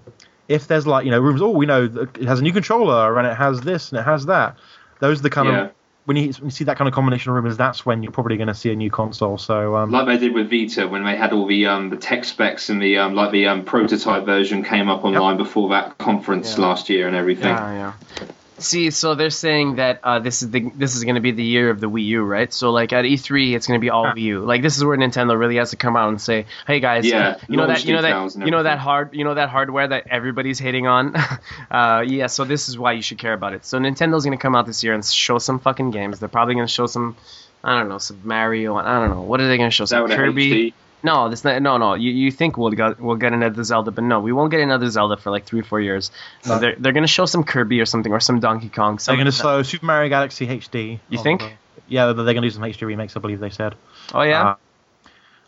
if 0.48 0.68
there's 0.68 0.88
like 0.88 1.06
you 1.06 1.12
know 1.12 1.20
rumors, 1.20 1.42
oh, 1.42 1.50
we 1.50 1.66
know 1.66 1.86
it 2.16 2.24
has 2.26 2.40
a 2.40 2.44
new 2.44 2.54
controller 2.54 3.18
and 3.18 3.28
it 3.28 3.36
has 3.36 3.62
this 3.62 3.92
and 3.92 4.00
it 4.00 4.04
has 4.04 4.26
that. 4.28 4.58
Those 5.00 5.20
are 5.20 5.24
the 5.24 5.30
kind 5.30 5.48
Yeah. 5.48 5.62
of 5.66 5.72
when 6.06 6.18
you, 6.18 6.32
when 6.34 6.46
you 6.46 6.50
see 6.50 6.64
that 6.64 6.76
kind 6.76 6.88
of 6.88 6.94
combination 6.96 7.30
of 7.30 7.36
rumors, 7.36 7.56
that's 7.56 7.86
when 7.86 8.02
you're 8.02 8.12
probably 8.12 8.36
going 8.36 8.48
to 8.48 8.54
see 8.56 8.72
a 8.72 8.76
new 8.76 8.90
console. 8.90 9.38
So 9.38 9.76
um, 9.76 9.92
like 9.92 10.08
they 10.08 10.18
did 10.18 10.34
with 10.34 10.50
Vita 10.50 10.88
when 10.88 11.04
they 11.04 11.16
had 11.16 11.34
all 11.34 11.46
the 11.46 11.68
um, 11.68 11.90
the 11.92 11.98
tech 11.98 12.24
specs 12.26 12.70
and 12.70 12.82
the 12.82 12.98
um, 12.98 13.14
like 13.14 13.32
the 13.32 13.46
um, 13.48 13.64
prototype 13.64 14.26
version 14.26 14.64
came 14.64 14.90
up 14.90 15.04
online 15.06 15.38
before 15.38 15.70
that 15.70 15.98
conference 16.00 16.58
Yeah. 16.58 16.66
last 16.66 16.90
year 16.90 17.08
and 17.08 17.16
everything. 17.16 17.50
Yeah, 17.56 17.94
yeah. 18.18 18.26
See, 18.62 18.92
so 18.92 19.16
they're 19.16 19.30
saying 19.30 19.76
that 19.76 20.00
uh, 20.04 20.20
this 20.20 20.42
is 20.42 20.52
the 20.52 20.72
this 20.76 20.96
is 20.96 21.04
going 21.04 21.16
to 21.16 21.22
be 21.22 21.32
the 21.32 21.44
year 21.44 21.70
of 21.70 21.80
the 21.80 21.90
Wii 21.90 22.06
U, 22.06 22.24
right? 22.24 22.52
So 22.54 22.72
like 22.72 22.94
at 22.94 23.06
E3, 23.06 23.56
it's 23.56 23.68
going 23.68 23.80
to 23.80 23.82
be 23.82 23.90
all 23.90 24.06
Huh. 24.06 24.14
Wii 24.16 24.22
U. 24.22 24.40
Like 24.42 24.62
this 24.62 24.78
is 24.78 24.84
where 24.86 24.98
Nintendo 24.98 25.38
really 25.38 25.58
has 25.58 25.72
to 25.72 25.76
come 25.76 25.96
out 25.96 26.10
and 26.10 26.22
say, 26.22 26.46
"Hey 26.68 26.80
guys, 26.80 27.06
Yeah, 27.06 27.38
you 27.48 27.58
know 27.58 27.68
that 27.68 27.86
you 27.86 27.94
know 27.94 28.02
that 28.02 28.36
you 28.46 28.52
know 28.52 28.64
that 28.64 28.80
hard 28.80 29.14
you 29.14 29.24
know 29.24 29.34
that 29.36 29.50
hardware 29.50 29.88
that 29.88 30.08
everybody's 30.08 30.60
hating 30.60 30.88
on. 30.88 31.16
uh, 31.72 32.04
yeah, 32.06 32.28
so 32.28 32.46
this 32.46 32.70
is 32.70 32.78
why 32.78 32.94
you 32.94 33.02
should 33.02 33.18
care 33.18 33.34
about 33.34 33.54
it. 33.54 33.66
So 33.66 33.80
Nintendo's 33.80 34.26
going 34.26 34.38
to 34.38 34.42
come 34.42 34.56
out 34.56 34.66
this 34.66 34.84
year 34.84 34.94
and 34.94 35.04
show 35.06 35.38
some 35.40 35.60
fucking 35.60 35.92
games. 35.92 36.20
They're 36.20 36.30
probably 36.30 36.56
going 36.56 36.68
to 36.68 36.74
show 36.74 36.86
some. 36.88 37.16
I 37.64 37.78
don't 37.78 37.90
know, 37.90 37.98
some 37.98 38.22
Mario. 38.24 38.76
I 38.76 39.00
don't 39.00 39.10
know. 39.10 39.22
What 39.22 39.42
are 39.42 39.48
they 39.48 39.58
going 39.58 39.70
to 39.70 39.76
show? 39.76 39.86
Some 39.86 40.08
Kirby. 40.16 40.74
HD. 41.02 41.04
No, 41.06 41.30
this 41.30 41.44
not, 41.44 41.62
no, 41.62 41.78
no. 41.78 41.94
You, 41.96 42.12
you 42.12 42.32
think 42.32 42.58
we'll 42.58 42.72
get 42.72 43.00
we'll 43.00 43.16
get 43.16 43.34
another 43.34 43.64
Zelda, 43.64 43.92
but 43.92 44.04
no, 44.04 44.20
we 44.20 44.32
won't 44.32 44.52
get 44.52 44.60
another 44.62 44.90
Zelda 44.90 45.18
for 45.18 45.32
like 45.32 45.46
three, 45.46 45.62
or 45.62 45.64
four 45.64 45.80
years. 45.82 46.12
So 46.44 46.54
No. 46.56 46.60
they're 46.60 46.76
they're 46.78 46.92
gonna 46.94 47.08
show 47.08 47.26
some 47.26 47.44
Kirby 47.44 47.80
or 47.82 47.86
something 47.86 48.12
or 48.12 48.20
some 48.20 48.40
Donkey 48.40 48.70
Kong. 48.70 49.00
They're 49.06 49.16
going 49.16 49.26
to 49.26 49.32
show 49.32 49.62
Super 49.64 49.86
Mario 49.86 50.10
Galaxy 50.10 50.46
HD. 50.48 51.00
You 51.10 51.18
think? 51.22 51.42
the- 51.42 51.50
yeah, 51.88 52.06
they're 52.14 52.24
going 52.24 52.36
to 52.36 52.42
do 52.42 52.50
some 52.52 52.62
HD 52.64 52.86
remakes. 52.86 53.18
I 53.18 53.20
believe 53.20 53.40
they 53.40 53.50
said. 53.50 53.74
oh 54.14 54.22
yeah, 54.22 54.50
Uh, 54.50 54.56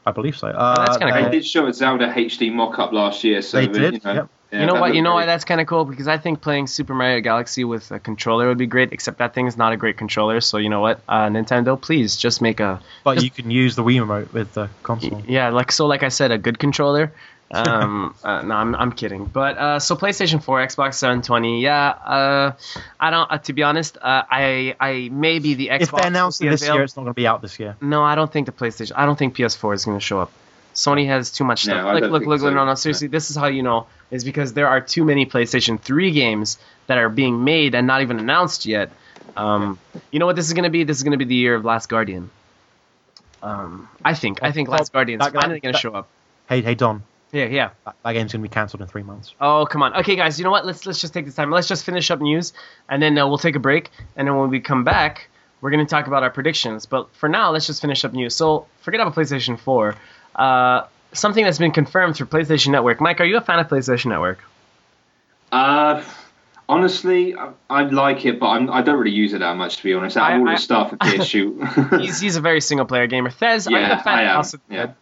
I 0.08 0.12
believe 0.12 0.36
so. 0.36 0.48
Uh, 0.48 0.86
that's 0.86 0.98
kinda 0.98 1.14
they- 1.14 1.20
cool. 1.22 1.30
They 1.32 1.38
did 1.38 1.46
show 1.46 1.68
a 1.68 1.74
Zelda 1.74 2.08
HD 2.12 2.52
mock-up 2.52 2.92
last 2.94 3.24
year, 3.24 3.42
so 3.44 3.58
They 3.58 3.68
that, 3.68 3.74
did, 3.80 3.94
You 3.94 4.00
know, 4.04 4.14
yep. 4.14 4.30
Yeah, 4.52 4.60
you 4.62 4.66
know 4.66 4.74
what? 4.76 4.88
You 4.90 4.96
looked 4.96 5.04
know 5.06 5.14
why 5.14 5.26
that's 5.26 5.46
kind 5.46 5.62
of 5.62 5.68
cool 5.68 5.86
because 5.86 6.08
I 6.08 6.18
think 6.18 6.42
playing 6.42 6.68
Super 6.68 6.94
Mario 6.94 7.22
Galaxy 7.22 7.64
with 7.64 7.90
a 7.92 8.00
controller 8.00 8.48
would 8.48 8.58
be 8.58 8.68
great. 8.68 8.92
Except 8.94 9.18
that 9.20 9.34
thing 9.34 9.48
is 9.48 9.58
not 9.58 9.72
a 9.74 9.78
great 9.78 9.98
controller. 9.98 10.42
So 10.42 10.58
you 10.58 10.70
know 10.70 10.82
what, 10.82 11.00
uh, 11.08 11.28
Nintendo, 11.28 11.80
please 11.80 12.18
just 12.18 12.42
make 12.42 12.60
a 12.60 12.80
But 13.04 13.16
just- 13.16 13.26
you 13.26 13.32
can 13.32 13.50
use 13.52 13.76
the 13.76 13.84
Wii 13.84 14.00
remote 14.00 14.34
with 14.34 14.54
the 14.54 14.70
console. 14.84 15.24
yeah, 15.28 15.50
like 15.50 15.72
so, 15.72 15.86
like 15.88 16.04
I 16.04 16.10
said, 16.10 16.32
a 16.32 16.38
good 16.38 16.60
controller. 16.60 17.12
Um, 17.54 18.16
uh, 18.24 18.42
no, 18.44 18.56
I'm, 18.56 18.74
I'm 18.76 18.92
kidding. 18.94 19.26
But 19.26 19.58
uh, 19.58 19.80
so 19.80 19.98
PlayStation 19.98 20.42
4, 20.42 20.68
Xbox 20.68 20.94
720. 20.94 21.62
Yeah, 21.62 21.90
uh, 21.90 22.52
I 22.98 23.10
don't. 23.10 23.30
Uh, 23.30 23.40
to 23.40 23.52
be 23.52 23.62
honest, 23.62 23.98
uh, 23.98 24.24
I 24.32 24.74
I 24.80 25.10
maybe 25.12 25.56
the 25.56 25.68
Xbox. 25.68 25.82
If 25.82 25.92
they 25.92 26.08
announce 26.08 26.40
will 26.40 26.48
it 26.48 26.52
this 26.52 26.62
available- 26.62 26.78
year, 26.78 26.84
it's 26.86 26.96
not 26.96 27.04
going 27.04 27.14
to 27.14 27.20
be 27.20 27.28
out 27.28 27.42
this 27.42 27.60
year. 27.60 27.76
No, 27.82 28.04
I 28.04 28.16
don't 28.16 28.32
think 28.32 28.46
the 28.46 28.54
PlayStation. 28.54 28.94
I 28.96 29.06
don't 29.06 29.20
think 29.20 29.36
PS4 29.36 29.74
is 29.74 29.84
going 29.84 29.98
to 30.00 30.06
show 30.06 30.22
up. 30.22 30.32
Sony 30.74 31.06
has 31.08 31.32
too 31.32 31.44
much 31.44 31.68
No, 31.68 31.74
stuff. 31.74 31.86
I 31.86 31.94
look, 31.94 32.12
look, 32.12 32.22
think 32.22 32.42
look, 32.42 32.54
no, 32.54 32.66
no, 32.66 32.76
seriously, 32.76 33.08
this 33.08 33.30
is 33.30 33.36
how 33.36 33.48
you 33.48 33.62
know 33.64 33.88
is 34.10 34.24
because 34.24 34.54
there 34.54 34.68
are 34.68 34.80
too 34.82 35.04
many 35.04 35.26
PlayStation 35.26 35.80
3 35.80 36.12
games 36.12 36.58
that 36.88 36.98
are 36.98 37.10
being 37.10 37.44
made 37.44 37.76
and 37.76 37.88
not 37.88 38.02
even 38.02 38.20
announced 38.20 38.66
yet. 38.66 38.92
Um, 39.38 39.80
you 40.12 40.20
know 40.20 40.26
what 40.26 40.36
this 40.36 40.48
is 40.48 40.54
going 40.54 40.64
to 40.66 40.70
be? 40.70 40.84
This 40.84 40.98
is 40.98 41.04
going 41.04 41.12
to 41.12 41.18
be 41.18 41.26
the 41.26 41.36
year 41.36 41.56
of 41.56 41.64
Last 41.66 41.88
Guardian. 41.90 42.30
Um, 43.44 43.90
I 44.04 44.14
think. 44.14 44.44
I 44.44 44.52
think 44.52 44.70
Well, 44.70 44.78
Last 44.80 44.94
Guardian 44.94 45.20
that- 45.20 45.34
that- 45.34 45.42
finally 45.42 45.60
going 45.60 45.74
to 45.74 45.80
show 45.80 45.94
up. 45.94 46.08
Hey, 46.48 46.62
hey, 46.62 46.76
Don, 46.76 47.04
Yeah, 47.32 47.46
yeah. 47.46 47.70
that, 47.86 47.96
that 48.04 48.14
game's 48.14 48.34
going 48.34 48.44
to 48.44 48.50
be 48.50 48.54
cancelled 48.54 48.82
in 48.82 48.88
three 48.88 49.04
months. 49.04 49.34
Oh, 49.40 49.66
come 49.66 49.82
on. 49.84 49.94
Okay, 49.96 50.16
guys, 50.18 50.38
you 50.38 50.44
know 50.44 50.52
what? 50.52 50.66
Let's 50.66 50.86
let's 50.86 51.00
just 51.00 51.14
take 51.14 51.26
this 51.26 51.36
time. 51.36 51.50
Let's 51.50 51.68
just 51.68 51.86
finish 51.86 52.12
up 52.12 52.20
news, 52.20 52.52
and 52.90 53.02
then 53.02 53.18
uh, 53.18 53.26
we'll 53.28 53.38
take 53.38 53.56
a 53.56 53.60
break. 53.60 53.90
And 54.18 54.28
then 54.28 54.36
when 54.38 54.50
we 54.50 54.60
come 54.60 54.84
back, 54.84 55.30
we're 55.62 55.72
going 55.72 55.86
to 55.86 55.90
talk 55.90 56.08
about 56.08 56.24
our 56.24 56.30
predictions. 56.30 56.86
But 56.86 57.14
for 57.16 57.30
now, 57.30 57.52
let's 57.52 57.68
just 57.68 57.82
finish 57.82 58.04
up 58.04 58.12
news. 58.14 58.36
So 58.36 58.68
forget 58.82 59.00
about 59.00 59.16
PlayStation 59.16 59.58
4. 59.58 59.96
Uh, 60.36 60.86
something 61.14 61.44
that's 61.44 61.58
been 61.58 61.72
confirmed 61.72 62.16
through 62.16 62.28
PlayStation 62.28 62.70
Network. 62.70 63.02
Mike, 63.02 63.20
are 63.20 63.26
you 63.26 63.38
a 63.38 63.42
fan 63.42 63.60
of 63.60 63.68
PlayStation 63.68 64.08
Network? 64.08 64.40
Uh, 65.52 66.04
honestly, 66.70 67.36
I, 67.36 67.52
I 67.70 67.84
like 67.84 68.26
it, 68.26 68.40
but 68.40 68.48
I'm, 68.48 68.70
I 68.70 68.82
don't 68.82 68.98
really 68.98 69.12
use 69.16 69.34
it 69.34 69.40
that 69.40 69.58
much, 69.58 69.78
to 69.78 69.84
be 69.84 69.94
honest. 69.94 70.18
Out 70.18 70.32
I- 70.32 70.36
of 70.36 70.42
all 70.42 70.50
I- 70.50 70.56
the 70.56 70.62
stuff 70.62 70.94
at 70.94 71.00
PSU. 71.00 72.00
He's, 72.02 72.20
he's 72.22 72.36
a 72.38 72.42
very 72.42 72.62
single 72.62 72.86
player 72.86 73.08
gamer. 73.08 73.30
Thez, 73.30 73.68
are 73.68 73.72
you 73.72 73.86
a 73.86 73.98
fan 73.98 74.20
I 74.20 74.22
of 74.24 74.28
am. 74.30 74.36
House 74.36 74.54
of 74.54 74.62
the 74.68 74.74
Yeah. 74.76 74.86
Dead? 74.88 74.96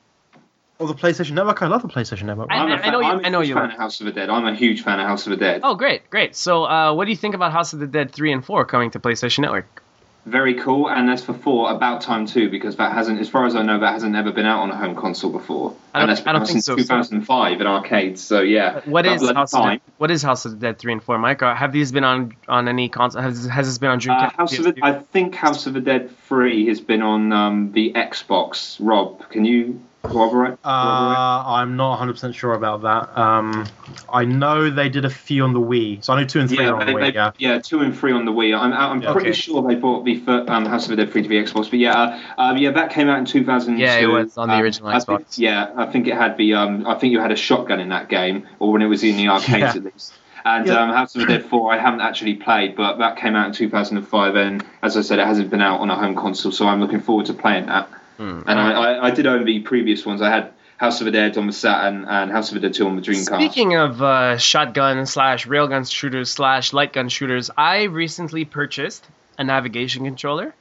Oh, 0.82 0.88
the 0.88 0.94
PlayStation 0.96 1.32
Network. 1.32 1.62
I 1.62 1.68
love 1.68 1.82
the 1.82 1.90
PlayStation 1.90 2.24
Network. 2.24 2.48
I- 2.50 2.56
I'm 2.60 2.72
a 2.72 2.76
I 2.76 2.78
fan, 2.80 2.92
know 2.94 3.00
you- 3.02 3.06
I'm 3.08 3.20
a 3.20 3.28
I 3.28 3.30
know 3.30 3.40
huge 3.42 3.50
you 3.50 3.56
fan 3.56 3.64
like- 3.66 3.74
of 3.74 3.80
House 3.80 4.00
of 4.00 4.06
the 4.06 4.12
Dead. 4.14 4.30
I'm 4.30 4.46
a 4.46 4.56
huge 4.56 4.82
fan 4.82 5.00
of 5.00 5.06
House 5.08 5.28
of 5.28 5.32
the 5.32 5.38
Dead. 5.38 5.62
Oh, 5.64 5.76
great, 5.76 6.10
great. 6.10 6.36
So, 6.36 6.64
uh, 6.64 6.94
what 6.94 7.06
do 7.06 7.12
you 7.12 7.18
think 7.18 7.36
about 7.36 7.52
House 7.52 7.74
of 7.74 7.80
the 7.80 7.88
Dead 7.88 8.12
3 8.12 8.32
and 8.32 8.44
4 8.44 8.66
coming 8.66 8.90
to 8.92 9.00
PlayStation 9.00 9.40
Network? 9.40 9.84
Very 10.26 10.54
cool. 10.56 10.90
And 10.90 11.10
as 11.10 11.24
for 11.24 11.34
four, 11.34 11.72
about 11.72 12.02
time 12.02 12.26
too, 12.26 12.50
because 12.50 12.76
that 12.76 12.92
hasn't, 12.92 13.20
as 13.20 13.28
far 13.30 13.46
as 13.46 13.56
I 13.56 13.64
know, 13.64 13.80
that 13.80 13.94
hasn't 13.94 14.16
ever 14.16 14.32
been 14.32 14.46
out 14.46 14.60
on 14.62 14.70
a 14.70 14.76
home 14.76 14.96
console 14.96 15.32
before. 15.32 15.76
I 15.94 16.02
and 16.02 16.10
that's 16.10 16.22
been 16.22 16.36
out 16.36 16.48
since 16.48 16.66
so. 16.66 16.76
2005 16.76 17.62
in 17.62 17.66
arcades. 17.66 18.22
So 18.22 18.42
yeah, 18.42 18.82
What 18.86 19.06
is 19.06 19.28
House 19.32 19.54
of, 19.54 19.62
time. 19.62 19.82
the, 19.86 19.92
what 19.98 20.12
is 20.12 20.22
House 20.22 20.46
of 20.46 20.52
the 20.52 20.58
Dead 20.58 20.78
3 20.78 20.94
and 20.94 21.04
4, 21.04 21.18
Mike? 21.18 21.42
Have 21.42 21.72
these 21.72 21.92
been 21.92 22.04
on 22.04 22.34
on 22.48 22.68
any 22.68 22.90
console? 22.90 23.22
Has, 23.22 23.46
has 23.46 23.68
this 23.68 23.78
been 23.78 23.90
on 23.90 23.98
Uh, 23.98 24.02
Dreamcast? 24.02 24.32
House 24.34 24.58
of 24.60 24.66
the, 24.66 24.80
I 24.84 24.94
think 25.00 25.36
House 25.36 25.66
of 25.66 25.74
the 25.74 25.82
Dead 25.82 26.16
3 26.28 26.68
has 26.68 26.80
been 26.82 27.02
on 27.02 27.32
um, 27.34 27.72
the 27.72 27.94
Xbox. 27.94 28.78
Rob, 28.80 29.28
can 29.30 29.46
you 29.46 29.82
corroborate? 30.04 30.30
corroborate? 30.30 30.60
Uh, 30.66 31.44
I'm 31.46 31.76
not 31.76 31.90
100 31.92 32.14
percent 32.14 32.36
sure 32.36 32.54
about 32.54 32.82
that. 32.84 33.18
Um, 33.20 33.66
I 34.12 34.26
know 34.26 34.70
they 34.70 34.90
did 34.90 35.06
a 35.06 35.10
few 35.10 35.44
on 35.44 35.54
the 35.54 35.60
Wii, 35.60 36.04
so 36.04 36.14
I 36.14 36.22
know 36.22 36.28
two 36.28 36.40
and 36.40 36.50
three 36.50 36.60
yeah, 36.64 36.70
are 36.72 36.80
on 36.82 36.86
the 36.88 36.94
Wii. 36.94 37.14
they, 37.14 37.46
Yeah. 37.46 37.60
two 37.60 37.82
and 37.82 37.98
three 37.98 38.12
on 38.12 38.26
the 38.26 38.32
Wii. 38.32 38.58
I'm, 38.58 38.74
I'm 38.74 39.02
Yeah. 39.02 39.12
pretty 39.12 39.30
Okay. 39.30 39.38
sure 39.40 39.62
they 39.68 39.76
bought 39.76 40.06
the 40.06 40.18
fir- 40.20 40.46
um, 40.48 40.66
House 40.66 40.84
of 40.86 40.90
the 40.92 40.96
Dead 40.98 41.12
free 41.12 41.24
to 41.24 41.30
the 41.30 41.36
Xbox, 41.38 41.70
but 41.70 41.80
yeah, 41.80 41.94
uh, 42.38 42.42
uh, 42.42 42.54
yeah, 42.56 42.72
that 42.72 42.92
came 42.92 43.10
out 43.10 43.20
in 43.20 43.26
2002. 43.26 43.82
Yeah, 43.84 43.98
it 44.00 44.08
was 44.08 44.38
on 44.38 44.48
the 44.48 44.56
Um, 44.56 44.62
original 44.62 44.90
I 44.90 45.00
think- 45.00 45.22
Xbox. 45.22 45.38
yeah, 45.38 45.68
I 45.76 45.86
think 45.86 46.08
it 46.08 46.16
had 46.16 46.38
the. 46.38 46.54
Um, 46.54 46.86
I 46.88 46.96
think 46.96 47.12
you 47.12 47.20
had 47.20 47.32
a 47.32 47.36
shotgun 47.36 47.80
in 47.80 47.90
that 47.90 48.10
game, 48.10 48.44
or 48.60 48.72
when 48.72 48.82
it 48.82 48.88
was 48.88 49.04
in 49.04 49.18
the 49.18 49.28
arcades 49.30 49.60
Yeah. 49.60 49.70
at 49.76 49.84
least. 49.84 50.14
And 50.46 50.68
Yeah. 50.68 50.76
um, 50.76 50.90
House 50.92 51.14
of 51.16 51.22
the 51.22 51.28
Dead 51.28 51.44
4, 51.44 51.74
I 51.74 51.78
haven't 51.78 52.00
actually 52.00 52.36
played, 52.36 52.76
but 52.78 52.98
that 53.00 53.18
came 53.18 53.36
out 53.36 53.48
in 53.48 53.52
2005, 53.54 54.36
and 54.36 54.64
as 54.82 54.96
I 54.96 55.02
said, 55.02 55.20
it 55.20 55.28
hasn't 55.28 55.50
been 55.50 55.62
out 55.62 55.82
on 55.82 55.90
a 55.90 55.96
home 55.96 56.16
console, 56.16 56.54
so 56.54 56.66
I'm 56.66 56.80
looking 56.80 57.02
forward 57.02 57.26
to 57.26 57.34
playing 57.34 57.66
that. 57.66 57.90
Hmm. 58.20 58.42
And 58.46 58.60
I, 58.60 58.72
I, 58.72 59.08
I 59.08 59.12
did 59.12 59.26
own 59.26 59.46
the 59.46 59.62
previous 59.62 60.06
ones. 60.06 60.22
I 60.22 60.30
had 60.30 60.52
House 60.76 61.00
of 61.00 61.06
the 61.06 61.12
Dead 61.12 61.38
on 61.38 61.48
the 61.48 61.54
Saturn 61.54 62.04
and 62.04 62.30
House 62.30 62.50
of 62.50 62.56
the 62.56 62.60
Dead 62.60 62.74
2 62.74 62.86
on 62.86 62.98
the 62.98 63.02
Dreamcast. 63.02 63.36
Speaking 63.36 63.76
of 63.76 64.02
uh, 64.02 64.38
shotgun 64.38 65.06
slash 65.06 65.48
railgun 65.48 65.90
shooters 65.90 66.30
slash 66.30 66.74
light 66.74 66.92
gun 66.92 67.08
shooters, 67.08 67.50
I 67.58 67.84
recently 67.84 68.44
purchased 68.44 69.08
a 69.38 69.46
navigation 69.46 70.04
controller 70.04 70.54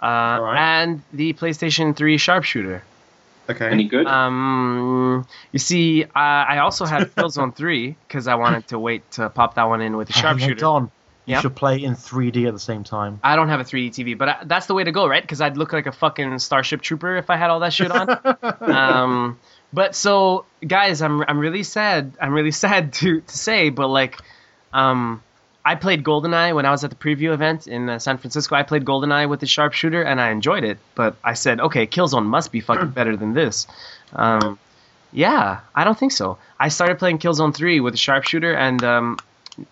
uh, 0.00 0.06
Alright. 0.06 0.58
and 0.58 1.02
the 1.12 1.32
PlayStation 1.32 1.96
3 1.96 2.16
sharpshooter. 2.16 2.84
Okay. 3.48 3.68
Any 3.68 3.84
good? 3.84 4.06
Um, 4.06 5.26
you 5.50 5.58
see, 5.58 6.04
I, 6.04 6.42
I 6.42 6.58
also 6.58 6.84
had 6.84 7.02
Killzone 7.16 7.56
3 7.56 7.96
because 8.06 8.28
I 8.28 8.36
wanted 8.36 8.68
to 8.68 8.78
wait 8.78 9.10
to 9.12 9.30
pop 9.30 9.56
that 9.56 9.64
one 9.64 9.80
in 9.80 9.96
with 9.96 10.06
the 10.06 10.14
Hey, 10.14 10.20
hey, 10.20 10.22
sharpshooter. 10.22 10.90
You 11.30 11.36
Yep. 11.36 11.42
should 11.42 11.54
play 11.56 11.76
in 11.82 11.94
3D 11.94 12.46
at 12.48 12.52
the 12.52 12.58
same 12.58 12.82
time. 12.82 13.20
I 13.22 13.36
don't 13.36 13.48
have 13.50 13.60
a 13.60 13.64
3D 13.64 13.90
TV, 13.90 14.18
but 14.18 14.28
I, 14.28 14.36
that's 14.44 14.66
the 14.66 14.74
way 14.74 14.82
to 14.82 14.90
go, 14.90 15.06
right? 15.06 15.22
Because 15.22 15.40
I'd 15.40 15.56
look 15.56 15.72
like 15.72 15.86
a 15.86 15.92
fucking 15.92 16.38
Starship 16.40 16.82
Trooper 16.82 17.16
if 17.16 17.30
I 17.30 17.36
had 17.36 17.50
all 17.50 17.60
that 17.60 17.72
shit 17.72 17.92
on. 17.92 18.08
um, 18.62 19.38
but 19.72 19.94
so, 19.94 20.44
guys, 20.66 21.02
I'm 21.02 21.22
I'm 21.22 21.38
really 21.38 21.62
sad. 21.62 22.12
I'm 22.20 22.32
really 22.32 22.50
sad 22.64 22.92
to 22.94 23.20
to 23.20 23.38
say, 23.38 23.70
but 23.70 23.86
like, 23.88 24.18
um, 24.72 25.22
I 25.64 25.76
played 25.76 26.02
GoldenEye 26.02 26.54
when 26.54 26.66
I 26.66 26.70
was 26.72 26.82
at 26.84 26.90
the 26.90 26.96
preview 26.96 27.32
event 27.32 27.68
in 27.68 27.88
uh, 27.88 27.98
San 28.00 28.18
Francisco. 28.18 28.56
I 28.56 28.64
played 28.64 28.84
GoldenEye 28.84 29.28
with 29.28 29.38
the 29.40 29.46
sharpshooter, 29.46 30.02
and 30.02 30.20
I 30.20 30.30
enjoyed 30.30 30.64
it. 30.64 30.78
But 30.96 31.14
I 31.22 31.34
said, 31.34 31.60
okay, 31.60 31.86
Killzone 31.86 32.24
must 32.26 32.50
be 32.50 32.60
fucking 32.60 32.88
better 32.98 33.16
than 33.16 33.34
this. 33.34 33.66
Um, 34.14 34.58
yeah, 35.12 35.60
I 35.74 35.84
don't 35.84 35.98
think 35.98 36.12
so. 36.12 36.38
I 36.58 36.68
started 36.70 36.98
playing 36.98 37.18
Killzone 37.18 37.54
3 37.54 37.80
with 37.80 37.94
the 37.94 37.98
sharpshooter, 37.98 38.52
and 38.52 38.82
um, 38.82 39.18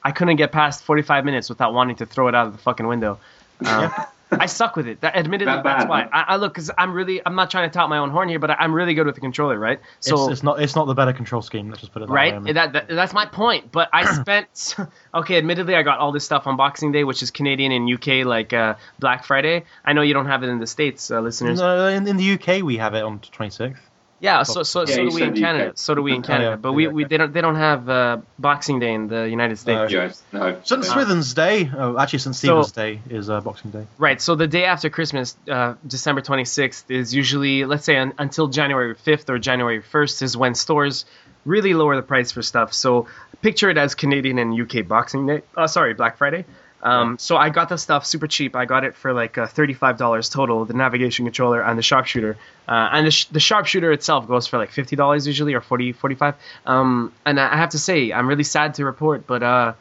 I 0.03 0.12
couldn't 0.12 0.37
get 0.37 0.53
past 0.53 0.85
45 0.85 1.24
minutes 1.24 1.49
without 1.49 1.72
wanting 1.72 1.97
to 1.97 2.07
throw 2.07 2.29
it 2.29 2.35
out 2.35 2.47
of 2.47 2.53
the 2.53 2.59
fucking 2.59 2.87
window. 2.87 3.18
Um, 3.64 3.93
I 4.31 4.47
suck 4.47 4.76
with 4.76 4.87
it. 4.87 5.01
That, 5.01 5.16
admittedly, 5.16 5.55
That 5.55 5.64
that's 5.64 5.89
why. 5.89 6.03
I, 6.03 6.20
I 6.29 6.37
look, 6.37 6.53
because 6.53 6.70
I'm 6.76 6.93
really, 6.93 7.20
I'm 7.24 7.35
not 7.35 7.51
trying 7.51 7.68
to 7.68 7.72
tout 7.72 7.89
my 7.89 7.99
own 7.99 8.11
horn 8.11 8.29
here, 8.29 8.39
but 8.39 8.51
I, 8.51 8.55
I'm 8.55 8.74
really 8.74 8.95
good 8.95 9.07
with 9.07 9.14
the 9.14 9.20
controller, 9.20 9.59
right? 9.59 9.81
So, 10.01 10.24
it's, 10.24 10.33
it's 10.33 10.43
not. 10.43 10.61
It's 10.61 10.76
not 10.76 10.87
the 10.87 10.95
better 10.95 11.12
control 11.12 11.41
scheme. 11.41 11.68
Let's 11.68 11.81
just 11.81 11.93
put 11.93 12.03
it 12.03 12.09
that 12.09 12.14
right? 12.14 12.33
way. 12.33 12.37
I 12.37 12.41
mean. 12.41 12.55
That, 12.55 12.72
that, 12.74 12.89
that's 12.89 13.14
my 13.14 13.26
point. 13.26 13.72
But 13.72 13.89
I 13.93 14.14
spent, 14.20 14.76
okay, 15.14 15.39
admittedly, 15.39 15.74
I 15.74 15.83
got 15.83 15.99
all 15.99 16.12
this 16.12 16.24
stuff 16.24 16.47
on 16.47 16.57
Boxing 16.57 16.93
Day, 16.93 17.05
which 17.05 17.22
is 17.22 17.31
Canadian 17.31 17.72
and 17.72 17.93
UK, 17.93 18.26
like 18.26 18.53
uh, 18.53 18.74
Black 18.99 19.24
Friday. 19.24 19.64
I 19.85 19.95
know 19.95 20.03
you 20.03 20.14
don't 20.14 20.26
have 20.26 20.43
it 20.43 20.49
in 20.49 20.59
the 20.59 20.66
States, 20.66 21.11
uh, 21.11 21.20
listeners. 21.20 21.59
No, 21.59 21.87
in, 21.89 22.07
in 22.07 22.16
the 22.16 22.33
UK 22.33 22.62
we 22.62 22.76
have 22.76 22.95
it 22.95 23.03
on 23.03 23.20
26th. 23.20 23.76
Yeah, 24.21 24.43
so 24.43 24.64
so, 24.64 24.81
Yeah, 24.81 24.87
so 24.97 25.09
do 25.09 25.14
we 25.14 25.23
in 25.23 25.35
Canada. 25.35 25.69
UK. 25.71 25.79
So 25.79 25.95
do 25.95 26.03
we 26.03 26.12
in 26.12 26.19
Oh, 26.19 26.23
Canada. 26.27 26.57
but 26.57 26.73
we, 26.73 26.89
we 26.89 27.05
they 27.05 27.16
don't 27.19 27.33
they 27.33 27.41
don't 27.41 27.55
have 27.55 27.89
uh, 27.89 28.19
Boxing 28.39 28.81
Day 28.81 28.93
in 28.93 29.07
the 29.07 29.29
United 29.29 29.59
States. 29.59 29.93
No. 29.93 30.01
Yes, 30.03 30.23
no. 30.33 30.59
St. 30.64 30.85
Swithin's 30.85 31.35
Day. 31.35 31.71
Oh, 31.77 31.97
actually, 31.99 32.19
St. 32.19 32.35
So- 32.35 32.62
Stephen's 32.62 32.73
Day 32.73 33.01
is 33.14 33.31
uh, 33.31 33.41
Boxing 33.41 33.71
Day. 33.71 33.87
Right. 33.97 34.21
So 34.21 34.35
the 34.35 34.49
day 34.49 34.64
after 34.64 34.91
Christmas, 34.91 35.37
uh, 35.49 35.75
December 35.87 36.21
26th, 36.21 36.91
is 36.91 37.14
usually, 37.14 37.64
let's 37.64 37.85
say, 37.85 37.97
un- 37.97 38.12
until 38.19 38.49
January 38.49 38.95
5th 38.97 39.29
or 39.31 39.39
January 39.39 39.81
1st 39.83 40.23
is 40.23 40.37
when 40.37 40.55
stores 40.57 41.05
really 41.45 41.73
lower 41.75 41.95
the 41.95 42.03
price 42.03 42.33
for 42.33 42.43
stuff. 42.43 42.73
So 42.73 43.07
picture 43.41 43.71
it 43.71 43.79
as 43.79 43.95
Canadian 43.95 44.39
and 44.39 44.53
UK 44.61 44.87
Boxing 44.87 45.27
Day. 45.27 45.43
Uh, 45.57 45.69
sorry, 45.69 45.95
Black 45.95 46.16
Friday. 46.19 46.45
Um, 46.83 47.18
so 47.18 47.37
I 47.37 47.51
got 47.51 47.68
the 47.68 47.79
stuff 47.79 48.07
super 48.07 48.26
cheap. 48.26 48.55
I 48.55 48.64
got 48.64 48.85
it 48.85 48.95
for 48.97 49.12
like 49.12 49.37
uh, 49.37 49.47
$35 49.47 50.31
total, 50.31 50.64
the 50.64 50.74
navigation 50.74 51.24
controller 51.24 51.61
and 51.61 51.79
the 51.79 51.83
sharpshooter. 51.83 52.37
Uh, 52.68 52.89
and 52.93 53.07
the, 53.07 53.11
sh- 53.11 53.26
the 53.26 53.41
sharpshooter 53.41 53.91
itself 53.93 54.29
goes 54.29 54.47
for 54.47 54.59
like 54.59 54.70
$50 54.70 55.26
usually 55.26 55.55
or 55.55 55.61
40 55.61 55.93
45 55.93 56.35
um, 56.66 57.12
And 57.26 57.41
I 57.41 57.57
have 57.57 57.70
to 57.70 57.79
say, 57.79 58.12
I'm 58.12 58.29
really 58.29 58.45
sad 58.45 58.74
to 58.74 58.85
report, 58.85 59.26
but 59.26 59.43
uh, 59.43 59.72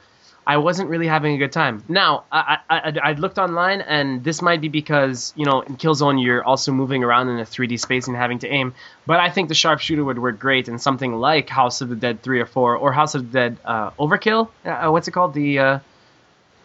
I 0.48 0.58
wasn't 0.58 0.90
really 0.90 1.08
having 1.08 1.36
a 1.36 1.38
good 1.38 1.52
time. 1.52 1.84
Now, 1.90 2.24
I, 2.32 2.60
I, 2.70 2.94
I, 3.04 3.12
looked 3.14 3.38
online, 3.38 3.82
and 3.82 4.24
this 4.24 4.42
might 4.42 4.62
be 4.62 4.70
because, 4.70 5.34
you 5.36 5.46
know, 5.46 5.60
in 5.60 5.76
Killzone, 5.76 6.24
you're 6.24 6.42
also 6.42 6.72
moving 6.72 7.04
around 7.04 7.28
in 7.28 7.38
a 7.38 7.44
3D 7.44 7.78
space 7.82 8.08
and 8.08 8.16
having 8.16 8.40
to 8.40 8.48
aim. 8.48 8.74
But 9.06 9.20
I 9.20 9.30
think 9.30 9.50
the 9.50 9.56
sharpshooter 9.56 10.06
would 10.06 10.18
work 10.18 10.40
great 10.40 10.70
in 10.70 10.80
something 10.80 11.14
like 11.14 11.50
House 11.50 11.82
of 11.82 11.90
the 11.90 11.98
Dead 11.98 12.24
3 12.24 12.40
or 12.40 12.46
4, 12.46 12.78
or 12.78 12.94
House 12.94 13.14
of 13.14 13.30
the 13.30 13.40
Dead 13.40 13.58
uh, 13.66 13.92
Overkill. 14.00 14.48
Uh, 14.64 14.90
what's 14.90 15.10
it 15.10 15.12
called? 15.12 15.34
The. 15.34 15.82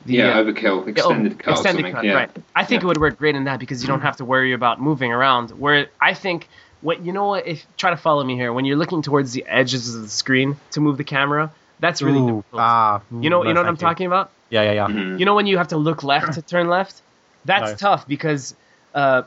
The, 0.05 0.14
yeah, 0.14 0.38
uh, 0.38 0.42
overkill, 0.44 0.86
extended 0.88 1.38
cut, 1.38 1.53
extended 1.53 1.92
cut, 1.92 2.05
yeah. 2.05 2.12
right? 2.14 2.30
I 2.57 2.64
think 2.64 2.82
Yeah. 2.82 2.86
it 2.86 2.88
would 2.88 2.98
work 2.98 3.18
great 3.18 3.34
in 3.36 3.44
that 3.44 3.61
because 3.61 3.82
you 3.82 3.88
don't 3.88 4.00
have 4.00 4.16
to 4.16 4.24
worry 4.24 4.53
about 4.53 4.80
moving 4.80 5.12
around. 5.12 5.50
Where 5.50 5.86
I 6.00 6.14
think 6.14 6.48
what 6.80 7.05
you 7.05 7.12
know 7.12 7.28
what 7.28 7.46
if 7.46 7.64
try 7.76 7.90
to 7.90 7.96
follow 7.96 8.24
me 8.24 8.34
here 8.34 8.53
when 8.53 8.64
you're 8.64 8.76
looking 8.76 9.03
towards 9.03 9.32
the 9.32 9.44
edges 9.46 9.94
of 9.94 10.03
the 10.03 10.09
screen 10.09 10.57
to 10.72 10.80
move 10.80 10.96
the 10.98 11.05
camera, 11.05 11.53
that's 11.78 12.03
really 12.03 12.18
Ooh, 12.18 12.26
difficult. 12.38 12.61
ah, 12.62 13.00
you 13.11 13.30
know, 13.30 13.42
no, 13.42 13.48
you 13.48 13.55
know 13.55 13.61
what 13.61 13.68
I'm 13.68 13.74
you. 13.74 13.78
talking 13.78 14.07
about. 14.07 14.30
Yeah, 14.50 14.62
yeah, 14.62 14.72
yeah. 14.72 14.86
Mhm. 14.88 15.18
You 15.18 15.24
know 15.24 15.34
when 15.34 15.46
you 15.46 15.59
have 15.59 15.68
to 15.68 15.76
look 15.76 16.03
left 16.03 16.32
to 16.34 16.42
turn 16.42 16.68
left? 16.68 17.00
That's 17.44 17.70
No. 17.72 17.76
tough 17.88 18.07
because 18.09 18.55
uh, 18.94 19.22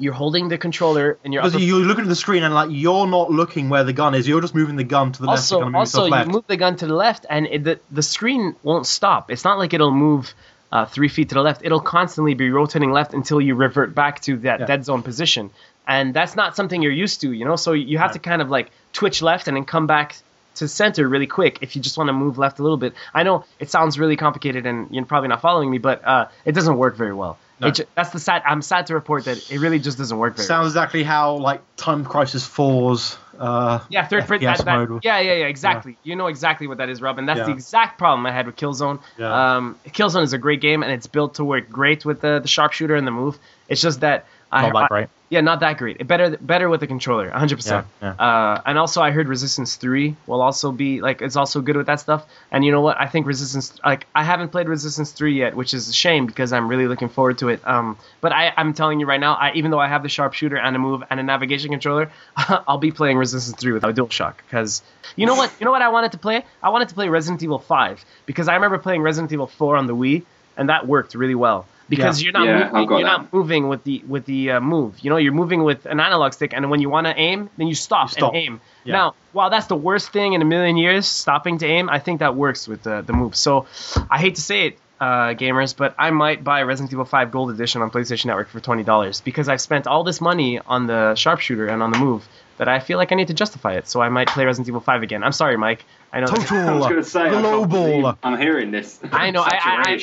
you're 0.00 0.12
holding 0.14 0.48
the 0.48 0.58
controller 0.58 1.18
and 1.24 1.32
you're 1.32 1.42
Because 1.42 1.62
you're 1.62 1.80
looking 1.80 2.04
at 2.04 2.08
the 2.08 2.16
screen 2.16 2.42
and 2.42 2.54
like 2.54 2.70
you're 2.72 3.06
not 3.06 3.30
looking 3.30 3.68
where 3.68 3.84
the 3.84 3.92
gun 3.92 4.14
is. 4.14 4.26
You're 4.26 4.40
just 4.40 4.54
moving 4.54 4.76
the 4.76 4.84
gun 4.84 5.12
to 5.12 5.20
the 5.20 5.26
left. 5.28 5.38
also 5.40 5.56
you're 5.58 5.64
gonna 5.66 5.78
also 5.78 6.04
you 6.06 6.10
left. 6.10 6.30
move 6.30 6.44
the 6.46 6.56
gun 6.56 6.76
to 6.76 6.86
the 6.86 6.94
left 6.94 7.26
and 7.28 7.46
it, 7.46 7.64
the 7.64 7.80
the 7.90 8.02
screen 8.02 8.56
won't 8.62 8.86
stop. 8.86 9.30
It's 9.30 9.44
not 9.44 9.58
like 9.58 9.74
it'll 9.74 9.90
move 9.92 10.32
uh, 10.72 10.86
three 10.86 11.08
feet 11.08 11.28
to 11.30 11.34
the 11.34 11.42
left. 11.42 11.62
It'll 11.64 11.80
constantly 11.80 12.34
be 12.34 12.50
rotating 12.50 12.92
left 12.92 13.12
until 13.14 13.40
you 13.40 13.54
revert 13.54 13.94
back 13.94 14.20
to 14.22 14.36
that 14.38 14.60
Yeah. 14.60 14.66
dead 14.66 14.84
zone 14.84 15.02
position, 15.02 15.50
and 15.86 16.14
that's 16.14 16.36
not 16.36 16.54
something 16.56 16.80
you're 16.80 16.92
used 16.92 17.20
to. 17.22 17.32
You 17.32 17.44
know, 17.44 17.56
so 17.56 17.72
you 17.72 17.98
have 17.98 18.12
to 18.12 18.18
kind 18.20 18.40
of 18.40 18.50
like 18.50 18.70
twitch 18.92 19.20
left 19.20 19.48
and 19.48 19.56
then 19.56 19.64
come 19.64 19.86
back 19.86 20.16
to 20.56 20.68
center 20.68 21.08
really 21.08 21.26
quick 21.26 21.58
if 21.62 21.74
you 21.76 21.82
just 21.82 21.96
want 21.98 22.08
to 22.08 22.12
move 22.12 22.38
left 22.38 22.58
a 22.58 22.62
little 22.62 22.76
bit. 22.76 22.94
I 23.14 23.22
know 23.22 23.44
it 23.58 23.70
sounds 23.70 23.98
really 23.98 24.16
complicated 24.16 24.66
and 24.66 24.88
you're 24.90 25.04
probably 25.04 25.28
not 25.28 25.40
following 25.40 25.70
me, 25.70 25.78
but 25.78 26.04
uh, 26.04 26.26
it 26.44 26.52
doesn't 26.52 26.76
work 26.76 26.96
very 26.96 27.14
well. 27.14 27.38
No. 27.60 27.68
It 27.68 27.88
that's 27.94 28.10
the 28.10 28.18
sad. 28.18 28.42
I'm 28.46 28.62
sad 28.62 28.86
to 28.86 28.94
report 28.94 29.26
that 29.26 29.50
it 29.50 29.58
really 29.58 29.78
just 29.78 29.98
doesn't 29.98 30.16
work 30.16 30.34
very 30.36 30.44
well. 30.44 30.48
Sounds 30.48 30.68
exactly 30.68 31.02
how 31.02 31.36
like 31.36 31.60
Time 31.76 32.04
Crisis 32.04 32.46
4's. 32.48 33.18
Uh, 33.38 33.80
Yeah, 33.88 34.06
third 34.06 34.26
person. 34.26 34.46
FPS 34.46 34.58
That, 34.58 34.64
that, 34.66 34.88
mode. 34.88 35.04
yeah, 35.04 35.18
yeah, 35.20 35.32
yeah, 35.32 35.46
exactly. 35.46 35.96
You 36.02 36.14
know 36.16 36.26
exactly 36.26 36.66
what 36.66 36.78
that 36.78 36.88
is, 36.90 37.00
Rob, 37.00 37.18
and 37.18 37.28
that's 37.28 37.40
the 37.46 37.52
exact 37.52 37.98
problem 37.98 38.26
I 38.26 38.32
had 38.32 38.46
with 38.46 38.56
Killzone. 38.56 39.00
Yeah. 39.18 39.56
Um, 39.56 39.76
Killzone 39.88 40.24
is 40.24 40.32
a 40.34 40.38
great 40.38 40.60
game, 40.60 40.82
and 40.82 40.92
it's 40.92 41.06
built 41.06 41.34
to 41.36 41.44
work 41.44 41.70
great 41.70 42.04
with 42.04 42.20
the, 42.20 42.38
the 42.40 42.48
sharpshooter 42.48 42.94
and 42.94 43.06
the 43.06 43.10
move. 43.10 43.38
It's 43.68 43.80
just 43.80 44.00
that 44.00 44.26
I, 44.52 44.62
Not 44.62 44.72
that 44.72 44.92
I- 44.92 45.08
yeah, 45.28 45.42
not 45.42 45.60
that 45.60 45.78
great. 45.78 46.04
Better 46.08 46.36
better 46.40 46.68
with 46.68 46.80
the 46.80 46.88
controller, 46.88 47.30
100. 47.30 47.54
percent 47.56 47.86
Yeah, 48.02 48.14
Uh, 48.18 48.60
and 48.66 48.76
also, 48.76 49.00
I 49.00 49.12
heard 49.12 49.28
Resistance 49.28 49.76
3 49.76 50.16
will 50.26 50.42
also 50.42 50.72
be 50.72 51.00
like 51.00 51.22
it's 51.22 51.36
also 51.36 51.60
good 51.60 51.76
with 51.76 51.86
that 51.86 52.00
stuff. 52.00 52.26
And 52.50 52.64
you 52.64 52.72
know 52.72 52.80
what? 52.80 52.98
I 52.98 53.06
think 53.06 53.28
Resistance 53.28 53.78
like 53.84 54.08
I 54.12 54.24
haven't 54.24 54.48
played 54.48 54.68
Resistance 54.68 55.12
3 55.12 55.38
yet, 55.38 55.54
which 55.54 55.72
is 55.72 55.88
a 55.88 55.92
shame 55.92 56.26
because 56.26 56.52
I'm 56.52 56.66
really 56.66 56.88
looking 56.88 57.08
forward 57.08 57.38
to 57.38 57.48
it. 57.48 57.60
Um, 57.64 57.96
but 58.20 58.32
I, 58.32 58.52
I'm 58.56 58.74
telling 58.74 58.98
you 58.98 59.06
right 59.06 59.20
now, 59.20 59.34
I, 59.34 59.52
even 59.54 59.70
though 59.70 59.78
I 59.78 59.86
have 59.86 60.02
the 60.02 60.08
sharpshooter 60.08 60.56
and 60.56 60.74
a 60.74 60.80
move 60.80 61.04
and 61.08 61.20
a 61.20 61.22
navigation 61.22 61.70
controller, 61.70 62.10
I'll 62.36 62.78
be 62.78 62.90
playing 62.90 63.16
Resistance 63.16 63.56
3 63.60 63.70
without 63.70 63.94
DualShock 63.94 64.34
because 64.48 64.82
you 65.14 65.26
know 65.26 65.36
what? 65.36 65.52
You 65.60 65.64
know 65.64 65.70
what 65.70 65.82
I 65.82 65.90
wanted 65.90 66.10
to 66.12 66.18
play? 66.18 66.44
I 66.60 66.70
wanted 66.70 66.88
to 66.88 66.94
play 66.96 67.08
Resident 67.08 67.40
Evil 67.44 67.60
5 67.60 68.04
because 68.26 68.48
I 68.48 68.54
remember 68.54 68.78
playing 68.78 69.02
Resident 69.02 69.30
Evil 69.32 69.46
4 69.46 69.76
on 69.76 69.86
the 69.86 69.94
Wii, 69.94 70.24
and 70.56 70.70
that 70.70 70.88
worked 70.88 71.14
really 71.14 71.36
well. 71.36 71.66
Because 71.90 72.22
Yeah. 72.22 72.24
you're 72.24 72.32
not 72.32 72.46
Yeah, 72.46 72.70
moving, 72.72 72.88
you're 72.90 72.98
that. 73.00 73.16
not 73.22 73.32
moving 73.32 73.68
with 73.68 73.82
the 73.84 74.02
with 74.08 74.24
the 74.24 74.52
uh, 74.52 74.60
move. 74.60 74.98
You 75.00 75.10
know, 75.10 75.18
you're 75.18 75.34
moving 75.42 75.64
with 75.64 75.84
an 75.86 76.00
analog 76.00 76.32
stick, 76.32 76.52
and 76.54 76.70
when 76.70 76.80
you 76.80 76.88
want 76.88 77.06
to 77.08 77.14
aim, 77.18 77.50
then 77.58 77.66
you 77.66 77.74
stop, 77.74 78.08
stop. 78.10 78.32
and 78.32 78.36
aim. 78.42 78.60
Yeah. 78.84 78.92
Now, 78.94 79.14
while 79.32 79.50
that's 79.50 79.66
the 79.66 79.76
worst 79.76 80.10
thing 80.12 80.32
in 80.32 80.40
a 80.40 80.44
million 80.46 80.76
years, 80.78 81.06
stopping 81.06 81.58
to 81.58 81.66
aim, 81.66 81.90
I 81.90 81.98
think 81.98 82.20
that 82.20 82.34
works 82.36 82.66
with 82.68 82.82
the 82.84 83.02
the 83.02 83.12
move. 83.12 83.34
So, 83.36 83.66
I 84.10 84.18
hate 84.18 84.36
to 84.36 84.40
say 84.40 84.66
it, 84.68 84.78
uh, 85.00 85.34
gamers, 85.42 85.74
but 85.76 85.94
I 85.98 86.10
might 86.10 86.44
buy 86.44 86.62
Resident 86.62 86.92
Evil 86.92 87.04
5 87.06 87.30
Gold 87.32 87.50
Edition 87.50 87.82
on 87.82 87.90
PlayStation 87.90 88.26
Network 88.26 88.48
for 88.50 88.60
twenty 88.60 88.84
dollars 88.84 89.20
because 89.20 89.48
I've 89.48 89.60
spent 89.60 89.86
all 89.86 90.04
this 90.04 90.20
money 90.20 90.60
on 90.66 90.86
the 90.86 91.14
sharpshooter 91.16 91.66
and 91.66 91.82
on 91.82 91.90
the 91.90 91.98
move 91.98 92.28
that 92.60 92.68
I 92.68 92.78
feel 92.78 92.98
like 92.98 93.10
I 93.10 93.14
need 93.14 93.28
to 93.28 93.34
justify 93.34 93.72
it. 93.72 93.88
So 93.88 94.02
I 94.02 94.10
might 94.10 94.28
play 94.28 94.44
Resident 94.44 94.68
Evil 94.68 94.82
5 94.82 95.02
again. 95.02 95.24
I'm 95.24 95.32
sorry, 95.32 95.56
Mike. 95.56 95.82
I 96.12 96.20
know. 96.20 96.26
that- 96.26 96.38
I 96.38 96.40
was 96.42 96.48
Total 96.48 96.78
going 96.80 96.94
to 96.96 97.02
say, 97.04 97.22
I 97.22 97.30
global. 97.40 97.66
believe 97.66 98.14
I'm 98.22 98.38
hearing 98.38 98.70
this. 98.70 99.00
I 99.10 99.30
know, 99.30 99.40
I, 99.42 99.58
I, 99.64 99.98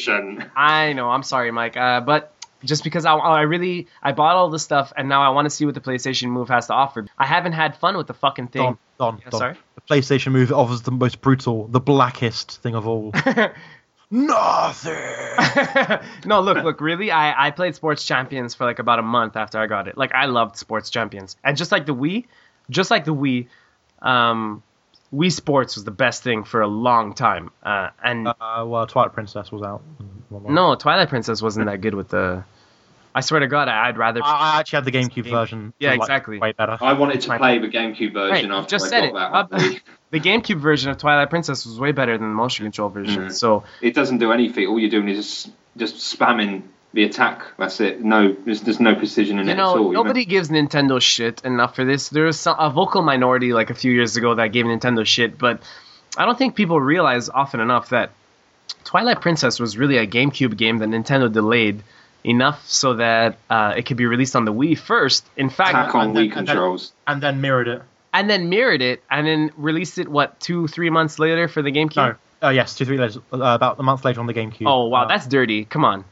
I, 0.55 0.87
I 0.89 0.93
know. 0.93 1.09
I'm 1.11 1.21
sorry, 1.21 1.51
Mike. 1.51 1.77
Uh, 1.77 2.01
but 2.01 2.33
just 2.63 2.83
because 2.83 3.05
I, 3.05 3.13
I 3.13 3.41
really 3.41 3.87
I 4.01 4.11
bought 4.13 4.35
all 4.35 4.49
this 4.49 4.63
stuff 4.63 4.91
and 4.97 5.07
now 5.07 5.21
I 5.21 5.29
want 5.29 5.45
to 5.45 5.51
see 5.51 5.65
what 5.65 5.75
the 5.75 5.81
PlayStation 5.81 6.29
Move 6.29 6.49
has 6.49 6.65
to 6.67 6.73
offer. 6.73 7.05
I 7.17 7.27
haven't 7.27 7.53
had 7.53 7.77
fun 7.77 7.95
with 7.95 8.07
the 8.07 8.15
fucking 8.15 8.47
thing. 8.47 8.63
Don, 8.63 8.77
Don, 8.97 9.19
Yeah, 9.23 9.29
Don. 9.29 9.39
sorry? 9.39 9.55
The 9.75 9.81
PlayStation 9.81 10.31
Move 10.31 10.51
offers 10.51 10.81
the 10.81 10.89
most 10.91 11.21
brutal, 11.21 11.67
the 11.67 11.79
blackest 11.79 12.59
thing 12.63 12.73
of 12.73 12.87
all. 12.87 13.13
Nothing. 14.09 14.95
no, 16.25 16.39
look, 16.41 16.63
look. 16.63 16.79
Really, 16.81 17.11
I 17.11 17.47
I 17.47 17.51
played 17.51 17.75
Sports 17.75 18.05
Champions 18.05 18.55
for 18.55 18.63
like 18.65 18.79
about 18.79 18.99
a 18.99 19.03
month 19.03 19.35
after 19.35 19.59
I 19.59 19.67
got 19.67 19.87
it. 19.89 19.97
Like 19.97 20.13
I 20.13 20.25
loved 20.27 20.55
Sports 20.55 20.89
Champions, 20.89 21.35
and 21.43 21.57
just 21.57 21.71
like 21.73 21.85
the 21.85 21.93
Wii, 21.93 22.25
just 22.69 22.91
like 22.91 23.05
the 23.05 23.13
Wii, 23.13 23.47
um, 24.01 24.63
Wii 25.13 25.31
Sports 25.31 25.75
was 25.75 25.85
the 25.85 25.91
best 25.91 26.23
thing 26.23 26.43
for 26.43 26.61
a 26.61 26.67
long 26.67 27.13
time. 27.13 27.49
Uh, 27.63 27.89
and 28.03 28.27
Uh, 28.27 28.65
well, 28.67 28.85
Twilight 28.87 29.13
Princess 29.13 29.51
was 29.51 29.61
out. 29.63 29.81
no, 30.29 30.75
Twilight 30.75 31.09
Princess 31.09 31.41
wasn't 31.41 31.65
that 31.67 31.81
good 31.81 31.93
with 31.95 32.09
the. 32.09 32.43
I 33.15 33.21
swear 33.21 33.39
to 33.39 33.47
God, 33.47 33.67
I- 33.67 33.87
I'd 33.87 33.97
rather. 33.97 34.21
I 34.23 34.27
I 34.55 34.59
actually 34.59 34.77
had 34.77 34.85
the 34.85 34.91
GameCube 34.91 35.23
Game- 35.23 35.33
version. 35.33 35.73
Yeah, 35.79 35.89
It 35.93 35.99
was, 35.99 35.99
like, 36.01 36.05
exactly. 36.17 36.37
Way 36.39 36.51
better. 36.51 36.77
I 36.81 36.93
wanted 36.93 37.21
to 37.21 37.37
play 37.37 37.57
the 37.57 37.67
GameCube 37.67 38.13
version 38.13 38.49
Right, 38.51 38.57
after 38.59 38.69
just 38.69 38.85
I 38.85 38.89
said 38.89 38.99
got 38.99 39.07
it. 39.07 39.13
that. 39.13 39.31
Rob- 39.71 39.79
the 40.11 40.19
GameCube 40.19 40.59
version 40.59 40.91
of 40.91 40.97
Twilight 40.99 41.29
Princess 41.31 41.65
was 41.65 41.79
way 41.79 41.93
better 41.93 42.15
than 42.17 42.27
the 42.27 42.35
motion 42.35 42.65
control 42.65 42.89
version. 42.89 43.27
Mhm. 43.27 43.31
So 43.31 43.63
It 43.81 43.95
doesn't 43.95 44.19
do 44.19 44.31
anything. 44.31 44.67
All 44.67 44.77
you're 44.77 44.91
doing 44.91 45.07
is 45.09 45.17
just, 45.17 45.51
just 45.95 46.19
spamming 46.19 46.63
the 46.97 47.03
attack. 47.03 47.43
That's 47.57 47.79
it. 47.79 48.01
No, 48.03 48.35
there's, 48.43 48.61
there's 48.61 48.79
no 48.79 48.95
precision 48.95 49.37
in 49.37 49.45
you 49.45 49.53
it 49.53 49.57
know, 49.57 49.71
at 49.75 49.77
all. 49.77 49.91
nobody 49.93 50.25
gives 50.25 50.49
Nintendo 50.49 50.99
shit 50.99 51.41
enough 51.45 51.75
for 51.75 51.85
this. 51.85 52.09
There 52.09 52.25
was 52.25 52.39
some, 52.39 52.57
a 52.59 52.71
vocal 52.71 53.03
minority 53.03 53.53
like 53.53 53.69
a 53.69 53.75
few 53.75 53.91
years 53.91 54.17
ago 54.17 54.33
that 54.35 54.47
gave 54.51 54.65
Nintendo 54.65 55.05
shit, 55.05 55.37
but 55.37 55.61
I 56.17 56.25
don't 56.25 56.37
think 56.37 56.55
people 56.55 56.81
realize 56.81 57.29
often 57.29 57.59
enough 57.59 57.89
that 57.89 58.09
Twilight 58.83 59.21
Princess 59.21 59.59
was 59.59 59.77
really 59.77 59.97
a 59.97 60.07
GameCube 60.07 60.57
game 60.57 60.79
that 60.79 60.89
Nintendo 60.89 61.31
delayed 61.31 61.83
enough 62.23 62.67
so 62.67 62.95
that 62.95 63.37
uh, 63.47 63.75
it 63.77 63.85
could 63.85 63.97
be 63.97 64.07
released 64.07 64.35
on 64.35 64.45
the 64.45 64.53
Wii 64.53 64.75
first. 64.75 65.23
In 65.37 65.49
fact, 65.51 65.69
Attack 65.69 65.93
on 65.95 66.07
and 66.07 66.15
then- 66.17 66.29
Wii 66.31 66.35
and 66.37 66.47
then- 66.47 66.57
And 67.05 67.21
then 67.21 67.41
mirrored 67.41 67.67
it. 67.67 67.81
and 68.11 68.27
then 68.27 68.49
mirrored 68.49 68.81
it 68.81 69.03
and 69.11 69.27
then 69.27 69.51
released 69.55 69.99
it 69.99 70.07
what 70.09 70.39
two, 70.39 70.67
three 70.67 70.89
months 70.89 71.19
later 71.19 71.47
for 71.47 71.61
the 71.61 71.71
GameCube. 71.71 71.95
No. 71.95 72.15
Uh, 72.47 72.49
yes, 72.49 72.75
two, 72.75 72.85
three 72.85 72.97
days. 72.97 73.17
Uh, 73.17 73.21
about 73.31 73.79
a 73.79 73.83
month 73.83 74.03
later 74.03 74.19
on 74.19 74.25
the 74.25 74.33
GameCube. 74.33 74.65
Oh 74.67 74.87
wow, 74.87 75.03
Uh, 75.03 75.07
that's 75.07 75.27
dirty. 75.27 75.65
Come 75.65 75.85
on. 75.85 76.03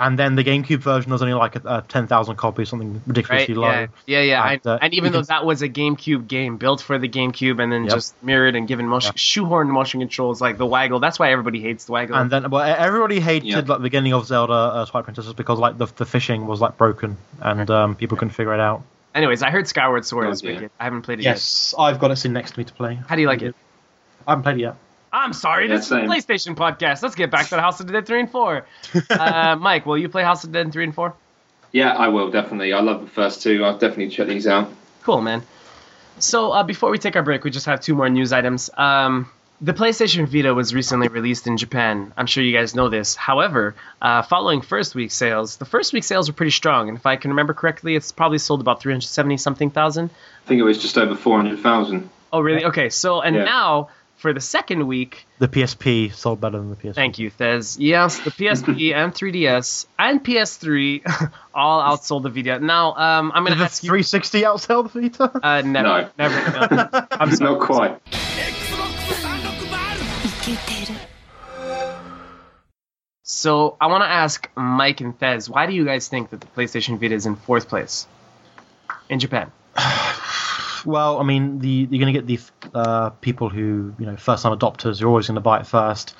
And 0.00 0.18
then 0.18 0.34
the 0.34 0.42
GameCube 0.42 0.78
version 0.78 1.12
was 1.12 1.20
only 1.20 1.34
like 1.34 1.56
a, 1.56 1.68
uh 1.68 1.80
10,000 1.86 2.34
copies, 2.36 2.70
something 2.70 2.94
right? 2.94 3.02
ridiculously 3.06 3.54
low. 3.54 3.70
Yeah, 3.70 3.86
yeah, 4.06 4.20
yeah. 4.22 4.42
And, 4.42 4.52
And, 4.54 4.66
uh, 4.66 4.78
and 4.80 4.94
even 4.94 5.08
you 5.08 5.12
though 5.12 5.18
can- 5.18 5.26
that 5.28 5.44
was 5.44 5.60
a 5.60 5.68
GameCube 5.68 6.26
game 6.26 6.56
built 6.56 6.80
for 6.80 6.98
the 6.98 7.08
GameCube 7.08 7.62
and 7.62 7.70
then 7.70 7.84
Yep. 7.84 7.92
just 7.92 8.14
mirrored 8.22 8.56
and 8.56 8.66
given 8.66 8.88
motion, 8.88 9.08
Yep. 9.08 9.16
shoehorned 9.16 9.68
motion 9.68 10.00
controls 10.00 10.40
like 10.40 10.56
the 10.56 10.64
waggle. 10.66 11.00
That's 11.00 11.18
why 11.18 11.30
everybody 11.30 11.60
hates 11.60 11.84
the 11.84 11.92
waggle. 11.92 12.16
And 12.16 12.30
then, 12.30 12.48
well, 12.50 12.62
everybody 12.62 13.20
hated 13.20 13.46
Yeah. 13.48 13.56
like 13.56 13.66
the 13.66 13.78
beginning 13.78 14.14
of 14.14 14.26
Zelda 14.26 14.52
uh, 14.54 14.86
Twilight 14.86 15.04
Princess 15.04 15.30
because 15.34 15.58
like 15.58 15.76
the, 15.76 15.86
the 15.96 16.06
fishing 16.06 16.46
was 16.46 16.60
like 16.62 16.78
broken 16.78 17.18
and 17.40 17.70
um, 17.70 17.94
people 17.94 18.16
couldn't 18.16 18.32
figure 18.34 18.54
it 18.54 18.60
out. 18.60 18.82
Anyways, 19.14 19.42
I 19.42 19.50
heard 19.50 19.68
Skyward 19.68 20.06
Sword 20.06 20.28
Oh, 20.28 20.30
is 20.30 20.40
dear. 20.40 20.54
wicked. 20.54 20.70
I 20.80 20.84
haven't 20.84 21.02
played 21.02 21.18
it 21.18 21.24
yet. 21.24 21.32
Yes, 21.32 21.74
I've 21.78 21.98
got 21.98 22.10
it 22.10 22.16
sitting 22.16 22.32
next 22.32 22.52
to 22.52 22.58
me 22.60 22.64
to 22.64 22.72
play. 22.72 22.98
How 23.06 23.16
do 23.16 23.20
you 23.20 23.26
like 23.28 23.42
it? 23.42 23.54
I 24.26 24.30
haven't 24.30 24.44
played 24.44 24.56
it 24.56 24.60
yet. 24.60 24.76
I'm 25.12 25.32
sorry, 25.32 25.68
Yeah, 25.68 25.76
this 25.76 25.86
is 25.86 25.92
a. 25.92 26.00
PlayStation 26.02 26.54
podcast. 26.54 27.02
Let's 27.02 27.14
get 27.14 27.30
back 27.30 27.48
to 27.48 27.56
the 27.56 27.60
House 27.60 27.80
of 27.80 27.86
the 27.86 27.92
Dead 27.92 28.06
3 28.06 28.20
and 28.20 28.30
4. 28.30 28.64
uh, 29.10 29.56
Mike, 29.56 29.86
will 29.86 29.98
you 29.98 30.08
play 30.08 30.22
House 30.22 30.44
of 30.44 30.52
the 30.52 30.62
Dead 30.62 30.72
3 30.72 30.84
and 30.84 30.94
4? 30.94 31.14
Yeah, 31.72 31.92
I 31.92 32.08
will 32.08 32.30
definitely. 32.30 32.72
I 32.72 32.80
love 32.80 33.00
the 33.02 33.06
first 33.10 33.42
two. 33.42 33.64
I'll 33.64 33.78
definitely 33.78 34.08
check 34.10 34.28
these 34.28 34.46
out. 34.46 34.72
Cool, 35.02 35.20
man. 35.20 35.42
So 36.18 36.50
uh, 36.52 36.62
before 36.64 36.90
we 36.90 36.98
take 36.98 37.16
our 37.16 37.22
break, 37.22 37.44
we 37.44 37.50
just 37.50 37.66
have 37.66 37.80
two 37.80 37.94
more 37.94 38.08
news 38.08 38.32
items. 38.32 38.70
Um, 38.76 39.30
the 39.60 39.72
PlayStation 39.72 40.26
Vita 40.26 40.52
was 40.54 40.74
recently 40.74 41.08
released 41.08 41.46
in 41.46 41.56
Japan. 41.56 42.12
I'm 42.16 42.26
sure 42.26 42.42
you 42.42 42.52
guys 42.56 42.74
know 42.74 42.88
this. 42.88 43.14
However, 43.14 43.74
uh, 44.02 44.22
following 44.22 44.62
first 44.62 44.94
week 44.94 45.10
sales, 45.12 45.56
the 45.58 45.64
first 45.64 45.92
week 45.92 46.02
sales 46.04 46.28
were 46.28 46.34
pretty 46.34 46.50
strong, 46.50 46.88
and 46.88 46.96
if 46.98 47.04
I 47.06 47.16
can 47.16 47.30
remember 47.30 47.52
correctly, 47.54 47.94
it's 47.94 48.10
probably 48.10 48.38
sold 48.38 48.60
about 48.62 48.80
370 48.80 49.36
something 49.36 49.70
thousand. 49.70 50.10
I 50.44 50.48
think 50.48 50.60
it 50.60 50.64
was 50.64 50.78
just 50.80 50.96
over 50.98 51.14
400,000. 51.14 52.08
Oh, 52.32 52.40
really? 52.40 52.64
Okay. 52.64 52.88
So, 52.90 53.20
and 53.20 53.36
Yeah. 53.36 53.44
now 53.44 53.88
for 54.20 54.34
the 54.34 54.40
second 54.40 54.86
week. 54.86 55.26
The 55.38 55.48
PSP 55.48 56.12
sold 56.12 56.40
better 56.40 56.58
than 56.58 56.68
the 56.68 56.76
PS. 56.76 56.94
Thank 56.94 57.18
you, 57.18 57.30
Thez. 57.30 57.76
Yes, 57.80 58.20
the 58.20 58.30
PSP 58.30 58.94
and 58.94 59.14
3DS 59.14 59.86
and 59.98 60.22
PS3 60.22 61.32
all 61.54 61.82
outsold 61.82 62.22
the 62.24 62.28
Vita. 62.28 62.58
Now, 62.58 62.94
um, 62.94 63.32
I'm 63.34 63.44
going 63.44 63.56
to 63.56 63.64
ask 63.64 63.80
360 63.80 64.42
outsell 64.42 64.92
the 64.92 65.00
Vita? 65.00 65.40
Uh, 65.42 65.62
never, 65.62 66.12
no, 66.18 66.28
never. 66.28 66.70
No. 66.92 67.06
I'm 67.10 67.30
not 67.40 67.60
quite. 67.60 67.98
So 73.22 73.76
I 73.80 73.86
want 73.86 74.02
to 74.02 74.08
ask 74.08 74.50
Mike 74.54 75.00
and 75.00 75.18
Thez, 75.18 75.48
why 75.48 75.66
do 75.66 75.72
you 75.72 75.84
guys 75.84 76.08
think 76.08 76.30
that 76.30 76.40
the 76.40 76.46
PlayStation 76.48 77.00
Vita 77.00 77.14
is 77.14 77.24
in 77.26 77.36
fourth 77.36 77.68
place 77.68 78.06
in 79.08 79.18
Japan? 79.18 79.50
Well, 80.84 81.18
I 81.20 81.22
mean, 81.22 81.58
the 81.58 81.68
you're 81.68 82.00
going 82.00 82.12
to 82.12 82.20
get 82.20 82.26
the 82.26 82.40
uh, 82.74 83.10
people 83.10 83.48
who 83.48 83.94
you 83.98 84.06
know 84.06 84.16
first 84.16 84.42
time 84.42 84.56
adopters. 84.58 85.00
You're 85.00 85.08
always 85.08 85.26
going 85.26 85.36
to 85.36 85.40
buy 85.40 85.60
it 85.60 85.66
first. 85.66 86.14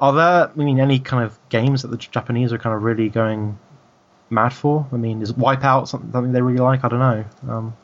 Are 0.00 0.12
there, 0.12 0.50
I 0.50 0.54
mean, 0.54 0.78
any 0.78 1.00
kind 1.00 1.24
of 1.24 1.38
games 1.48 1.82
that 1.82 1.88
the 1.88 1.96
Japanese 1.96 2.52
are 2.52 2.58
kind 2.58 2.74
of 2.74 2.82
really 2.82 3.08
going 3.08 3.58
mad 4.30 4.52
for? 4.52 4.86
I 4.92 4.96
mean, 4.96 5.22
is 5.22 5.32
Wipeout 5.32 5.88
something, 5.88 6.12
something 6.12 6.32
they 6.32 6.42
really 6.42 6.60
like? 6.60 6.84
I 6.84 6.88
don't 6.88 7.00
know. 7.00 7.24
Um, 7.48 7.76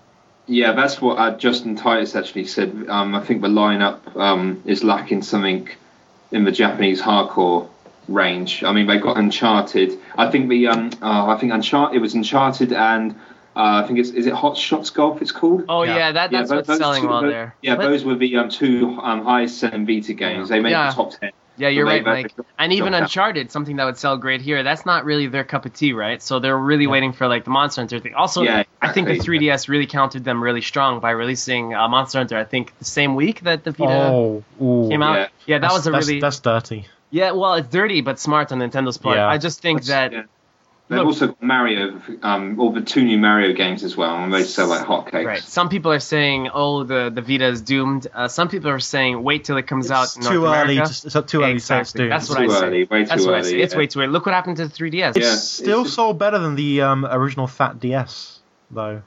Yeah, 0.46 0.72
that's 0.72 1.00
what 1.00 1.18
uh, 1.18 1.36
Justin 1.36 1.74
Titus 1.74 2.14
actually 2.14 2.46
said. 2.46 2.86
Um, 2.88 3.14
I 3.14 3.20
think 3.20 3.42
the 3.42 3.48
lineup 3.48 4.16
um, 4.16 4.62
is 4.64 4.84
lacking 4.84 5.22
something 5.22 5.68
in 6.30 6.44
the 6.44 6.52
Japanese 6.52 7.00
hardcore 7.00 7.68
range. 8.08 8.62
I 8.62 8.72
mean, 8.72 8.86
they've 8.86 9.02
got 9.02 9.16
Uncharted. 9.16 9.98
I 10.16 10.30
think 10.30 10.48
the 10.48 10.68
um, 10.68 10.90
oh, 11.02 11.30
I 11.30 11.38
think 11.38 11.52
Uncharted. 11.52 11.96
It 11.96 12.00
was 12.00 12.14
Uncharted 12.14 12.72
and 12.72 13.14
uh, 13.56 13.82
I 13.82 13.86
think 13.86 13.98
it's 13.98 14.10
is 14.10 14.26
it 14.26 14.32
Hot 14.34 14.56
Shots 14.56 14.90
Golf? 14.90 15.22
It's 15.22 15.32
called. 15.32 15.64
Oh 15.68 15.82
Yeah. 15.82 15.96
yeah, 15.96 16.12
that 16.12 16.30
that's 16.30 16.50
tho- 16.50 16.56
what's 16.56 16.68
those 16.68 16.78
selling 16.78 17.02
two- 17.02 17.08
well 17.08 17.22
there. 17.22 17.54
Yeah, 17.62 17.76
But- 17.76 17.84
those 17.88 18.04
were 18.04 18.14
the 18.16 18.36
um, 18.36 18.48
two 18.48 18.98
um, 19.02 19.24
highest 19.24 19.58
selling 19.58 19.86
Vita 19.86 20.12
games. 20.14 20.48
They 20.48 20.60
made 20.60 20.70
Yeah. 20.70 20.88
the 20.90 20.94
top 20.94 21.12
ten. 21.18 21.30
Yeah, 21.56 21.68
you're 21.68 21.86
right, 21.86 22.04
they- 22.04 22.10
Mike. 22.24 22.34
And 22.58 22.72
even 22.72 22.94
out. 22.94 23.02
Uncharted, 23.02 23.52
something 23.52 23.76
that 23.76 23.84
would 23.84 23.96
sell 23.96 24.16
great 24.16 24.40
here, 24.40 24.64
that's 24.64 24.84
not 24.84 25.04
really 25.04 25.28
their 25.28 25.44
cup 25.44 25.64
of 25.66 25.72
tea, 25.72 25.92
right? 25.92 26.20
So 26.20 26.40
they're 26.40 26.58
really 26.58 26.86
Yeah. 26.86 26.90
waiting 26.90 27.12
for 27.12 27.28
like 27.28 27.44
the 27.44 27.50
Monster 27.50 27.80
Hunter 27.82 28.00
thing. 28.00 28.14
Also, 28.14 28.42
Yeah, 28.42 28.64
I 28.82 28.90
think 28.90 29.06
the 29.06 29.18
3DS 29.20 29.68
really 29.68 29.86
countered 29.86 30.24
them 30.24 30.42
really 30.42 30.62
strong 30.62 30.98
by 30.98 31.10
releasing 31.12 31.72
uh, 31.72 31.86
Monster 31.86 32.18
Hunter. 32.18 32.36
I 32.36 32.42
think 32.44 32.76
the 32.80 32.84
same 32.84 33.14
week 33.14 33.42
that 33.42 33.62
the 33.62 33.70
Vita 33.70 33.92
Oh, 33.92 34.42
ooh. 34.60 34.88
came 34.88 35.00
out. 35.04 35.14
Yeah. 35.14 35.26
Yeah, 35.46 35.58
that 35.58 35.60
That's- 35.60 35.78
was 35.78 35.86
a 35.86 35.90
that's, 35.92 36.08
really 36.08 36.20
that's 36.20 36.40
dirty. 36.40 36.86
yeah. 37.12 37.30
Well, 37.30 37.54
it's 37.54 37.68
dirty 37.68 38.00
but 38.00 38.18
smart 38.18 38.50
on 38.50 38.58
Nintendo's 38.58 38.98
part. 38.98 39.16
Yeah. 39.18 39.28
I 39.28 39.38
just 39.38 39.62
think 39.62 39.84
that 39.84 40.10
Yeah. 40.12 40.22
They've 40.86 40.98
Look- 40.98 41.06
also 41.06 41.26
got 41.28 41.42
Mario, 41.42 41.98
um, 42.22 42.60
all 42.60 42.70
the 42.70 42.82
two 42.82 43.02
new 43.04 43.16
Mario 43.16 43.54
games 43.54 43.84
as 43.84 43.96
well, 43.96 44.16
and 44.16 44.32
they 44.32 44.42
sell 44.44 44.66
like 44.66 44.86
hotcakes. 44.86 45.24
right. 45.24 45.42
Some 45.42 45.70
people 45.70 45.90
are 45.92 45.98
saying, 45.98 46.50
oh, 46.52 46.84
the 46.84 47.10
the 47.14 47.22
Vita 47.22 47.46
is 47.46 47.62
doomed. 47.62 48.06
Uh, 48.14 48.28
some 48.28 48.48
people 48.50 48.68
are 48.68 48.78
saying, 48.80 49.22
wait 49.22 49.44
till 49.44 49.56
it 49.56 49.66
comes 49.66 49.90
out. 49.90 50.04
It's 50.04 50.16
in 50.16 50.24
North 50.24 50.34
too 50.34 50.44
early. 50.44 50.74
America. 50.76 50.92
To, 50.92 51.06
it's 51.06 51.30
too 51.32 51.42
early 51.42 51.54
to 51.54 51.60
say 51.60 51.80
it's 51.80 51.90
Exactly. 51.94 52.08
That's 52.08 52.28
what 52.28 52.38
Too 52.38 52.44
I 52.44 52.48
say. 52.60 52.66
early, 52.66 52.84
way 52.84 53.04
That's 53.04 53.22
too 53.22 53.28
what 53.30 53.34
I 53.36 53.38
early, 53.38 53.50
say. 53.50 53.60
It's 53.62 53.72
yeah. 53.72 53.78
way 53.78 53.86
too 53.86 54.00
early. 54.00 54.08
Look 54.08 54.26
what 54.26 54.34
happened 54.34 54.58
to 54.58 54.68
the 54.68 54.74
3DS. 54.74 55.16
It's 55.16 55.18
Yeah, 55.26 55.34
still 55.36 55.80
it's 55.80 55.88
just- 55.88 55.96
sold 55.96 56.18
better 56.18 56.38
than 56.38 56.54
the 56.54 56.82
um, 56.82 57.06
original 57.10 57.46
Fat 57.46 57.80
DS, 57.80 58.40
though. 58.70 59.00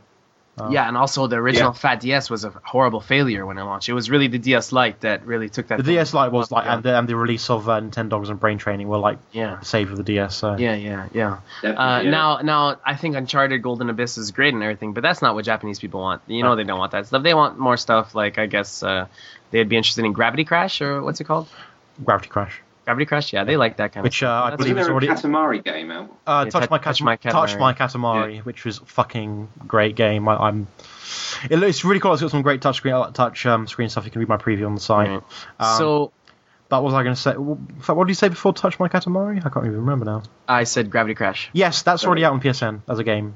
Oh. 0.59 0.71
Yeah, 0.71 0.87
and 0.87 0.97
also 0.97 1.27
the 1.27 1.35
original 1.35 1.71
Yeah. 1.71 1.77
Fat 1.77 1.99
DS 1.99 2.29
was 2.29 2.43
a 2.43 2.49
horrible 2.63 2.99
failure 2.99 3.45
when 3.45 3.59
it 3.59 3.63
launched. 3.63 3.89
It 3.89 3.93
was 3.93 4.09
really 4.09 4.27
the 4.27 4.39
DS 4.39 4.71
Lite 4.71 5.01
that 5.01 5.25
really 5.25 5.49
took 5.49 5.67
that. 5.67 5.77
The 5.77 5.83
DS 5.83 6.15
Lite 6.15 6.31
was 6.31 6.51
like, 6.51 6.65
yeah. 6.65 6.73
and 6.73 6.83
the, 6.83 6.97
and 6.97 7.07
the 7.07 7.15
release 7.15 7.49
of 7.51 7.69
uh, 7.69 7.79
Nintendogs 7.79 8.29
and 8.29 8.39
Brain 8.39 8.57
Training 8.57 8.87
were 8.87 8.97
like 8.97 9.19
yeah, 9.31 9.57
the 9.59 9.65
save 9.65 9.91
of 9.91 9.97
the 9.97 10.03
DS. 10.03 10.35
So. 10.35 10.57
yeah, 10.57 10.73
yeah, 10.73 11.09
yeah. 11.13 11.37
Uh, 11.63 12.01
yeah. 12.03 12.09
Now, 12.09 12.39
now 12.39 12.79
I 12.83 12.95
think 12.95 13.15
Uncharted 13.15 13.61
Golden 13.61 13.89
Abyss 13.89 14.17
is 14.17 14.31
great 14.31 14.53
and 14.53 14.63
everything, 14.63 14.93
but 14.93 15.01
that's 15.01 15.21
not 15.21 15.35
what 15.35 15.45
Japanese 15.45 15.79
people 15.79 16.01
want. 16.01 16.23
You 16.27 16.41
know, 16.41 16.55
they 16.55 16.63
don't 16.63 16.79
want 16.79 16.91
that 16.93 17.05
stuff. 17.05 17.21
They 17.21 17.35
want 17.35 17.59
more 17.59 17.77
stuff 17.77 18.15
like 18.15 18.39
I 18.39 18.47
guess 18.47 18.81
uh, 18.81 19.07
they'd 19.51 19.69
be 19.69 19.77
interested 19.77 20.05
in 20.05 20.13
Gravity 20.13 20.43
Crash 20.43 20.81
or 20.81 21.03
what's 21.03 21.21
it 21.21 21.25
called? 21.25 21.47
Gravity 22.03 22.29
Crash, 22.29 22.61
Gravity 22.87 23.05
Crash. 23.05 23.33
Yeah, 23.33 23.43
they 23.43 23.57
like 23.57 23.75
that 23.77 23.91
kind 23.91 24.01
which 24.05 24.23
of. 24.23 24.29
uh, 24.29 24.31
I 24.45 24.49
That's 24.51 24.61
believe 24.63 24.77
Isn't 24.77 24.79
is 24.79 24.85
there 24.87 24.91
a 24.91 24.95
already 24.95 25.07
Katamari 25.09 25.61
game 25.61 25.91
out? 25.91 26.09
uh, 26.25 26.43
Yeah, 26.45 26.51
Touch, 26.51 26.61
Touch- 26.61 26.69
My 26.69 26.77
Touch 26.77 26.99
Kat- 26.99 27.05
My 27.05 27.15
Touch 27.17 27.57
My 27.59 27.73
Katamari, 27.73 28.39
which 28.45 28.63
was 28.63 28.77
fucking 28.77 29.49
great 29.67 29.97
game. 29.97 30.25
I, 30.29 30.37
I'm. 30.37 30.67
It, 31.49 31.61
it's 31.61 31.83
really 31.83 31.99
cool. 31.99 32.13
It's 32.13 32.21
got 32.21 32.31
some 32.31 32.43
great 32.43 32.61
touch 32.61 32.77
screen, 32.77 32.93
uh, 32.93 33.11
touch 33.11 33.45
um, 33.45 33.67
screen 33.67 33.89
stuff. 33.89 34.05
You 34.05 34.11
can 34.11 34.19
read 34.19 34.29
my 34.29 34.37
preview 34.37 34.65
on 34.67 34.75
the 34.75 34.79
site. 34.81 35.09
Right. 35.09 35.21
Um, 35.59 35.77
so 35.77 36.11
But 36.69 36.81
what 36.81 36.91
was 36.91 36.93
I 36.93 37.03
going 37.03 37.15
to 37.15 37.21
say? 37.21 37.33
W- 37.33 37.57
in 37.75 37.81
fact, 37.81 37.97
What 37.97 38.05
did 38.07 38.11
you 38.11 38.15
say 38.15 38.29
before 38.29 38.53
Touch 38.53 38.79
My 38.79 38.87
Katamari? 38.87 39.39
I 39.45 39.49
can't 39.49 39.65
even 39.65 39.79
remember 39.79 40.05
now. 40.05 40.23
I 40.47 40.63
said 40.63 40.89
Gravity 40.89 41.13
Crash. 41.15 41.49
Yes, 41.51 41.81
that's 41.81 42.05
already 42.05 42.23
out 42.23 42.31
on 42.31 42.39
PSN 42.39 42.83
as 42.87 42.99
a 42.99 43.03
game. 43.03 43.35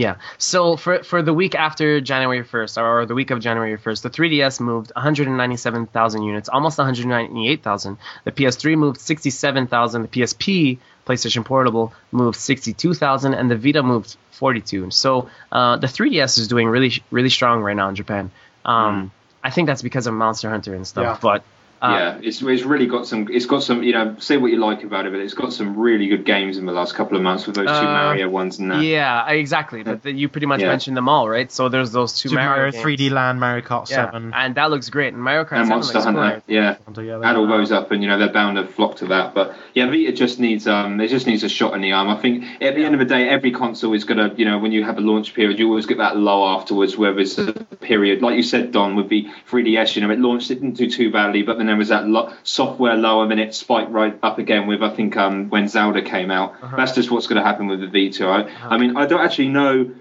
Yeah. 0.00 0.16
So 0.38 0.76
for 0.76 1.02
for 1.02 1.20
the 1.20 1.34
week 1.34 1.54
after 1.54 2.00
January 2.00 2.42
1st, 2.42 2.82
or 2.82 3.04
the 3.04 3.14
week 3.14 3.30
of 3.30 3.38
January 3.40 3.76
1st, 3.76 4.00
the 4.00 4.08
3DS 4.08 4.58
moved 4.58 4.92
197,000 4.96 6.22
units, 6.22 6.48
almost 6.48 6.78
198,000. 6.78 7.98
The 8.24 8.32
PS3 8.32 8.78
moved 8.78 8.98
67,000. 8.98 10.02
The 10.02 10.08
PSP, 10.08 10.78
PlayStation 11.06 11.44
Portable, 11.44 11.92
moved 12.12 12.38
62,000, 12.38 13.34
and 13.34 13.50
the 13.50 13.56
Vita 13.56 13.82
moved 13.82 14.16
42. 14.30 14.90
So 14.90 15.28
uh, 15.52 15.76
the 15.76 15.86
3DS 15.86 16.38
is 16.38 16.48
doing 16.48 16.66
really 16.68 16.92
really 17.10 17.28
strong 17.28 17.60
right 17.60 17.76
now 17.76 17.90
in 17.90 17.94
Japan. 17.94 18.30
Um, 18.64 19.12
I 19.44 19.50
think 19.50 19.66
that's 19.66 19.82
because 19.82 20.06
of 20.06 20.14
Monster 20.14 20.48
Hunter 20.48 20.74
and 20.74 20.86
stuff. 20.86 21.04
Yeah. 21.04 21.18
But 21.20 21.44
uh, 21.82 21.88
yeah, 21.90 22.18
it's, 22.22 22.42
it's 22.42 22.62
really 22.62 22.86
got 22.86 23.06
some. 23.06 23.28
It's 23.30 23.46
got 23.46 23.62
some. 23.62 23.82
You 23.82 23.92
know, 23.92 24.16
say 24.18 24.36
what 24.36 24.50
you 24.50 24.58
like 24.58 24.82
about 24.84 25.06
it, 25.06 25.12
but 25.12 25.20
it's 25.20 25.34
got 25.34 25.52
some 25.52 25.78
really 25.78 26.08
good 26.08 26.24
games 26.26 26.58
in 26.58 26.66
the 26.66 26.72
last 26.72 26.94
couple 26.94 27.16
of 27.16 27.22
months 27.22 27.46
with 27.46 27.56
those 27.56 27.66
two 27.68 27.86
Uh, 27.86 27.92
Mario 27.92 28.28
ones 28.28 28.58
and 28.58 28.70
that. 28.70 28.82
yeah, 28.82 29.28
exactly. 29.30 29.82
But 29.82 30.04
you 30.04 30.28
pretty 30.28 30.46
much 30.46 30.60
Yeah. 30.60 30.68
mentioned 30.68 30.96
them 30.96 31.08
all, 31.08 31.28
right? 31.28 31.50
So 31.50 31.68
there's 31.68 31.90
those 31.92 32.18
two 32.18 32.28
Super 32.30 32.42
Mario, 32.42 32.70
games. 32.70 32.84
3D 32.84 33.10
Land, 33.10 33.40
Mario 33.40 33.64
Kart 33.64 33.88
Yeah, 33.88 34.06
7. 34.10 34.32
and 34.34 34.54
that 34.56 34.70
looks 34.70 34.90
great. 34.90 35.14
And 35.14 35.22
Mario 35.22 35.44
Kart 35.44 35.52
and 35.58 35.66
7 35.66 35.68
Monster 35.68 35.94
looks 35.94 36.04
Hunter, 36.04 36.20
great. 36.20 36.54
yeah. 36.54 36.76
Yeah, 37.02 37.20
Add 37.24 37.36
all 37.36 37.46
those 37.46 37.72
up, 37.72 37.90
and 37.92 38.02
you 38.02 38.08
know 38.08 38.18
they're 38.18 38.32
bound 38.32 38.56
to 38.58 38.66
flock 38.66 38.96
to 38.96 39.06
that. 39.06 39.32
But 39.34 39.54
yeah, 39.74 39.86
Vita 39.86 40.12
just 40.12 40.38
needs 40.38 40.66
um, 40.66 41.00
it 41.00 41.08
just 41.08 41.26
needs 41.26 41.44
a 41.44 41.48
shot 41.48 41.72
in 41.74 41.80
the 41.80 41.92
arm. 41.92 42.08
I 42.08 42.16
think 42.16 42.44
at 42.60 42.74
the 42.74 42.84
end 42.84 42.94
of 42.94 42.98
the 42.98 43.06
day, 43.06 43.28
every 43.28 43.52
console 43.52 43.94
is 43.94 44.04
gonna, 44.04 44.34
you 44.36 44.44
know, 44.44 44.58
when 44.58 44.72
you 44.72 44.84
have 44.84 44.98
a 44.98 45.00
launch 45.00 45.32
period, 45.34 45.58
you 45.58 45.68
always 45.68 45.86
get 45.86 45.98
that 45.98 46.16
low 46.18 46.46
afterwards, 46.46 46.96
where 46.98 47.14
there's 47.14 47.38
a 47.38 47.52
period, 47.80 48.20
like 48.22 48.36
you 48.36 48.42
said, 48.42 48.72
Don, 48.72 48.96
would 48.96 49.08
be 49.08 49.30
3DS. 49.48 49.96
You 49.96 50.02
know, 50.02 50.10
it 50.10 50.18
launched, 50.18 50.50
it 50.50 50.56
didn't 50.56 50.72
do 50.76 50.90
too 50.90 51.10
badly, 51.10 51.42
but 51.42 51.56
then 51.58 51.69
there 51.70 51.76
was 51.76 51.88
that 51.88 52.06
lo- 52.06 52.32
software 52.42 52.96
lower 52.96 53.30
it 53.32 53.54
spiked 53.54 53.90
right 53.90 54.18
up 54.22 54.38
again 54.38 54.66
with 54.66 54.82
I 54.82 54.94
think 54.94 55.16
um, 55.16 55.48
when 55.50 55.68
Zelda 55.68 56.02
came 56.02 56.30
out. 56.30 56.54
Uh-huh. 56.62 56.76
That's 56.76 56.92
just 56.92 57.10
what's 57.10 57.26
going 57.28 57.40
to 57.40 57.46
happen 57.46 57.68
with 57.68 57.80
the 57.80 57.86
Vita. 57.86 58.26
I, 58.26 58.74
I 58.74 58.76
mean, 58.76 58.96
I 58.96 59.06
don't 59.06 59.20
actually 59.20 59.48
know 59.48 59.92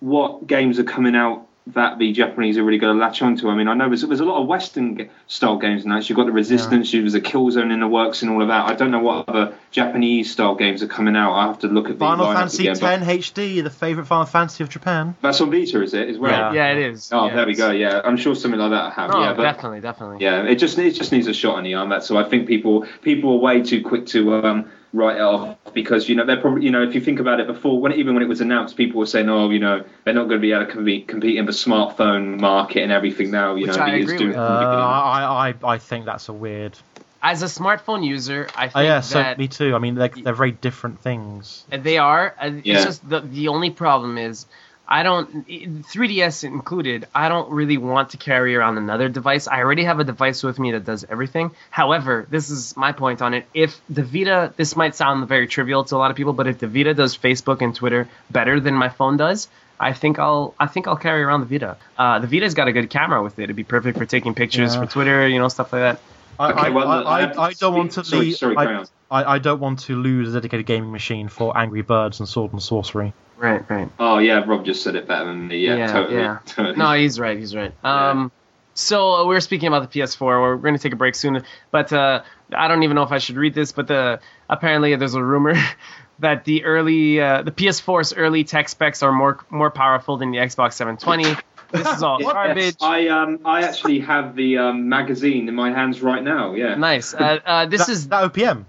what 0.00 0.46
games 0.46 0.78
are 0.78 0.84
coming 0.84 1.14
out 1.14 1.47
that 1.74 1.98
the 1.98 2.12
Japanese 2.12 2.56
are 2.58 2.64
really 2.64 2.78
going 2.78 2.96
to 2.96 3.00
latch 3.04 3.20
onto. 3.22 3.48
I 3.48 3.54
mean, 3.54 3.68
I 3.68 3.74
know 3.74 3.88
there's, 3.88 4.02
there's 4.02 4.20
a 4.20 4.24
lot 4.24 4.40
of 4.40 4.46
Western 4.48 5.08
style 5.26 5.56
games 5.58 5.84
and 5.84 5.92
that. 5.92 6.08
You've 6.08 6.16
got 6.16 6.26
the 6.26 6.32
Resistance, 6.32 6.92
there's 6.92 7.14
a 7.14 7.20
Killzone 7.20 7.72
in 7.72 7.80
the 7.80 7.88
works 7.88 8.22
and 8.22 8.30
all 8.30 8.40
of 8.42 8.48
that. 8.48 8.66
I 8.66 8.74
don't 8.74 8.90
know 8.90 9.00
what 9.00 9.28
other 9.28 9.54
Japanese 9.70 10.30
style 10.32 10.54
games 10.54 10.82
are 10.82 10.86
coming 10.86 11.16
out. 11.16 11.32
I 11.34 11.46
have 11.46 11.58
to 11.60 11.68
look 11.68 11.86
at 11.86 11.92
the 11.98 12.04
Final 12.04 12.32
Fantasy 12.32 12.68
again, 12.68 12.80
but- 12.80 13.08
X 13.08 13.30
HD, 13.30 13.62
the 13.62 13.70
favourite 13.70 14.06
Final 14.06 14.26
Fantasy 14.26 14.62
of 14.64 14.70
Japan. 14.70 15.14
That's 15.20 15.40
on 15.40 15.50
Vita, 15.50 15.82
is 15.82 15.94
it? 15.94 16.08
As 16.08 16.18
well. 16.18 16.30
Yeah. 16.30 16.52
Yeah, 16.52 16.72
it 16.72 16.92
is. 16.92 17.10
Oh, 17.12 17.26
Yeah, 17.26 17.36
there 17.36 17.46
we 17.46 17.54
go. 17.54 17.70
Yeah, 17.70 18.00
I'm 18.04 18.16
sure 18.16 18.34
something 18.34 18.58
like 18.60 18.70
that 18.70 18.84
I 18.84 18.90
have. 18.90 19.10
Oh, 19.14 19.20
yeah, 19.20 19.34
but 19.34 19.42
definitely, 19.42 19.80
definitely. 19.80 20.24
yeah, 20.24 20.42
it 20.44 20.56
just 20.56 20.78
it 20.78 20.92
just 20.92 21.12
needs 21.12 21.26
a 21.26 21.34
shot 21.34 21.58
in 21.58 21.64
the 21.64 21.74
arm. 21.74 21.88
That's 21.88 22.06
so 22.06 22.16
I 22.16 22.28
think 22.28 22.48
people 22.48 22.86
people 23.02 23.32
are 23.32 23.38
way 23.38 23.62
too 23.62 23.82
quick 23.82 24.06
to 24.06 24.34
um, 24.36 24.70
write 24.92 25.16
it 25.16 25.20
off 25.22 25.56
because 25.74 26.08
you 26.08 26.14
know 26.14 26.24
they're 26.24 26.40
probably 26.40 26.64
you 26.64 26.70
know 26.70 26.82
if 26.82 26.94
you 26.94 27.00
think 27.00 27.20
about 27.20 27.40
it 27.40 27.46
before 27.46 27.80
when 27.80 27.92
even 27.92 28.14
when 28.14 28.22
it 28.22 28.28
was 28.28 28.40
announced, 28.40 28.76
people 28.76 28.98
were 29.00 29.06
saying 29.06 29.28
oh 29.28 29.50
you 29.50 29.58
know 29.58 29.84
they're 30.04 30.14
not 30.14 30.24
going 30.24 30.40
to 30.40 30.42
be 30.42 30.52
able 30.52 30.66
to 30.66 30.72
compete 30.72 31.08
compete 31.08 31.36
in 31.36 31.46
the 31.46 31.52
smartphone 31.52 32.40
market 32.40 32.82
and 32.82 32.92
everything 32.92 33.30
now. 33.30 33.54
You 33.54 33.66
Which 33.66 33.76
know, 33.76 33.82
I 33.82 33.96
agree 33.96 34.16
doing 34.18 34.28
with. 34.30 34.38
Uh, 34.38 34.46
from 34.46 34.54
the 34.54 34.60
beginning. 34.60 34.84
I, 34.84 35.54
I, 35.62 35.74
I 35.74 35.78
think 35.78 36.04
that's 36.06 36.28
a 36.28 36.32
weird. 36.32 36.78
As 37.20 37.42
a 37.42 37.46
smartphone 37.46 38.06
user, 38.06 38.46
I 38.56 38.68
think 38.68 38.76
Oh, 38.76 38.80
yeah, 38.80 39.00
so 39.00 39.34
me 39.36 39.48
too. 39.48 39.74
I 39.74 39.78
mean, 39.78 39.96
they're, 39.96 40.08
they're 40.08 40.32
very 40.32 40.52
different 40.52 41.00
things. 41.00 41.64
they 41.68 41.98
are. 41.98 42.34
uh, 42.40 42.52
Yeah. 42.62 42.84
Just 42.84 43.08
the 43.08 43.20
the 43.20 43.48
only 43.48 43.70
problem 43.70 44.18
is. 44.18 44.46
I 44.90 45.02
don't, 45.02 45.46
3DS 45.46 46.44
included, 46.44 47.06
I 47.14 47.28
don't 47.28 47.50
really 47.50 47.76
want 47.76 48.10
to 48.10 48.16
carry 48.16 48.56
around 48.56 48.78
another 48.78 49.08
device. 49.10 49.46
I 49.46 49.58
already 49.58 49.84
have 49.84 50.00
a 50.00 50.04
device 50.04 50.42
with 50.42 50.58
me 50.58 50.72
that 50.72 50.84
does 50.86 51.04
everything. 51.08 51.50
However, 51.70 52.26
this 52.30 52.48
is 52.48 52.74
my 52.76 52.92
point 52.92 53.20
on 53.20 53.34
it. 53.34 53.46
If 53.52 53.78
the 53.90 54.02
Vita, 54.02 54.52
this 54.56 54.76
might 54.76 54.94
sound 54.94 55.28
very 55.28 55.46
trivial 55.46 55.84
to 55.84 55.96
a 55.96 55.98
lot 55.98 56.10
of 56.10 56.16
people, 56.16 56.32
but 56.32 56.46
if 56.46 56.58
the 56.58 56.68
Vita 56.68 56.94
does 56.94 57.16
Facebook 57.18 57.60
and 57.60 57.74
Twitter 57.74 58.08
better 58.30 58.60
than 58.60 58.74
my 58.74 58.88
phone 58.88 59.18
does, 59.18 59.48
I 59.78 59.92
think 59.92 60.18
I'll 60.18 60.54
I 60.58 60.66
think 60.66 60.88
I'll 60.88 60.96
carry 60.96 61.22
around 61.22 61.40
the 61.40 61.46
Vita. 61.58 61.76
Uh, 61.98 62.18
the 62.18 62.26
Vita's 62.26 62.54
got 62.54 62.66
a 62.66 62.72
good 62.72 62.88
camera 62.90 63.22
with 63.22 63.38
it. 63.38 63.44
It'd 63.44 63.56
be 63.56 63.64
perfect 63.64 63.96
for 63.98 64.06
taking 64.06 64.34
pictures 64.34 64.74
Yeah. 64.74 64.80
for 64.84 64.90
Twitter, 64.90 65.28
you 65.28 65.38
know, 65.38 65.48
stuff 65.48 65.72
like 65.72 65.82
that. 65.82 66.00
I, 66.40 66.50
Okay, 66.52 66.60
I, 66.60 66.68
well, 66.70 66.88
I, 66.88 67.02
I 67.02 67.16
I, 67.16 67.20
have 67.20 67.32
to 67.34 67.40
I 67.42 67.52
don't 67.52 67.74
want 67.76 67.92
to 67.92 68.04
speak- 68.04 68.10
sorry, 68.10 68.24
leave. 68.26 68.36
sorry, 68.36 68.56
carry 68.56 68.74
I, 68.74 68.78
on. 68.78 68.86
I, 69.10 69.24
I 69.34 69.38
don't 69.38 69.60
want 69.60 69.80
to 69.80 69.96
lose 69.96 70.30
a 70.30 70.32
dedicated 70.32 70.66
gaming 70.66 70.90
machine 70.92 71.28
for 71.28 71.56
Angry 71.56 71.82
Birds 71.82 72.20
and 72.20 72.28
Sword 72.28 72.52
and 72.52 72.62
Sorcery. 72.62 73.12
Right, 73.38 73.68
right. 73.70 73.88
Oh 74.00 74.18
yeah, 74.18 74.44
Rob 74.44 74.64
just 74.64 74.82
said 74.82 74.96
it 74.96 75.06
better 75.06 75.26
than 75.26 75.46
me. 75.46 75.58
Yeah, 75.58 75.76
Yeah, 75.76 75.92
totally. 75.92 76.20
yeah. 76.20 76.38
totally. 76.46 76.76
No, 76.76 76.92
he's 76.94 77.20
right. 77.20 77.38
He's 77.38 77.54
right. 77.54 77.72
Um, 77.84 78.32
so 78.74 79.12
uh, 79.14 79.24
we 79.26 79.36
are 79.36 79.40
speaking 79.40 79.68
about 79.68 79.90
the 79.90 80.00
PS4. 80.00 80.20
We're 80.20 80.56
going 80.56 80.74
to 80.74 80.80
take 80.80 80.92
a 80.92 80.96
break 80.96 81.14
soon, 81.14 81.44
but 81.70 81.92
uh, 81.92 82.22
I 82.52 82.68
don't 82.68 82.82
even 82.82 82.96
know 82.96 83.04
if 83.04 83.12
I 83.12 83.18
should 83.18 83.36
read 83.36 83.54
this. 83.54 83.70
But 83.70 83.86
the 83.86 84.20
apparently 84.50 84.94
there's 84.96 85.14
a 85.14 85.22
rumor 85.22 85.54
that 86.18 86.44
the 86.44 86.64
early 86.64 87.20
uh, 87.20 87.42
the 87.42 87.52
PS4's 87.52 88.12
early 88.12 88.42
tech 88.42 88.68
specs 88.68 89.04
are 89.04 89.12
more 89.12 89.44
more 89.50 89.70
powerful 89.70 90.16
than 90.16 90.32
the 90.32 90.38
Xbox 90.38 90.72
720. 90.72 91.40
This 91.70 91.96
is 91.96 92.02
all 92.02 92.18
Yes, 92.20 92.32
garbage. 92.32 92.76
I 92.80 93.06
um 93.08 93.40
I 93.44 93.62
actually 93.62 94.00
have 94.00 94.34
the 94.34 94.58
um, 94.58 94.88
magazine 94.88 95.48
in 95.48 95.54
my 95.54 95.70
hands 95.70 96.02
right 96.02 96.22
now. 96.22 96.54
Yeah, 96.54 96.74
Nice. 96.74 97.14
Uh, 97.14 97.38
uh, 97.44 97.66
this 97.66 97.86
that, 97.86 97.92
is 97.92 98.08
that 98.08 98.32
OPM. 98.32 98.64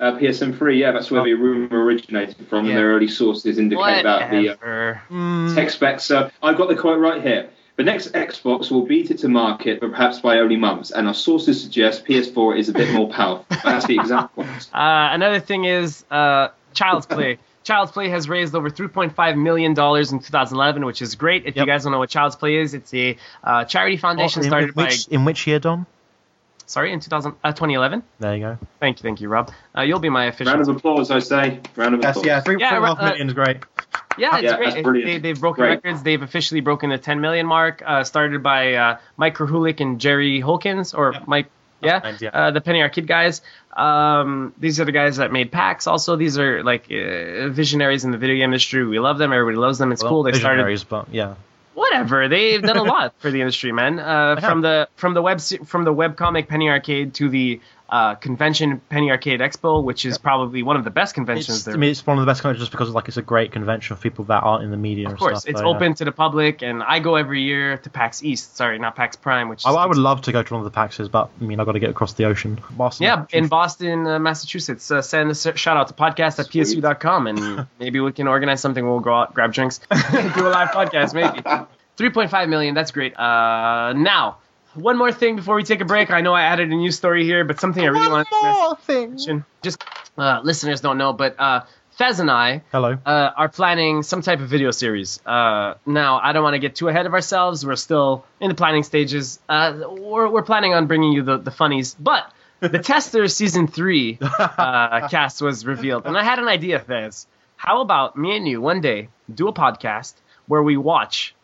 Uh, 0.00 0.12
PSM3. 0.12 0.78
Yeah, 0.78 0.92
that's 0.92 1.10
where 1.10 1.20
Oh. 1.20 1.24
the 1.24 1.34
rumor 1.34 1.84
originated 1.84 2.46
from. 2.48 2.64
Yeah. 2.64 2.70
and 2.72 2.78
Their 2.78 2.94
early 2.94 3.08
sources 3.08 3.58
indicate 3.58 4.02
that 4.02 4.30
the 4.30 4.50
uh. 4.50 4.94
Mm, 5.10 5.54
tech 5.54 5.70
specs. 5.70 6.04
So 6.04 6.30
I've 6.42 6.56
got 6.56 6.68
the 6.68 6.76
quote 6.76 6.98
right 6.98 7.22
here. 7.22 7.48
The 7.76 7.82
next 7.82 8.12
Xbox 8.14 8.70
will 8.70 8.86
beat 8.86 9.10
it 9.10 9.18
to 9.18 9.28
market, 9.28 9.80
but 9.80 9.90
perhaps 9.90 10.20
by 10.20 10.38
only 10.38 10.56
months. 10.56 10.90
And 10.90 11.06
our 11.06 11.14
sources 11.14 11.60
suggest 11.60 12.06
PS4 12.06 12.58
is 12.58 12.70
a 12.70 12.72
bit 12.72 12.92
more 12.94 13.10
powerful. 13.10 13.44
That's 13.64 13.86
the 13.86 13.98
exact 13.98 14.32
quote. 14.34 14.46
Uh, 14.72 15.10
another 15.12 15.40
thing 15.40 15.66
is 15.66 16.02
uh, 16.10 16.48
Child's 16.72 17.04
Play. 17.04 17.38
Child's 17.64 17.90
Play 17.92 18.08
has 18.08 18.28
raised 18.28 18.54
over 18.54 18.70
3.5 18.70 19.36
million 19.36 19.74
dollars 19.74 20.12
in 20.12 20.20
2011, 20.20 20.86
which 20.86 21.02
is 21.02 21.16
great. 21.16 21.44
If 21.46 21.56
you 21.56 21.66
guys 21.66 21.82
don't 21.82 21.92
know 21.92 21.98
what 21.98 22.08
Child's 22.08 22.36
Play 22.36 22.56
is, 22.56 22.74
it's 22.74 22.94
a 22.94 23.16
uh, 23.42 23.64
charity 23.64 23.96
foundation 23.96 24.42
oh, 24.44 24.46
started 24.46 24.68
in 24.68 24.74
which, 24.74 25.08
in 25.08 25.24
which 25.24 25.46
year, 25.46 25.58
Don? 25.58 25.84
By 26.66 26.70
sorry 26.70 26.92
in 26.92 27.00
2000 27.00 27.32
uh, 27.44 27.52
2011. 27.52 28.02
There 28.18 28.34
you 28.34 28.40
go. 28.40 28.58
Thank 28.80 28.98
you, 28.98 29.02
thank 29.02 29.20
you, 29.20 29.28
Rob. 29.28 29.52
Uh, 29.76 29.82
you'll 29.82 30.00
be 30.00 30.08
my 30.08 30.26
official. 30.26 30.52
Round 30.52 30.68
of 30.68 30.76
applause, 30.76 31.10
I 31.10 31.20
say. 31.20 31.60
Round 31.76 31.94
of 31.94 32.00
applause. 32.00 32.24
Yeah, 32.24 32.40
three, 32.40 32.56
Yeah, 32.58 32.70
three 32.70 32.76
and 32.78 32.84
a 32.84 32.88
half 32.88 32.98
uh, 33.00 33.04
million 33.10 33.28
is 33.28 33.34
great. 33.34 33.58
Yeah, 34.18 34.36
it's 34.36 34.42
Yeah, 34.44 34.56
great. 34.56 34.70
that's 34.70 34.82
brilliant. 34.82 35.06
They, 35.06 35.18
they've 35.18 35.40
broken 35.40 35.62
Great. 35.62 35.70
records. 35.84 36.02
They've 36.02 36.20
officially 36.22 36.60
broken 36.62 36.90
the 36.90 36.98
10 36.98 37.20
million 37.20 37.46
mark. 37.46 37.82
Uh, 37.86 38.02
started 38.04 38.42
by 38.42 38.74
uh, 38.74 38.98
Mike 39.16 39.36
Krahulik 39.36 39.80
and 39.80 40.00
Jerry 40.00 40.40
Holkins, 40.40 40.92
or 40.94 41.12
Yep. 41.12 41.26
Mike. 41.28 41.46
Yeah, 41.82 41.98
names, 41.98 42.22
yeah. 42.22 42.30
Uh, 42.30 42.50
the 42.52 42.62
Penny 42.62 42.80
Arcade 42.80 43.06
guys. 43.06 43.42
Um, 43.76 44.54
these 44.58 44.80
are 44.80 44.86
the 44.86 44.92
guys 44.92 45.18
that 45.18 45.30
made 45.30 45.52
PAX. 45.52 45.86
Also, 45.86 46.16
these 46.16 46.38
are 46.38 46.64
like 46.64 46.90
uh, 46.90 47.48
visionaries 47.50 48.04
in 48.04 48.10
the 48.12 48.18
video 48.18 48.36
game 48.36 48.44
industry. 48.44 48.84
We 48.86 48.98
love 48.98 49.18
them. 49.18 49.30
Everybody 49.32 49.58
loves 49.58 49.76
them. 49.78 49.92
It's 49.92 50.02
Well, 50.02 50.10
cool. 50.10 50.22
They 50.22 50.32
started 50.32 50.84
but 50.88 51.08
yeah. 51.12 51.34
Whatever. 51.76 52.28
They've 52.28 52.62
done 52.62 52.78
a 52.78 52.82
lot 52.82 53.14
for 53.18 53.30
the 53.30 53.40
industry, 53.40 53.70
man. 53.70 53.98
Uh, 53.98 54.40
from 54.40 54.62
the 54.62 54.88
from 54.96 55.14
the 55.14 55.22
web 55.22 55.40
from 55.40 55.84
the 55.84 55.94
webcomic 55.94 56.48
Penny 56.48 56.68
Arcade 56.68 57.14
to 57.14 57.28
the 57.28 57.60
uh, 57.88 58.14
convention 58.16 58.80
Penny 58.88 59.10
Arcade 59.10 59.40
Expo, 59.40 59.82
which 59.82 60.04
is 60.04 60.18
probably 60.18 60.62
one 60.62 60.76
of 60.76 60.84
the 60.84 60.90
best 60.90 61.14
conventions 61.14 61.58
It's, 61.58 61.64
there. 61.64 61.74
I 61.74 61.76
mean, 61.76 61.90
it's 61.90 62.06
one 62.06 62.18
of 62.18 62.22
the 62.22 62.30
best 62.30 62.40
conventions 62.40 62.62
just 62.62 62.72
because 62.72 62.90
like 62.90 63.08
it's 63.08 63.16
a 63.16 63.22
great 63.22 63.52
convention 63.52 63.96
for 63.96 64.02
people 64.02 64.24
that 64.26 64.42
aren't 64.42 64.64
in 64.64 64.70
the 64.70 64.76
media. 64.76 65.08
of 65.08 65.18
course, 65.18 65.40
stuff, 65.40 65.50
it's 65.50 65.60
so, 65.60 65.70
yeah. 65.70 65.76
open 65.76 65.94
to 65.94 66.04
the 66.04 66.12
public, 66.12 66.62
and 66.62 66.82
I 66.82 66.98
go 66.98 67.16
every 67.16 67.42
year 67.42 67.76
to 67.78 67.90
PAX 67.90 68.22
East. 68.24 68.56
Sorry, 68.56 68.78
not 68.78 68.96
PAX 68.96 69.16
Prime, 69.16 69.48
which 69.48 69.64
I, 69.64 69.70
I 69.70 69.86
would 69.86 69.98
love 69.98 70.22
to 70.22 70.32
go 70.32 70.42
to 70.42 70.54
one 70.54 70.64
of 70.64 70.72
the 70.72 70.76
PAXes, 70.76 71.10
but 71.10 71.30
I 71.40 71.44
mean, 71.44 71.60
I've 71.60 71.66
got 71.66 71.72
to 71.72 71.80
get 71.80 71.90
across 71.90 72.14
the 72.14 72.24
ocean. 72.24 72.60
Boston. 72.70 73.04
Yeah, 73.04 73.26
in 73.32 73.48
Boston, 73.48 74.06
uh, 74.06 74.18
Massachusetts. 74.18 74.90
Uh, 74.90 75.02
send 75.02 75.30
a 75.30 75.34
shout 75.34 75.76
out 75.76 75.88
to 75.88 75.94
podcast 75.94 76.38
at 76.38 76.46
Sweet. 76.46 76.82
psu.com 76.82 77.26
and 77.26 77.66
maybe 77.78 78.00
we 78.00 78.12
can 78.12 78.26
organize 78.28 78.60
something. 78.60 78.84
We'll 78.84 79.00
go 79.00 79.14
out, 79.14 79.34
grab 79.34 79.52
drinks, 79.52 79.78
do 79.90 80.46
a 80.46 80.50
live 80.50 80.70
podcast, 80.70 81.14
maybe. 81.14 81.40
3.5 81.96 82.48
million, 82.48 82.74
that's 82.74 82.90
great. 82.90 83.18
Uh, 83.18 83.94
now, 83.94 84.36
one 84.76 84.96
more 84.98 85.12
thing 85.12 85.36
before 85.36 85.56
we 85.56 85.62
take 85.64 85.80
a 85.80 85.84
break. 85.84 86.10
I 86.10 86.20
know 86.20 86.34
I 86.34 86.42
added 86.42 86.70
a 86.70 86.74
new 86.74 86.90
story 86.90 87.24
here, 87.24 87.44
but 87.44 87.60
something 87.60 87.82
I 87.82 87.88
really 87.88 88.08
want 88.08 88.28
more 88.30 88.76
thing. 88.76 89.10
mention. 89.10 89.44
Just 89.62 89.82
uh, 90.16 90.40
listeners 90.42 90.80
don't 90.80 90.98
know, 90.98 91.12
but 91.12 91.38
uh, 91.38 91.64
Fez 91.92 92.20
and 92.20 92.30
I 92.30 92.62
Hello. 92.72 92.98
uh, 93.06 93.30
are 93.36 93.48
planning 93.48 94.02
some 94.02 94.20
type 94.22 94.40
of 94.40 94.48
video 94.48 94.70
series. 94.70 95.20
Uh, 95.24 95.74
now, 95.86 96.20
I 96.22 96.32
don't 96.32 96.42
want 96.42 96.54
to 96.54 96.58
get 96.58 96.74
too 96.74 96.88
ahead 96.88 97.06
of 97.06 97.14
ourselves. 97.14 97.64
We're 97.64 97.76
still 97.76 98.24
in 98.40 98.48
the 98.48 98.54
planning 98.54 98.82
stages. 98.82 99.38
Uh, 99.48 99.82
we're, 99.88 100.28
we're 100.28 100.42
planning 100.42 100.74
on 100.74 100.86
bringing 100.86 101.12
you 101.12 101.22
the, 101.22 101.38
the 101.38 101.50
funnies, 101.50 101.94
but 101.98 102.30
the 102.60 102.78
Tester 102.82 103.28
season 103.28 103.66
three 103.66 104.18
uh, 104.20 105.08
cast 105.10 105.40
was 105.40 105.64
revealed, 105.64 106.06
and 106.06 106.16
I 106.18 106.22
had 106.22 106.38
an 106.38 106.48
idea, 106.48 106.78
Fez. 106.78 107.26
How 107.56 107.80
about 107.80 108.16
me 108.16 108.36
and 108.36 108.46
you 108.46 108.60
one 108.60 108.80
day 108.82 109.08
do 109.34 109.48
a 109.48 109.52
podcast 109.52 110.14
where 110.46 110.62
we 110.62 110.76
watch 110.76 111.34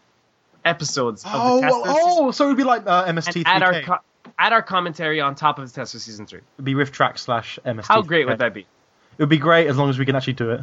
episodes 0.64 1.24
of 1.24 1.30
Oh, 1.34 1.56
the 1.60 1.66
Tester 1.66 1.82
oh, 1.86 2.30
so 2.30 2.44
it 2.44 2.48
would 2.48 2.56
be 2.56 2.64
like 2.64 2.86
uh, 2.86 3.04
season 3.04 3.16
MST. 3.16 3.36
and 3.36 3.46
add 3.46 3.62
our 3.62 3.82
co- 3.82 4.04
add 4.38 4.52
our 4.52 4.62
commentary 4.62 5.20
on 5.20 5.34
top 5.34 5.58
of 5.58 5.68
the 5.68 5.74
Tester 5.74 5.98
season 5.98 6.26
three? 6.26 6.40
It'd 6.56 6.64
be 6.64 6.74
RiffTrax 6.74 7.18
slash 7.18 7.58
MST. 7.64 7.84
How 7.86 8.02
great 8.02 8.26
would 8.26 8.38
that 8.38 8.54
be? 8.54 8.60
It 8.60 8.66
would 9.18 9.28
be 9.28 9.38
great 9.38 9.66
as 9.66 9.76
long 9.76 9.90
as 9.90 9.98
we 9.98 10.06
can 10.06 10.16
actually 10.16 10.32
do 10.34 10.50
it. 10.52 10.60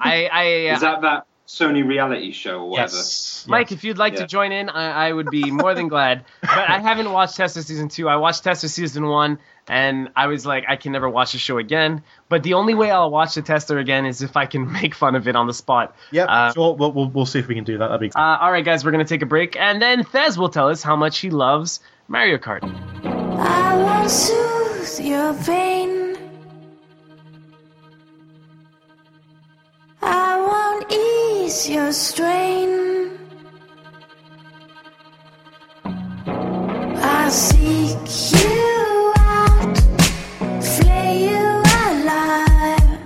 I, 0.00 0.28
I 0.32 0.68
uh, 0.70 0.74
Is 0.74 0.80
that 0.80 1.02
that 1.02 1.26
Sony 1.52 1.86
reality 1.86 2.32
show 2.32 2.60
or 2.60 2.70
whatever? 2.70 2.96
yes. 2.96 3.44
Mike, 3.46 3.70
yes. 3.70 3.78
if 3.78 3.84
you'd 3.84 3.98
like 3.98 4.16
to 4.16 4.26
join 4.26 4.52
in, 4.52 4.70
I, 4.70 5.08
I 5.08 5.12
would 5.12 5.28
be 5.30 5.50
more 5.50 5.74
than 5.74 5.88
glad. 5.88 6.24
But 6.40 6.50
I 6.70 6.78
haven't 6.78 7.12
watched 7.12 7.36
Tester 7.36 7.60
season 7.60 7.88
two. 7.90 8.08
I 8.08 8.16
watched 8.16 8.42
Tester 8.42 8.68
season 8.68 9.06
one, 9.06 9.38
and 9.68 10.08
I 10.16 10.28
was 10.28 10.46
like, 10.46 10.64
I 10.66 10.76
can 10.76 10.92
never 10.92 11.10
watch 11.10 11.32
the 11.32 11.38
show 11.38 11.58
again. 11.58 12.02
But 12.30 12.42
the 12.42 12.54
only 12.54 12.72
way 12.74 12.90
I'll 12.90 13.10
watch 13.10 13.34
the 13.34 13.42
Tester 13.42 13.78
again 13.78 14.06
is 14.06 14.22
if 14.22 14.34
I 14.34 14.46
can 14.46 14.72
make 14.80 14.94
fun 14.94 15.14
of 15.14 15.28
it 15.28 15.36
on 15.36 15.46
the 15.46 15.52
spot. 15.52 15.94
Yep, 16.12 16.26
Uh, 16.30 16.52
sure. 16.54 16.74
We'll, 16.74 16.90
we'll, 16.92 17.08
we'll 17.10 17.26
see 17.26 17.40
if 17.40 17.48
we 17.48 17.54
can 17.54 17.64
do 17.64 17.76
that. 17.78 17.88
That'd 17.88 18.00
be 18.00 18.10
Uh, 18.16 18.38
all 18.40 18.50
right, 18.50 18.64
guys, 18.64 18.82
we're 18.82 18.92
gonna 18.92 19.04
take 19.04 19.20
a 19.22 19.26
break, 19.26 19.54
and 19.56 19.82
then 19.82 20.04
Thez 20.04 20.38
will 20.38 20.48
tell 20.48 20.70
us 20.70 20.82
how 20.82 20.96
much 20.96 21.18
he 21.18 21.28
loves 21.28 21.80
Mario 22.08 22.38
Kart. 22.38 22.62
I 23.04 23.76
won't 23.76 24.10
soothe 24.10 25.06
your 25.06 25.34
pain. 25.34 25.91
Ease 31.52 31.68
your 31.68 31.92
strain. 31.92 33.10
I 35.84 37.28
seek 37.28 37.98
you 38.40 39.12
out, 39.18 39.76
you 41.28 41.44
alive. 41.88 43.00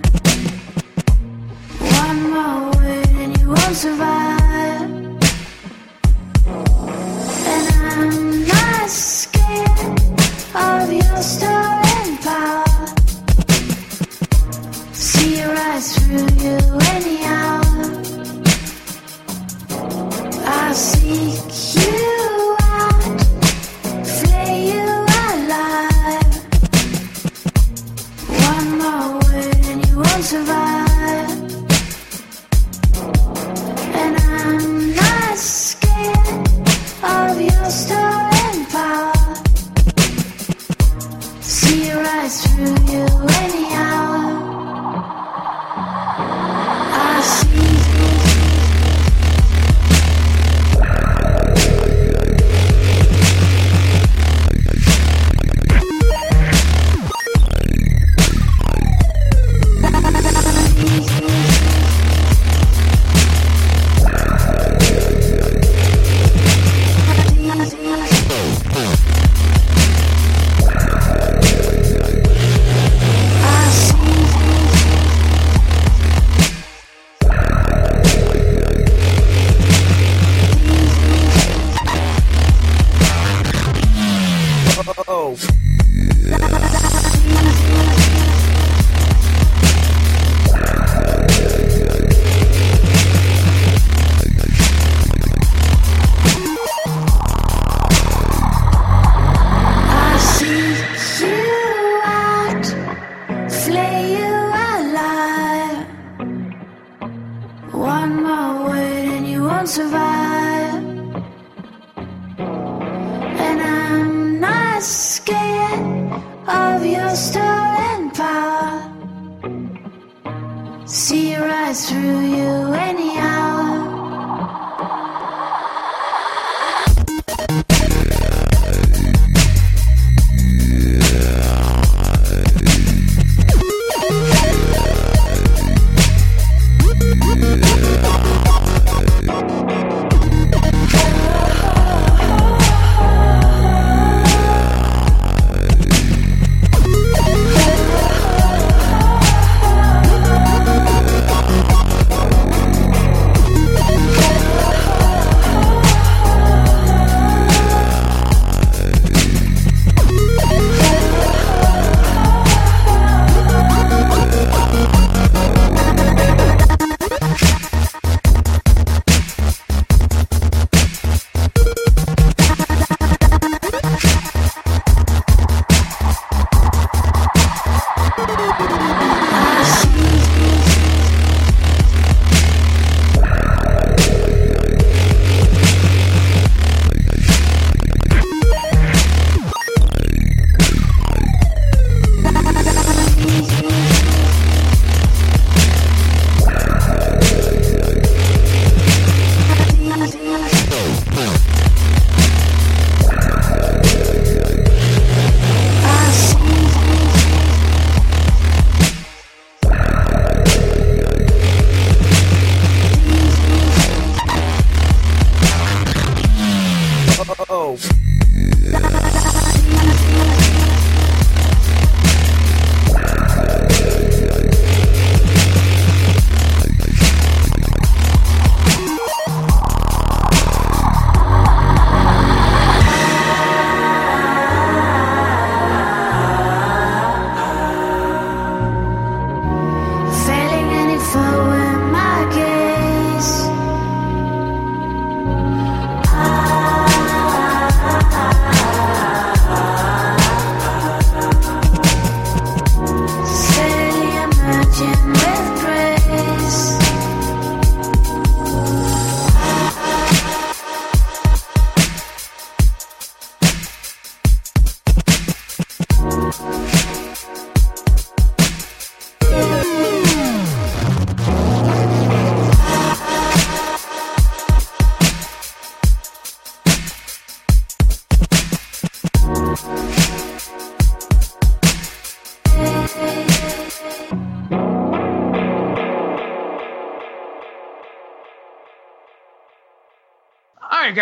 One 2.01 2.19
more 2.31 2.71
word 2.71 3.09
and 3.23 3.37
you 3.39 3.47
won't 3.47 3.75
survive. 3.75 4.26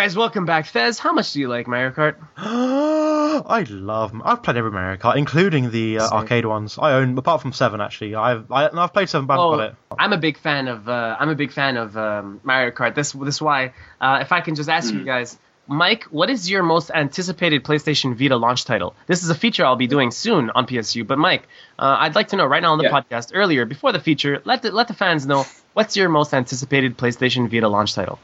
Guys, 0.06 0.16
welcome 0.16 0.46
back. 0.46 0.66
Fez, 0.66 1.00
how 1.00 1.12
much 1.12 1.32
do 1.32 1.40
you 1.40 1.48
like 1.48 1.66
Mario 1.66 1.90
Kart? 1.90 2.14
I 2.36 3.66
love. 3.68 4.14
I've 4.24 4.40
played 4.40 4.56
every 4.56 4.70
Mario 4.70 4.96
Kart, 4.98 5.16
including 5.16 5.72
the 5.72 5.98
uh, 5.98 6.08
arcade 6.10 6.46
ones. 6.46 6.78
I 6.80 6.92
own, 6.92 7.18
apart 7.18 7.42
from 7.42 7.52
seven, 7.52 7.80
actually. 7.80 8.14
I've 8.14 8.48
I, 8.52 8.70
no, 8.72 8.82
I've 8.82 8.92
played 8.92 9.08
seven, 9.08 9.26
but 9.26 9.40
oh, 9.40 9.58
it. 9.58 9.74
I'm 9.98 10.12
a 10.12 10.16
big 10.16 10.38
fan 10.38 10.68
of 10.68 10.88
uh, 10.88 11.16
I'm 11.18 11.28
a 11.28 11.34
big 11.34 11.50
fan 11.50 11.76
of 11.76 11.96
um, 11.96 12.40
Mario 12.44 12.70
Kart. 12.70 12.94
This 12.94 13.10
this 13.10 13.34
is 13.34 13.42
why 13.42 13.72
uh, 14.00 14.18
if 14.20 14.30
I 14.30 14.42
can 14.42 14.54
just 14.54 14.68
ask 14.68 14.94
you 14.94 15.02
guys, 15.02 15.36
Mike, 15.66 16.04
what 16.04 16.30
is 16.30 16.48
your 16.48 16.62
most 16.62 16.92
anticipated 16.94 17.64
PlayStation 17.64 18.14
Vita 18.14 18.36
launch 18.36 18.64
title? 18.64 18.94
This 19.08 19.24
is 19.24 19.30
a 19.30 19.34
feature 19.34 19.66
I'll 19.66 19.74
be 19.74 19.88
doing 19.88 20.12
soon 20.12 20.50
on 20.50 20.68
PSU. 20.68 21.04
But 21.04 21.18
Mike, 21.18 21.48
uh, 21.80 21.96
I'd 21.98 22.14
like 22.14 22.28
to 22.28 22.36
know 22.36 22.46
right 22.46 22.62
now 22.62 22.70
on 22.70 22.78
the 22.78 22.84
Yeah. 22.84 22.92
podcast 22.92 23.32
earlier 23.34 23.64
before 23.64 23.90
the 23.90 23.98
feature. 23.98 24.40
Let 24.44 24.62
the, 24.62 24.70
let 24.70 24.86
the 24.86 24.94
fans 24.94 25.26
know 25.26 25.46
what's 25.72 25.96
your 25.96 26.08
most 26.08 26.32
anticipated 26.32 26.96
PlayStation 26.96 27.50
Vita 27.50 27.66
launch 27.68 27.92
title. 27.92 28.20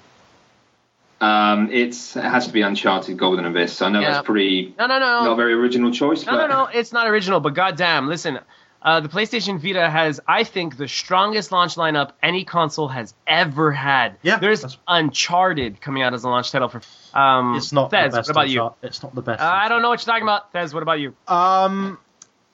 Um, 1.23 1.71
it's 1.71 2.17
it 2.17 2.25
has 2.25 2.47
to 2.49 2.53
be 2.53 2.63
Uncharted 2.63 3.17
Golden 3.17 3.45
Abyss. 3.47 3.81
I 3.81 3.89
know 3.91 4.01
Yeah. 4.01 4.11
that's 4.13 4.27
pretty 4.27 4.75
No, 4.79 4.87
no, 4.87 4.99
no, 4.99 5.25
not 5.25 5.33
a 5.33 5.37
very 5.37 5.53
original 5.55 5.93
choice, 5.93 6.27
No, 6.27 6.33
but 6.33 6.49
no, 6.49 6.65
no, 6.65 6.71
it's 6.73 6.93
not 6.93 7.07
original, 7.07 7.39
but 7.41 7.55
goddamn, 7.55 8.09
listen. 8.09 8.41
Uh, 8.85 8.99
the 8.99 9.09
PlayStation 9.09 9.61
Vita 9.61 9.89
has, 9.89 10.19
I 10.27 10.43
think, 10.43 10.77
the 10.77 10.89
strongest 10.89 11.53
launch 11.53 11.77
lineup 11.77 12.11
any 12.21 12.45
console 12.45 12.89
has 12.89 13.15
ever 13.29 13.71
had. 13.71 14.17
Yeah, 14.23 14.39
there's 14.39 14.63
that's- 14.63 14.77
Uncharted 14.89 15.81
coming 15.81 16.03
out 16.03 16.13
as 16.15 16.25
a 16.25 16.29
launch 16.29 16.51
title 16.51 16.69
for. 16.69 16.81
Um, 17.17 17.55
It's 17.55 17.73
not 17.73 17.93
Fez, 17.93 18.11
the 18.11 18.19
best. 18.19 18.29
what 18.29 18.33
about 18.33 18.49
you? 18.49 18.63
Uncharted- 18.63 18.89
It's 18.89 19.03
not 19.05 19.15
the 19.15 19.23
best. 19.23 19.41
Uh, 19.41 19.45
I 19.47 19.69
don't 19.69 19.83
know 19.83 19.89
what 19.91 20.01
you're 20.05 20.13
talking 20.13 20.25
about. 20.25 20.51
Fez, 20.51 20.75
what 20.75 20.83
about 20.83 20.99
you? 20.99 21.15
Um, 21.29 21.99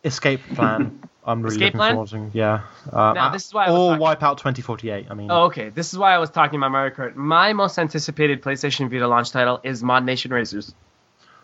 Escape 0.04 0.42
Plan. 0.54 1.00
I'm 1.28 1.42
really 1.42 1.56
Escape 1.56 1.74
looking 1.74 1.78
Plan? 1.78 2.06
forward 2.06 2.32
to. 2.32 2.38
Yeah. 2.38 2.60
Uh, 2.92 3.12
Now, 3.12 3.30
this 3.30 3.46
is 3.46 3.54
why 3.54 3.66
I 3.66 3.70
or 3.70 3.96
talking- 3.96 4.06
Wipeout 4.06 4.36
2048. 4.38 5.06
I 5.10 5.14
mean. 5.14 5.30
Oh, 5.30 5.42
okay. 5.44 5.68
This 5.68 5.92
is 5.92 5.98
why 5.98 6.14
I 6.14 6.18
was 6.18 6.30
talking 6.30 6.58
about 6.58 6.72
Mario 6.72 6.94
Kart. 6.94 7.14
My 7.14 7.52
most 7.52 7.78
anticipated 7.78 8.42
PlayStation 8.42 8.90
Vita 8.90 9.06
launch 9.06 9.30
title 9.30 9.60
is 9.62 9.82
Mod 9.82 10.04
Nation 10.04 10.32
Racers. 10.32 10.74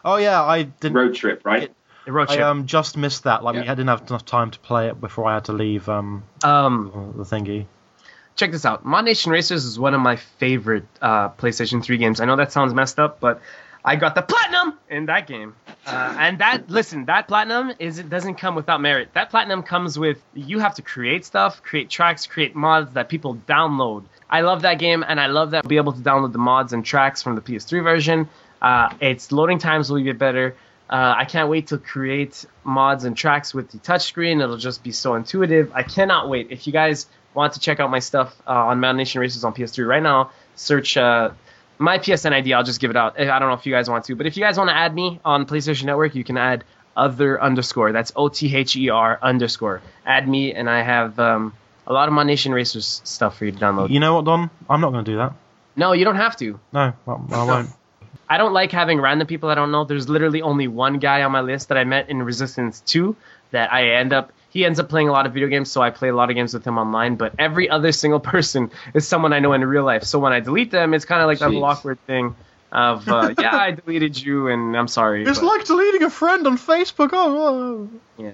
Oh 0.04 0.16
yeah, 0.16 0.42
I 0.42 0.62
didn't. 0.64 0.96
road 0.96 1.14
trip, 1.14 1.42
right? 1.44 1.72
The 2.06 2.12
road 2.12 2.30
I 2.30 2.34
trip. 2.36 2.46
um 2.46 2.66
just 2.66 2.96
missed 2.96 3.24
that. 3.24 3.42
Like 3.44 3.54
we 3.54 3.60
didn't 3.62 3.88
have 3.88 4.02
enough 4.08 4.24
time 4.26 4.50
to 4.50 4.58
play 4.58 4.88
it 4.88 5.00
before 5.00 5.26
I 5.26 5.34
had 5.34 5.44
to 5.46 5.52
leave 5.52 5.88
um 5.88 6.24
um, 6.42 7.14
the 7.16 7.24
thingy. 7.24 7.64
check 8.36 8.50
this 8.52 8.64
out. 8.66 8.84
Mod 8.84 9.04
Nation 9.06 9.32
Racers 9.32 9.64
is 9.64 9.78
one 9.78 9.94
of 9.94 10.00
my 10.00 10.16
favorite 10.16 10.84
uh, 11.00 11.30
PlayStation 11.30 11.82
3 11.82 11.96
games. 11.98 12.20
I 12.20 12.24
know 12.26 12.36
that 12.36 12.52
sounds 12.52 12.74
messed 12.74 12.98
up, 12.98 13.20
but 13.20 13.40
I 13.84 13.96
got 13.96 14.14
the 14.14 14.22
platinum 14.22 14.78
in 14.88 15.06
that 15.06 15.26
game. 15.26 15.54
Uh, 15.86 16.16
and 16.18 16.38
that, 16.38 16.70
listen, 16.70 17.04
that 17.04 17.28
platinum 17.28 17.72
is 17.78 17.98
it 17.98 18.08
doesn't 18.08 18.36
come 18.36 18.54
without 18.54 18.80
merit. 18.80 19.10
That 19.12 19.28
platinum 19.28 19.62
comes 19.62 19.98
with 19.98 20.22
you 20.32 20.58
have 20.60 20.76
to 20.76 20.82
create 20.82 21.26
stuff, 21.26 21.62
create 21.62 21.90
tracks, 21.90 22.26
create 22.26 22.54
mods 22.54 22.92
that 22.94 23.10
people 23.10 23.36
download. 23.46 24.04
I 24.30 24.40
love 24.40 24.62
that 24.62 24.78
game, 24.78 25.04
and 25.06 25.20
I 25.20 25.26
love 25.26 25.50
that 25.50 25.68
be 25.68 25.76
able 25.76 25.92
to 25.92 26.00
download 26.00 26.32
the 26.32 26.38
mods 26.38 26.72
and 26.72 26.84
tracks 26.84 27.22
from 27.22 27.34
the 27.34 27.42
PS3 27.42 27.82
version. 27.82 28.28
Uh, 28.62 28.94
its 29.00 29.30
loading 29.30 29.58
times 29.58 29.90
will 29.90 30.00
get 30.00 30.18
better. 30.18 30.56
Uh, 30.88 31.14
I 31.18 31.26
can't 31.26 31.50
wait 31.50 31.66
to 31.68 31.78
create 31.78 32.46
mods 32.62 33.04
and 33.04 33.14
tracks 33.14 33.52
with 33.52 33.70
the 33.70 33.78
touchscreen. 33.78 34.42
It'll 34.42 34.56
just 34.56 34.82
be 34.82 34.92
so 34.92 35.14
intuitive. 35.14 35.72
I 35.74 35.82
cannot 35.82 36.30
wait. 36.30 36.48
If 36.50 36.66
you 36.66 36.72
guys 36.72 37.06
want 37.34 37.54
to 37.54 37.60
check 37.60 37.80
out 37.80 37.90
my 37.90 37.98
stuff 37.98 38.34
uh, 38.46 38.52
on 38.52 38.80
Mod 38.80 38.96
Nation 38.96 39.20
Racers 39.20 39.44
on 39.44 39.52
PS3 39.52 39.86
right 39.86 40.02
now, 40.02 40.30
search 40.56 40.96
uh, 40.96 41.30
my 41.78 41.98
PSN 41.98 42.32
ID. 42.32 42.52
I'll 42.52 42.62
just 42.64 42.80
give 42.80 42.90
it 42.90 42.96
out. 42.96 43.18
I 43.18 43.38
don't 43.38 43.48
know 43.48 43.54
if 43.54 43.66
you 43.66 43.72
guys 43.72 43.88
want 43.88 44.04
to, 44.06 44.16
but 44.16 44.26
if 44.26 44.36
you 44.36 44.42
guys 44.42 44.56
want 44.58 44.70
to 44.70 44.76
add 44.76 44.94
me 44.94 45.20
on 45.24 45.46
PlayStation 45.46 45.84
Network, 45.84 46.14
you 46.14 46.24
can 46.24 46.36
add 46.36 46.64
other 46.96 47.40
underscore. 47.42 47.92
That's 47.92 48.12
O 48.16 48.28
T 48.28 48.54
H 48.54 48.76
E 48.76 48.88
R 48.88 49.18
underscore. 49.20 49.82
Add 50.06 50.28
me, 50.28 50.54
and 50.54 50.70
I 50.70 50.82
have 50.82 51.18
um, 51.18 51.54
a 51.86 51.92
lot 51.92 52.08
of 52.08 52.14
my 52.14 52.22
Nation 52.22 52.52
Racers 52.52 53.00
stuff 53.04 53.38
for 53.38 53.44
you 53.44 53.52
to 53.52 53.58
download. 53.58 53.90
You 53.90 54.00
know 54.00 54.16
what, 54.16 54.24
Don? 54.24 54.50
I'm 54.68 54.80
not 54.80 54.92
going 54.92 55.04
to 55.04 55.10
do 55.10 55.16
that. 55.18 55.32
No, 55.76 55.92
you 55.92 56.04
don't 56.04 56.16
have 56.16 56.36
to. 56.36 56.60
No, 56.72 56.80
I, 56.80 56.92
I 57.06 57.12
won't. 57.44 57.70
I 58.28 58.38
don't 58.38 58.52
like 58.52 58.72
having 58.72 59.00
random 59.00 59.26
people 59.26 59.50
I 59.50 59.54
don't 59.54 59.70
know. 59.70 59.84
There's 59.84 60.08
literally 60.08 60.40
only 60.40 60.66
one 60.66 60.98
guy 60.98 61.22
on 61.22 61.32
my 61.32 61.42
list 61.42 61.68
that 61.68 61.78
I 61.78 61.84
met 61.84 62.08
in 62.08 62.22
Resistance 62.22 62.80
2 62.86 63.14
that 63.50 63.72
I 63.72 63.96
end 63.96 64.12
up 64.12 64.32
he 64.54 64.64
ends 64.64 64.78
up 64.78 64.88
playing 64.88 65.08
a 65.08 65.12
lot 65.12 65.26
of 65.26 65.34
video 65.34 65.48
games, 65.48 65.70
so 65.70 65.82
I 65.82 65.90
play 65.90 66.08
a 66.08 66.14
lot 66.14 66.30
of 66.30 66.36
games 66.36 66.54
with 66.54 66.64
him 66.64 66.78
online, 66.78 67.16
but 67.16 67.34
every 67.40 67.68
other 67.68 67.90
single 67.90 68.20
person 68.34 68.70
is 68.94 69.06
someone 69.06 69.32
I 69.32 69.40
know 69.40 69.52
in 69.52 69.64
real 69.64 69.84
life. 69.84 70.04
So 70.04 70.20
when 70.20 70.32
I 70.32 70.38
delete 70.40 70.70
them, 70.70 70.94
it's 70.94 71.04
kind 71.04 71.20
of 71.20 71.26
like 71.26 71.40
that 71.40 71.46
Jeez. 71.50 71.54
little 71.54 71.64
awkward 71.64 71.98
thing 72.06 72.36
of 72.70 73.08
uh, 73.08 73.34
yeah, 73.38 73.56
I 73.56 73.72
deleted 73.72 74.20
you 74.20 74.48
and 74.48 74.76
I'm 74.76 74.88
sorry. 74.88 75.24
It's 75.24 75.40
but- 75.40 75.46
like 75.46 75.64
deleting 75.64 76.04
a 76.04 76.10
friend 76.10 76.46
on 76.46 76.56
Facebook. 76.56 77.10
Oh, 77.12 77.90
oh. 78.18 78.32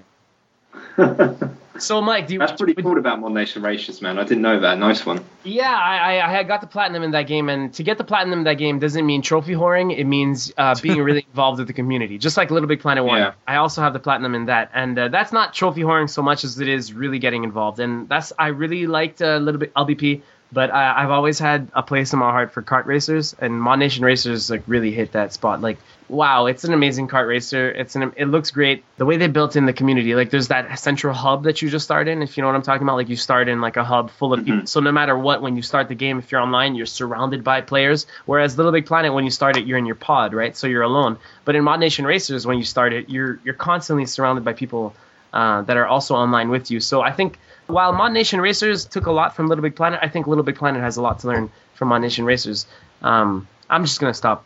so 1.79 2.01
Mike, 2.01 2.27
do 2.27 2.33
you 2.33 2.39
That's 2.39 2.53
pretty 2.53 2.81
cool 2.81 2.97
about 2.97 3.19
Mod 3.19 3.33
Nation 3.33 3.61
Racers, 3.61 4.01
man. 4.01 4.19
I 4.19 4.23
didn't 4.23 4.41
know 4.41 4.59
that. 4.59 4.77
Nice 4.77 5.05
one. 5.05 5.23
Yeah, 5.43 5.73
I, 5.73 6.39
I, 6.39 6.43
got 6.43 6.61
the 6.61 6.67
platinum 6.67 7.03
in 7.03 7.11
that 7.11 7.23
game, 7.23 7.49
and 7.49 7.73
to 7.73 7.83
get 7.83 7.97
the 7.97 8.03
platinum 8.03 8.39
in 8.39 8.45
that 8.45 8.55
game 8.55 8.79
doesn't 8.79 9.05
mean 9.05 9.21
trophy 9.21 9.53
whoring. 9.53 9.97
It 9.97 10.05
means 10.05 10.51
uh, 10.57 10.75
being 10.81 11.01
really 11.03 11.25
involved 11.27 11.59
with 11.59 11.67
the 11.67 11.73
community, 11.73 12.17
just 12.17 12.37
like 12.37 12.51
Little 12.51 12.67
Big 12.67 12.79
Planet 12.79 13.03
One. 13.03 13.19
Yeah. 13.19 13.33
I 13.47 13.57
also 13.57 13.81
have 13.81 13.93
the 13.93 13.99
platinum 13.99 14.35
in 14.35 14.45
that, 14.45 14.71
and 14.73 14.97
uh, 14.97 15.07
that's 15.07 15.31
not 15.31 15.53
trophy 15.53 15.81
whoring 15.81 16.09
so 16.09 16.21
much 16.21 16.43
as 16.43 16.59
it 16.59 16.67
is 16.67 16.93
really 16.93 17.19
getting 17.19 17.43
involved. 17.43 17.79
And 17.79 18.07
that's 18.07 18.31
I 18.37 18.47
really 18.47 18.87
liked 18.87 19.21
uh, 19.21 19.37
Little 19.37 19.59
Bit 19.59 19.73
LBP, 19.73 20.21
but 20.51 20.71
I, 20.71 21.03
I've 21.03 21.11
always 21.11 21.39
had 21.39 21.69
a 21.73 21.83
place 21.83 22.13
in 22.13 22.19
my 22.19 22.31
heart 22.31 22.51
for 22.51 22.61
kart 22.61 22.85
racers, 22.85 23.35
and 23.39 23.61
Mod 23.61 23.79
Nation 23.79 24.03
Racers 24.03 24.49
like 24.49 24.63
really 24.67 24.91
hit 24.91 25.13
that 25.13 25.33
spot. 25.33 25.61
Like, 25.61 25.77
wow, 26.09 26.47
it's 26.47 26.63
an 26.63 26.73
amazing 26.73 27.07
kart 27.07 27.27
racer. 27.27 27.71
It's 27.71 27.95
an 27.95 28.13
it 28.17 28.25
looks 28.25 28.51
great. 28.51 28.83
The 28.97 29.05
way 29.05 29.17
they 29.17 29.27
built 29.27 29.55
in 29.55 29.65
the 29.65 29.73
community, 29.73 30.13
like 30.13 30.29
there's 30.29 30.49
that 30.49 30.77
central 30.77 31.13
hub 31.13 31.43
that 31.43 31.61
you 31.61 31.69
just 31.69 31.85
start 31.85 32.07
in. 32.07 32.21
If 32.21 32.37
you 32.37 32.41
know 32.41 32.47
what 32.47 32.55
I'm 32.55 32.61
talking 32.63 32.83
about, 32.83 32.97
like 32.97 33.09
you 33.09 33.15
start 33.15 33.47
in 33.47 33.61
like 33.61 33.77
a 33.77 33.83
hub 33.83 34.11
full 34.11 34.33
of 34.33 34.43
people. 34.45 34.67
So 34.67 34.79
no 34.81 34.91
matter 34.91 35.17
what, 35.17 35.41
when 35.41 35.55
you 35.55 35.61
start 35.61 35.87
the 35.87 35.95
game, 35.95 36.19
if 36.19 36.31
you're 36.31 36.41
online, 36.41 36.75
you're 36.75 36.85
surrounded 36.85 37.43
by 37.43 37.61
players. 37.61 38.05
Whereas 38.25 38.57
Little 38.57 38.71
Big 38.71 38.85
Planet, 38.85 39.13
when 39.13 39.23
you 39.23 39.31
start 39.31 39.57
it, 39.57 39.65
you're 39.65 39.77
in 39.77 39.85
your 39.85 39.95
pod, 39.95 40.33
right? 40.33 40.55
So 40.55 40.67
you're 40.67 40.83
alone. 40.83 41.17
But 41.45 41.55
in 41.55 41.63
Mod 41.63 41.79
Nation 41.79 42.05
Racers, 42.05 42.45
when 42.45 42.57
you 42.57 42.65
start 42.65 42.93
it, 42.93 43.09
you're 43.09 43.39
you're 43.43 43.53
constantly 43.53 44.05
surrounded 44.05 44.43
by 44.43 44.53
people 44.53 44.93
uh, 45.33 45.61
that 45.61 45.77
are 45.77 45.87
also 45.87 46.15
online 46.15 46.49
with 46.49 46.71
you. 46.71 46.81
So 46.81 47.01
I 47.01 47.11
think 47.11 47.39
while 47.71 47.93
Mod 47.93 48.13
Nation 48.13 48.41
Racers 48.41 48.85
took 48.85 49.05
a 49.05 49.11
lot 49.11 49.35
from 49.35 49.47
Little 49.47 49.61
Big 49.61 49.75
Planet, 49.75 49.99
I 50.01 50.09
think 50.09 50.27
Little 50.27 50.43
Big 50.43 50.55
Planet 50.55 50.81
has 50.81 50.97
a 50.97 51.01
lot 51.01 51.19
to 51.19 51.27
learn 51.27 51.49
from 51.75 51.89
Mod 51.89 52.01
Nation 52.01 52.25
Racers. 52.25 52.65
Um, 53.01 53.47
I'm 53.69 53.83
just 53.83 53.99
gonna 53.99 54.13
stop 54.13 54.45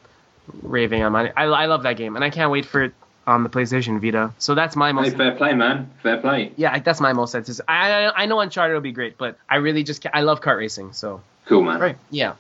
raving 0.62 1.04
on 1.04 1.12
my. 1.12 1.34
I, 1.36 1.46
I 1.46 1.66
love 1.66 1.84
that 1.84 1.98
game, 1.98 2.16
and 2.16 2.24
I 2.24 2.30
can't 2.30 2.52
wait 2.52 2.66
for 2.66 2.84
it 2.84 2.94
on 3.28 3.44
the 3.44 3.50
PlayStation 3.50 4.00
Vita. 4.00 4.32
So 4.38 4.56
that's 4.56 4.76
my 4.76 4.92
most. 4.92 5.06
Hey, 5.06 5.10
most. 5.12 5.18
fair 5.18 5.32
play, 5.36 5.54
man. 5.54 5.90
Fair 6.04 6.18
play. 6.18 6.52
Yeah, 6.56 6.80
that's 6.80 7.02
my 7.02 7.14
most 7.14 7.36
antici- 7.36 7.62
I 7.68 8.12
I 8.16 8.26
know 8.28 8.40
Uncharted 8.40 8.74
will 8.74 8.82
be 8.82 8.92
great, 8.92 9.18
but 9.18 9.38
I 9.50 9.58
really 9.58 9.84
just 9.84 10.04
ca 10.04 10.10
I 10.14 10.22
love 10.22 10.42
kart 10.42 10.58
racing. 10.58 10.94
So 10.94 11.22
Cool, 11.46 11.64
man. 11.64 11.80
Right. 11.80 11.98
yeah. 12.10 12.34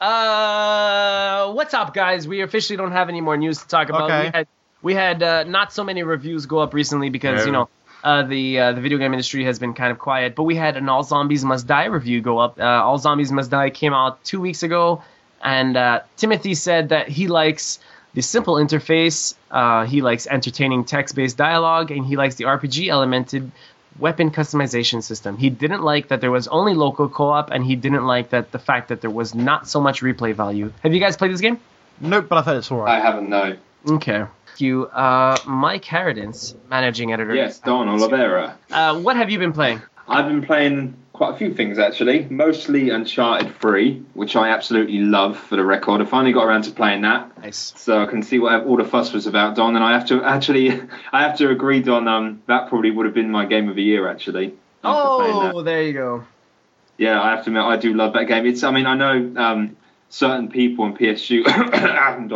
Uh, 0.00 1.52
what's 1.52 1.74
up, 1.74 1.92
guys? 1.92 2.26
We 2.26 2.40
officially 2.40 2.76
don't 2.76 2.92
have 2.92 3.08
any 3.08 3.20
more 3.20 3.36
news 3.36 3.58
to 3.58 3.68
talk 3.68 3.90
about. 3.90 4.10
Okay. 4.10 4.24
We 4.24 4.30
had 4.32 4.46
we 4.82 4.94
had 4.94 5.22
uh, 5.22 5.44
not 5.44 5.72
so 5.72 5.84
many 5.84 6.02
reviews 6.02 6.46
go 6.46 6.58
up 6.58 6.72
recently 6.72 7.10
because 7.10 7.44
you 7.44 7.52
know 7.52 7.68
uh, 8.02 8.22
the 8.22 8.58
uh, 8.58 8.72
the 8.72 8.80
video 8.80 8.98
game 8.98 9.12
industry 9.12 9.44
has 9.44 9.58
been 9.58 9.74
kind 9.74 9.92
of 9.92 9.98
quiet. 9.98 10.34
But 10.34 10.44
we 10.44 10.56
had 10.56 10.76
an 10.76 10.88
All 10.88 11.02
Zombies 11.02 11.44
Must 11.44 11.66
Die 11.66 11.84
review 11.86 12.20
go 12.20 12.38
up. 12.38 12.58
Uh, 12.58 12.64
All 12.64 12.98
Zombies 12.98 13.32
Must 13.32 13.50
Die 13.50 13.70
came 13.70 13.92
out 13.92 14.22
two 14.24 14.40
weeks 14.40 14.62
ago, 14.62 15.02
and 15.42 15.76
uh, 15.76 16.00
Timothy 16.16 16.54
said 16.54 16.90
that 16.90 17.08
he 17.08 17.28
likes 17.28 17.78
the 18.14 18.22
simple 18.22 18.54
interface, 18.54 19.34
uh, 19.50 19.86
he 19.86 20.02
likes 20.02 20.26
entertaining 20.26 20.84
text-based 20.84 21.36
dialogue, 21.36 21.90
and 21.90 22.04
he 22.04 22.16
likes 22.16 22.34
the 22.34 22.44
RPG 22.44 22.86
elemented 22.88 23.50
weapon 23.98 24.30
customization 24.30 25.02
system. 25.02 25.36
He 25.36 25.50
didn't 25.50 25.82
like 25.82 26.08
that 26.08 26.20
there 26.20 26.30
was 26.30 26.48
only 26.48 26.74
local 26.74 27.08
co-op, 27.08 27.50
and 27.50 27.64
he 27.64 27.76
didn't 27.76 28.04
like 28.04 28.30
that 28.30 28.50
the 28.50 28.58
fact 28.58 28.88
that 28.88 29.00
there 29.00 29.10
was 29.10 29.34
not 29.34 29.68
so 29.68 29.80
much 29.80 30.02
replay 30.02 30.34
value. 30.34 30.72
Have 30.82 30.92
you 30.92 31.00
guys 31.00 31.16
played 31.16 31.32
this 31.32 31.40
game? 31.40 31.60
Nope, 32.00 32.26
but 32.28 32.38
I 32.38 32.42
thought 32.42 32.56
it's 32.56 32.72
alright. 32.72 32.96
I 32.96 33.00
haven't, 33.00 33.28
no. 33.28 33.56
Okay. 33.88 34.24
You. 34.60 34.86
Uh, 34.86 35.36
Mike 35.46 35.84
Harradence, 35.84 36.54
managing 36.68 37.12
editor. 37.12 37.34
Yes, 37.34 37.58
Don 37.58 37.88
Oliveira. 37.88 38.56
Uh, 38.70 39.00
what 39.00 39.16
have 39.16 39.30
you 39.30 39.38
been 39.38 39.52
playing? 39.52 39.80
I've 40.08 40.26
been 40.26 40.42
playing 40.42 40.94
quite 41.12 41.34
a 41.34 41.36
few 41.36 41.52
things 41.54 41.78
actually, 41.78 42.24
mostly 42.30 42.90
Uncharted 42.90 43.54
3, 43.60 44.02
which 44.14 44.36
I 44.36 44.48
absolutely 44.48 45.00
love 45.00 45.38
for 45.38 45.56
the 45.56 45.64
record. 45.64 46.00
I 46.00 46.04
finally 46.06 46.32
got 46.32 46.44
around 46.46 46.62
to 46.62 46.70
playing 46.70 47.02
that, 47.02 47.36
Nice. 47.42 47.74
so 47.76 48.02
I 48.02 48.06
can 48.06 48.22
see 48.22 48.38
what 48.38 48.64
all 48.64 48.76
the 48.76 48.84
fuss 48.84 49.12
was 49.12 49.26
about, 49.26 49.54
Don. 49.54 49.76
And 49.76 49.84
I 49.84 49.92
have 49.92 50.06
to 50.08 50.24
actually, 50.24 50.70
I 51.12 51.22
have 51.22 51.36
to 51.38 51.50
agree, 51.50 51.80
Don. 51.82 52.08
Um, 52.08 52.42
that 52.46 52.68
probably 52.68 52.90
would 52.90 53.04
have 53.06 53.14
been 53.14 53.30
my 53.30 53.44
game 53.44 53.68
of 53.68 53.76
the 53.76 53.82
year 53.82 54.08
actually. 54.08 54.54
after 54.82 55.24
playing 55.24 55.40
that. 55.44 55.54
Oh, 55.54 55.62
there 55.62 55.82
you 55.82 55.92
go. 55.92 56.24
Yeah, 56.96 57.20
I 57.22 57.30
have 57.30 57.44
to 57.44 57.50
admit, 57.50 57.62
I 57.62 57.76
do 57.76 57.94
love 57.94 58.12
that 58.14 58.24
game. 58.24 58.46
It's, 58.46 58.62
I 58.62 58.70
mean, 58.70 58.86
I 58.86 58.94
know 58.94 59.32
um, 59.42 59.76
certain 60.10 60.48
people 60.48 60.84
in 60.84 60.94
PSU 60.94 61.46
and 61.72 62.32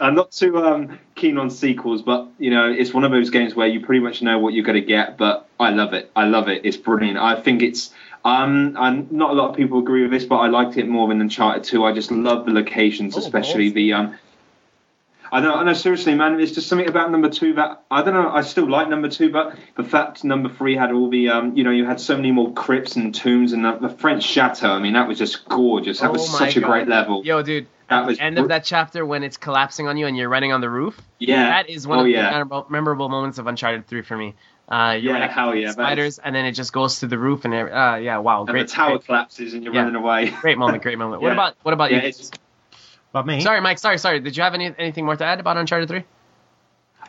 I'm 0.00 0.14
not 0.14 0.30
too 0.30 0.64
um, 0.64 0.98
keen 1.16 1.36
on 1.38 1.50
sequels, 1.50 2.00
but 2.00 2.28
you 2.38 2.50
know, 2.50 2.70
it's 2.70 2.94
one 2.94 3.04
of 3.04 3.10
those 3.10 3.30
games 3.30 3.54
where 3.54 3.66
you 3.66 3.84
pretty 3.84 4.00
much 4.00 4.22
know 4.22 4.38
what 4.38 4.54
you're 4.54 4.64
going 4.64 4.80
to 4.80 4.86
get. 4.86 5.18
But 5.18 5.48
I 5.60 5.70
love 5.70 5.92
it. 5.92 6.10
I 6.16 6.26
love 6.26 6.48
it. 6.48 6.62
It's 6.64 6.76
brilliant. 6.76 7.18
I 7.18 7.38
think 7.40 7.62
it's. 7.62 7.90
Um, 8.24 8.76
and 8.78 9.10
not 9.12 9.30
a 9.30 9.34
lot 9.34 9.50
of 9.50 9.56
people 9.56 9.78
agree 9.78 10.02
with 10.02 10.10
this, 10.10 10.24
but 10.24 10.38
I 10.38 10.48
liked 10.48 10.76
it 10.78 10.88
more 10.88 11.06
than 11.06 11.20
Uncharted 11.20 11.62
2. 11.62 11.84
I 11.84 11.92
just 11.92 12.10
love 12.10 12.44
the 12.44 12.50
locations, 12.52 13.14
Oh, 13.16 13.20
especially 13.20 13.68
balls. 13.68 13.74
the 13.74 13.92
um, 13.92 14.18
I 15.32 15.40
know, 15.40 15.54
I 15.54 15.64
know. 15.64 15.72
Seriously, 15.72 16.14
man, 16.14 16.38
it's 16.40 16.52
just 16.52 16.68
something 16.68 16.88
about 16.88 17.10
number 17.10 17.28
two 17.28 17.54
that 17.54 17.82
I 17.90 18.02
don't 18.02 18.14
know. 18.14 18.30
I 18.30 18.42
still 18.42 18.68
like 18.68 18.88
number 18.88 19.08
two, 19.08 19.30
but 19.30 19.56
the 19.76 19.84
fact 19.84 20.24
number 20.24 20.48
three 20.48 20.76
had 20.76 20.92
all 20.92 21.10
the, 21.10 21.28
um, 21.30 21.56
you 21.56 21.64
know, 21.64 21.70
you 21.70 21.84
had 21.84 22.00
so 22.00 22.16
many 22.16 22.32
more 22.32 22.52
crypts 22.52 22.96
and 22.96 23.14
tombs 23.14 23.52
and 23.52 23.64
the, 23.64 23.76
the 23.78 23.88
French 23.88 24.22
chateau. 24.24 24.70
I 24.70 24.78
mean, 24.78 24.94
that 24.94 25.08
was 25.08 25.18
just 25.18 25.48
gorgeous. 25.48 26.00
That 26.00 26.10
Oh 26.10 26.12
was 26.12 26.28
such 26.28 26.56
a 26.56 26.60
great 26.60 26.88
level. 26.88 27.24
Yo, 27.24 27.42
dude. 27.42 27.66
That 27.88 28.00
at 28.00 28.06
was 28.06 28.18
the 28.18 28.24
end 28.24 28.38
of 28.38 28.48
that 28.48 28.64
chapter 28.64 29.06
when 29.06 29.22
it's 29.22 29.36
collapsing 29.36 29.86
on 29.86 29.96
you 29.96 30.06
and 30.06 30.16
you're 30.16 30.28
running 30.28 30.52
on 30.52 30.60
the 30.60 30.68
roof. 30.68 31.00
Yeah. 31.20 31.50
That 31.50 31.70
is 31.70 31.86
one 31.86 31.98
oh, 31.98 32.00
of 32.00 32.06
the 32.06 32.14
memorable, 32.14 32.66
memorable 32.68 33.08
moments 33.08 33.38
of 33.38 33.46
Uncharted 33.46 33.86
3 33.86 34.02
for 34.02 34.16
me. 34.16 34.34
Uh, 34.68 34.98
you're 35.00 35.16
Yeah, 35.16 35.30
hell 35.32 35.54
yeah, 35.54 35.70
spiders, 35.70 36.18
and 36.18 36.34
then 36.34 36.44
it 36.44 36.50
just 36.52 36.72
goes 36.72 36.98
to 36.98 37.06
the 37.06 37.16
roof, 37.16 37.44
and 37.44 37.54
every- 37.54 37.70
uh, 37.70 37.94
yeah, 37.96 38.18
wow, 38.18 38.40
And 38.40 38.48
great, 38.48 38.66
the 38.66 38.72
tower 38.72 38.90
great, 38.98 39.04
collapses 39.06 39.54
and 39.54 39.62
you're 39.62 39.72
Yeah. 39.72 39.82
running 39.82 39.94
away. 39.94 40.30
great 40.40 40.58
moment, 40.58 40.82
great 40.82 40.98
moment. 40.98 41.22
What 41.22 41.28
Yeah. 41.30 41.34
about 41.34 41.54
what 41.62 41.72
about 41.72 41.92
Yeah, 41.92 42.04
you? 42.06 42.12
It's- 43.18 43.24
But 43.24 43.26
me, 43.26 43.40
Sorry, 43.40 43.60
Mike. 43.60 43.78
Sorry, 43.78 43.98
sorry. 43.98 44.20
Did 44.20 44.36
you 44.36 44.42
have 44.42 44.54
any 44.54 44.74
anything 44.78 45.04
more 45.06 45.16
to 45.16 45.24
add 45.24 45.40
about 45.40 45.56
Uncharted 45.56 45.88
3? 45.88 46.04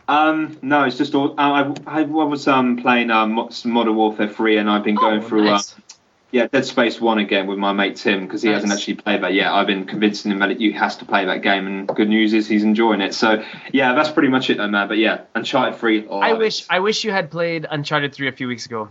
Um, 0.08 0.58
no, 0.62 0.84
it's 0.86 0.98
just 0.98 1.14
all. 1.16 1.36
I, 1.38 1.74
I, 1.86 2.02
I 2.02 2.02
was 2.04 2.48
um 2.48 2.78
playing 2.78 3.12
um 3.12 3.34
Mo- 3.34 3.50
Modern 3.66 3.96
Warfare 3.96 4.30
3 4.30 4.58
and 4.58 4.70
I've 4.70 4.84
been 4.84 4.96
going 4.96 5.20
Oh, 5.22 5.28
through 5.28 5.46
nice. 5.46 5.74
um, 5.76 5.84
yeah 6.32 6.48
Dead 6.48 6.64
Space 6.66 7.02
1 7.02 7.18
again 7.20 7.46
with 7.48 7.58
my 7.58 7.74
mate 7.74 7.98
Tim 7.98 8.26
because 8.26 8.42
he 8.42 8.50
hasn't 8.50 8.72
actually 8.72 8.96
played 8.96 9.22
that 9.24 9.34
yet. 9.34 9.52
I've 9.52 9.68
been 9.68 9.86
convincing 9.86 10.32
him 10.32 10.40
that 10.40 10.58
he 10.58 10.72
has 10.72 10.96
to 10.98 11.06
play 11.06 11.26
that 11.26 11.42
game 11.42 11.68
and 11.68 11.88
good 11.90 12.08
news 12.08 12.34
is 12.34 12.48
he's 12.48 12.64
enjoying 12.64 13.02
it. 13.02 13.14
So 13.14 13.44
yeah, 13.74 13.94
that's 13.94 14.10
pretty 14.10 14.30
much 14.30 14.50
it 14.50 14.58
though, 14.58 14.68
man. 14.70 14.88
But 14.88 14.98
yeah, 14.98 15.22
Uncharted 15.36 15.78
3. 15.78 16.08
I 16.10 16.34
wish 16.34 16.62
it. 16.62 16.68
I 16.70 16.80
wish 16.80 17.04
you 17.04 17.12
had 17.12 17.30
played 17.30 17.66
Uncharted 17.70 18.14
3 18.14 18.30
a 18.30 18.32
few 18.32 18.48
weeks 18.48 18.66
ago. 18.66 18.88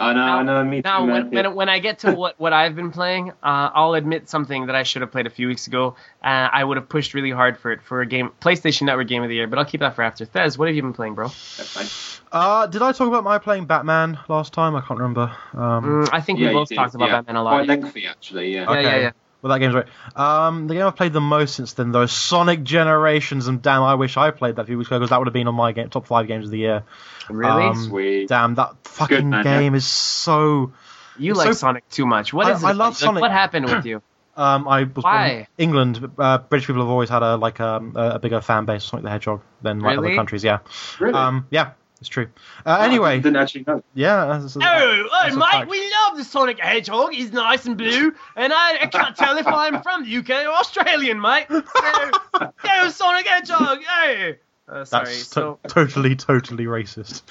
I 0.00 0.14
know, 0.14 0.20
I 0.22 0.42
know, 0.42 0.64
me 0.64 0.80
Now, 0.82 1.00
too, 1.00 1.06
man. 1.06 1.30
when, 1.30 1.44
when, 1.44 1.54
when 1.54 1.68
I 1.68 1.78
get 1.78 1.98
to 2.00 2.12
what, 2.12 2.40
what 2.40 2.54
I've 2.54 2.74
been 2.74 2.90
playing, 2.90 3.30
uh, 3.42 3.70
I'll 3.74 3.92
admit 3.92 4.30
something 4.30 4.66
that 4.66 4.74
I 4.74 4.82
should 4.82 5.02
have 5.02 5.12
played 5.12 5.26
a 5.26 5.30
few 5.30 5.46
weeks 5.46 5.66
ago. 5.66 5.94
Uh, 6.24 6.48
I 6.50 6.64
would 6.64 6.78
have 6.78 6.88
pushed 6.88 7.12
really 7.12 7.30
hard 7.30 7.58
for 7.58 7.70
it 7.70 7.82
for 7.82 8.00
a 8.00 8.06
game, 8.06 8.30
PlayStation 8.40 8.82
Network 8.82 9.08
Game 9.08 9.22
of 9.22 9.28
the 9.28 9.34
Year, 9.34 9.46
but 9.46 9.58
I'll 9.58 9.64
keep 9.66 9.80
that 9.80 9.94
for 9.94 10.02
after. 10.02 10.24
Thez, 10.24 10.56
what 10.56 10.68
have 10.68 10.74
you 10.74 10.80
been 10.82 10.94
playing, 10.94 11.14
bro? 11.14 11.30
uh, 12.32 12.66
did 12.66 12.80
I 12.80 12.92
talk 12.92 13.08
about 13.08 13.24
my 13.24 13.38
playing 13.38 13.66
Batman 13.66 14.18
last 14.28 14.54
time? 14.54 14.74
I 14.74 14.80
can't 14.80 14.98
remember. 14.98 15.30
Um, 15.52 15.84
Mm, 15.84 16.08
I 16.12 16.20
think 16.20 16.38
yeah, 16.38 16.46
we 16.46 16.52
you 16.52 16.58
both 16.58 16.68
did, 16.68 16.76
talked 16.76 16.94
about 16.94 17.08
yeah. 17.08 17.16
Batman 17.16 17.36
a 17.36 17.42
lot. 17.42 17.50
Quite 17.50 17.68
lengthy 17.68 18.06
actually, 18.06 18.54
yeah. 18.54 18.72
Yeah, 18.72 18.80
yeah, 18.80 18.96
yeah. 18.96 19.10
Well, 19.42 19.52
that 19.52 19.58
game's 19.58 19.74
right. 19.74 19.86
Um, 20.16 20.66
the 20.66 20.74
game 20.74 20.86
I've 20.86 20.96
played 20.96 21.12
the 21.14 21.20
most 21.20 21.54
since 21.54 21.72
then, 21.72 21.92
though, 21.92 22.06
Sonic 22.06 22.62
Generations, 22.62 23.46
and 23.48 23.62
damn, 23.62 23.82
I 23.82 23.94
wish 23.94 24.16
I 24.16 24.30
played 24.30 24.56
that 24.56 24.62
a 24.62 24.66
few 24.66 24.76
weeks 24.76 24.88
ago 24.88 24.98
because 24.98 25.10
that 25.10 25.18
would 25.18 25.28
have 25.28 25.32
been 25.34 25.48
on 25.48 25.54
my 25.54 25.72
game, 25.72 25.88
top 25.88 26.06
five 26.06 26.26
games 26.26 26.44
of 26.44 26.50
the 26.50 26.58
year. 26.58 26.82
Really? 27.30 27.64
Um, 27.64 27.74
Sweet. 27.88 28.28
Damn, 28.28 28.56
that 28.56 28.74
fucking 28.84 29.30
man, 29.30 29.44
game 29.44 29.74
is 29.74 29.86
so. 29.86 30.72
you 31.18 31.34
like 31.34 31.46
so- 31.48 31.52
Sonic 31.52 31.88
too 31.88 32.04
much. 32.06 32.32
What 32.34 32.46
I- 32.46 32.52
is 32.52 32.62
it? 32.62 32.66
I 32.66 32.72
love? 32.72 32.92
Like, 32.94 32.96
Sonic. 32.98 33.20
what 33.22 33.30
happened 33.30 33.66
with 33.66 33.86
you? 33.86 34.02
Um, 34.36 34.68
I 34.68 34.84
was 34.84 34.92
born 34.92 35.04
Why? 35.04 35.28
in 35.28 35.46
England. 35.58 36.12
Uh, 36.16 36.38
British 36.38 36.66
people 36.66 36.80
have 36.80 36.88
always 36.88 37.10
had 37.10 37.22
a 37.22 37.36
like 37.36 37.60
um, 37.60 37.92
a, 37.96 38.10
a 38.12 38.18
bigger 38.20 38.40
fan 38.40 38.64
base 38.64 38.84
of 38.84 38.88
Sonic 38.90 39.04
the 39.04 39.10
Hedgehog 39.10 39.42
than 39.60 39.80
like 39.80 39.96
Really? 39.96 40.08
other 40.10 40.16
countries. 40.16 40.42
Yeah. 40.44 40.60
Really? 40.98 41.12
Um, 41.12 41.46
yeah, 41.50 41.72
it's 42.00 42.08
true. 42.08 42.28
Uh, 42.66 42.76
Oh, 42.78 42.82
I 42.82 42.84
anyway, 42.86 43.16
didn't 43.18 43.36
actually 43.36 43.64
know. 43.66 43.82
yeah. 43.94 44.24
That's, 44.26 44.54
that's, 44.54 44.56
Oh, 44.56 45.08
that's 45.22 45.32
oh, 45.34 45.36
a 45.36 45.38
Mike, 45.38 45.50
fact. 45.52 45.70
we 45.70 45.80
love 46.06 46.16
the 46.16 46.24
Sonic 46.24 46.58
Hedgehog. 46.58 47.12
He's 47.12 47.32
nice 47.32 47.66
and 47.66 47.76
blue, 47.76 48.14
and 48.36 48.52
I, 48.52 48.78
I 48.82 48.86
can't 48.86 49.16
tell 49.16 49.36
if 49.38 49.46
I'm 49.46 49.82
from 49.82 50.04
the 50.04 50.16
UK 50.16 50.46
or 50.46 50.52
Australian, 50.52 51.20
mate. 51.20 51.46
Go, 51.48 52.10
go 52.62 52.88
Sonic 52.90 53.26
Hedgehog, 53.26 53.78
hey. 53.82 54.38
Uh, 54.70 54.84
sorry, 54.84 55.06
That's 55.06 55.26
so 55.26 55.58
totally, 55.66 56.14
totally 56.14 56.66
racist. 56.66 57.22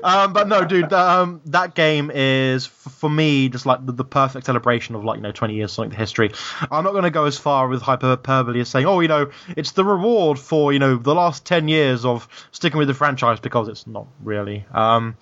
um, 0.04 0.32
but 0.32 0.46
no, 0.46 0.64
dude, 0.64 0.92
um, 0.92 1.40
that 1.46 1.74
game 1.74 2.12
is 2.14 2.66
f- 2.66 2.70
for 2.70 3.10
me 3.10 3.48
just 3.48 3.66
like 3.66 3.84
the, 3.84 3.90
the 3.90 4.04
perfect 4.04 4.46
celebration 4.46 4.94
of 4.94 5.04
like 5.04 5.16
you 5.16 5.22
know 5.22 5.32
20 5.32 5.54
years 5.54 5.72
Sonic 5.72 5.90
the 5.90 5.96
history. 5.96 6.30
I'm 6.70 6.84
not 6.84 6.92
going 6.92 7.02
to 7.02 7.10
go 7.10 7.24
as 7.24 7.38
far 7.38 7.66
with 7.66 7.82
hyperbole 7.82 8.60
as 8.60 8.68
saying, 8.68 8.86
oh, 8.86 9.00
you 9.00 9.08
know, 9.08 9.30
it's 9.56 9.72
the 9.72 9.84
reward 9.84 10.38
for 10.38 10.72
you 10.72 10.78
know 10.78 10.96
the 10.96 11.14
last 11.14 11.44
10 11.44 11.66
years 11.66 12.04
of 12.04 12.28
sticking 12.52 12.78
with 12.78 12.86
the 12.86 12.94
franchise 12.94 13.40
because 13.40 13.66
it's 13.66 13.88
not 13.88 14.06
really. 14.22 14.64
Um, 14.72 15.16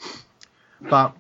but 0.83 1.17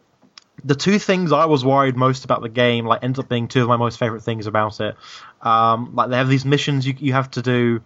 the 0.63 0.75
two 0.75 0.99
things 0.99 1.33
I 1.33 1.47
was 1.47 1.65
worried 1.65 1.97
most 1.97 2.27
about 2.27 2.43
the 2.43 2.51
game, 2.51 2.85
like, 2.85 3.03
ends 3.03 3.19
up 3.19 3.31
being 3.31 3.49
two 3.49 3.63
of 3.63 3.69
my 3.69 3.79
most 3.79 3.99
favorite 3.99 4.23
things 4.23 4.47
about 4.47 4.79
it. 4.81 4.95
Um, 5.41 5.95
like, 5.95 6.11
they 6.11 6.17
have 6.17 6.29
these 6.29 6.45
missions 6.45 6.87
you 6.87 6.95
you 6.99 7.15
have 7.15 7.31
to 7.33 7.43
do 7.43 7.81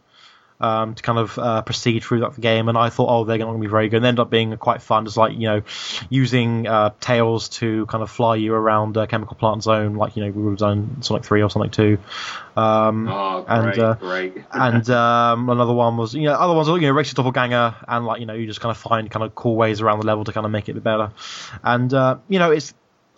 um, 0.65 0.95
to 0.95 1.03
kind 1.03 1.19
of 1.19 1.39
uh, 1.39 1.63
proceed 1.63 2.03
through 2.03 2.21
that 2.21 2.41
game, 2.41 2.69
and 2.69 2.79
I 2.79 2.89
thought, 2.89 3.09
oh, 3.09 3.25
they're 3.25 3.39
not 3.39 3.47
going 3.47 3.59
to 3.59 3.67
be 3.67 3.71
very 3.71 3.89
good. 3.89 3.97
And 3.97 4.05
they 4.05 4.09
end 4.09 4.21
up 4.21 4.31
being 4.31 4.57
quite 4.57 4.81
fun, 4.81 5.05
just 5.05 5.17
like 5.17 5.35
you 5.35 5.47
know, 5.49 5.63
using 6.09 6.67
uh, 6.67 6.91
tails 7.01 7.49
to 7.61 7.87
kind 7.87 8.03
of 8.03 8.11
fly 8.11 8.37
you 8.37 8.55
around 8.55 8.97
uh, 8.97 9.07
Chemical 9.07 9.37
Plant 9.37 9.63
Zone, 9.63 9.97
like 9.97 10.17
you 10.17 10.25
know 10.25 10.31
we 10.31 10.43
would 10.43 10.51
have 10.53 10.59
done 10.59 11.03
Sonic 11.03 11.25
Three 11.25 11.43
or 11.43 11.51
Sonic 11.51 11.73
Two. 11.73 11.99
Um, 12.57 13.09
Oh, 13.09 13.43
great, 13.43 13.59
and 13.59 13.79
uh, 13.79 13.95
great. 13.95 14.45
and 14.53 14.89
um, 14.91 15.51
another 15.51 15.73
one 15.73 15.97
was 15.97 16.15
you 16.15 16.23
know 16.23 16.35
other 16.35 16.55
ones 16.55 16.69
are, 16.69 16.79
you 16.79 16.89
know 16.89 16.95
your 16.95 17.03
doppelganger 17.03 17.75
and 17.89 18.07
like 18.07 18.21
you 18.21 18.27
know 18.27 18.35
you 18.35 18.47
just 18.47 18.61
kind 18.61 18.71
of 18.71 18.79
find 18.79 19.11
kind 19.11 19.25
of 19.25 19.35
cool 19.35 19.57
ways 19.57 19.81
around 19.81 20.01
the 20.01 20.07
level 20.07 20.25
to 20.25 20.33
kind 20.33 20.47
of 20.47 20.53
make 20.53 20.69
it 20.69 20.73
a 20.73 20.75
bit 20.75 20.85
better 20.85 21.13
and 21.63 21.93
uh, 21.93 22.17
you 22.29 22.39
know 22.39 22.51
it's 22.51 22.73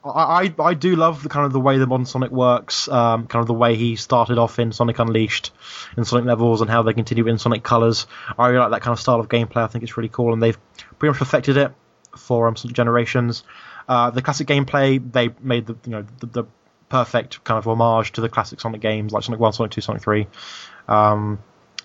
I, 0.09 0.55
I 0.59 0.75
do 0.75 0.97
love 0.97 1.23
the 1.23 1.29
kind 1.29 1.47
of 1.47 1.53
the 1.53 1.61
way 1.61 1.79
the 1.79 1.87
modern 1.87 2.07
Sonic 2.07 2.31
works, 2.31 2.89
um, 2.89 3.27
kind 3.27 3.41
of 3.41 3.47
the 3.47 3.55
way 3.55 3.77
he 3.77 3.97
started 3.97 4.39
off 4.39 4.59
in 4.59 4.73
Sonic 4.73 4.99
Unleashed, 4.99 5.53
in 5.97 6.05
Sonic 6.05 6.25
Levels, 6.27 6.61
and 6.61 6.71
how 6.71 6.83
they 6.83 6.93
continue 6.93 7.27
in 7.27 7.39
Sonic 7.39 7.63
Colors. 7.63 8.07
I 8.39 8.49
really 8.49 8.61
like 8.61 8.71
that 8.71 8.83
kind 8.83 8.93
of 8.93 9.01
style 9.01 9.21
of 9.21 9.29
gameplay. 9.29 9.59
I 9.59 9.67
think 9.67 9.85
it's 9.85 9.97
really 9.97 10.09
cool, 10.09 10.33
and 10.33 10.43
they've 10.43 10.59
pretty 10.99 11.11
much 11.11 11.19
perfected 11.19 11.57
it 11.57 11.73
for 12.17 12.49
um, 12.49 12.57
Sonic 12.57 12.77
Generations. 12.77 13.45
Uh, 13.89 14.11
the 14.11 14.23
classic 14.23 14.47
gameplay, 14.47 15.01
they 15.13 15.31
made 15.41 15.67
the 15.67 15.77
you 15.85 15.91
know 15.91 16.07
the, 16.21 16.27
the 16.27 16.45
perfect 16.89 17.43
kind 17.45 17.59
of 17.59 17.67
homage 17.67 18.13
to 18.13 18.21
the 18.21 18.29
classic 18.29 18.61
Sonic 18.61 18.81
games 18.81 19.13
like 19.13 19.25
Sonic 19.25 19.41
One, 19.41 19.53
Sonic 19.53 19.73
Two, 19.73 19.81
Sonic 19.81 20.03
Three. 20.03 20.27
Um, 20.89 21.41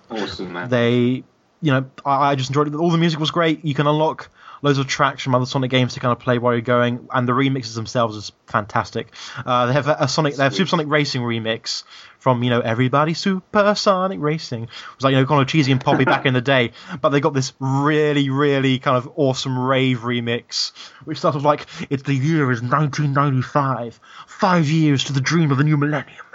awesome, 0.10 0.54
man. 0.54 0.70
they 0.70 1.24
you 1.62 1.72
know 1.72 1.86
I, 2.06 2.32
I 2.32 2.36
just 2.36 2.50
enjoyed 2.50 2.68
it. 2.68 2.76
All 2.76 2.92
the 2.92 2.98
music 2.98 3.20
was 3.20 3.32
great. 3.32 3.64
You 3.64 3.74
can 3.74 3.88
unlock 3.88 4.30
loads 4.62 4.78
of 4.78 4.88
tracks 4.88 5.24
from 5.24 5.34
other 5.36 5.46
sonic 5.46 5.72
games 5.72 5.96
to 5.96 6.00
kind 6.00 6.12
of 6.12 6.20
play 6.20 6.38
while 6.38 6.54
you're 6.54 6.62
going 6.62 7.08
and 7.12 7.28
the 7.28 7.32
remixes 7.32 7.76
themselves 7.76 8.16
is 8.16 8.32
fantastic. 8.48 9.12
Uh, 9.46 9.66
they 9.68 9.74
have 9.74 9.88
a, 9.88 9.98
a 10.02 10.08
sonic 10.08 10.36
they 10.36 10.44
have 10.44 10.54
Super 10.54 10.70
Sonic 10.70 10.88
racing 10.88 11.22
remix 11.22 11.84
from 12.20 12.44
you 12.44 12.50
know 12.50 12.60
everybody 12.60 13.14
Super 13.14 13.74
Sonic 13.76 14.20
racing. 14.20 14.64
It 14.64 14.70
was 14.96 15.04
like 15.04 15.12
you 15.14 15.20
know 15.20 15.26
kind 15.26 15.42
of 15.42 15.48
cheesy 15.48 15.72
and 15.72 15.82
poppy 15.82 16.06
back 16.06 16.26
in 16.26 16.34
the 16.34 16.42
day 16.42 16.72
but 17.02 17.10
they 17.10 17.20
got 17.20 17.34
this 17.34 17.54
really 17.60 18.30
really 18.30 18.80
kind 18.80 18.98
of 18.98 19.12
awesome 19.16 19.58
rave 19.58 20.00
remix 20.00 20.72
which 21.06 21.18
starts 21.18 21.36
with 21.36 21.46
like 21.46 21.66
it's 21.90 22.04
the 22.04 22.14
year 22.14 22.52
is 22.52 22.62
1995 22.62 24.00
five 24.28 24.68
years 24.68 25.06
to 25.06 25.14
the 25.14 25.22
dream 25.22 25.52
of 25.52 25.58
the 25.58 25.64
new 25.64 25.78
millennium 25.78 26.26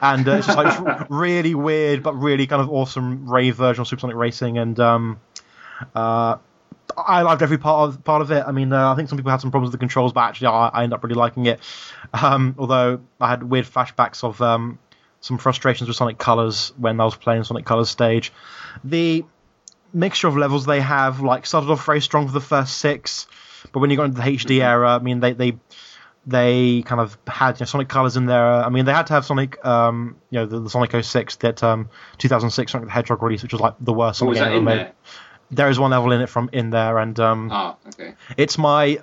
and 0.00 0.28
uh, 0.28 0.32
it's 0.32 0.46
just 0.46 0.58
like 0.58 1.06
really 1.10 1.54
weird 1.54 2.02
but 2.02 2.14
really 2.14 2.46
kind 2.46 2.62
of 2.62 2.70
awesome 2.70 3.30
rave 3.30 3.56
version 3.56 3.82
of 3.82 3.88
Supersonic 3.88 4.16
Racing, 4.16 4.58
and 4.58 4.78
um, 4.80 5.20
uh, 5.94 6.36
I 6.96 7.22
loved 7.22 7.42
every 7.42 7.58
part 7.58 7.88
of 7.88 8.04
part 8.04 8.22
of 8.22 8.30
it. 8.30 8.44
I 8.46 8.52
mean, 8.52 8.72
uh, 8.72 8.92
I 8.92 8.96
think 8.96 9.08
some 9.08 9.18
people 9.18 9.30
had 9.30 9.40
some 9.40 9.50
problems 9.50 9.72
with 9.72 9.80
the 9.80 9.82
controls, 9.82 10.12
but 10.12 10.22
actually, 10.22 10.48
I, 10.48 10.68
I 10.68 10.82
ended 10.82 10.94
up 10.94 11.04
really 11.04 11.14
liking 11.14 11.46
it. 11.46 11.60
Um, 12.12 12.54
although 12.58 13.00
I 13.20 13.28
had 13.28 13.42
weird 13.42 13.66
flashbacks 13.66 14.24
of 14.24 14.40
um, 14.40 14.78
some 15.20 15.38
frustrations 15.38 15.88
with 15.88 15.96
Sonic 15.96 16.18
Colors 16.18 16.72
when 16.76 17.00
I 17.00 17.04
was 17.04 17.16
playing 17.16 17.44
Sonic 17.44 17.64
Colors 17.64 17.90
stage. 17.90 18.32
The 18.84 19.24
mixture 19.92 20.28
of 20.28 20.36
levels 20.36 20.66
they 20.66 20.80
have 20.80 21.20
like 21.20 21.46
started 21.46 21.70
off 21.70 21.84
very 21.84 22.00
strong 22.00 22.26
for 22.26 22.32
the 22.32 22.40
first 22.40 22.78
six, 22.78 23.26
but 23.72 23.80
when 23.80 23.90
you 23.90 23.96
got 23.96 24.04
into 24.04 24.20
the 24.20 24.26
HD 24.26 24.62
era, 24.62 24.96
I 24.96 24.98
mean, 24.98 25.20
they 25.20 25.32
they 25.32 25.58
they 26.26 26.82
kind 26.82 27.00
of 27.00 27.16
had 27.26 27.58
you 27.58 27.64
know, 27.64 27.66
Sonic 27.66 27.88
Colors 27.88 28.16
in 28.16 28.26
there. 28.26 28.44
I 28.46 28.68
mean, 28.68 28.84
they 28.84 28.92
had 28.92 29.06
to 29.06 29.14
have 29.14 29.24
Sonic, 29.24 29.64
um, 29.64 30.16
you 30.30 30.38
know, 30.38 30.46
the, 30.46 30.60
the 30.60 30.70
Sonic 30.70 30.92
06 31.04 31.36
that 31.36 31.62
um, 31.62 31.88
2006 32.18 32.72
Sonic 32.72 32.86
the 32.88 32.92
Hedgehog 32.92 33.22
release, 33.22 33.42
which 33.42 33.52
was 33.52 33.60
like 33.60 33.74
the 33.80 33.92
worst 33.94 34.18
Sonic 34.18 34.30
was 34.30 34.38
game 34.38 34.48
ever 34.52 34.60
made. 34.62 34.78
there? 34.78 34.92
There 35.50 35.70
is 35.70 35.78
one 35.78 35.90
level 35.92 36.12
in 36.12 36.20
it 36.20 36.28
from 36.28 36.50
in 36.52 36.68
there, 36.70 36.98
and 36.98 37.18
um, 37.18 37.50
Oh, 37.50 37.76
okay. 37.88 38.14
it's 38.36 38.58
my 38.58 38.98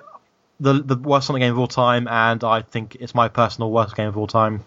the 0.60 0.74
the 0.74 0.96
worst 0.96 1.26
Sonic 1.26 1.40
game 1.40 1.52
of 1.52 1.58
all 1.58 1.66
time, 1.66 2.06
and 2.06 2.42
I 2.44 2.62
think 2.62 2.96
it's 3.00 3.14
my 3.14 3.26
personal 3.28 3.70
worst 3.72 3.96
game 3.96 4.06
of 4.08 4.16
all 4.16 4.28
time. 4.28 4.64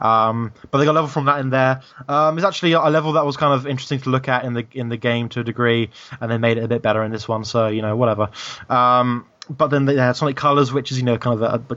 Um, 0.00 0.52
but 0.70 0.78
they 0.78 0.84
got 0.84 0.92
a 0.92 0.94
level 0.94 1.08
from 1.10 1.24
that 1.24 1.40
in 1.40 1.50
there. 1.50 1.82
Um, 2.08 2.38
it's 2.38 2.46
actually 2.46 2.72
a 2.72 2.80
level 2.88 3.12
that 3.14 3.26
was 3.26 3.36
kind 3.36 3.52
of 3.52 3.66
interesting 3.66 4.00
to 4.02 4.10
look 4.10 4.28
at 4.28 4.44
in 4.44 4.52
the 4.52 4.66
in 4.72 4.88
the 4.88 4.96
game 4.96 5.28
to 5.30 5.40
a 5.40 5.44
degree, 5.44 5.90
and 6.20 6.30
they 6.30 6.38
made 6.38 6.58
it 6.58 6.64
a 6.64 6.68
bit 6.68 6.80
better 6.82 7.02
in 7.02 7.10
this 7.10 7.26
one. 7.26 7.44
So 7.44 7.66
you 7.66 7.82
know, 7.82 7.96
whatever. 7.96 8.30
Um, 8.68 9.26
but 9.48 9.68
then 9.68 9.84
they 9.84 9.96
had 9.96 10.12
Sonic 10.16 10.36
Colors, 10.36 10.72
which 10.72 10.90
is 10.92 10.98
you 10.98 11.04
know 11.04 11.18
kind 11.18 11.40
of 11.42 11.42
a, 11.42 11.76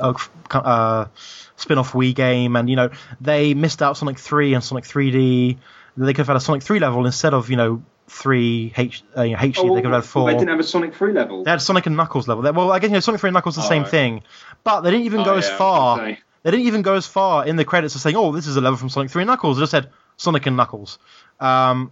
a, 0.00 0.08
a, 0.10 0.58
a, 0.58 1.10
spin-off 1.56 1.92
Wii 1.92 2.14
game, 2.14 2.56
and 2.56 2.68
you 2.70 2.76
know 2.76 2.90
they 3.20 3.54
missed 3.54 3.82
out 3.82 3.96
Sonic 3.96 4.18
3 4.18 4.54
and 4.54 4.64
Sonic 4.64 4.84
3D. 4.84 5.58
They 5.96 6.12
could 6.12 6.18
have 6.18 6.28
had 6.28 6.36
a 6.36 6.40
Sonic 6.40 6.62
3 6.62 6.78
level 6.78 7.04
instead 7.06 7.34
of 7.34 7.50
you 7.50 7.56
know 7.56 7.82
three 8.06 8.72
H 8.76 9.02
uh, 9.16 9.22
you 9.22 9.32
know, 9.36 9.38
HD. 9.42 9.58
Oh, 9.58 9.74
they 9.74 9.82
could 9.82 9.92
have 9.92 10.02
had 10.02 10.08
four. 10.10 10.26
They 10.26 10.38
didn't 10.38 10.48
have 10.48 10.60
a 10.60 10.64
Sonic 10.64 10.94
3 10.94 11.12
level. 11.12 11.44
They 11.44 11.50
had 11.50 11.60
Sonic 11.60 11.86
and 11.86 11.96
Knuckles 11.96 12.26
level. 12.28 12.42
They- 12.42 12.52
Well, 12.52 12.72
I 12.72 12.78
guess 12.78 12.88
you 12.88 12.94
know 12.94 13.00
Sonic 13.00 13.20
3 13.20 13.28
and 13.28 13.34
Knuckles 13.34 13.56
the 13.56 13.62
Oh, 13.62 13.68
same 13.68 13.82
right. 13.82 13.90
thing, 13.90 14.22
but 14.64 14.80
they 14.82 14.90
didn't 14.90 15.06
even 15.06 15.20
Oh, 15.20 15.24
go 15.24 15.34
as 15.36 15.44
yeah, 15.44 15.50
I 15.50 15.52
was 15.52 15.58
far. 15.58 15.98
They 16.44 16.50
didn't 16.52 16.66
even 16.66 16.82
go 16.82 16.94
as 16.94 17.06
far 17.06 17.46
in 17.46 17.56
the 17.56 17.64
credits 17.64 17.96
as 17.96 18.02
saying, 18.02 18.16
"Oh, 18.16 18.32
this 18.32 18.46
is 18.46 18.56
a 18.56 18.60
level 18.60 18.78
from 18.78 18.88
Sonic 18.88 19.10
3 19.10 19.22
and 19.22 19.26
Knuckles." 19.28 19.56
They 19.58 19.62
just 19.62 19.72
said 19.72 19.90
Sonic 20.16 20.46
and 20.46 20.56
Knuckles. 20.56 20.98
Um, 21.40 21.90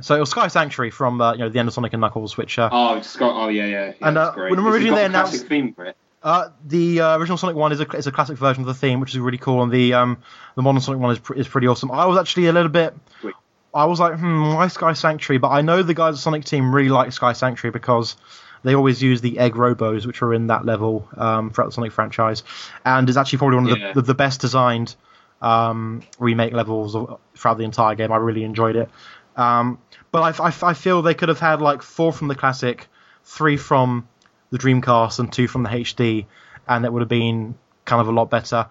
so 0.00 0.16
it 0.16 0.20
was 0.20 0.30
Sky 0.30 0.48
Sanctuary 0.48 0.90
from 0.90 1.20
uh, 1.20 1.32
you 1.32 1.38
know 1.40 1.48
the 1.48 1.58
end 1.58 1.68
of 1.68 1.74
Sonic 1.74 1.92
and 1.92 2.00
Knuckles, 2.00 2.36
which 2.36 2.58
uh, 2.58 2.68
Oh, 2.72 3.00
Scott. 3.02 3.32
Oh, 3.34 3.48
yeah, 3.48 3.66
yeah. 3.66 3.86
yeah 4.00 4.08
And, 4.08 4.18
uh, 4.18 4.32
great. 4.32 4.50
when 4.50 4.60
It's 4.60 4.68
originally 4.68 4.90
the 4.90 4.96
they 4.96 5.04
announced- 5.06 5.32
classic 5.32 5.48
theme 5.48 5.74
for 5.74 5.84
it. 5.86 5.96
Uh, 6.22 6.50
the 6.66 7.00
uh, 7.00 7.16
original 7.16 7.38
Sonic 7.38 7.56
One 7.56 7.72
is 7.72 7.80
a 7.80 7.88
is 7.96 8.06
a 8.06 8.12
classic 8.12 8.36
version 8.36 8.62
of 8.62 8.66
the 8.66 8.74
theme, 8.74 9.00
which 9.00 9.14
is 9.14 9.18
really 9.18 9.38
cool, 9.38 9.62
and 9.62 9.72
the 9.72 9.94
um, 9.94 10.18
the 10.54 10.60
modern 10.62 10.80
Sonic 10.82 11.00
One 11.00 11.12
is 11.12 11.18
pr- 11.18 11.32
is 11.34 11.48
pretty 11.48 11.66
awesome. 11.66 11.90
I 11.90 12.04
was 12.04 12.18
actually 12.18 12.46
a 12.48 12.52
little 12.52 12.68
bit, 12.68 12.94
Sweet. 13.22 13.34
I 13.72 13.86
was 13.86 14.00
like, 14.00 14.18
hmm, 14.18 14.52
why 14.54 14.68
Sky 14.68 14.92
Sanctuary? 14.92 15.38
But 15.38 15.48
I 15.48 15.62
know 15.62 15.82
the 15.82 15.94
guys 15.94 16.14
at 16.14 16.18
Sonic 16.20 16.44
Team 16.44 16.74
really 16.74 16.90
like 16.90 17.12
Sky 17.12 17.32
Sanctuary 17.32 17.72
because 17.72 18.16
they 18.64 18.74
always 18.74 19.02
use 19.02 19.22
the 19.22 19.38
Egg 19.38 19.54
Robos, 19.54 20.04
which 20.06 20.20
are 20.20 20.34
in 20.34 20.48
that 20.48 20.66
level 20.66 21.08
um, 21.16 21.48
throughout 21.50 21.68
the 21.68 21.72
Sonic 21.72 21.92
franchise, 21.92 22.42
and 22.84 23.08
is 23.08 23.16
actually 23.16 23.38
probably 23.38 23.56
one 23.56 23.70
of 23.70 23.78
Yeah. 23.78 23.92
the, 23.94 24.02
the, 24.02 24.08
the 24.08 24.14
best 24.14 24.42
designed 24.42 24.94
um, 25.40 26.02
remake 26.18 26.52
levels 26.52 26.94
of, 26.94 27.18
throughout 27.34 27.56
the 27.56 27.64
entire 27.64 27.94
game. 27.94 28.12
I 28.12 28.16
really 28.16 28.44
enjoyed 28.44 28.76
it. 28.76 28.90
Um, 29.36 29.78
but 30.12 30.40
I, 30.40 30.48
I, 30.48 30.54
I 30.62 30.74
feel 30.74 31.02
they 31.02 31.14
could 31.14 31.28
have 31.28 31.40
had 31.40 31.60
like 31.60 31.82
four 31.82 32.12
from 32.12 32.28
the 32.28 32.34
classic, 32.34 32.88
three 33.24 33.56
from 33.56 34.08
the 34.50 34.58
Dreamcast, 34.58 35.18
and 35.18 35.32
two 35.32 35.48
from 35.48 35.62
the 35.62 35.70
HD, 35.70 36.26
and 36.68 36.84
it 36.84 36.92
would 36.92 37.02
have 37.02 37.08
been 37.08 37.54
kind 37.84 38.00
of 38.00 38.08
a 38.08 38.12
lot 38.12 38.30
better. 38.30 38.68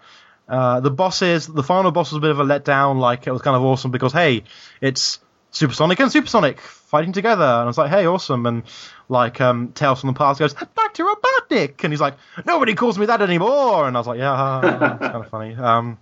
Uh, 0.47 0.79
the 0.79 0.91
bosses, 0.91 1.47
the 1.47 1.63
final 1.63 1.91
boss 1.91 2.11
was 2.11 2.17
a 2.17 2.21
bit 2.21 2.31
of 2.31 2.39
a 2.39 2.43
letdown. 2.43 2.99
Like 2.99 3.27
it 3.27 3.31
was 3.31 3.41
kind 3.41 3.55
of 3.55 3.63
awesome 3.63 3.91
because 3.91 4.11
hey, 4.11 4.43
it's 4.81 5.19
Supersonic 5.51 5.99
and 5.99 6.11
Supersonic 6.11 6.59
fighting 6.59 7.11
together, 7.11 7.43
and 7.43 7.63
I 7.63 7.65
was 7.65 7.77
like, 7.77 7.89
hey, 7.89 8.05
awesome. 8.05 8.45
And 8.45 8.63
like 9.07 9.39
um, 9.41 9.71
Tails 9.73 10.01
from 10.01 10.07
the 10.07 10.17
past 10.17 10.39
goes, 10.39 10.53
Doctor 10.53 11.05
Robotnik, 11.05 11.83
and 11.83 11.93
he's 11.93 12.01
like, 12.01 12.15
nobody 12.45 12.75
calls 12.75 12.97
me 12.97 13.05
that 13.07 13.21
anymore. 13.21 13.87
And 13.87 13.95
I 13.95 13.99
was 13.99 14.07
like, 14.07 14.19
yeah, 14.19 14.59
it's 14.93 14.99
kind 14.99 15.15
of 15.15 15.29
funny. 15.29 15.55
Um, 15.55 15.97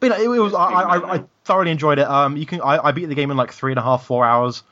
but 0.00 0.18
you 0.18 0.26
know, 0.26 0.32
it, 0.32 0.36
it 0.36 0.40
was 0.40 0.54
I, 0.54 0.66
I, 0.66 1.14
I 1.16 1.24
thoroughly 1.44 1.70
enjoyed 1.70 1.98
it. 1.98 2.06
Um, 2.06 2.36
you 2.36 2.46
can 2.46 2.60
I, 2.60 2.86
I 2.86 2.92
beat 2.92 3.06
the 3.06 3.14
game 3.14 3.30
in 3.30 3.36
like 3.36 3.52
three 3.52 3.72
and 3.72 3.78
a 3.78 3.82
half, 3.82 4.04
four 4.04 4.24
hours, 4.24 4.62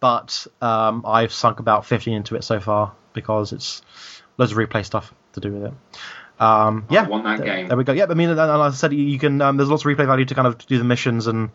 but 0.00 0.46
um, 0.60 1.04
I've 1.06 1.32
sunk 1.32 1.60
about 1.60 1.86
fifteen 1.86 2.14
into 2.14 2.36
it 2.36 2.44
so 2.44 2.60
far 2.60 2.92
because 3.12 3.52
it's 3.52 3.82
loads 4.36 4.52
of 4.52 4.58
replay 4.58 4.84
stuff 4.84 5.14
to 5.32 5.40
do 5.40 5.52
with 5.52 5.64
it. 5.64 5.72
Um, 6.40 6.86
yeah, 6.90 7.06
want 7.06 7.24
that 7.24 7.38
there, 7.38 7.46
game. 7.46 7.68
There 7.68 7.76
we 7.76 7.84
go. 7.84 7.92
Yeah, 7.92 8.06
I 8.10 8.14
mean, 8.14 8.28
and, 8.28 8.40
and 8.40 8.50
I 8.50 8.70
said 8.70 8.92
you 8.92 9.02
you 9.02 9.18
can. 9.18 9.40
Um, 9.40 9.56
there's 9.56 9.70
lots 9.70 9.84
of 9.84 9.90
replay 9.90 10.06
value 10.06 10.24
to 10.24 10.34
kind 10.34 10.48
of 10.48 10.58
do 10.66 10.78
the 10.78 10.84
missions 10.84 11.26
and 11.26 11.50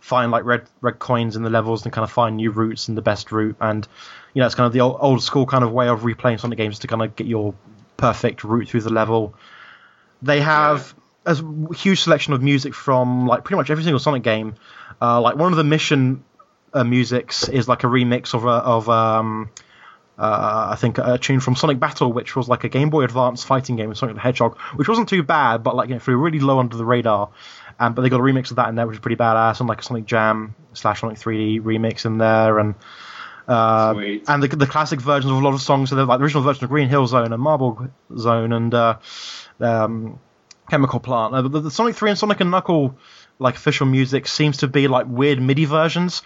find 0.00 0.30
like 0.30 0.44
red 0.44 0.68
red 0.80 0.98
coins 0.98 1.36
in 1.36 1.42
the 1.42 1.50
levels 1.50 1.84
and 1.84 1.92
kind 1.92 2.04
of 2.04 2.12
find 2.12 2.36
new 2.36 2.50
routes 2.50 2.88
and 2.88 2.96
the 2.96 3.02
best 3.02 3.32
route. 3.32 3.56
And 3.60 3.86
you 4.34 4.40
know, 4.40 4.46
it's 4.46 4.54
kind 4.54 4.66
of 4.66 4.72
the 4.72 4.80
old, 4.80 4.98
old 5.00 5.22
school 5.22 5.46
kind 5.46 5.64
of 5.64 5.72
way 5.72 5.88
of 5.88 6.00
replaying 6.00 6.40
Sonic 6.40 6.58
games 6.58 6.80
to 6.80 6.86
kind 6.88 7.02
of 7.02 7.16
get 7.16 7.26
your 7.26 7.54
perfect 7.96 8.44
route 8.44 8.68
through 8.68 8.82
the 8.82 8.92
level. 8.92 9.34
They 10.20 10.40
have 10.40 10.94
a 11.26 11.74
huge 11.74 12.02
selection 12.02 12.32
of 12.32 12.42
music 12.42 12.74
from 12.74 13.26
like 13.26 13.44
pretty 13.44 13.56
much 13.56 13.70
every 13.70 13.84
single 13.84 13.98
Sonic 13.98 14.22
game. 14.22 14.54
Uh, 15.00 15.20
like 15.20 15.36
one 15.36 15.52
of 15.52 15.56
the 15.56 15.64
mission 15.64 16.24
uh, 16.72 16.84
musics 16.84 17.48
is 17.48 17.68
like 17.68 17.84
a 17.84 17.86
remix 17.86 18.34
of 18.34 18.44
a, 18.44 18.48
of 18.48 18.88
um, 18.88 19.50
uh, 20.18 20.68
I 20.72 20.76
think 20.76 20.98
a 20.98 21.18
tune 21.18 21.40
from 21.40 21.56
Sonic 21.56 21.80
Battle, 21.80 22.12
which 22.12 22.36
was 22.36 22.48
like 22.48 22.64
a 22.64 22.68
Game 22.68 22.90
Boy 22.90 23.04
Advance 23.04 23.42
fighting 23.42 23.76
game 23.76 23.88
with 23.88 23.98
Sonic 23.98 24.16
the 24.16 24.20
Hedgehog, 24.20 24.58
which 24.76 24.88
wasn't 24.88 25.08
too 25.08 25.22
bad, 25.22 25.62
but 25.62 25.74
like 25.74 25.88
you 25.88 25.94
know, 25.94 26.00
flew 26.00 26.16
really 26.16 26.40
low 26.40 26.58
under 26.58 26.76
the 26.76 26.84
radar. 26.84 27.30
Um, 27.80 27.94
but 27.94 28.02
they 28.02 28.08
got 28.08 28.20
a 28.20 28.22
remix 28.22 28.50
of 28.50 28.56
that 28.56 28.68
in 28.68 28.76
there, 28.76 28.86
which 28.86 28.96
is 28.96 29.00
pretty 29.00 29.16
badass, 29.16 29.58
and 29.58 29.68
like 29.68 29.80
a 29.80 29.82
Sonic 29.82 30.06
Jam 30.06 30.54
slash 30.74 31.00
Sonic 31.00 31.18
3D 31.18 31.60
remix 31.62 32.04
in 32.06 32.18
there, 32.18 32.60
and 32.60 32.76
uh, 33.48 33.94
Sweet. 33.94 34.24
and 34.28 34.42
the, 34.42 34.48
the 34.48 34.66
classic 34.66 35.00
versions 35.00 35.32
of 35.32 35.38
a 35.38 35.44
lot 35.44 35.54
of 35.54 35.60
songs. 35.60 35.90
So 35.90 35.96
like 35.96 36.18
the 36.18 36.24
original 36.24 36.44
version 36.44 36.64
of 36.64 36.70
Green 36.70 36.88
Hill 36.88 37.06
Zone 37.06 37.32
and 37.32 37.42
Marble 37.42 37.88
Zone 38.16 38.52
and 38.52 38.72
uh, 38.72 38.98
um, 39.58 40.20
Chemical 40.70 41.00
Plant. 41.00 41.34
Uh, 41.34 41.42
the, 41.42 41.60
the 41.60 41.70
Sonic 41.70 41.94
3 41.94 42.10
and 42.10 42.18
Sonic 42.18 42.40
and 42.40 42.50
Knuckle 42.50 42.96
like 43.38 43.56
official 43.56 43.86
music 43.86 44.26
seems 44.28 44.58
to 44.58 44.68
be 44.68 44.88
like 44.88 45.06
weird 45.08 45.40
MIDI 45.40 45.64
versions, 45.64 46.22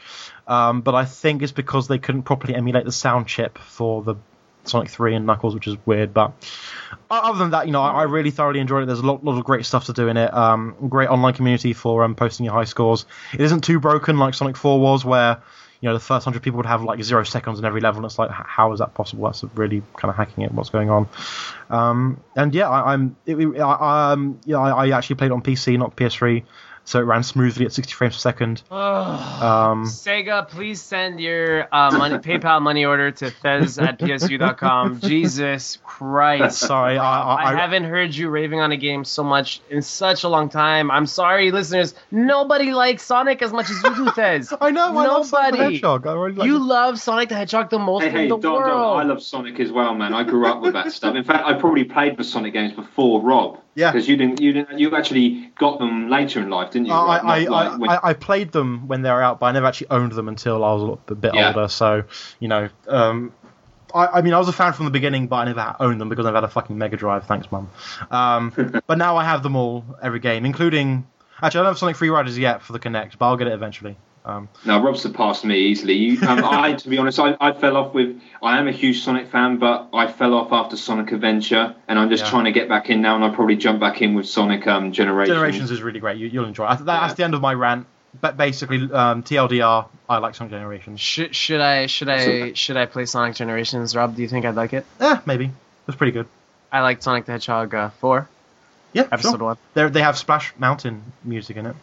um, 0.46 0.82
but 0.82 0.94
I 0.94 1.04
think 1.04 1.42
it's 1.42 1.52
because 1.52 1.88
they 1.88 1.98
couldn't 1.98 2.22
properly 2.22 2.54
emulate 2.54 2.84
the 2.84 2.92
sound 2.92 3.26
chip 3.26 3.58
for 3.58 4.02
the 4.02 4.16
Sonic 4.64 4.90
3 4.90 5.14
and 5.14 5.26
Knuckles, 5.26 5.54
which 5.54 5.66
is 5.66 5.76
weird. 5.86 6.12
But 6.12 6.32
other 7.10 7.38
than 7.38 7.50
that, 7.50 7.66
you 7.66 7.72
know, 7.72 7.82
I, 7.82 8.00
I 8.00 8.02
really 8.04 8.30
thoroughly 8.30 8.60
enjoyed 8.60 8.82
it. 8.82 8.86
There's 8.86 9.00
a 9.00 9.06
lot, 9.06 9.24
lot 9.24 9.38
of 9.38 9.44
great 9.44 9.64
stuff 9.64 9.86
to 9.86 9.92
do 9.92 10.08
in 10.08 10.16
it. 10.16 10.32
Um, 10.32 10.76
great 10.88 11.08
online 11.08 11.34
community 11.34 11.72
for 11.72 12.04
um, 12.04 12.14
posting 12.14 12.44
your 12.44 12.54
high 12.54 12.64
scores. 12.64 13.06
It 13.32 13.40
isn't 13.40 13.62
too 13.62 13.80
broken 13.80 14.18
like 14.18 14.34
Sonic 14.34 14.56
4 14.56 14.78
was, 14.78 15.04
where 15.04 15.42
you 15.80 15.88
know 15.88 15.94
the 15.94 16.00
first 16.00 16.24
hundred 16.24 16.42
people 16.42 16.56
would 16.56 16.66
have 16.66 16.82
like 16.82 17.02
zero 17.02 17.22
seconds 17.22 17.58
in 17.58 17.64
every 17.64 17.80
level, 17.80 17.98
and 17.98 18.06
it's 18.06 18.18
like, 18.18 18.30
how 18.30 18.72
is 18.72 18.80
that 18.80 18.94
possible? 18.94 19.24
That's 19.26 19.44
really 19.54 19.82
kind 19.96 20.10
of 20.10 20.16
hacking 20.16 20.44
it. 20.44 20.52
What's 20.52 20.70
going 20.70 20.90
on? 20.90 21.08
Um, 21.70 22.20
and 22.36 22.54
yeah, 22.54 22.68
I, 22.68 22.94
it- 23.26 23.60
I, 23.60 24.12
um, 24.12 24.40
yeah, 24.44 24.58
I, 24.58 24.86
I 24.86 24.96
actually 24.96 25.16
played 25.16 25.30
on 25.30 25.42
PC, 25.42 25.78
not 25.78 25.94
PS3, 25.96 26.42
so 26.88 26.98
it 27.00 27.02
ran 27.02 27.22
smoothly 27.22 27.66
at 27.66 27.72
60 27.72 27.92
frames 27.92 28.14
per 28.14 28.18
second. 28.20 28.62
Um, 29.38 29.84
Sega, 29.84 30.48
please 30.48 30.80
send 30.80 31.20
your 31.20 31.68
uh, 31.72 31.90
money, 31.96 32.16
PayPal 32.28 32.60
money 32.60 32.84
order 32.84 33.10
to 33.12 33.30
Fez 33.30 33.78
at 33.78 33.98
PSU.com. 34.00 35.00
Jesus 35.02 35.78
Christ. 35.84 36.58
sorry, 36.58 36.98
I, 36.98 37.22
I, 37.22 37.52
I 37.52 37.56
haven't 37.56 37.84
heard 37.84 38.14
you 38.14 38.28
raving 38.30 38.58
on 38.60 38.72
a 38.72 38.76
game 38.76 39.04
so 39.04 39.22
much 39.22 39.60
in 39.70 39.82
such 39.82 40.24
a 40.24 40.28
long 40.28 40.48
time. 40.48 40.90
I'm 40.90 41.06
sorry, 41.06 41.50
listeners. 41.52 41.94
Nobody 42.10 42.72
likes 42.72 43.02
Sonic 43.04 43.42
as 43.42 43.52
much 43.52 43.70
as 43.70 43.80
you 43.82 43.94
do, 43.94 44.10
Fez. 44.16 44.52
I 44.60 44.70
know. 44.70 44.88
I 44.98 45.06
love 45.06 45.26
Sonic 45.26 45.52
the 45.52 45.64
Hedgehog. 45.64 46.06
I 46.06 46.12
really 46.14 46.34
like 46.34 46.46
You 46.46 46.54
the- 46.58 46.64
love 46.64 46.98
Sonic 46.98 47.28
the 47.28 47.36
Hedgehog 47.36 47.70
the 47.70 47.78
most 47.78 48.02
Hey, 48.04 48.10
hey, 48.10 48.22
in 48.24 48.28
the 48.30 48.38
Don, 48.38 48.52
world. 48.54 48.66
Don, 48.70 48.98
I 49.00 49.02
love 49.04 49.22
Sonic 49.22 49.60
as 49.60 49.70
well, 49.70 49.94
man. 49.94 50.14
I 50.14 50.24
grew 50.24 50.46
up 50.48 50.62
with 50.62 50.72
that 50.72 50.90
stuff. 50.92 51.14
In 51.14 51.22
fact, 51.24 51.46
I 51.46 51.54
probably 51.54 51.84
played 51.84 52.16
the 52.16 52.24
Sonic 52.24 52.54
games 52.54 52.72
before 52.72 53.22
Rob. 53.22 53.60
Yeah. 53.78 53.92
Because 53.92 54.08
you 54.08 54.16
didn't, 54.16 54.40
you 54.40 54.52
didn't, 54.52 54.76
you 54.80 54.96
actually 54.96 55.52
got 55.56 55.78
them 55.78 56.10
later 56.10 56.40
in 56.40 56.50
life, 56.50 56.72
didn't 56.72 56.86
you? 56.86 56.92
Rob? 56.92 57.08
I, 57.08 57.18
I, 57.18 57.44
I, 57.44 57.44
like 57.44 57.80
when- 57.80 57.90
I, 57.90 58.00
I 58.02 58.12
played 58.12 58.50
them 58.50 58.88
when 58.88 59.02
they 59.02 59.10
were 59.10 59.22
out, 59.22 59.38
but 59.38 59.46
I 59.46 59.52
never 59.52 59.66
actually 59.66 59.90
owned 59.90 60.10
them 60.12 60.26
until 60.26 60.64
I 60.64 60.72
was 60.72 60.98
a 61.08 61.14
bit 61.14 61.32
Yeah. 61.32 61.48
older. 61.48 61.68
So, 61.68 62.02
you 62.40 62.48
know, 62.48 62.68
um, 62.88 63.32
I, 63.94 64.06
I 64.06 64.22
mean, 64.22 64.34
I 64.34 64.38
was 64.38 64.48
a 64.48 64.52
fan 64.52 64.72
from 64.72 64.86
the 64.86 64.90
beginning, 64.90 65.28
but 65.28 65.36
I 65.36 65.44
never 65.44 65.76
owned 65.78 66.00
them 66.00 66.08
because 66.08 66.26
I've 66.26 66.34
had 66.34 66.42
a 66.42 66.48
fucking 66.48 66.76
Mega 66.76 66.96
Drive. 66.96 67.26
Thanks, 67.26 67.52
mum. 67.52 67.70
Um, 68.10 68.82
but 68.88 68.98
now 68.98 69.16
I 69.16 69.22
have 69.22 69.44
them 69.44 69.54
all, 69.54 69.84
every 70.02 70.18
game, 70.18 70.44
including. 70.44 71.06
Actually, 71.40 71.60
I 71.60 71.62
don't 71.62 71.70
have 71.74 71.78
Sonic 71.78 71.94
Free 71.94 72.10
Riders 72.10 72.36
yet 72.36 72.62
for 72.62 72.72
the 72.72 72.80
Kinect, 72.80 73.16
but 73.16 73.26
I'll 73.28 73.36
get 73.36 73.46
it 73.46 73.52
eventually. 73.52 73.96
Um, 74.28 74.48
No, 74.66 74.82
Rob 74.82 74.96
surpassed 74.96 75.44
me 75.44 75.56
easily. 75.58 75.94
You, 75.94 76.20
um, 76.28 76.44
I, 76.44 76.74
to 76.74 76.88
be 76.88 76.98
honest, 76.98 77.18
I, 77.18 77.34
I 77.40 77.52
fell 77.52 77.76
off 77.76 77.94
with. 77.94 78.20
I 78.42 78.58
am 78.58 78.68
a 78.68 78.72
huge 78.72 79.00
Sonic 79.02 79.28
fan, 79.28 79.56
but 79.56 79.88
I 79.92 80.06
fell 80.06 80.34
off 80.34 80.52
after 80.52 80.76
Sonic 80.76 81.10
Adventure, 81.12 81.74
and 81.88 81.98
I'm 81.98 82.10
just 82.10 82.24
Yeah. 82.24 82.30
trying 82.30 82.44
to 82.44 82.52
get 82.52 82.68
back 82.68 82.90
in 82.90 83.00
now. 83.00 83.14
And 83.16 83.24
I'll 83.24 83.34
probably 83.34 83.56
jump 83.56 83.80
back 83.80 84.02
in 84.02 84.14
with 84.14 84.28
Sonic 84.28 84.66
um, 84.66 84.92
Generations. 84.92 85.34
Generations 85.34 85.70
is 85.70 85.82
really 85.82 85.98
great. 86.00 86.18
You, 86.18 86.26
you'll 86.28 86.44
enjoy 86.44 86.64
it. 86.66 86.70
I- 86.70 86.74
that- 86.76 86.84
That's 86.84 87.14
the 87.14 87.24
end 87.24 87.34
of 87.34 87.40
my 87.40 87.54
rant. 87.54 87.86
But 88.20 88.36
basically, 88.36 88.78
um, 88.92 89.22
TLDR, 89.22 89.86
I 90.08 90.18
like 90.18 90.34
Sonic 90.34 90.50
Generations. 90.52 90.98
Should, 91.00 91.34
should 91.36 91.60
I 91.60 91.86
should 91.86 92.08
I 92.08 92.52
should 92.54 92.76
I 92.78 92.86
play 92.86 93.04
Sonic 93.04 93.34
Generations, 93.36 93.94
Rob? 93.94 94.16
Do 94.16 94.22
you 94.22 94.28
think 94.28 94.46
I'd 94.46 94.54
like 94.56 94.72
it? 94.72 94.86
Eh, 94.98 95.18
maybe. 95.26 95.50
It's 95.86 95.96
pretty 95.96 96.12
good. 96.12 96.26
I 96.72 96.80
like 96.80 97.02
Sonic 97.02 97.26
the 97.26 97.32
Hedgehog 97.32 97.74
uh, 97.74 97.90
4, 98.00 98.26
Yeah, 98.94 99.08
episode 99.12 99.36
sure. 99.38 99.46
1. 99.46 99.56
They're, 99.74 99.90
they 99.90 100.00
have 100.02 100.16
Splash 100.18 100.52
Mountain 100.58 101.02
music 101.24 101.56
in 101.58 101.66
it. 101.66 101.76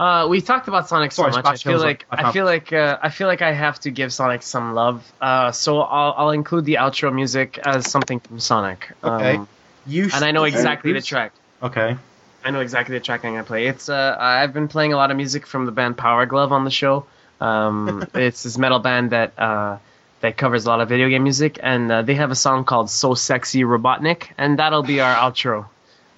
Uh, 0.00 0.26
we 0.28 0.40
talked 0.40 0.66
about 0.66 0.88
Sonic 0.88 1.12
so 1.12 1.24
much. 1.28 1.44
I 1.44 1.56
feel 1.56 1.78
like 1.78 2.06
I 2.10 2.28
I 2.28 2.32
feel 2.32 2.46
like 2.46 2.72
uh, 2.72 2.98
I 3.02 3.10
feel 3.10 3.26
like 3.26 3.42
I 3.42 3.52
have 3.52 3.78
to 3.80 3.90
give 3.90 4.14
Sonic 4.14 4.42
some 4.42 4.72
love. 4.72 5.04
Uh, 5.20 5.52
so 5.52 5.82
I'll 5.82 6.14
I'll 6.16 6.30
include 6.30 6.64
the 6.64 6.76
outro 6.76 7.14
music 7.14 7.58
as 7.58 7.90
something 7.90 8.18
from 8.20 8.40
Sonic. 8.40 8.90
Okay. 9.04 9.36
Um, 9.36 9.48
You 9.86 10.04
and 10.14 10.24
I 10.24 10.30
know 10.30 10.44
exactly 10.44 10.94
the 10.94 11.02
track. 11.02 11.32
Okay. 11.62 11.98
I 12.42 12.50
know 12.50 12.60
exactly 12.60 12.94
the 12.96 13.04
track 13.04 13.26
I'm 13.26 13.32
gonna 13.32 13.44
play. 13.44 13.66
It's 13.66 13.90
uh, 13.90 14.16
I've 14.18 14.54
been 14.54 14.68
playing 14.68 14.94
a 14.94 14.96
lot 14.96 15.10
of 15.10 15.18
music 15.18 15.46
from 15.46 15.66
the 15.66 15.72
band 15.72 15.98
Power 15.98 16.24
Glove 16.24 16.50
on 16.50 16.64
the 16.64 16.70
show. 16.70 17.04
Um, 17.38 18.06
it's 18.14 18.42
this 18.44 18.56
metal 18.56 18.78
band 18.78 19.10
that 19.10 19.38
uh, 19.38 19.76
that 20.22 20.38
covers 20.38 20.64
a 20.64 20.68
lot 20.70 20.80
of 20.80 20.88
video 20.88 21.10
game 21.10 21.24
music, 21.24 21.60
and 21.62 21.92
uh, 21.92 22.00
they 22.00 22.14
have 22.14 22.30
a 22.30 22.40
song 22.46 22.64
called 22.64 22.88
"So 22.88 23.12
Sexy 23.12 23.64
Robotnik," 23.64 24.28
and 24.38 24.58
that'll 24.58 24.82
be 24.94 25.00
our 25.00 25.14
outro 25.14 25.66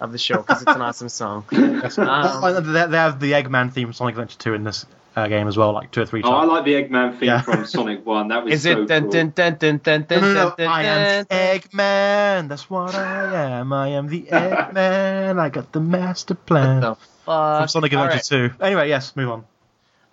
of 0.03 0.13
the 0.13 0.19
show 0.19 0.39
because 0.39 0.63
it's 0.63 0.71
an 0.75 0.83
awesome 0.83 1.09
song. 1.09 1.45
Yes. 1.53 1.99
Um, 1.99 2.09
Oh, 2.09 2.61
they, 2.61 2.87
they 2.87 2.97
have 2.97 3.21
the 3.21 3.33
Eggman 3.33 3.73
theme 3.73 3.89
from 3.89 3.93
Sonic 3.95 4.15
Adventure 4.15 4.39
2 4.39 4.55
in 4.55 4.65
this 4.65 4.85
uh, 5.15 5.29
game 5.29 5.47
as 5.49 5.57
well, 5.57 5.73
like 5.73 5.91
two 5.91 6.01
or 6.03 6.07
three 6.07 6.23
Oh, 6.25 6.31
I 6.31 6.45
like 6.45 6.65
the 6.65 6.73
Eggman 6.75 7.19
theme 7.19 7.29
Yeah. 7.29 7.43
from 7.43 7.67
Sonic 7.67 8.05
One. 8.07 8.29
That 8.29 8.45
was 8.45 8.55
Is 8.55 8.63
so 8.63 8.83
it 8.83 8.89
dun, 8.89 9.03
cool. 9.03 9.11
dun, 9.13 9.31
dun, 9.35 9.57
dun, 9.57 9.79
dun, 9.83 10.01
no, 10.01 10.07
dun, 10.07 10.21
no, 10.21 10.35
no, 10.35 10.49
dun, 10.51 10.55
dun, 10.59 10.67
I 10.69 10.83
am 10.85 11.25
dun. 11.25 11.39
Eggman. 11.61 12.49
That's 12.49 12.69
what 12.71 12.95
I 12.95 13.59
am. 13.61 13.73
I 13.73 13.89
am 13.89 14.09
the 14.09 14.23
Eggman. 14.31 15.39
I 15.39 15.49
got 15.51 15.73
the 15.73 15.81
master 15.81 16.35
plan. 16.35 16.81
the 16.81 16.95
From 16.95 17.05
fuck? 17.27 17.69
Sonic 17.71 17.95
All 17.95 18.05
Adventure 18.05 18.49
2. 18.51 18.55
Anyway, 18.65 18.89
yes, 18.89 19.15
move 19.17 19.31
on. 19.31 19.45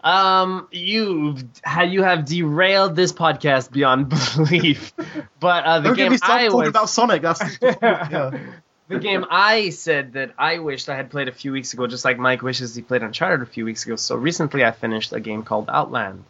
Um, 0.01 0.67
you've 0.71 1.43
had 1.61 1.91
you 1.91 2.03
have 2.03 2.23
derailed 2.25 2.95
this 2.95 3.11
podcast 3.11 3.69
beyond 3.71 4.09
belief. 4.35 4.93
But 5.41 5.65
uh, 5.65 5.79
the 5.79 5.89
Don't 5.89 5.97
get 5.97 6.03
game 6.03 6.11
me 6.13 6.17
started 6.17 6.45
I 6.45 6.47
talking 6.47 6.59
was 6.59 6.69
about 6.69 6.89
Sonic. 6.89 7.21
That's 7.21 7.57
yeah. 7.61 8.39
The 8.89 8.97
game 8.97 9.23
I 9.29 9.69
said 9.69 10.13
that 10.13 10.33
I 10.35 10.57
wished 10.57 10.89
I 10.89 10.95
had 10.95 11.11
played 11.11 11.27
a 11.27 11.31
few 11.31 11.51
weeks 11.51 11.73
ago, 11.73 11.85
just 11.85 12.03
like 12.03 12.17
Mike 12.17 12.41
wishes 12.41 12.73
he 12.73 12.81
played 12.81 13.03
Uncharted 13.03 13.47
a 13.47 13.49
few 13.49 13.63
weeks 13.63 13.85
ago. 13.85 13.95
So 13.95 14.15
recently, 14.15 14.65
I 14.65 14.71
finished 14.71 15.13
a 15.13 15.19
game 15.19 15.43
called 15.43 15.69
Outland. 15.69 16.23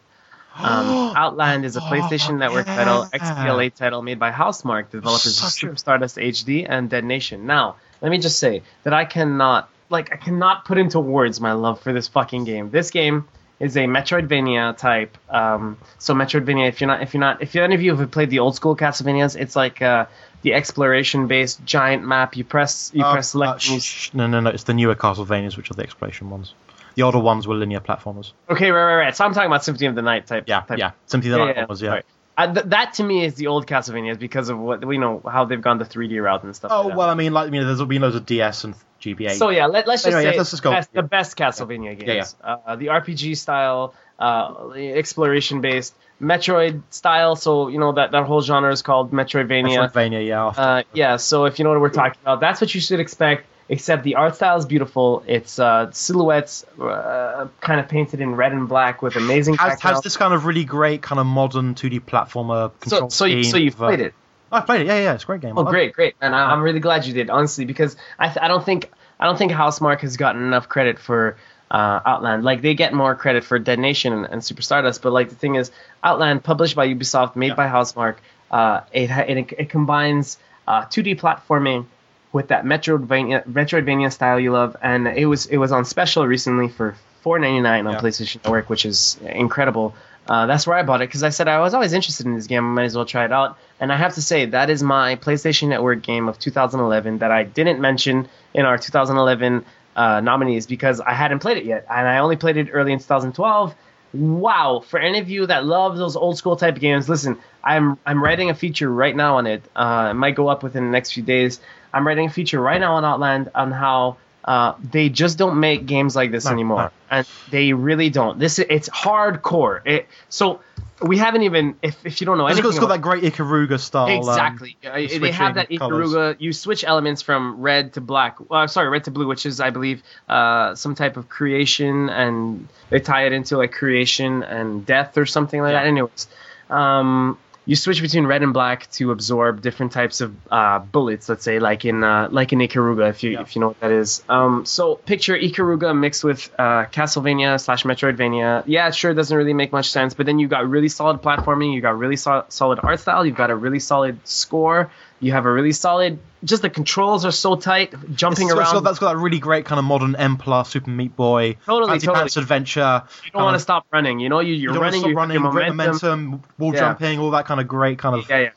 Um, 0.54 1.12
Outland 1.16 1.64
is 1.64 1.76
a 1.76 1.80
PlayStation 1.80 2.38
Network 2.38 2.66
title, 2.66 3.06
XBLA 3.14 3.74
title 3.74 4.02
made 4.02 4.18
by 4.18 4.30
Housemarque, 4.30 4.90
developers 4.90 5.26
of 5.26 5.32
Such 5.32 5.52
Super 5.52 5.76
Stardust 5.76 6.18
HD 6.18 6.66
and 6.68 6.90
Dead 6.90 7.02
Nation. 7.02 7.46
Now, 7.46 7.76
let 8.02 8.10
me 8.10 8.18
just 8.18 8.38
say 8.38 8.62
that 8.82 8.92
I 8.92 9.06
cannot, 9.06 9.70
like, 9.88 10.12
I 10.12 10.16
cannot 10.16 10.66
put 10.66 10.76
into 10.76 11.00
words 11.00 11.40
my 11.40 11.52
love 11.52 11.80
for 11.80 11.94
this 11.94 12.08
fucking 12.08 12.44
game. 12.44 12.68
This 12.70 12.90
game 12.90 13.26
is 13.60 13.76
a 13.76 13.80
Metroidvania 13.80 14.76
type. 14.76 15.16
Um, 15.28 15.78
so 15.98 16.14
Metroidvania, 16.14 16.68
if 16.68 16.80
you're 16.80 16.88
not, 16.88 17.02
if 17.02 17.14
you're 17.14 17.20
not, 17.20 17.42
if 17.42 17.54
any 17.54 17.74
of 17.74 17.82
you 17.82 17.94
have 17.94 18.10
played 18.10 18.30
the 18.30 18.38
old 18.40 18.56
school 18.56 18.74
Castlevanias, 18.74 19.38
it's 19.38 19.54
like 19.54 19.80
uh, 19.82 20.06
the 20.42 20.54
exploration 20.54 21.26
based 21.28 21.64
giant 21.64 22.04
map. 22.06 22.36
You 22.36 22.44
press, 22.44 22.90
you 22.94 23.04
Uh, 23.04 23.12
press 23.12 23.28
select. 23.30 23.52
uh, 23.56 23.78
sh- 23.78 23.82
sh- 23.82 24.10
no, 24.14 24.26
no, 24.26 24.40
no. 24.40 24.50
It's 24.50 24.64
the 24.64 24.74
newer 24.74 24.94
Castlevanias, 24.94 25.56
which 25.56 25.70
are 25.70 25.74
the 25.74 25.82
exploration 25.82 26.30
ones. 26.30 26.54
The 26.96 27.02
older 27.02 27.18
ones 27.20 27.46
were 27.46 27.54
linear 27.54 27.80
platformers. 27.80 28.32
okay, 28.48 28.70
right, 28.70 28.84
right, 28.84 28.96
right. 29.04 29.16
So 29.16 29.24
I'm 29.24 29.32
talking 29.32 29.46
about 29.46 29.62
Symphony 29.64 29.86
of 29.86 29.94
the 29.94 30.02
Night 30.02 30.26
type. 30.26 30.44
Yeah, 30.48 30.62
type. 30.62 30.78
yeah. 30.78 30.90
Symphony 31.06 31.32
of 31.34 31.38
the 31.38 31.44
Night 31.46 31.56
one 31.56 31.66
was, 31.68 31.80
yeah. 31.82 32.00
Uh, 32.38 32.52
th- 32.54 32.66
that 32.66 32.94
to 32.94 33.02
me 33.04 33.24
is 33.24 33.34
the 33.34 33.46
old 33.48 33.66
Castlevanias 33.66 34.18
because 34.18 34.48
of 34.48 34.58
what 34.58 34.82
we 34.84 34.96
know 34.98 35.20
how 35.30 35.44
they've 35.44 35.60
gone 35.60 35.76
the 35.78 35.84
3D 35.84 36.22
route 36.22 36.42
and 36.44 36.56
stuff. 36.56 36.70
Oh 36.74 36.88
like 36.88 36.96
well, 36.96 37.08
I 37.10 37.14
mean, 37.14 37.32
like, 37.34 37.48
I 37.48 37.50
mean, 37.50 37.62
there's 37.64 37.82
been 37.82 38.00
loads 38.02 38.16
of 38.16 38.24
DS 38.26 38.64
and 38.64 38.74
GBA. 39.00 39.32
So 39.36 39.50
yeah, 39.50 39.66
let, 39.66 39.88
us 39.88 40.02
just 40.02 40.06
Anyway, 40.06 40.32
say 40.32 40.38
let's 40.38 40.50
just 40.50 40.62
go. 40.62 40.70
best, 40.70 40.92
the 40.92 41.02
best 41.02 41.36
Castlevania 41.36 41.98
games. 41.98 42.36
Yeah, 42.42 42.56
Uh, 42.66 42.76
the 42.76 42.86
RPG 42.86 43.36
style, 43.36 43.94
uh, 44.18 44.70
exploration 44.72 45.60
based, 45.60 45.94
Metroid 46.20 46.82
style. 46.90 47.36
So 47.36 47.68
you 47.68 47.78
know 47.78 47.92
that 47.92 48.12
that 48.12 48.24
whole 48.24 48.42
genre 48.42 48.72
is 48.72 48.82
called 48.82 49.12
Metroidvania. 49.12 49.90
Metroidvania, 49.90 50.26
yeah. 50.26 50.46
Uh, 50.46 50.82
yeah, 50.92 51.16
so 51.16 51.46
if 51.46 51.58
you 51.58 51.64
know 51.64 51.70
what 51.70 51.80
we're 51.80 51.88
talking 51.90 52.20
about, 52.22 52.40
that's 52.40 52.60
what 52.60 52.74
you 52.74 52.80
should 52.80 53.00
expect. 53.00 53.46
Except 53.70 54.02
the 54.02 54.16
art 54.16 54.34
style 54.34 54.58
is 54.58 54.66
beautiful. 54.66 55.22
It's 55.28 55.60
uh, 55.60 55.92
silhouettes, 55.92 56.66
uh, 56.80 57.46
kind 57.60 57.78
of 57.78 57.88
painted 57.88 58.20
in 58.20 58.34
red 58.34 58.50
and 58.50 58.68
black 58.68 59.00
with 59.00 59.14
amazing. 59.14 59.54
has, 59.54 59.80
has 59.80 60.00
this 60.00 60.16
kind 60.16 60.34
of 60.34 60.44
really 60.44 60.64
great 60.64 61.02
kind 61.02 61.20
of 61.20 61.26
modern 61.26 61.76
2D 61.76 62.00
platformer 62.00 62.72
so 62.84 62.88
control 62.90 63.10
so 63.10 63.24
you, 63.26 63.44
scheme 63.44 63.50
so 63.52 63.56
you've 63.58 63.76
played 63.76 64.00
it. 64.00 64.14
I've 64.52 64.66
played 64.66 64.82
it. 64.82 64.86
Yeah, 64.86 64.98
yeah, 65.00 65.14
it's 65.14 65.24
a 65.24 65.26
great 65.26 65.40
game. 65.40 65.56
Oh, 65.56 65.64
great, 65.64 65.92
great, 65.92 66.14
and 66.20 66.34
I, 66.34 66.50
I'm 66.52 66.62
really 66.62 66.80
glad 66.80 67.06
you 67.06 67.12
did, 67.14 67.30
honestly, 67.30 67.64
because 67.64 67.96
I, 68.18 68.26
th- 68.26 68.38
I 68.42 68.48
don't 68.48 68.64
think 68.64 68.90
I 69.18 69.26
don't 69.26 69.36
think 69.38 69.52
Housemarque 69.52 70.00
has 70.00 70.16
gotten 70.16 70.42
enough 70.42 70.68
credit 70.68 70.98
for 70.98 71.36
uh, 71.70 72.00
Outland. 72.04 72.42
Like 72.42 72.62
they 72.62 72.74
get 72.74 72.92
more 72.92 73.14
credit 73.14 73.44
for 73.44 73.58
Dead 73.58 73.78
Nation 73.78 74.12
and, 74.12 74.26
and 74.26 74.44
Super 74.44 74.62
Stardust, 74.62 75.02
but 75.02 75.12
like 75.12 75.28
the 75.28 75.34
thing 75.36 75.54
is, 75.56 75.70
Outland, 76.02 76.42
published 76.42 76.74
by 76.74 76.88
Ubisoft, 76.88 77.36
made 77.36 77.48
Yeah. 77.48 77.54
by 77.54 77.66
Housemarque, 77.68 78.16
uh, 78.50 78.80
it, 78.92 79.10
it 79.10 79.52
it 79.58 79.70
combines 79.70 80.38
uh, 80.66 80.82
2D 80.86 81.20
platforming 81.20 81.86
with 82.32 82.48
that 82.48 82.64
Metroidvania 82.64 83.46
Metroidvania 83.46 84.12
style 84.12 84.40
you 84.40 84.52
love, 84.52 84.76
and 84.82 85.06
it 85.06 85.26
was 85.26 85.46
it 85.46 85.58
was 85.58 85.70
on 85.72 85.84
special 85.84 86.26
recently 86.26 86.68
for 86.68 86.96
4.99 87.24 87.86
on 87.86 87.92
Yeah. 87.92 88.00
PlayStation 88.00 88.36
Network, 88.42 88.70
which 88.70 88.84
is 88.86 89.18
incredible. 89.24 89.94
Uh, 90.30 90.46
that's 90.46 90.64
where 90.64 90.76
I 90.76 90.84
bought 90.84 91.02
it 91.02 91.08
because 91.08 91.24
I 91.24 91.30
said 91.30 91.48
I 91.48 91.58
was 91.58 91.74
always 91.74 91.92
interested 91.92 92.24
in 92.24 92.36
this 92.36 92.46
game. 92.46 92.64
I 92.64 92.68
might 92.68 92.84
as 92.84 92.94
well 92.94 93.04
try 93.04 93.24
it 93.24 93.32
out. 93.32 93.58
And 93.80 93.92
I 93.92 93.96
have 93.96 94.14
to 94.14 94.22
say 94.22 94.46
that 94.46 94.70
is 94.70 94.80
my 94.80 95.16
PlayStation 95.16 95.66
Network 95.66 96.02
game 96.02 96.28
of 96.28 96.38
2011 96.38 97.18
that 97.18 97.32
I 97.32 97.42
didn't 97.42 97.80
mention 97.80 98.28
in 98.54 98.64
our 98.64 98.78
2011 98.78 99.64
uh, 99.96 100.20
nominees 100.20 100.68
because 100.68 101.00
I 101.00 101.14
hadn't 101.14 101.40
played 101.40 101.56
it 101.56 101.64
yet, 101.64 101.84
and 101.90 102.06
I 102.06 102.18
only 102.18 102.36
played 102.36 102.56
it 102.56 102.68
early 102.72 102.92
in 102.92 103.00
2012. 103.00 103.74
Wow! 104.12 104.84
For 104.86 105.00
any 105.00 105.18
of 105.18 105.28
you 105.28 105.46
that 105.46 105.64
love 105.64 105.96
those 105.96 106.14
old 106.14 106.38
school 106.38 106.54
type 106.54 106.78
games, 106.78 107.08
listen. 107.08 107.36
I'm 107.62 107.98
I'm 108.06 108.22
writing 108.22 108.50
a 108.50 108.54
feature 108.54 108.90
right 108.90 109.14
now 109.14 109.36
on 109.38 109.48
it. 109.48 109.62
Uh, 109.74 110.08
it 110.12 110.14
might 110.14 110.36
go 110.36 110.46
up 110.46 110.62
within 110.62 110.84
the 110.84 110.90
next 110.90 111.12
few 111.12 111.24
days. 111.24 111.60
I'm 111.92 112.06
writing 112.06 112.26
a 112.26 112.30
feature 112.30 112.60
right 112.60 112.80
now 112.80 112.94
on 112.94 113.04
Outland 113.04 113.50
on 113.54 113.72
how 113.72 114.16
uh, 114.44 114.74
they 114.82 115.08
just 115.08 115.38
don't 115.38 115.60
make 115.60 115.86
games 115.86 116.16
like 116.16 116.30
this 116.30 116.46
anymore, 116.46 116.90
and 117.10 117.26
they 117.50 117.72
really 117.72 118.10
don't. 118.10 118.38
This 118.38 118.58
it's 118.58 118.88
hardcore. 118.88 119.80
It 119.86 120.06
so 120.28 120.60
we 121.02 121.16
haven't 121.16 121.42
even 121.44 121.76
if 121.82 122.04
if 122.04 122.20
you 122.20 122.26
don't 122.26 122.36
know 122.38 122.46
It's 122.46 122.58
anything. 122.58 122.62
got, 122.64 122.68
it's 122.70 122.78
got 122.78 122.84
about- 122.86 122.94
that 122.96 123.20
great 123.20 123.34
Ikaruga 123.34 123.78
style. 123.80 124.06
um, 124.06 124.10
Exactly. 124.18 124.76
Uh, 124.84 124.92
they 125.20 125.30
have 125.30 125.54
that. 125.54 125.70
Ikaruga. 125.70 126.36
You 126.38 126.52
switch 126.52 126.84
elements 126.84 127.22
from 127.22 127.60
red 127.60 127.94
to 127.94 128.00
black. 128.00 128.36
Uh, 128.50 128.66
sorry, 128.66 128.88
red 128.88 129.04
to 129.04 129.10
blue, 129.10 129.26
which 129.26 129.46
is, 129.46 129.60
I 129.60 129.70
believe, 129.70 130.02
uh, 130.28 130.74
some 130.74 130.94
type 130.94 131.16
of 131.16 131.28
creation, 131.28 132.08
and 132.10 132.68
they 132.90 133.00
tie 133.00 133.26
it 133.26 133.32
into 133.32 133.56
like 133.56 133.72
creation 133.72 134.42
and 134.42 134.84
death 134.84 135.16
or 135.16 135.26
something 135.26 135.60
like 135.62 135.72
that. 135.72 135.86
Anyways, 135.86 136.28
um, 136.68 137.38
you 137.66 137.76
switch 137.76 138.00
between 138.02 138.26
red 138.26 138.42
and 138.42 138.52
black 138.52 138.90
to 138.92 139.10
absorb 139.12 139.60
different 139.60 139.92
types 139.92 140.20
of 140.20 140.34
uh, 140.50 140.78
bullets. 140.80 141.28
Let's 141.28 141.44
say, 141.44 141.58
like 141.58 141.84
in 141.84 142.02
uh, 142.02 142.28
like 142.30 142.52
in 142.52 142.58
Ikaruga, 142.58 143.10
if 143.10 143.22
you 143.22 143.32
Yeah. 143.32 143.42
if 143.42 143.54
you 143.54 143.60
know 143.60 143.68
what 143.68 143.80
that 143.80 143.90
is. 143.92 144.22
Um, 144.28 144.64
so 144.66 144.96
picture 144.96 145.36
Ikaruga 145.36 145.96
mixed 145.96 146.24
with 146.24 146.50
uh, 146.58 146.86
Castlevania 146.86 147.60
slash 147.60 147.84
Metroidvania. 147.84 148.64
Yeah, 148.66 148.88
it 148.88 148.94
sure 148.94 149.14
doesn't 149.14 149.36
really 149.36 149.54
make 149.54 149.72
much 149.72 149.90
sense, 149.90 150.14
but 150.14 150.26
then 150.26 150.38
you 150.38 150.48
got 150.48 150.68
really 150.68 150.88
solid 150.88 151.22
platforming. 151.22 151.74
You 151.74 151.80
got 151.80 151.98
really 151.98 152.16
so- 152.16 152.44
solid 152.48 152.80
art 152.82 153.00
style. 153.00 153.24
You've 153.26 153.36
got 153.36 153.50
a 153.50 153.56
really 153.56 153.80
solid 153.80 154.18
score. 154.26 154.90
You 155.20 155.32
have 155.32 155.44
a 155.46 155.52
really 155.52 155.72
solid. 155.72 156.18
Just 156.42 156.62
the 156.62 156.70
controls 156.70 157.26
are 157.26 157.30
so 157.30 157.54
tight. 157.56 157.92
Jumping 158.14 158.46
it's 158.48 158.56
around. 158.56 158.72
got, 158.72 158.84
that's 158.84 158.98
got 158.98 159.12
that 159.12 159.18
really 159.18 159.38
great 159.38 159.66
kind 159.66 159.78
of 159.78 159.84
modern 159.84 160.16
N 160.16 160.36
plus 160.38 160.70
Super 160.70 160.88
Meat 160.90 161.14
Boy, 161.14 161.56
Totally, 161.66 161.90
Fancy 161.92 162.06
totally. 162.06 162.20
Pants 162.22 162.36
Adventure. 162.38 163.02
you 163.24 163.30
don't 163.32 163.42
want 163.42 163.54
to 163.54 163.58
stop 163.60 163.84
running. 163.92 164.18
You 164.20 164.30
know, 164.30 164.40
you, 164.40 164.54
you're 164.54 164.72
You 164.74 164.80
running. 164.80 165.04
You 165.04 165.14
running, 165.14 165.42
momentum. 165.42 165.76
momentum, 165.76 166.42
wall 166.58 166.72
Yeah. 166.72 166.80
jumping, 166.80 167.18
all 167.18 167.32
that 167.32 167.44
kind 167.44 167.60
of 167.60 167.68
great 167.68 167.98
kind 167.98 168.16
of. 168.16 168.28
Yeah, 168.30 168.38
yeah. 168.38 168.50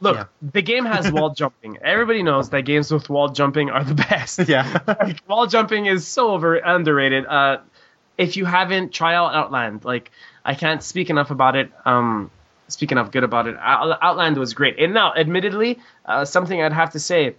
Look, 0.00 0.16
Yeah. 0.16 0.24
the 0.42 0.60
game 0.60 0.84
has 0.84 1.10
wall 1.10 1.30
jumping. 1.34 1.78
Everybody 1.82 2.22
knows 2.22 2.50
that 2.50 2.62
games 2.66 2.92
with 2.92 3.08
wall 3.08 3.28
jumping 3.30 3.70
are 3.70 3.82
the 3.84 3.94
best. 3.94 4.46
Yeah. 4.46 4.78
Like, 4.86 5.26
wall 5.26 5.46
jumping 5.46 5.86
is 5.86 6.06
so 6.06 6.32
over 6.32 6.56
underrated. 6.56 7.24
Uh, 7.24 7.58
if 8.18 8.36
you 8.36 8.44
haven't, 8.44 8.92
try 8.92 9.14
out 9.14 9.34
Outland. 9.34 9.84
Like 9.86 10.10
I 10.44 10.54
can't 10.54 10.82
speak 10.82 11.08
enough 11.08 11.30
about 11.30 11.56
it. 11.56 11.72
Um, 11.86 12.30
speak 12.68 12.92
of 12.92 13.10
good 13.10 13.24
about 13.24 13.46
it. 13.46 13.56
Out- 13.58 13.98
Outland 14.02 14.36
was 14.36 14.54
great. 14.54 14.78
And 14.78 14.94
now, 14.94 15.12
admittedly, 15.14 15.78
uh, 16.06 16.24
something 16.24 16.62
I'd 16.62 16.72
have 16.72 16.90
to 16.92 17.00
say 17.00 17.34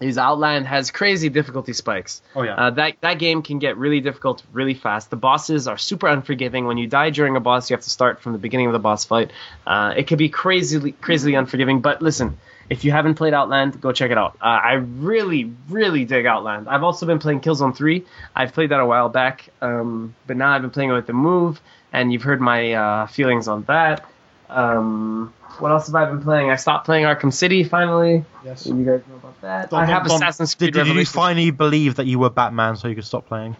is 0.00 0.16
Outland 0.16 0.66
has 0.66 0.90
crazy 0.90 1.28
difficulty 1.28 1.72
spikes. 1.74 2.22
Oh, 2.34 2.42
yeah. 2.42 2.54
Uh, 2.54 2.70
that 2.70 2.94
that 3.02 3.18
game 3.18 3.42
can 3.42 3.58
get 3.58 3.76
really 3.76 4.00
difficult 4.00 4.42
really 4.52 4.74
fast. 4.74 5.10
The 5.10 5.16
bosses 5.16 5.68
are 5.68 5.76
super 5.76 6.08
unforgiving. 6.08 6.66
When 6.66 6.78
you 6.78 6.86
die 6.86 7.10
during 7.10 7.36
a 7.36 7.40
boss, 7.40 7.68
you 7.68 7.76
have 7.76 7.84
to 7.84 7.90
start 7.90 8.20
from 8.22 8.32
the 8.32 8.38
beginning 8.38 8.66
of 8.66 8.72
the 8.72 8.78
boss 8.78 9.04
fight. 9.04 9.30
Uh, 9.66 9.92
it 9.96 10.06
can 10.06 10.16
be 10.16 10.28
crazily 10.28 10.92
crazily 10.92 11.34
unforgiving. 11.34 11.80
But 11.80 12.00
listen, 12.00 12.38
if 12.70 12.84
you 12.84 12.92
haven't 12.92 13.16
played 13.16 13.34
Outland, 13.34 13.78
go 13.80 13.92
check 13.92 14.10
it 14.10 14.16
out. 14.16 14.36
Uh, 14.40 14.44
I 14.46 14.72
really 14.74 15.52
really 15.68 16.06
dig 16.06 16.24
Outland. 16.24 16.68
I've 16.68 16.82
also 16.82 17.04
been 17.04 17.18
playing 17.18 17.40
Killzone 17.40 17.76
3. 17.76 18.02
I've 18.34 18.54
played 18.54 18.70
that 18.70 18.80
a 18.80 18.86
while 18.86 19.10
back, 19.10 19.50
um, 19.60 20.14
but 20.26 20.36
now 20.38 20.52
I've 20.52 20.62
been 20.62 20.70
playing 20.70 20.90
it 20.90 20.94
with 20.94 21.08
the 21.08 21.12
Move, 21.12 21.60
and 21.92 22.10
you've 22.10 22.22
heard 22.22 22.40
my 22.40 22.72
uh, 22.72 23.06
feelings 23.06 23.48
on 23.48 23.64
that. 23.64 24.06
Um, 24.50 25.32
what 25.58 25.70
else 25.70 25.86
have 25.86 25.94
I 25.94 26.06
been 26.06 26.22
playing? 26.22 26.50
I 26.50 26.56
stopped 26.56 26.86
playing 26.86 27.04
Arkham 27.04 27.32
City 27.32 27.64
finally. 27.64 28.24
Yes. 28.44 28.66
You 28.66 28.74
guys 28.84 29.02
know 29.08 29.16
about 29.16 29.40
that. 29.42 29.70
Don- 29.70 29.82
I 29.82 29.86
have 29.86 30.02
Don- 30.02 30.08
Don, 30.08 30.16
Assassin's 30.28 30.54
Creed 30.54 30.72
Did, 30.74 30.84
did 30.86 30.96
you 30.96 31.04
finally 31.06 31.50
believe 31.50 31.96
that 31.96 32.06
you 32.06 32.18
were 32.18 32.30
Batman 32.30 32.76
so 32.76 32.88
you 32.88 32.94
could 32.94 33.04
stop 33.04 33.26
playing? 33.26 33.56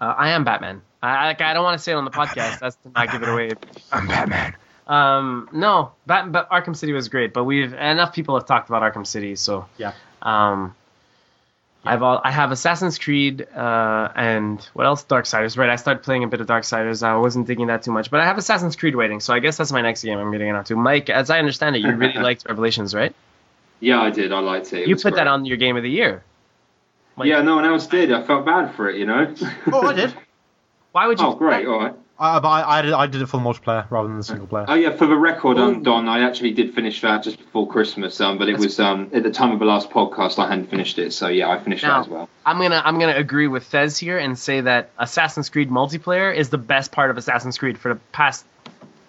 Uh, 0.00 0.14
I 0.16 0.30
am 0.30 0.44
Batman. 0.44 0.82
I, 1.02 1.26
like, 1.28 1.40
I 1.40 1.54
don't 1.54 1.64
want 1.64 1.78
to 1.78 1.82
say 1.82 1.92
it 1.92 1.96
on 1.96 2.04
the 2.04 2.10
podcast. 2.10 2.58
That's 2.60 2.76
to 2.76 2.90
not 2.94 3.10
give 3.10 3.22
it 3.22 3.28
away. 3.28 3.50
I'm 3.92 4.06
Batman. 4.06 4.54
Um, 4.86 5.48
no, 5.52 5.92
Bat, 6.06 6.32
but 6.32 6.50
Arkham 6.50 6.76
City 6.76 6.92
was 6.92 7.08
great. 7.08 7.32
But 7.32 7.44
we've 7.44 7.72
enough 7.72 8.12
people 8.12 8.34
have 8.36 8.46
talked 8.46 8.68
about 8.68 8.82
Arkham 8.82 9.06
City, 9.06 9.36
so 9.36 9.66
Yeah. 9.78 9.92
um, 10.22 10.74
I've 11.84 12.02
all, 12.02 12.20
I 12.22 12.30
have 12.30 12.52
Assassin's 12.52 12.98
Creed 12.98 13.46
uh, 13.56 14.08
and 14.14 14.60
what 14.74 14.84
else? 14.84 15.04
Darksiders. 15.04 15.56
Right, 15.56 15.70
I 15.70 15.76
started 15.76 16.02
playing 16.02 16.24
a 16.24 16.28
bit 16.28 16.40
of 16.40 16.46
Darksiders. 16.46 17.02
I 17.02 17.16
wasn't 17.16 17.46
digging 17.46 17.68
that 17.68 17.82
too 17.82 17.90
much, 17.90 18.10
but 18.10 18.20
I 18.20 18.26
have 18.26 18.36
Assassin's 18.36 18.76
Creed 18.76 18.94
waiting. 18.94 19.20
So 19.20 19.32
I 19.32 19.38
guess 19.38 19.56
that's 19.56 19.72
my 19.72 19.80
next 19.80 20.02
game 20.02 20.18
I'm 20.18 20.30
getting 20.30 20.48
into. 20.48 20.76
Mike, 20.76 21.08
as 21.08 21.30
I 21.30 21.38
understand 21.38 21.76
it, 21.76 21.80
you 21.80 21.92
really 21.92 22.18
liked 22.18 22.44
Revelations, 22.46 22.94
right? 22.94 23.14
Yeah, 23.80 24.00
I 24.02 24.10
did. 24.10 24.30
I 24.30 24.40
liked 24.40 24.72
it. 24.74 24.80
It 24.80 24.88
you 24.88 24.96
put 24.96 25.14
that 25.14 25.26
on 25.26 25.46
your 25.46 25.56
game 25.56 25.76
of 25.78 25.82
the 25.82 25.90
year. 25.90 26.22
Yeah, 27.22 27.42
no 27.42 27.56
one 27.56 27.64
else 27.64 27.86
did. 27.86 28.12
I 28.12 28.22
felt 28.22 28.44
bad 28.46 28.74
for 28.74 28.88
it, 28.88 28.96
you 28.96 29.06
know. 29.06 29.34
Oh, 29.72 29.86
I 29.86 29.94
did. 29.94 30.14
Why 30.92 31.06
would 31.06 31.18
you? 31.18 31.26
oh, 31.26 31.34
great. 31.34 31.66
All 31.66 31.78
right. 31.78 31.94
I, 32.20 32.38
but 32.38 32.48
I, 32.48 32.78
I, 32.78 32.82
did, 32.82 32.92
I 32.92 33.06
did 33.06 33.22
it 33.22 33.26
for 33.26 33.38
the 33.38 33.42
multiplayer 33.42 33.90
rather 33.90 34.06
than 34.06 34.18
the 34.18 34.22
single 34.22 34.46
player. 34.46 34.66
Oh 34.68 34.74
yeah, 34.74 34.94
for 34.94 35.06
the 35.06 35.16
record, 35.16 35.56
um, 35.56 35.82
Don, 35.82 36.06
I 36.06 36.20
actually 36.20 36.52
did 36.52 36.74
finish 36.74 37.00
that 37.00 37.22
just 37.22 37.38
before 37.38 37.66
Christmas. 37.66 38.20
Um, 38.20 38.36
but 38.36 38.50
it 38.50 38.58
was 38.58 38.78
um 38.78 39.10
at 39.14 39.22
the 39.22 39.30
time 39.30 39.52
of 39.52 39.58
the 39.58 39.64
last 39.64 39.88
podcast, 39.88 40.38
I 40.38 40.46
hadn't 40.46 40.66
finished 40.66 40.98
it, 40.98 41.14
so 41.14 41.28
yeah, 41.28 41.48
I 41.48 41.58
finished 41.58 41.82
Now- 41.82 41.94
that 41.94 42.00
as 42.00 42.08
well. 42.08 42.28
I'm 42.44 42.58
gonna 42.58 42.82
I'm 42.84 42.98
gonna 42.98 43.16
agree 43.16 43.46
with 43.48 43.64
Fez 43.64 43.96
here 43.96 44.18
and 44.18 44.38
say 44.38 44.60
that 44.60 44.90
Assassin's 44.98 45.48
Creed 45.48 45.70
multiplayer 45.70 46.34
is 46.34 46.50
the 46.50 46.58
best 46.58 46.92
part 46.92 47.10
of 47.10 47.16
Assassin's 47.16 47.56
Creed 47.56 47.78
for 47.78 47.94
the 47.94 48.00
past, 48.12 48.44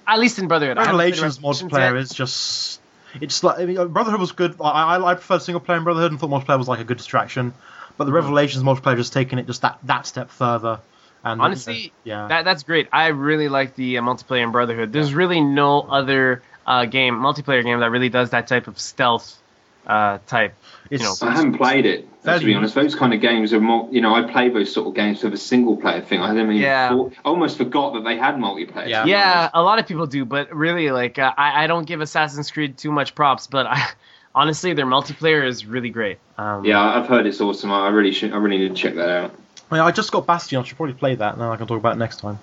at 0.08 0.20
least 0.20 0.40
in 0.40 0.48
Brotherhood. 0.48 0.78
I 0.78 0.86
haven't 0.86 0.98
Revelations 0.98 1.38
Revelations 1.38 1.72
multiplayer 1.72 1.94
yet. 1.94 2.02
is 2.02 2.10
just. 2.12 2.82
It's 3.20 3.44
like 3.44 3.60
I 3.60 3.66
mean, 3.66 3.88
Brotherhood 3.90 4.22
was 4.22 4.32
good. 4.32 4.56
I, 4.62 4.96
I, 4.96 5.12
I 5.12 5.14
preferred 5.16 5.42
single 5.42 5.60
player 5.60 5.78
in 5.78 5.84
Brotherhood 5.84 6.12
and 6.12 6.20
thought 6.20 6.30
multiplayer 6.30 6.58
was 6.58 6.70
like 6.70 6.80
a 6.80 6.86
good 6.86 6.98
distraction. 6.98 7.54
But 7.98 8.06
the 8.06 8.14
Revelations 8.14 8.64
multiplayer 8.64 8.96
just 8.96 9.12
taking 9.12 9.38
it 9.38 9.48
just 9.48 9.64
that, 9.64 9.80
that 9.84 10.08
step 10.08 10.30
further. 10.30 10.80
And 11.24 11.40
Honestly, 11.42 11.94
yeah. 12.04 12.28
that 12.28 12.46
that's 12.46 12.64
great. 12.64 12.88
I 12.92 13.08
really 13.08 13.48
like 13.48 13.76
the 13.76 13.98
uh, 13.98 14.02
multiplayer 14.02 14.44
in 14.44 14.52
Brotherhood. 14.52 14.92
There's 14.92 15.14
really 15.14 15.40
no 15.42 15.82
other 15.82 16.42
uh, 16.66 16.86
game 16.86 17.16
multiplayer 17.16 17.64
game 17.64 17.80
that 17.80 17.92
really 17.92 18.10
does 18.10 18.32
that 18.32 18.48
type 18.48 18.68
of 18.68 18.80
stealth 18.80 19.38
uh, 19.86 20.20
type. 20.28 20.54
it's, 20.90 21.02
you 21.02 21.08
know, 21.08 21.16
I 21.28 21.34
haven't 21.36 21.58
played 21.58 21.86
it. 21.86 22.08
To 22.24 22.40
be 22.40 22.54
honest, 22.54 22.76
those 22.76 22.94
kind 22.94 23.14
of 23.14 23.22
games 23.22 23.52
are 23.52 23.60
more. 23.60 23.90
You 23.92 24.02
know, 24.02 24.14
I 24.14 24.32
play 24.32 24.50
those 24.50 24.72
sort 24.72 24.88
of 24.88 24.94
games 24.94 25.22
for 25.22 25.30
the 25.30 25.38
single 25.38 25.76
player 25.78 26.02
thing. 26.02 26.22
I 26.22 26.30
didn't 26.30 26.52
even. 26.52 26.58
Yeah. 26.58 26.90
thought- 26.90 27.14
almost 27.26 27.58
forgot 27.58 27.94
that 27.94 28.04
they 28.04 28.16
had 28.18 28.36
multiplayer. 28.36 28.88
Yeah. 28.88 29.06
Yeah, 29.06 29.50
a 29.54 29.62
lot 29.64 29.80
of 29.80 29.88
people 29.88 30.06
do, 30.06 30.24
but 30.26 30.54
really, 30.56 30.92
like 30.92 31.18
uh, 31.18 31.34
I, 31.36 31.64
I 31.64 31.68
don't 31.68 31.86
give 31.86 32.02
Assassin's 32.02 32.52
Creed 32.52 32.78
too 32.78 32.92
much 32.92 33.16
props. 33.16 33.48
But 33.48 33.66
I, 33.68 33.90
honestly, 34.36 34.74
their 34.74 34.86
multiplayer 34.86 35.46
is 35.48 35.66
really 35.66 35.90
great. 35.90 36.20
Um, 36.38 36.64
Yeah, 36.64 36.80
I've 36.80 37.08
heard 37.08 37.26
it's 37.26 37.42
awesome. 37.42 37.72
I 37.72 37.90
really 37.90 38.12
should. 38.12 38.34
I 38.34 38.38
really 38.38 38.60
need 38.60 38.70
to 38.70 38.76
check 38.76 38.96
that 38.96 39.10
out. 39.10 39.36
I, 39.72 39.76
mean, 39.76 39.84
I 39.84 39.92
just 39.92 40.12
got 40.12 40.28
Bastion. 40.28 40.60
I 40.60 40.64
should 40.64 40.78
probably 40.78 40.94
play 40.96 41.16
that. 41.16 41.34
and 41.34 41.42
then 41.42 41.48
I 41.50 41.56
can 41.56 41.66
talk 41.66 41.78
about 41.78 41.96
it 41.96 42.00
next 42.00 42.20
time. 42.20 42.40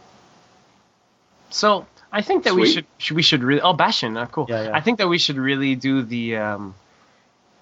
So 1.51 1.87
I 2.13 2.23
think 2.23 2.45
that 2.45 2.55
we 2.55 2.67
should, 2.71 2.87
should 2.99 3.17
we 3.17 3.23
should 3.23 3.43
really 3.43 3.61
oh 3.61 3.73
Bastion, 3.73 4.17
uh, 4.17 4.27
cool. 4.27 4.47
Yeah, 4.49 4.65
yeah. 4.65 4.71
I 4.77 4.81
think 4.81 4.99
that 4.99 5.09
we 5.09 5.19
should 5.19 5.37
really 5.37 5.75
do 5.75 6.03
the 6.03 6.37
um, 6.37 6.75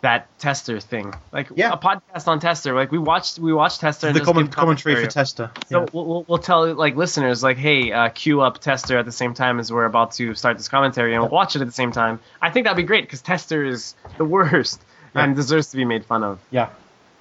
that 0.02 0.26
tester 0.38 0.78
thing, 0.80 1.14
like 1.32 1.48
Yeah. 1.54 1.72
a 1.72 1.76
podcast 1.78 2.28
on 2.28 2.38
tester. 2.40 2.74
Like 2.74 2.90
we 2.92 2.98
watched 2.98 3.38
we 3.38 3.52
watched 3.52 3.80
tester 3.80 4.08
The 4.12 4.20
just 4.20 4.24
comment, 4.24 4.48
give 4.50 4.56
commentary 4.56 5.04
for. 5.04 5.10
Tester. 5.10 5.50
So 5.68 5.80
Yeah. 5.80 5.86
we'll, 5.92 6.04
we'll, 6.06 6.24
we'll 6.28 6.38
tell 6.38 6.72
like 6.74 6.96
listeners 6.96 7.42
like, 7.42 7.56
hey, 7.56 7.92
uh, 7.92 8.08
queue 8.10 8.40
up 8.40 8.58
Tester 8.60 8.98
at 8.98 9.04
the 9.04 9.12
same 9.12 9.34
time 9.34 9.58
as 9.60 9.72
we're 9.72 9.84
about 9.84 10.12
to 10.12 10.34
start 10.34 10.56
this 10.58 10.68
commentary, 10.68 11.14
and 11.14 11.22
we'll 11.22 11.30
watch 11.30 11.56
it 11.56 11.62
at 11.62 11.66
the 11.66 11.72
same 11.72 11.92
time. 11.92 12.20
I 12.42 12.50
think 12.50 12.64
that'd 12.66 12.76
be 12.76 12.82
great 12.82 13.04
because 13.04 13.22
Tester 13.22 13.64
is 13.64 13.94
the 14.18 14.24
worst 14.36 14.80
and 15.14 15.34
deserves 15.34 15.68
to 15.70 15.76
be 15.76 15.84
made 15.84 16.04
fun 16.04 16.22
of. 16.24 16.38
Yeah. 16.50 16.68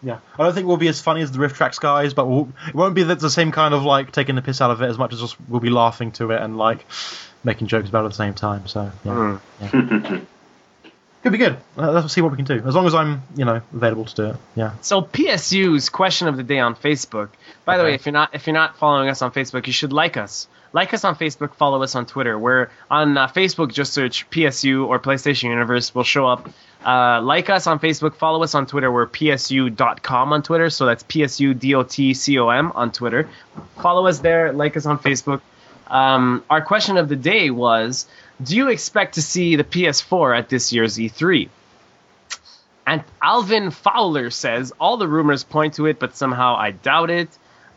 Yeah. 0.02 0.20
I 0.38 0.44
don't 0.44 0.54
think 0.54 0.68
we'll 0.68 0.78
be 0.78 0.88
as 0.88 1.02
funny 1.02 1.22
as 1.22 1.32
the 1.32 1.40
RiffTrax 1.40 1.80
guys, 1.80 2.14
but 2.14 2.28
we'll, 2.28 2.50
it 2.68 2.76
won't 2.76 2.96
be 2.96 3.04
the, 3.04 3.16
the 3.16 3.30
same 3.30 3.52
kind 3.52 3.74
of 3.74 3.84
like 3.84 4.12
taking 4.12 4.36
the 4.36 4.42
piss 4.42 4.62
out 4.62 4.72
of 4.72 4.82
it 4.82 4.88
as 4.88 4.98
much 4.98 5.14
as 5.14 5.20
just 5.20 5.38
we'll 5.50 5.60
be 5.60 5.70
laughing 5.70 6.12
to 6.14 6.32
it 6.32 6.42
and 6.42 6.58
like 6.58 6.86
making 7.44 7.68
jokes 7.68 7.90
about 7.90 8.04
it 8.04 8.06
at 8.06 8.12
the 8.12 8.18
same 8.18 8.34
time. 8.34 8.68
So 8.68 8.92
yeah. 9.04 9.40
Mm. 9.60 10.26
could 11.26 11.32
be 11.32 11.40
good. 11.40 11.58
Uh, 11.76 11.92
let's 11.92 12.14
see 12.14 12.22
what 12.22 12.32
we 12.32 12.38
can 12.38 12.46
do. 12.46 12.62
As 12.68 12.76
long 12.76 12.86
as 12.86 12.94
I'm, 12.94 13.24
you 13.36 13.46
know, 13.46 13.60
available 13.74 14.06
to 14.06 14.16
do 14.16 14.26
it. 14.28 14.36
Yeah. 14.56 14.74
So 14.82 15.02
PSU's 15.02 15.90
question 15.90 16.28
of 16.28 16.38
the 16.38 16.44
day 16.44 16.60
on 16.60 16.76
Facebook. 16.76 17.30
By 17.66 17.80
the 17.80 17.84
way, 17.84 17.96
if 17.96 18.06
you're 18.06 18.14
not 18.14 18.36
if 18.36 18.46
you're 18.46 18.54
not 18.54 18.78
following 18.78 19.10
us 19.10 19.24
on 19.24 19.32
Facebook, 19.32 19.66
you 19.66 19.74
should 19.74 19.92
like 19.92 20.18
us. 20.18 20.48
Like 20.76 20.94
us 20.94 21.06
on 21.06 21.16
Facebook. 21.16 21.56
Follow 21.56 21.84
us 21.84 21.96
on 21.96 22.06
Twitter. 22.06 22.38
We're 22.38 22.68
on 22.92 23.18
uh, 23.18 23.28
Facebook. 23.30 23.72
Just 23.72 23.94
search 23.94 24.30
PSU 24.30 24.86
or 24.86 25.00
PlayStation 25.00 25.44
Universe. 25.44 25.96
We'll 25.96 26.04
show 26.04 26.28
up. 26.28 26.50
Uh, 26.86 27.22
like 27.22 27.50
us 27.50 27.66
on 27.66 27.80
Facebook. 27.80 28.16
Follow 28.16 28.44
us 28.44 28.54
on 28.56 28.68
Twitter. 28.68 28.92
We're 28.92 29.08
PSU.com 29.08 30.34
on 30.34 30.44
Twitter. 30.44 30.70
So 30.70 30.86
that's 30.86 31.02
PSU.dot.com 31.04 32.74
on 32.76 32.92
Twitter. 32.92 33.30
Follow 33.82 34.06
us 34.08 34.20
there. 34.20 34.52
Like 34.52 34.76
us 34.76 34.86
on 34.86 35.00
Facebook. 35.00 35.40
Um, 35.88 36.44
our 36.50 36.62
question 36.62 36.98
of 36.98 37.08
the 37.08 37.16
day 37.16 37.52
was: 37.52 38.06
Do 38.44 38.58
you 38.58 38.68
expect 38.68 39.16
to 39.16 39.22
see 39.22 39.56
the 39.56 39.64
PS4 39.64 40.38
at 40.38 40.50
this 40.50 40.74
year's 40.74 41.00
E 41.00 41.08
E3? 41.10 41.48
And 42.86 43.02
Alvin 43.22 43.72
Fowler 43.72 44.30
says, 44.30 44.74
all 44.78 44.98
the 44.98 45.08
rumors 45.08 45.46
point 45.46 45.76
to 45.76 45.86
it, 45.86 46.00
but 46.00 46.18
somehow 46.18 46.58
I 46.58 46.72
doubt 46.72 47.10
it. 47.10 47.30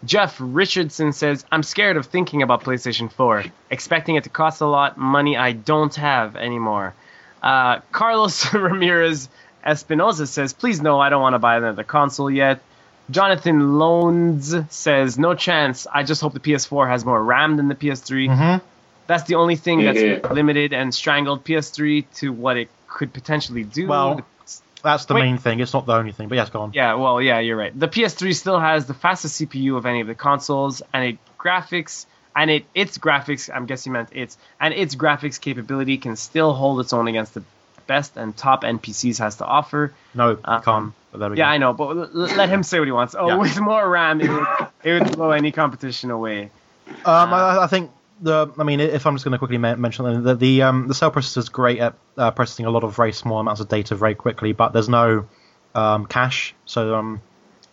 Jeff 0.04 0.36
Richardson 0.38 1.12
says, 1.12 1.44
I'm 1.50 1.62
scared 1.62 1.96
of 1.96 2.06
thinking 2.06 2.42
about 2.42 2.62
PlayStation 2.62 3.10
4, 3.10 3.44
expecting 3.70 4.16
it 4.16 4.24
to 4.24 4.30
cost 4.30 4.60
a 4.60 4.66
lot, 4.66 4.96
money 4.96 5.36
I 5.36 5.52
don't 5.52 5.94
have 5.96 6.36
anymore. 6.36 6.94
Uh, 7.42 7.80
Carlos 7.92 8.52
Ramirez 8.54 9.28
Espinosa 9.64 10.26
says, 10.26 10.52
please 10.52 10.80
no, 10.80 11.00
I 11.00 11.08
don't 11.08 11.20
want 11.22 11.34
to 11.34 11.38
buy 11.38 11.56
another 11.56 11.84
console 11.84 12.30
yet. 12.30 12.60
Jonathan 13.10 13.78
Loans 13.78 14.54
says, 14.70 15.18
no 15.18 15.34
chance. 15.34 15.86
I 15.92 16.02
just 16.02 16.20
hope 16.20 16.32
the 16.34 16.40
PS4 16.40 16.88
has 16.88 17.04
more 17.04 17.22
RAM 17.22 17.56
than 17.56 17.68
the 17.68 17.74
PS3. 17.74 18.28
Mm-hmm. 18.28 18.64
That's 19.06 19.22
the 19.24 19.36
only 19.36 19.56
thing 19.56 19.82
that's 19.82 19.98
Yeah. 20.00 20.32
limited 20.32 20.72
and 20.74 20.94
strangled 20.94 21.42
PS3 21.44 22.04
to 22.16 22.32
what 22.32 22.56
it 22.58 22.68
could 22.86 23.12
potentially 23.12 23.64
do. 23.64 23.86
Well, 23.86 24.20
That's 24.88 25.04
the 25.04 25.12
Wait. 25.14 25.20
main 25.20 25.36
thing. 25.36 25.60
It's 25.60 25.74
not 25.74 25.84
the 25.84 25.92
only 25.92 26.12
thing. 26.12 26.28
But 26.28 26.36
yes, 26.36 26.48
go 26.48 26.62
on. 26.62 26.72
Yeah, 26.72 26.94
well, 26.94 27.20
yeah, 27.20 27.40
you're 27.40 27.58
right. 27.58 27.78
The 27.78 27.88
PS3 27.88 28.34
still 28.34 28.58
has 28.58 28.86
the 28.86 28.94
fastest 28.94 29.38
CPU 29.38 29.76
of 29.76 29.84
any 29.84 30.00
of 30.00 30.06
the 30.06 30.14
consoles, 30.14 30.80
and 30.94 31.04
it 31.04 31.18
graphics 31.38 32.06
and 32.34 32.50
it 32.50 32.64
its 32.74 32.96
graphics. 32.96 33.50
I'm 33.54 33.66
guessing 33.66 33.92
meant 33.92 34.08
its 34.12 34.38
and 34.58 34.72
its 34.72 34.94
graphics 34.94 35.38
capability 35.38 35.98
can 35.98 36.16
still 36.16 36.54
hold 36.54 36.80
its 36.80 36.94
own 36.94 37.06
against 37.06 37.34
the 37.34 37.42
best 37.86 38.16
and 38.16 38.34
top 38.34 38.62
NPCs 38.64 39.18
has 39.18 39.36
to 39.36 39.44
offer. 39.44 39.92
No, 40.14 40.38
Um, 40.42 40.62
can't. 40.62 40.92
But 41.12 41.18
there 41.20 41.30
we 41.30 41.36
Yeah, 41.36 41.44
go. 41.46 41.50
I 41.50 41.58
know, 41.58 41.72
but 41.74 41.88
l- 41.90 42.08
let 42.14 42.48
him 42.48 42.62
say 42.62 42.78
what 42.78 42.88
he 42.88 42.92
wants. 42.92 43.14
Oh, 43.14 43.28
Yeah. 43.28 43.36
with 43.42 43.60
more 43.60 43.86
RAM, 43.86 44.22
it 44.22 44.30
would, 44.30 44.46
it 44.84 44.92
would 45.02 45.12
blow 45.16 45.30
any 45.32 45.52
competition 45.52 46.10
away. 46.10 46.50
Um, 47.04 47.34
I, 47.34 47.64
I 47.64 47.66
think 47.66 47.90
the. 48.20 48.48
I 48.58 48.64
mean, 48.64 48.80
if 48.80 49.06
I'm 49.06 49.14
just 49.14 49.24
going 49.24 49.32
to 49.32 49.38
quickly 49.38 49.58
mention 49.58 50.04
that 50.06 50.20
the 50.22 50.34
the, 50.34 50.62
um, 50.62 50.88
the 50.88 50.94
cell 50.94 51.10
processor 51.10 51.38
is 51.38 51.48
great 51.48 51.78
at 51.80 51.94
uh, 52.16 52.30
processing 52.30 52.66
a 52.66 52.70
lot 52.70 52.84
of 52.84 52.94
very 52.96 53.12
small 53.12 53.38
amounts 53.40 53.60
of 53.60 53.68
data 53.68 53.94
very 53.94 54.14
quickly, 54.14 54.52
but 54.52 54.72
there's 54.72 54.88
no 54.88 55.26
um, 55.74 56.06
cache, 56.06 56.54
so 56.66 56.94
um, 56.94 57.20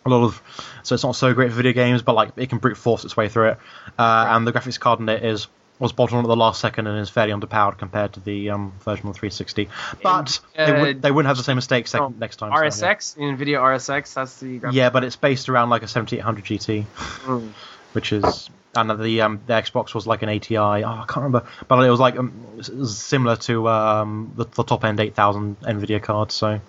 a 0.04 0.08
lot 0.08 0.24
of 0.24 0.42
so 0.82 0.94
it's 0.94 1.04
not 1.04 1.16
so 1.16 1.34
great 1.34 1.50
for 1.50 1.56
video 1.56 1.72
games, 1.72 2.02
but 2.02 2.14
like 2.14 2.30
it 2.36 2.48
can 2.48 2.58
brute 2.58 2.76
force 2.76 3.04
its 3.04 3.16
way 3.16 3.28
through 3.28 3.50
it. 3.50 3.58
Uh, 3.98 4.26
And 4.30 4.46
the 4.46 4.52
graphics 4.52 4.78
card 4.78 5.00
in 5.00 5.08
it 5.08 5.24
is 5.24 5.48
was 5.78 5.92
bought 5.92 6.10
on 6.14 6.24
at 6.24 6.26
the 6.28 6.34
last 6.36 6.58
second 6.58 6.86
and 6.86 6.98
is 6.98 7.10
fairly 7.10 7.34
underpowered 7.34 7.76
compared 7.76 8.10
to 8.14 8.20
the 8.20 8.48
um, 8.48 8.72
version 8.80 9.08
on 9.08 9.12
360. 9.12 9.68
But 10.02 10.40
And, 10.54 10.68
they, 10.68 10.74
uh, 10.74 10.80
would, 10.80 11.02
they 11.02 11.10
wouldn't 11.10 11.26
have 11.28 11.36
the 11.36 11.42
same 11.42 11.56
mistakes 11.56 11.90
sec- 11.90 12.00
Oh, 12.00 12.14
next 12.18 12.36
time. 12.36 12.50
so, 12.56 12.62
yeah. 12.62 12.94
RSX, 12.94 13.18
NVIDIA 13.18 13.58
RSX, 13.60 14.14
that's 14.14 14.40
the. 14.40 14.62
Yeah, 14.72 14.88
but 14.88 15.04
it's 15.04 15.16
based 15.16 15.50
around 15.50 15.68
like 15.68 15.82
a 15.82 15.86
7800 15.88 16.44
GT, 16.46 16.86
Mm. 17.26 17.50
which 17.92 18.12
is 18.14 18.48
and 18.76 18.90
the 19.00 19.20
um, 19.22 19.40
the 19.46 19.54
Xbox 19.54 19.94
was 19.94 20.06
like 20.06 20.22
an 20.22 20.28
ATI. 20.28 20.56
Oh, 20.56 20.84
I 20.84 21.04
can't 21.08 21.24
remember, 21.24 21.46
but 21.68 21.84
it 21.84 21.90
was 21.90 22.00
like 22.00 22.18
um, 22.18 22.62
similar 22.62 23.36
to 23.36 23.68
um, 23.68 24.32
the, 24.36 24.44
the 24.44 24.62
top 24.62 24.84
end 24.84 25.00
8000 25.00 25.60
Nvidia 25.60 26.02
card. 26.02 26.32
So 26.32 26.60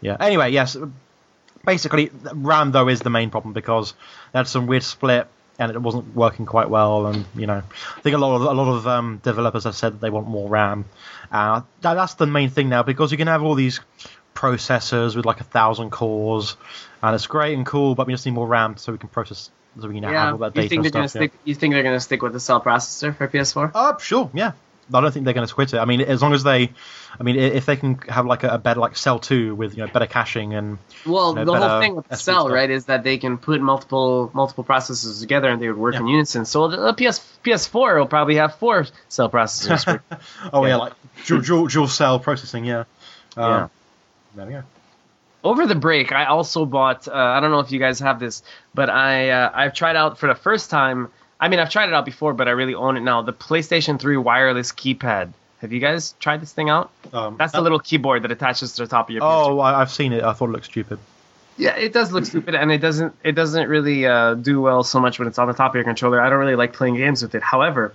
yeah. 0.00 0.16
Anyway, 0.20 0.50
yes. 0.50 0.76
Basically, 1.64 2.10
RAM 2.32 2.72
though 2.72 2.88
is 2.88 3.00
the 3.00 3.10
main 3.10 3.30
problem 3.30 3.52
because 3.52 3.92
they 4.32 4.38
had 4.38 4.48
some 4.48 4.66
weird 4.66 4.82
split 4.82 5.28
and 5.58 5.70
it 5.70 5.78
wasn't 5.78 6.16
working 6.16 6.46
quite 6.46 6.70
well. 6.70 7.06
And 7.06 7.26
you 7.36 7.46
know, 7.46 7.62
I 7.96 8.00
think 8.00 8.16
a 8.16 8.18
lot 8.18 8.36
of 8.36 8.42
a 8.42 8.52
lot 8.52 8.74
of 8.74 8.86
um, 8.86 9.20
developers 9.22 9.64
have 9.64 9.76
said 9.76 9.92
that 9.94 10.00
they 10.00 10.10
want 10.10 10.26
more 10.26 10.48
RAM. 10.48 10.86
Uh, 11.30 11.62
that, 11.82 11.94
that's 11.94 12.14
the 12.14 12.26
main 12.26 12.48
thing 12.48 12.68
now 12.70 12.82
because 12.82 13.12
you 13.12 13.18
can 13.18 13.26
have 13.26 13.42
all 13.42 13.54
these 13.54 13.80
processors 14.34 15.14
with 15.14 15.26
like 15.26 15.40
a 15.40 15.44
thousand 15.44 15.90
cores, 15.90 16.56
and 17.02 17.14
it's 17.14 17.26
great 17.26 17.54
and 17.54 17.66
cool, 17.66 17.94
but 17.94 18.06
we 18.06 18.12
just 18.14 18.24
need 18.24 18.32
more 18.32 18.46
RAM 18.46 18.76
so 18.78 18.92
we 18.92 18.98
can 18.98 19.08
process, 19.10 19.50
we 19.88 19.94
can 19.94 20.02
Yeah, 20.04 20.10
have 20.26 20.32
all 20.34 20.38
that 20.38 20.56
you 20.56 20.62
data 20.62 20.68
think 20.68 20.82
they're 20.82 20.88
and 20.88 20.92
gonna 20.94 21.08
stuff. 21.08 21.22
yeah. 21.22 21.28
stick? 21.28 21.40
You 21.44 21.54
think 21.54 21.74
they're 21.74 21.82
gonna 21.82 22.00
stick 22.00 22.22
with 22.22 22.32
the 22.32 22.40
cell 22.40 22.60
processor 22.60 23.14
for 23.16 23.26
PS4? 23.28 23.70
Uh, 23.74 23.98
sure, 23.98 24.30
yeah. 24.34 24.52
I 24.92 25.00
don't 25.00 25.12
think 25.12 25.24
they're 25.24 25.34
going 25.34 25.46
to 25.46 25.54
quit 25.54 25.72
it. 25.72 25.78
I 25.78 25.84
mean, 25.84 26.00
as 26.00 26.20
long 26.20 26.32
as 26.32 26.42
they, 26.42 26.72
I 27.16 27.22
mean, 27.22 27.36
if 27.36 27.64
they 27.64 27.76
can 27.76 27.94
have 28.08 28.26
like 28.26 28.42
a, 28.42 28.48
a 28.48 28.58
better 28.58 28.80
like 28.80 28.96
Cell 28.96 29.20
Two 29.20 29.54
with 29.54 29.76
you 29.76 29.84
know 29.86 29.92
better 29.92 30.06
caching 30.08 30.52
and 30.54 30.78
Well, 31.06 31.28
you 31.28 31.34
know, 31.36 31.44
the 31.44 31.52
whole 31.52 31.60
better 31.60 31.80
thing 31.80 31.94
with 31.94 32.08
the 32.08 32.16
SP 32.18 32.26
cell, 32.26 32.40
stuff. 32.46 32.52
right, 32.52 32.68
is 32.68 32.86
that 32.86 33.04
they 33.04 33.16
can 33.16 33.38
put 33.38 33.60
multiple 33.60 34.32
multiple 34.34 34.64
processors 34.64 35.20
together 35.20 35.48
and 35.48 35.62
they 35.62 35.68
would 35.68 35.76
work 35.78 35.94
Yeah. 35.94 36.00
in 36.00 36.08
unison. 36.08 36.44
So 36.44 36.66
the, 36.66 36.92
the 36.92 36.92
PS 36.94 37.20
PS4 37.44 38.00
will 38.00 38.06
probably 38.08 38.34
have 38.34 38.56
four 38.56 38.84
cell 39.08 39.30
processors. 39.30 39.86
work- 39.86 40.02
oh 40.52 40.64
yeah, 40.64 40.70
Yeah. 40.70 40.76
like 40.78 40.92
dual, 41.24 41.40
dual, 41.40 41.66
dual 41.68 41.86
cell 41.86 42.18
processing, 42.18 42.64
yeah. 42.64 42.80
Uh, 43.36 43.40
Yeah. 43.40 43.68
There 44.34 44.46
we 44.46 44.52
go. 44.54 44.62
Over 45.42 45.66
the 45.66 45.74
break, 45.74 46.12
I 46.12 46.26
also 46.26 46.66
bought. 46.66 47.08
Uh, 47.08 47.14
I 47.14 47.40
don't 47.40 47.50
know 47.50 47.60
if 47.60 47.72
you 47.72 47.78
guys 47.78 47.98
have 48.00 48.20
this, 48.20 48.42
but 48.74 48.90
I 48.90 49.30
uh, 49.30 49.50
I've 49.54 49.74
tried 49.74 49.96
out 49.96 50.18
for 50.18 50.26
the 50.26 50.34
first 50.34 50.70
time. 50.70 51.08
I 51.40 51.48
mean, 51.48 51.58
I've 51.58 51.70
tried 51.70 51.88
it 51.88 51.94
out 51.94 52.04
before, 52.04 52.34
but 52.34 52.48
I 52.48 52.50
really 52.50 52.74
own 52.74 52.96
it 52.98 53.00
now. 53.00 53.22
The 53.22 53.32
PlayStation 53.32 53.98
3 53.98 54.18
wireless 54.18 54.72
keypad. 54.72 55.32
Have 55.62 55.72
you 55.72 55.80
guys 55.80 56.14
tried 56.20 56.42
this 56.42 56.52
thing 56.52 56.68
out? 56.68 56.90
Um, 57.12 57.36
That's 57.38 57.52
the 57.52 57.58
uh, 57.58 57.62
little 57.62 57.78
keyboard 57.78 58.22
that 58.22 58.30
attaches 58.30 58.74
to 58.74 58.82
the 58.82 58.88
top 58.88 59.08
of 59.08 59.14
your. 59.14 59.24
Oh, 59.24 59.60
I've 59.60 59.90
seen 59.90 60.12
it. 60.12 60.22
I 60.22 60.32
thought 60.34 60.48
it 60.48 60.52
looked 60.52 60.66
stupid. 60.66 60.98
Yeah, 61.56 61.76
it 61.76 61.92
does 61.92 62.12
look 62.12 62.24
stupid, 62.24 62.54
and 62.54 62.72
it 62.72 62.78
doesn't 62.78 63.14
it 63.22 63.32
doesn't 63.32 63.68
really 63.68 64.06
uh, 64.06 64.34
do 64.34 64.60
well 64.60 64.82
so 64.82 65.00
much 65.00 65.18
when 65.18 65.28
it's 65.28 65.38
on 65.38 65.48
the 65.48 65.54
top 65.54 65.72
of 65.72 65.74
your 65.74 65.84
controller. 65.84 66.20
I 66.20 66.30
don't 66.30 66.38
really 66.38 66.56
like 66.56 66.72
playing 66.72 66.96
games 66.96 67.22
with 67.22 67.34
it. 67.34 67.42
However, 67.42 67.94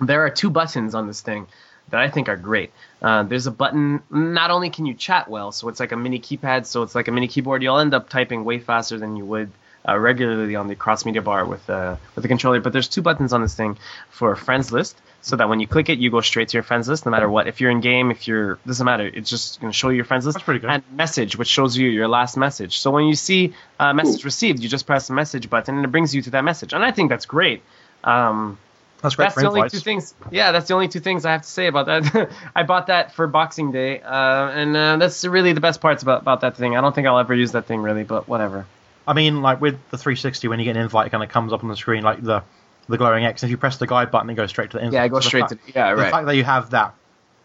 there 0.00 0.24
are 0.24 0.30
two 0.30 0.50
buttons 0.50 0.94
on 0.94 1.06
this 1.06 1.20
thing 1.20 1.46
that 1.90 2.00
I 2.00 2.08
think 2.08 2.28
are 2.28 2.36
great. 2.36 2.72
Uh, 3.02 3.22
there's 3.24 3.46
a 3.46 3.50
button. 3.50 4.02
Not 4.10 4.50
only 4.50 4.70
can 4.70 4.86
you 4.86 4.94
chat 4.94 5.28
well, 5.28 5.52
so 5.52 5.68
it's 5.68 5.80
like 5.80 5.92
a 5.92 5.96
mini 5.96 6.20
keypad, 6.20 6.66
so 6.66 6.82
it's 6.82 6.94
like 6.94 7.08
a 7.08 7.12
mini 7.12 7.28
keyboard. 7.28 7.62
You'll 7.62 7.78
end 7.78 7.94
up 7.94 8.08
typing 8.08 8.44
way 8.44 8.58
faster 8.58 8.98
than 8.98 9.16
you 9.16 9.24
would 9.24 9.50
uh, 9.88 9.98
regularly 9.98 10.56
on 10.56 10.68
the 10.68 10.74
cross 10.74 11.04
media 11.04 11.22
bar 11.22 11.44
with 11.44 11.68
uh, 11.68 11.96
with 12.14 12.22
the 12.22 12.28
controller. 12.28 12.60
But 12.60 12.72
there's 12.72 12.88
two 12.88 13.02
buttons 13.02 13.32
on 13.32 13.42
this 13.42 13.54
thing 13.54 13.78
for 14.10 14.36
friends 14.36 14.70
list, 14.72 14.96
so 15.22 15.36
that 15.36 15.48
when 15.48 15.60
you 15.60 15.66
click 15.66 15.88
it, 15.88 15.98
you 15.98 16.10
go 16.10 16.20
straight 16.20 16.48
to 16.48 16.56
your 16.56 16.62
friends 16.62 16.88
list, 16.88 17.06
no 17.06 17.10
matter 17.10 17.28
what. 17.28 17.46
If 17.46 17.60
you're 17.60 17.70
in 17.70 17.80
game, 17.80 18.10
if 18.10 18.28
you're 18.28 18.58
doesn't 18.66 18.84
matter. 18.84 19.06
It's 19.06 19.30
just 19.30 19.60
going 19.60 19.72
to 19.72 19.76
show 19.76 19.88
you 19.88 19.96
your 19.96 20.04
friends 20.04 20.26
list. 20.26 20.36
That's 20.36 20.44
pretty 20.44 20.60
good. 20.60 20.70
And 20.70 20.82
message, 20.92 21.36
which 21.36 21.48
shows 21.48 21.76
you 21.76 21.88
your 21.88 22.08
last 22.08 22.36
message. 22.36 22.78
So 22.78 22.90
when 22.90 23.06
you 23.06 23.14
see 23.14 23.54
a 23.78 23.94
message 23.94 24.24
received, 24.24 24.60
you 24.60 24.68
just 24.68 24.86
press 24.86 25.08
the 25.08 25.14
message 25.14 25.48
button, 25.48 25.76
and 25.76 25.84
it 25.84 25.88
brings 25.88 26.14
you 26.14 26.22
to 26.22 26.30
that 26.30 26.44
message. 26.44 26.72
And 26.72 26.84
I 26.84 26.90
think 26.92 27.08
that's 27.10 27.26
great. 27.26 27.62
Um, 28.04 28.58
That's 29.02 29.14
great 29.16 29.26
that's 29.26 29.36
the 29.36 29.46
only 29.46 29.60
invites. 29.60 29.74
two 29.74 29.80
things. 29.80 30.14
Yeah, 30.30 30.52
that's 30.52 30.68
the 30.68 30.74
only 30.74 30.88
two 30.88 31.00
things 31.00 31.24
I 31.24 31.32
have 31.32 31.42
to 31.42 31.48
say 31.48 31.66
about 31.66 31.86
that. 31.86 32.30
I 32.54 32.64
bought 32.64 32.88
that 32.88 33.14
for 33.14 33.26
Boxing 33.26 33.72
Day, 33.72 34.00
uh, 34.00 34.48
and 34.50 34.76
uh, 34.76 34.96
that's 34.98 35.24
really 35.24 35.52
the 35.52 35.60
best 35.60 35.80
parts 35.80 36.02
about, 36.02 36.22
about 36.22 36.42
that 36.42 36.56
thing. 36.56 36.76
I 36.76 36.80
don't 36.80 36.94
think 36.94 37.06
I'll 37.06 37.18
ever 37.18 37.34
use 37.34 37.52
that 37.52 37.66
thing 37.66 37.80
really, 37.80 38.04
but 38.04 38.28
whatever. 38.28 38.66
I 39.06 39.14
mean, 39.14 39.42
like 39.42 39.60
with 39.60 39.74
the 39.90 39.98
360, 39.98 40.48
when 40.48 40.58
you 40.58 40.64
get 40.66 40.76
an 40.76 40.82
invite, 40.82 41.06
it 41.06 41.10
kind 41.10 41.24
of 41.24 41.30
comes 41.30 41.52
up 41.52 41.62
on 41.62 41.70
the 41.70 41.76
screen 41.76 42.02
like 42.02 42.22
the 42.22 42.42
the 42.88 42.98
glowing 42.98 43.24
X. 43.24 43.42
If 43.42 43.50
you 43.50 43.56
press 43.56 43.78
the 43.78 43.86
guide 43.86 44.10
button, 44.10 44.28
it 44.30 44.34
goes 44.34 44.50
straight 44.50 44.70
to 44.72 44.78
the 44.78 44.84
invite. 44.84 44.94
Yeah, 44.98 45.04
I 45.04 45.08
go 45.08 45.20
So 45.20 45.28
straight 45.28 45.48
fact- 45.48 45.66
to 45.66 45.72
yeah, 45.74 45.90
right. 45.90 45.96
The 46.04 46.10
fact 46.10 46.26
that 46.26 46.36
you 46.36 46.44
have 46.44 46.70
that 46.70 46.94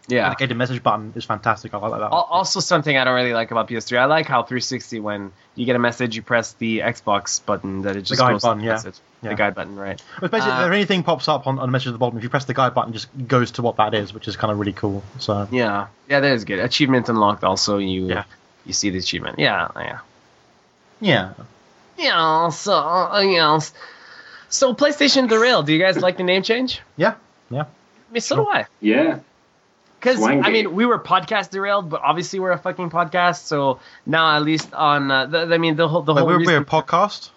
Yeah. 0.08 0.24
dedicated 0.28 0.56
message 0.56 0.82
button 0.82 1.12
is 1.16 1.24
fantastic. 1.24 1.74
I 1.74 1.78
like 1.78 1.98
that. 1.98 2.08
Also, 2.10 2.60
something 2.60 2.96
I 2.96 3.02
don't 3.04 3.14
really 3.14 3.32
like 3.32 3.50
about 3.50 3.68
PS3. 3.68 3.98
I 3.98 4.04
like 4.04 4.26
how 4.26 4.42
360, 4.44 5.00
when 5.00 5.32
you 5.56 5.66
get 5.66 5.74
a 5.74 5.80
message, 5.80 6.14
you 6.14 6.22
press 6.22 6.52
the 6.52 6.78
Xbox 6.78 7.44
button, 7.44 7.82
that 7.82 7.96
it 7.96 8.02
just 8.02 8.20
guide 8.20 8.32
goes 8.32 8.42
to 8.42 8.46
button, 8.48 8.58
the 8.60 8.64
yeah. 8.66 8.72
message. 8.72 8.94
Yeah. 9.22 9.30
The 9.30 9.34
guide 9.36 9.54
button, 9.56 9.74
right? 9.76 10.00
But 10.20 10.30
basically, 10.30 10.52
Uh, 10.52 10.66
if 10.66 10.72
anything 10.72 11.02
pops 11.02 11.26
up 11.28 11.46
on, 11.48 11.58
on 11.58 11.66
the 11.66 11.72
message 11.72 11.88
at 11.88 11.92
the 11.92 11.98
bottom, 11.98 12.18
if 12.18 12.22
you 12.22 12.30
press 12.30 12.44
the 12.44 12.54
guide 12.54 12.72
button, 12.74 12.90
it 12.92 12.94
just 12.94 13.08
goes 13.26 13.50
to 13.52 13.62
what 13.62 13.76
that 13.78 13.94
is, 13.94 14.14
which 14.14 14.28
is 14.28 14.36
kind 14.36 14.52
of 14.52 14.58
really 14.60 14.72
cool. 14.74 15.02
So 15.18 15.48
Yeah, 15.50 15.88
yeah, 16.08 16.20
that 16.20 16.32
is 16.32 16.44
good. 16.44 16.60
Achievement 16.60 17.08
unlocked. 17.08 17.42
Also, 17.42 17.78
you 17.78 18.06
Yeah. 18.08 18.24
you 18.64 18.72
see 18.74 18.90
the 18.90 18.98
achievement. 18.98 19.38
Yeah, 19.40 19.68
yeah. 19.76 19.98
yeah, 21.00 21.32
Yes, 21.98 22.68
uh, 22.68 23.22
yes. 23.24 23.72
So 24.48 24.74
PlayStation 24.74 25.28
Derailed. 25.28 25.66
Do 25.66 25.72
you 25.72 25.80
guys 25.80 25.96
like 25.96 26.16
the 26.16 26.22
name 26.22 26.42
change? 26.42 26.80
Yeah, 26.96 27.14
yeah. 27.50 27.62
I 27.62 28.12
mean, 28.12 28.20
so 28.20 28.36
do 28.36 28.48
I. 28.48 28.66
Yeah. 28.80 29.18
Because 29.98 30.22
I 30.22 30.50
mean, 30.50 30.74
we 30.74 30.86
were 30.86 30.98
podcast 30.98 31.50
derailed, 31.50 31.90
but 31.90 32.00
obviously 32.02 32.38
we're 32.38 32.52
a 32.52 32.58
fucking 32.58 32.90
podcast. 32.90 33.44
So 33.44 33.80
now, 34.04 34.36
at 34.36 34.42
least 34.42 34.72
on, 34.72 35.10
uh, 35.10 35.26
the, 35.26 35.52
I 35.54 35.58
mean, 35.58 35.76
the 35.76 35.88
whole 35.88 36.02
the 36.02 36.14
Wait, 36.14 36.20
whole 36.20 36.28
we're, 36.38 36.44
we're 36.44 36.58
a 36.60 36.64
podcast. 36.64 37.30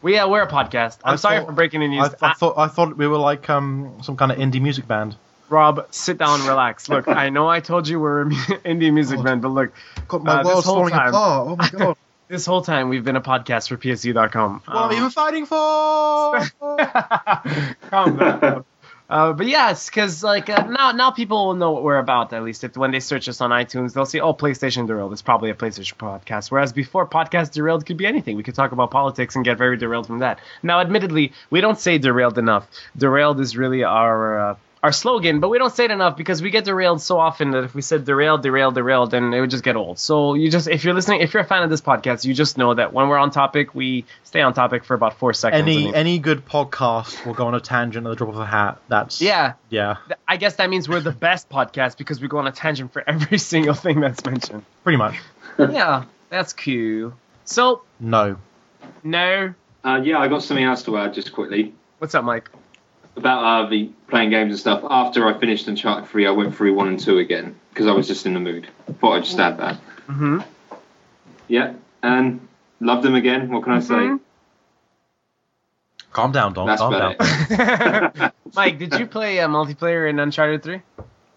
we 0.00 0.14
yeah, 0.14 0.24
we're 0.26 0.42
a 0.42 0.48
podcast. 0.48 0.98
I'm 1.04 1.14
I 1.14 1.16
sorry 1.16 1.38
thought- 1.38 1.46
for 1.46 1.52
breaking 1.52 1.80
the 1.80 1.86
I, 1.86 1.90
news. 1.90 2.14
I 2.22 2.32
thought 2.34 2.56
I 2.56 2.68
thought 2.68 2.96
we 2.96 3.06
were 3.08 3.18
like 3.18 3.50
um 3.50 3.98
some 4.02 4.16
kind 4.16 4.32
of 4.32 4.38
indie 4.38 4.60
music 4.62 4.86
band. 4.88 5.16
Rob, 5.50 5.86
sit 5.90 6.18
down, 6.18 6.46
relax. 6.46 6.88
Look, 6.94 7.08
I 7.08 7.30
know 7.30 7.48
I 7.48 7.60
told 7.60 7.88
you 7.88 7.98
we're 8.00 8.22
an 8.22 8.30
indie 8.64 8.92
music 8.92 9.22
band, 9.22 9.42
but 9.42 9.48
look, 9.48 9.72
God, 10.06 10.22
my 10.24 10.32
Uh, 10.34 10.36
this 10.42 10.46
world's 10.46 10.66
whole 10.66 10.76
falling 10.76 10.92
time- 10.94 11.08
apart. 11.08 11.48
Oh 11.48 11.56
my 11.56 11.68
god! 11.86 11.96
this 12.28 12.44
whole 12.46 12.62
time 12.62 12.88
we've 12.90 13.04
been 13.04 13.16
a 13.16 13.20
podcast 13.22 13.68
for 13.68 13.76
PSU.com. 13.76 14.62
what 14.66 14.76
are 14.76 14.88
we 14.88 14.94
Um, 14.96 15.00
even 15.00 15.10
fighting 15.10 15.46
for? 15.46 15.56
Calm 17.90 18.16
down. 18.16 18.64
Uh, 19.08 19.32
but 19.32 19.46
yes, 19.46 19.88
because 19.88 20.22
like 20.22 20.50
uh, 20.50 20.66
now 20.66 20.92
now 20.92 21.10
people 21.10 21.46
will 21.46 21.54
know 21.54 21.70
what 21.70 21.82
we're 21.82 21.98
about. 21.98 22.30
At 22.34 22.42
least 22.42 22.62
if 22.62 22.76
when 22.76 22.90
they 22.90 23.00
search 23.00 23.26
us 23.26 23.40
on 23.40 23.50
iTunes, 23.50 23.94
they'll 23.94 24.04
see 24.04 24.20
oh 24.20 24.34
PlayStation 24.34 24.86
Derailed. 24.86 25.12
It's 25.12 25.22
probably 25.22 25.48
a 25.48 25.54
PlayStation 25.54 25.94
podcast. 25.94 26.50
Whereas 26.50 26.74
before, 26.74 27.06
podcast 27.06 27.52
derailed 27.52 27.86
could 27.86 27.96
be 27.96 28.06
anything. 28.06 28.36
We 28.36 28.42
could 28.42 28.54
talk 28.54 28.72
about 28.72 28.90
politics 28.90 29.34
and 29.34 29.46
get 29.46 29.56
very 29.56 29.78
derailed 29.78 30.06
from 30.06 30.18
that. 30.18 30.40
Now, 30.62 30.80
admittedly, 30.80 31.32
we 31.48 31.62
don't 31.62 31.78
say 31.80 31.96
derailed 31.96 32.36
enough. 32.36 32.68
Derailed 32.98 33.40
is 33.40 33.56
really 33.56 33.82
our 33.82 34.50
uh, 34.50 34.56
our 34.82 34.92
slogan, 34.92 35.40
but 35.40 35.48
we 35.48 35.58
don't 35.58 35.74
say 35.74 35.86
it 35.86 35.90
enough 35.90 36.16
because 36.16 36.40
we 36.40 36.50
get 36.50 36.64
derailed 36.64 37.00
so 37.00 37.18
often 37.18 37.50
that 37.50 37.64
if 37.64 37.74
we 37.74 37.82
said 37.82 38.04
derailed, 38.04 38.42
derailed, 38.42 38.74
derailed, 38.74 39.10
then 39.10 39.34
it 39.34 39.40
would 39.40 39.50
just 39.50 39.64
get 39.64 39.74
old. 39.76 39.98
So 39.98 40.34
you 40.34 40.50
just 40.50 40.68
if 40.68 40.84
you're 40.84 40.94
listening, 40.94 41.20
if 41.20 41.34
you're 41.34 41.42
a 41.42 41.46
fan 41.46 41.62
of 41.64 41.70
this 41.70 41.80
podcast, 41.80 42.24
you 42.24 42.32
just 42.34 42.56
know 42.56 42.74
that 42.74 42.92
when 42.92 43.08
we're 43.08 43.18
on 43.18 43.30
topic, 43.30 43.74
we 43.74 44.04
stay 44.24 44.40
on 44.40 44.54
topic 44.54 44.84
for 44.84 44.94
about 44.94 45.18
four 45.18 45.32
seconds. 45.32 45.62
any 45.62 45.86
and- 45.86 45.94
any 45.96 46.18
good 46.20 46.46
podcast 46.46 47.26
will 47.26 47.34
go 47.34 47.46
on 47.48 47.54
a 47.54 47.60
tangent 47.60 48.06
at 48.06 48.10
the 48.10 48.16
drop 48.16 48.30
of 48.30 48.38
a 48.38 48.46
hat. 48.46 48.78
That's 48.88 49.20
yeah, 49.20 49.54
yeah, 49.68 49.96
I 50.28 50.36
guess 50.36 50.56
that 50.56 50.70
means 50.70 50.88
we're 50.88 51.00
the 51.00 51.10
best 51.12 51.48
podcast 51.48 51.96
because 51.98 52.20
we 52.20 52.28
go 52.28 52.38
on 52.38 52.46
a 52.46 52.52
tangent 52.52 52.92
for 52.92 53.02
every 53.06 53.38
single 53.52 53.74
thing 53.74 54.00
that's 54.00 54.24
mentioned. 54.24 54.64
pretty 54.84 54.98
much. 54.98 55.16
yeah, 55.58 56.04
that's 56.30 56.52
cool. 56.52 57.14
So, 57.44 57.82
No, 57.98 58.36
no. 59.02 59.54
Uh, 59.84 60.00
yeah, 60.04 60.18
I 60.18 60.28
got 60.28 60.42
something 60.42 60.64
else 60.64 60.82
to 60.84 60.96
add 60.98 61.14
just 61.14 61.32
quickly 61.32 61.72
What's 61.98 62.14
up, 62.14 62.24
Mike? 62.24 62.50
About 63.18 63.44
uh, 63.66 63.68
the 63.68 63.90
playing 64.08 64.30
games 64.30 64.50
and 64.52 64.58
stuff. 64.58 64.82
After 64.88 65.26
I 65.26 65.38
finished 65.38 65.68
Uncharted 65.68 66.08
3, 66.08 66.26
I 66.26 66.30
went 66.30 66.56
through 66.56 66.74
1 66.74 66.88
and 66.88 66.98
2 67.00 67.18
again 67.18 67.54
because 67.70 67.86
I 67.86 67.92
was 67.92 68.06
just 68.06 68.24
in 68.26 68.34
the 68.34 68.40
mood. 68.40 68.68
Thought 69.00 69.12
I'd 69.12 69.24
just 69.24 69.38
add 69.38 69.58
that. 69.58 69.74
Mm-hmm. 70.08 70.40
Yeah, 71.48 71.74
and 72.02 72.46
loved 72.80 73.02
them 73.02 73.14
again. 73.14 73.50
What 73.50 73.64
can 73.64 73.72
I 73.72 73.78
Mhm. 73.78 74.18
say? 74.18 74.24
calm 76.12 76.32
down, 76.32 76.52
Don. 76.52 76.66
That's 76.66 76.80
calm 76.80 76.94
about 76.94 77.18
down. 77.18 78.12
it. 78.26 78.32
Mike, 78.56 78.78
did 78.78 78.94
you 78.98 79.06
play 79.06 79.38
uh, 79.40 79.48
multiplayer 79.48 80.08
in 80.10 80.18
Uncharted 80.18 80.62
3? 80.64 80.82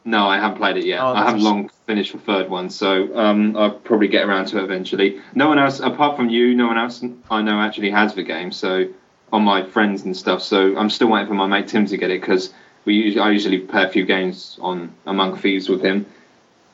No, 0.06 0.28
I 0.28 0.38
haven't 0.40 0.58
played 0.58 0.78
it 0.78 0.86
yet. 0.86 1.00
Oh, 1.02 1.14
I 1.14 1.24
haven't 1.26 1.44
long 1.44 1.70
finished 1.86 2.14
the 2.14 2.18
third 2.20 2.50
one, 2.50 2.72
so 2.72 3.16
um, 3.16 3.56
I'll 3.56 3.70
probably 3.72 4.08
get 4.08 4.26
around 4.28 4.46
to 4.48 4.58
it 4.58 4.64
eventually. 4.64 5.22
No 5.36 5.48
one 5.50 5.60
else, 5.60 5.80
apart 5.80 6.16
from 6.18 6.30
you, 6.30 6.56
no 6.56 6.66
one 6.66 6.80
else 6.80 7.04
I 7.30 7.44
know 7.44 7.60
actually 7.60 7.92
has 7.92 8.16
the 8.16 8.24
game. 8.24 8.52
So 8.52 8.86
on 9.32 9.44
my 9.44 9.64
friends 9.64 10.04
and 10.04 10.16
stuff. 10.16 10.42
So 10.42 10.78
I'm 10.78 10.90
still 10.90 11.08
waiting 11.10 11.28
for 11.28 11.34
my 11.34 11.48
mate 11.48 11.68
Tim 11.68 11.86
to 11.88 11.98
get 11.98 12.12
it 12.12 12.22
because 12.22 12.54
we 12.86 12.96
usually 12.96 13.22
I 13.22 13.32
usually 13.32 13.60
play 13.60 13.84
a 13.84 13.90
few 13.90 14.06
games 14.06 14.58
on 14.62 14.94
Among 15.06 15.38
Thieves 15.38 15.70
with 15.70 15.82
him, 15.82 16.06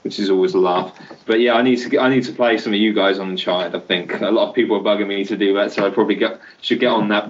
which 0.04 0.20
is 0.20 0.30
always 0.30 0.54
a 0.54 0.60
laugh. 0.60 0.98
But 1.26 1.40
yeah, 1.40 1.54
I 1.54 1.62
need 1.62 1.78
to 1.78 2.00
I 2.00 2.10
need 2.10 2.24
to 2.26 2.32
play 2.34 2.58
some 2.58 2.74
of 2.74 2.80
you 2.80 2.94
guys 2.94 3.20
on 3.20 3.30
Uncharted. 3.32 3.76
I 3.76 3.80
think 3.80 4.20
a 4.22 4.30
lot 4.32 4.50
of 4.50 4.56
people 4.56 4.78
are 4.78 4.82
bugging 4.82 5.08
me 5.08 5.26
to 5.26 5.38
do 5.38 5.54
that, 5.56 5.72
so 5.74 5.86
I 5.86 5.90
probably 5.90 6.16
get, 6.16 6.40
should 6.62 6.80
get 6.80 6.88
on 6.92 7.10
that, 7.10 7.30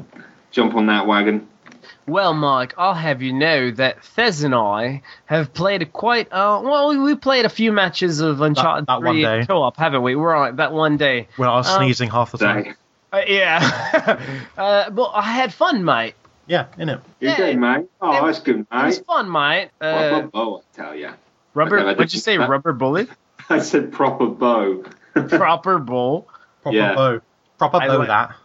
jump 0.51 0.75
on 0.75 0.85
that 0.87 1.07
wagon. 1.07 1.47
Well, 2.05 2.33
Mike, 2.33 2.73
I'll 2.77 2.93
have 2.93 3.21
you 3.21 3.33
know 3.33 3.69
that 3.71 4.01
Thez 4.01 4.45
and 4.45 4.55
I 4.55 5.01
have 5.25 5.53
played 5.53 5.81
a 5.81 5.85
quite. 5.85 6.31
Uh, 6.31 6.61
well, 6.63 6.87
we, 6.89 6.97
we 6.99 7.15
played 7.15 7.43
a 7.43 7.49
few 7.49 7.73
matches 7.73 8.21
of 8.21 8.39
Uncharted 8.39 8.85
that 8.87 9.01
one 9.01 9.15
3 9.15 9.21
day. 9.23 9.45
co-op, 9.45 9.75
haven't 9.75 10.03
we? 10.03 10.15
We're 10.15 10.33
on 10.33 10.55
that 10.55 10.71
one 10.71 10.95
day. 10.95 11.27
When 11.35 11.49
I 11.49 11.55
was 11.55 11.67
Um, 11.67 11.79
sneezing 11.83 12.09
half 12.09 12.31
the 12.31 12.37
time. 12.37 12.75
Day. 13.11 13.17
Uh, 13.17 13.23
yeah. 13.27 14.19
uh, 14.57 14.89
but 14.89 15.11
I 15.13 15.21
had 15.23 15.53
fun, 15.53 15.83
mate. 15.85 16.15
Yeah, 16.47 16.67
in 16.77 16.89
it. 16.89 16.99
You 17.19 17.29
Yeah, 17.29 17.37
good, 17.37 17.57
mate? 17.57 17.85
Oh, 18.01 18.17
it- 18.17 18.25
that's 18.25 18.39
good, 18.39 18.59
It 18.59 18.67
was 18.71 18.99
fun, 18.99 19.31
mate. 19.31 19.69
Proper 19.79 20.15
Uh, 20.15 20.21
bow, 20.27 20.57
I 20.57 20.75
tell 20.75 20.95
ya. 20.95 21.13
rubber. 21.53 21.79
Okay, 21.79 21.89
what'd 21.95 22.13
you 22.13 22.19
say? 22.19 22.37
uh, 22.37 22.47
Rubber 22.47 22.73
bullet. 22.73 23.09
I 23.49 23.59
said 23.59 23.91
proper 23.91 24.27
bow. 24.27 24.83
Proper 25.13 25.79
bowl. 25.79 26.27
Proper 26.63 26.75
Yeah. 26.77 26.95
bow. 26.95 27.21
Proper 27.57 27.77
I 27.77 27.87
bow 27.87 27.97
like- 27.99 28.07
that. 28.07 28.35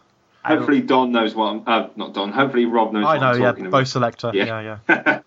Hopefully 0.45 0.81
Don 0.81 1.13
knows 1.13 1.33
what 1.35 1.45
I'm. 1.45 1.63
Uh, 1.65 1.87
not 1.95 2.13
Don. 2.13 2.31
Hopefully 2.33 2.65
Rob 2.65 2.91
knows 2.91 3.05
I 3.05 3.13
what 3.17 3.21
know, 3.21 3.27
I'm 3.31 3.41
yeah. 3.41 3.47
talking 3.51 3.69
Bow 3.69 3.83
selector. 3.85 4.31
Yeah. 4.33 4.59
Yeah, 4.59 4.77
yeah. 4.89 5.19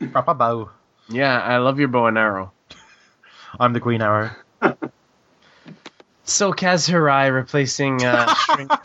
yeah. 0.00 0.08
Proper 0.10 0.34
bow. 0.34 0.70
Yeah, 1.08 1.40
I 1.40 1.58
love 1.58 1.78
your 1.78 1.86
bow 1.88 2.06
and 2.06 2.18
arrow. 2.18 2.50
I'm 3.60 3.72
the 3.72 3.78
green 3.80 4.02
arrow. 4.02 4.30
So 6.28 6.52
Kaz 6.52 6.88
Hirai 6.88 7.32
replacing 7.32 8.04
uh, 8.04 8.34
String- 8.34 8.68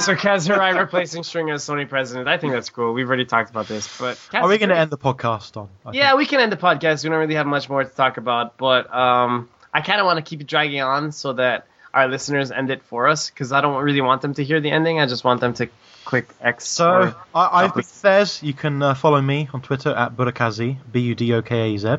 so 0.00 0.14
Kaz 0.16 0.48
Hirai 0.48 0.76
replacing 0.76 1.22
String 1.22 1.48
as 1.50 1.64
Sony 1.64 1.88
president. 1.88 2.28
I 2.28 2.36
think 2.36 2.52
that's 2.52 2.68
cool. 2.68 2.92
We've 2.92 3.06
already 3.06 3.24
talked 3.24 3.48
about 3.48 3.68
this, 3.68 3.98
but 3.98 4.16
Kaz 4.16 4.42
Are 4.42 4.48
we 4.48 4.58
going 4.58 4.70
to 4.70 4.76
end 4.76 4.90
the 4.90 4.98
podcast 4.98 5.56
on? 5.56 5.68
I 5.86 5.92
Yeah, 5.92 6.16
we 6.16 6.26
can 6.26 6.40
end 6.40 6.50
the 6.50 6.56
podcast. 6.56 7.04
We 7.04 7.10
don't 7.10 7.20
really 7.20 7.36
have 7.36 7.46
much 7.46 7.68
more 7.68 7.84
to 7.84 7.90
talk 7.90 8.16
about, 8.16 8.56
but 8.58 8.92
um, 8.92 9.48
I 9.72 9.82
kind 9.82 10.00
of 10.00 10.06
want 10.06 10.16
to 10.18 10.28
keep 10.28 10.40
it 10.40 10.48
dragging 10.48 10.80
on 10.80 11.12
so 11.12 11.32
that 11.34 11.66
our 11.94 12.08
listeners 12.08 12.50
end 12.50 12.70
it 12.70 12.82
for 12.82 13.06
us 13.06 13.30
because 13.30 13.52
I 13.52 13.60
don't 13.60 13.82
really 13.82 14.00
want 14.00 14.22
them 14.22 14.34
to 14.34 14.44
hear 14.44 14.60
the 14.60 14.70
ending. 14.70 15.00
I 15.00 15.06
just 15.06 15.22
want 15.22 15.40
them 15.40 15.54
to 15.54 15.68
click 16.04 16.28
X. 16.40 16.66
So 16.66 17.14
I, 17.34 17.64
I've 17.64 17.74
been 17.74 17.84
Thez. 17.84 18.42
You 18.42 18.52
can 18.52 18.82
uh, 18.82 18.94
follow 18.94 19.20
me 19.20 19.48
on 19.52 19.62
Twitter 19.62 19.90
at 19.90 20.16
Budakazi, 20.16 20.76
B 20.90 21.00
U 21.00 21.14
D 21.14 21.32
O 21.34 21.42
K 21.42 21.74
A 21.74 21.78
Z. 21.78 21.96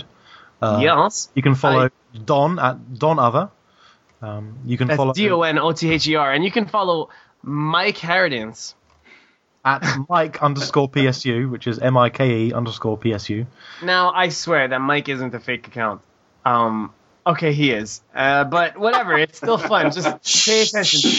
Uh, 0.61 0.79
yes, 0.81 1.29
You 1.33 1.41
can 1.41 1.55
follow 1.55 1.89
Don 2.25 2.59
at 2.59 2.99
Don 2.99 3.19
Other. 3.19 3.49
Um, 4.21 4.59
you 4.65 4.77
can 4.77 4.87
follow 4.87 5.13
D 5.13 5.29
O 5.31 5.41
N 5.41 5.57
O 5.57 5.71
T 5.71 5.91
H 5.91 6.07
E 6.07 6.15
R, 6.15 6.31
and 6.31 6.43
you 6.43 6.51
can 6.51 6.67
follow 6.67 7.09
Mike 7.41 7.97
Harradence. 7.97 8.75
at 9.65 9.83
Mike 10.09 10.41
underscore 10.43 10.89
PSU, 10.89 11.49
which 11.49 11.67
is 11.67 11.79
M 11.79 11.97
I 11.97 12.09
K 12.09 12.45
E 12.47 12.53
underscore 12.53 12.97
PSU. 12.97 13.45
Now 13.83 14.11
I 14.11 14.29
swear 14.29 14.67
that 14.67 14.79
Mike 14.79 15.09
isn't 15.09 15.33
a 15.33 15.39
fake 15.39 15.67
account. 15.67 16.01
Um, 16.45 16.93
okay, 17.25 17.53
he 17.53 17.71
is, 17.71 18.01
uh, 18.15 18.43
but 18.45 18.77
whatever. 18.77 19.17
It's 19.17 19.37
still 19.37 19.57
fun. 19.59 19.91
Just 19.91 20.45
pay 20.45 20.61
attention. 20.63 21.11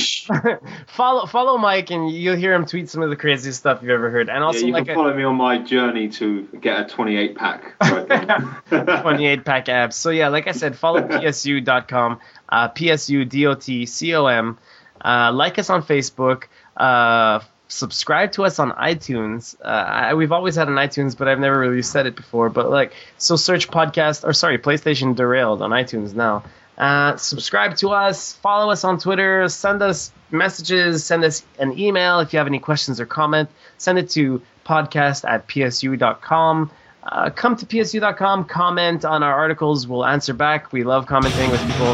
follow 0.89 1.27
follow 1.27 1.59
Mike, 1.59 1.91
and 1.91 2.11
you'll 2.11 2.37
hear 2.37 2.53
him 2.55 2.67
tweet 2.67 2.89
some 2.89 3.03
of 3.03 3.11
the 3.11 3.17
craziest 3.17 3.59
stuff 3.61 3.83
you've 3.83 3.91
ever 3.91 4.11
heard. 4.11 4.29
And 4.29 4.39
Yeah, 4.39 4.45
also 4.45 4.67
you 4.67 4.73
like 4.73 4.87
can 4.87 4.93
a 4.93 4.95
follow 4.97 5.15
me 5.15 5.23
on 5.25 5.37
my 5.37 5.59
journey 5.59 6.09
to 6.11 6.43
get 6.61 6.81
a 6.81 6.85
28 6.89 7.37
pack. 7.37 7.79
28 8.69 9.45
pack 9.45 9.69
abs. 9.69 9.97
So 9.97 10.11
yeah, 10.11 10.29
like 10.29 10.47
I 10.49 10.53
said, 10.53 10.77
follow 10.77 11.03
psu.com, 11.09 12.21
uh, 12.53 12.69
psudotcom. 12.69 14.59
Uh, 15.05 15.33
like 15.33 15.59
us 15.59 15.69
on 15.71 15.83
Facebook. 15.83 16.45
Uh, 16.77 17.41
subscribe 17.69 18.33
to 18.33 18.45
us 18.45 18.59
on 18.59 18.71
iTunes. 18.73 19.57
Uh, 19.61 19.69
I, 19.69 20.15
we've 20.15 20.33
always 20.33 20.55
had 20.55 20.69
an 20.69 20.75
iTunes, 20.75 21.17
but 21.17 21.29
I've 21.29 21.41
never 21.41 21.59
really 21.59 21.83
said 21.83 22.07
it 22.07 22.15
before. 22.15 22.51
But 22.51 22.71
like, 22.71 22.93
so 23.19 23.37
search 23.37 23.69
podcast 23.69 24.25
or 24.25 24.33
sorry, 24.33 24.59
PlayStation 24.59 25.17
Derailed 25.17 25.63
on 25.63 25.71
iTunes 25.71 26.15
now. 26.15 26.45
Uh, 26.79 27.17
subscribe 27.17 27.77
to 27.77 27.91
us, 27.91 28.33
follow 28.35 28.73
us 28.73 28.83
on 28.83 28.99
Twitter, 28.99 29.49
send 29.49 29.83
us 29.83 30.11
messages, 30.31 31.05
send 31.05 31.23
us 31.23 31.45
an 31.59 31.79
email 31.79 32.21
if 32.21 32.33
you 32.33 32.39
have 32.39 32.47
any 32.47 32.59
questions 32.59 32.99
or 32.99 33.07
comment. 33.07 33.49
Send 33.79 33.99
it 33.99 34.11
to 34.11 34.43
podcast 34.65 35.29
at 35.29 35.47
psu.com. 35.49 36.71
Uh, 37.05 37.31
come 37.31 37.57
to 37.57 37.67
psu.com, 37.67 38.45
comment 38.45 39.05
on 39.05 39.23
our 39.23 39.35
articles. 39.35 39.87
We'll 39.89 40.07
answer 40.07 40.33
back. 40.33 40.73
We 40.73 40.85
love 40.85 41.07
commenting 41.07 41.51
with 41.51 41.61
people. 41.67 41.89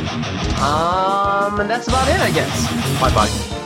Um, 0.62 1.60
and 1.60 1.70
that's 1.70 1.89
about 1.89 2.09
it, 2.09 2.20
I 2.20 2.30
guess. 2.30 3.01
Bye 3.01 3.14
bye. 3.14 3.57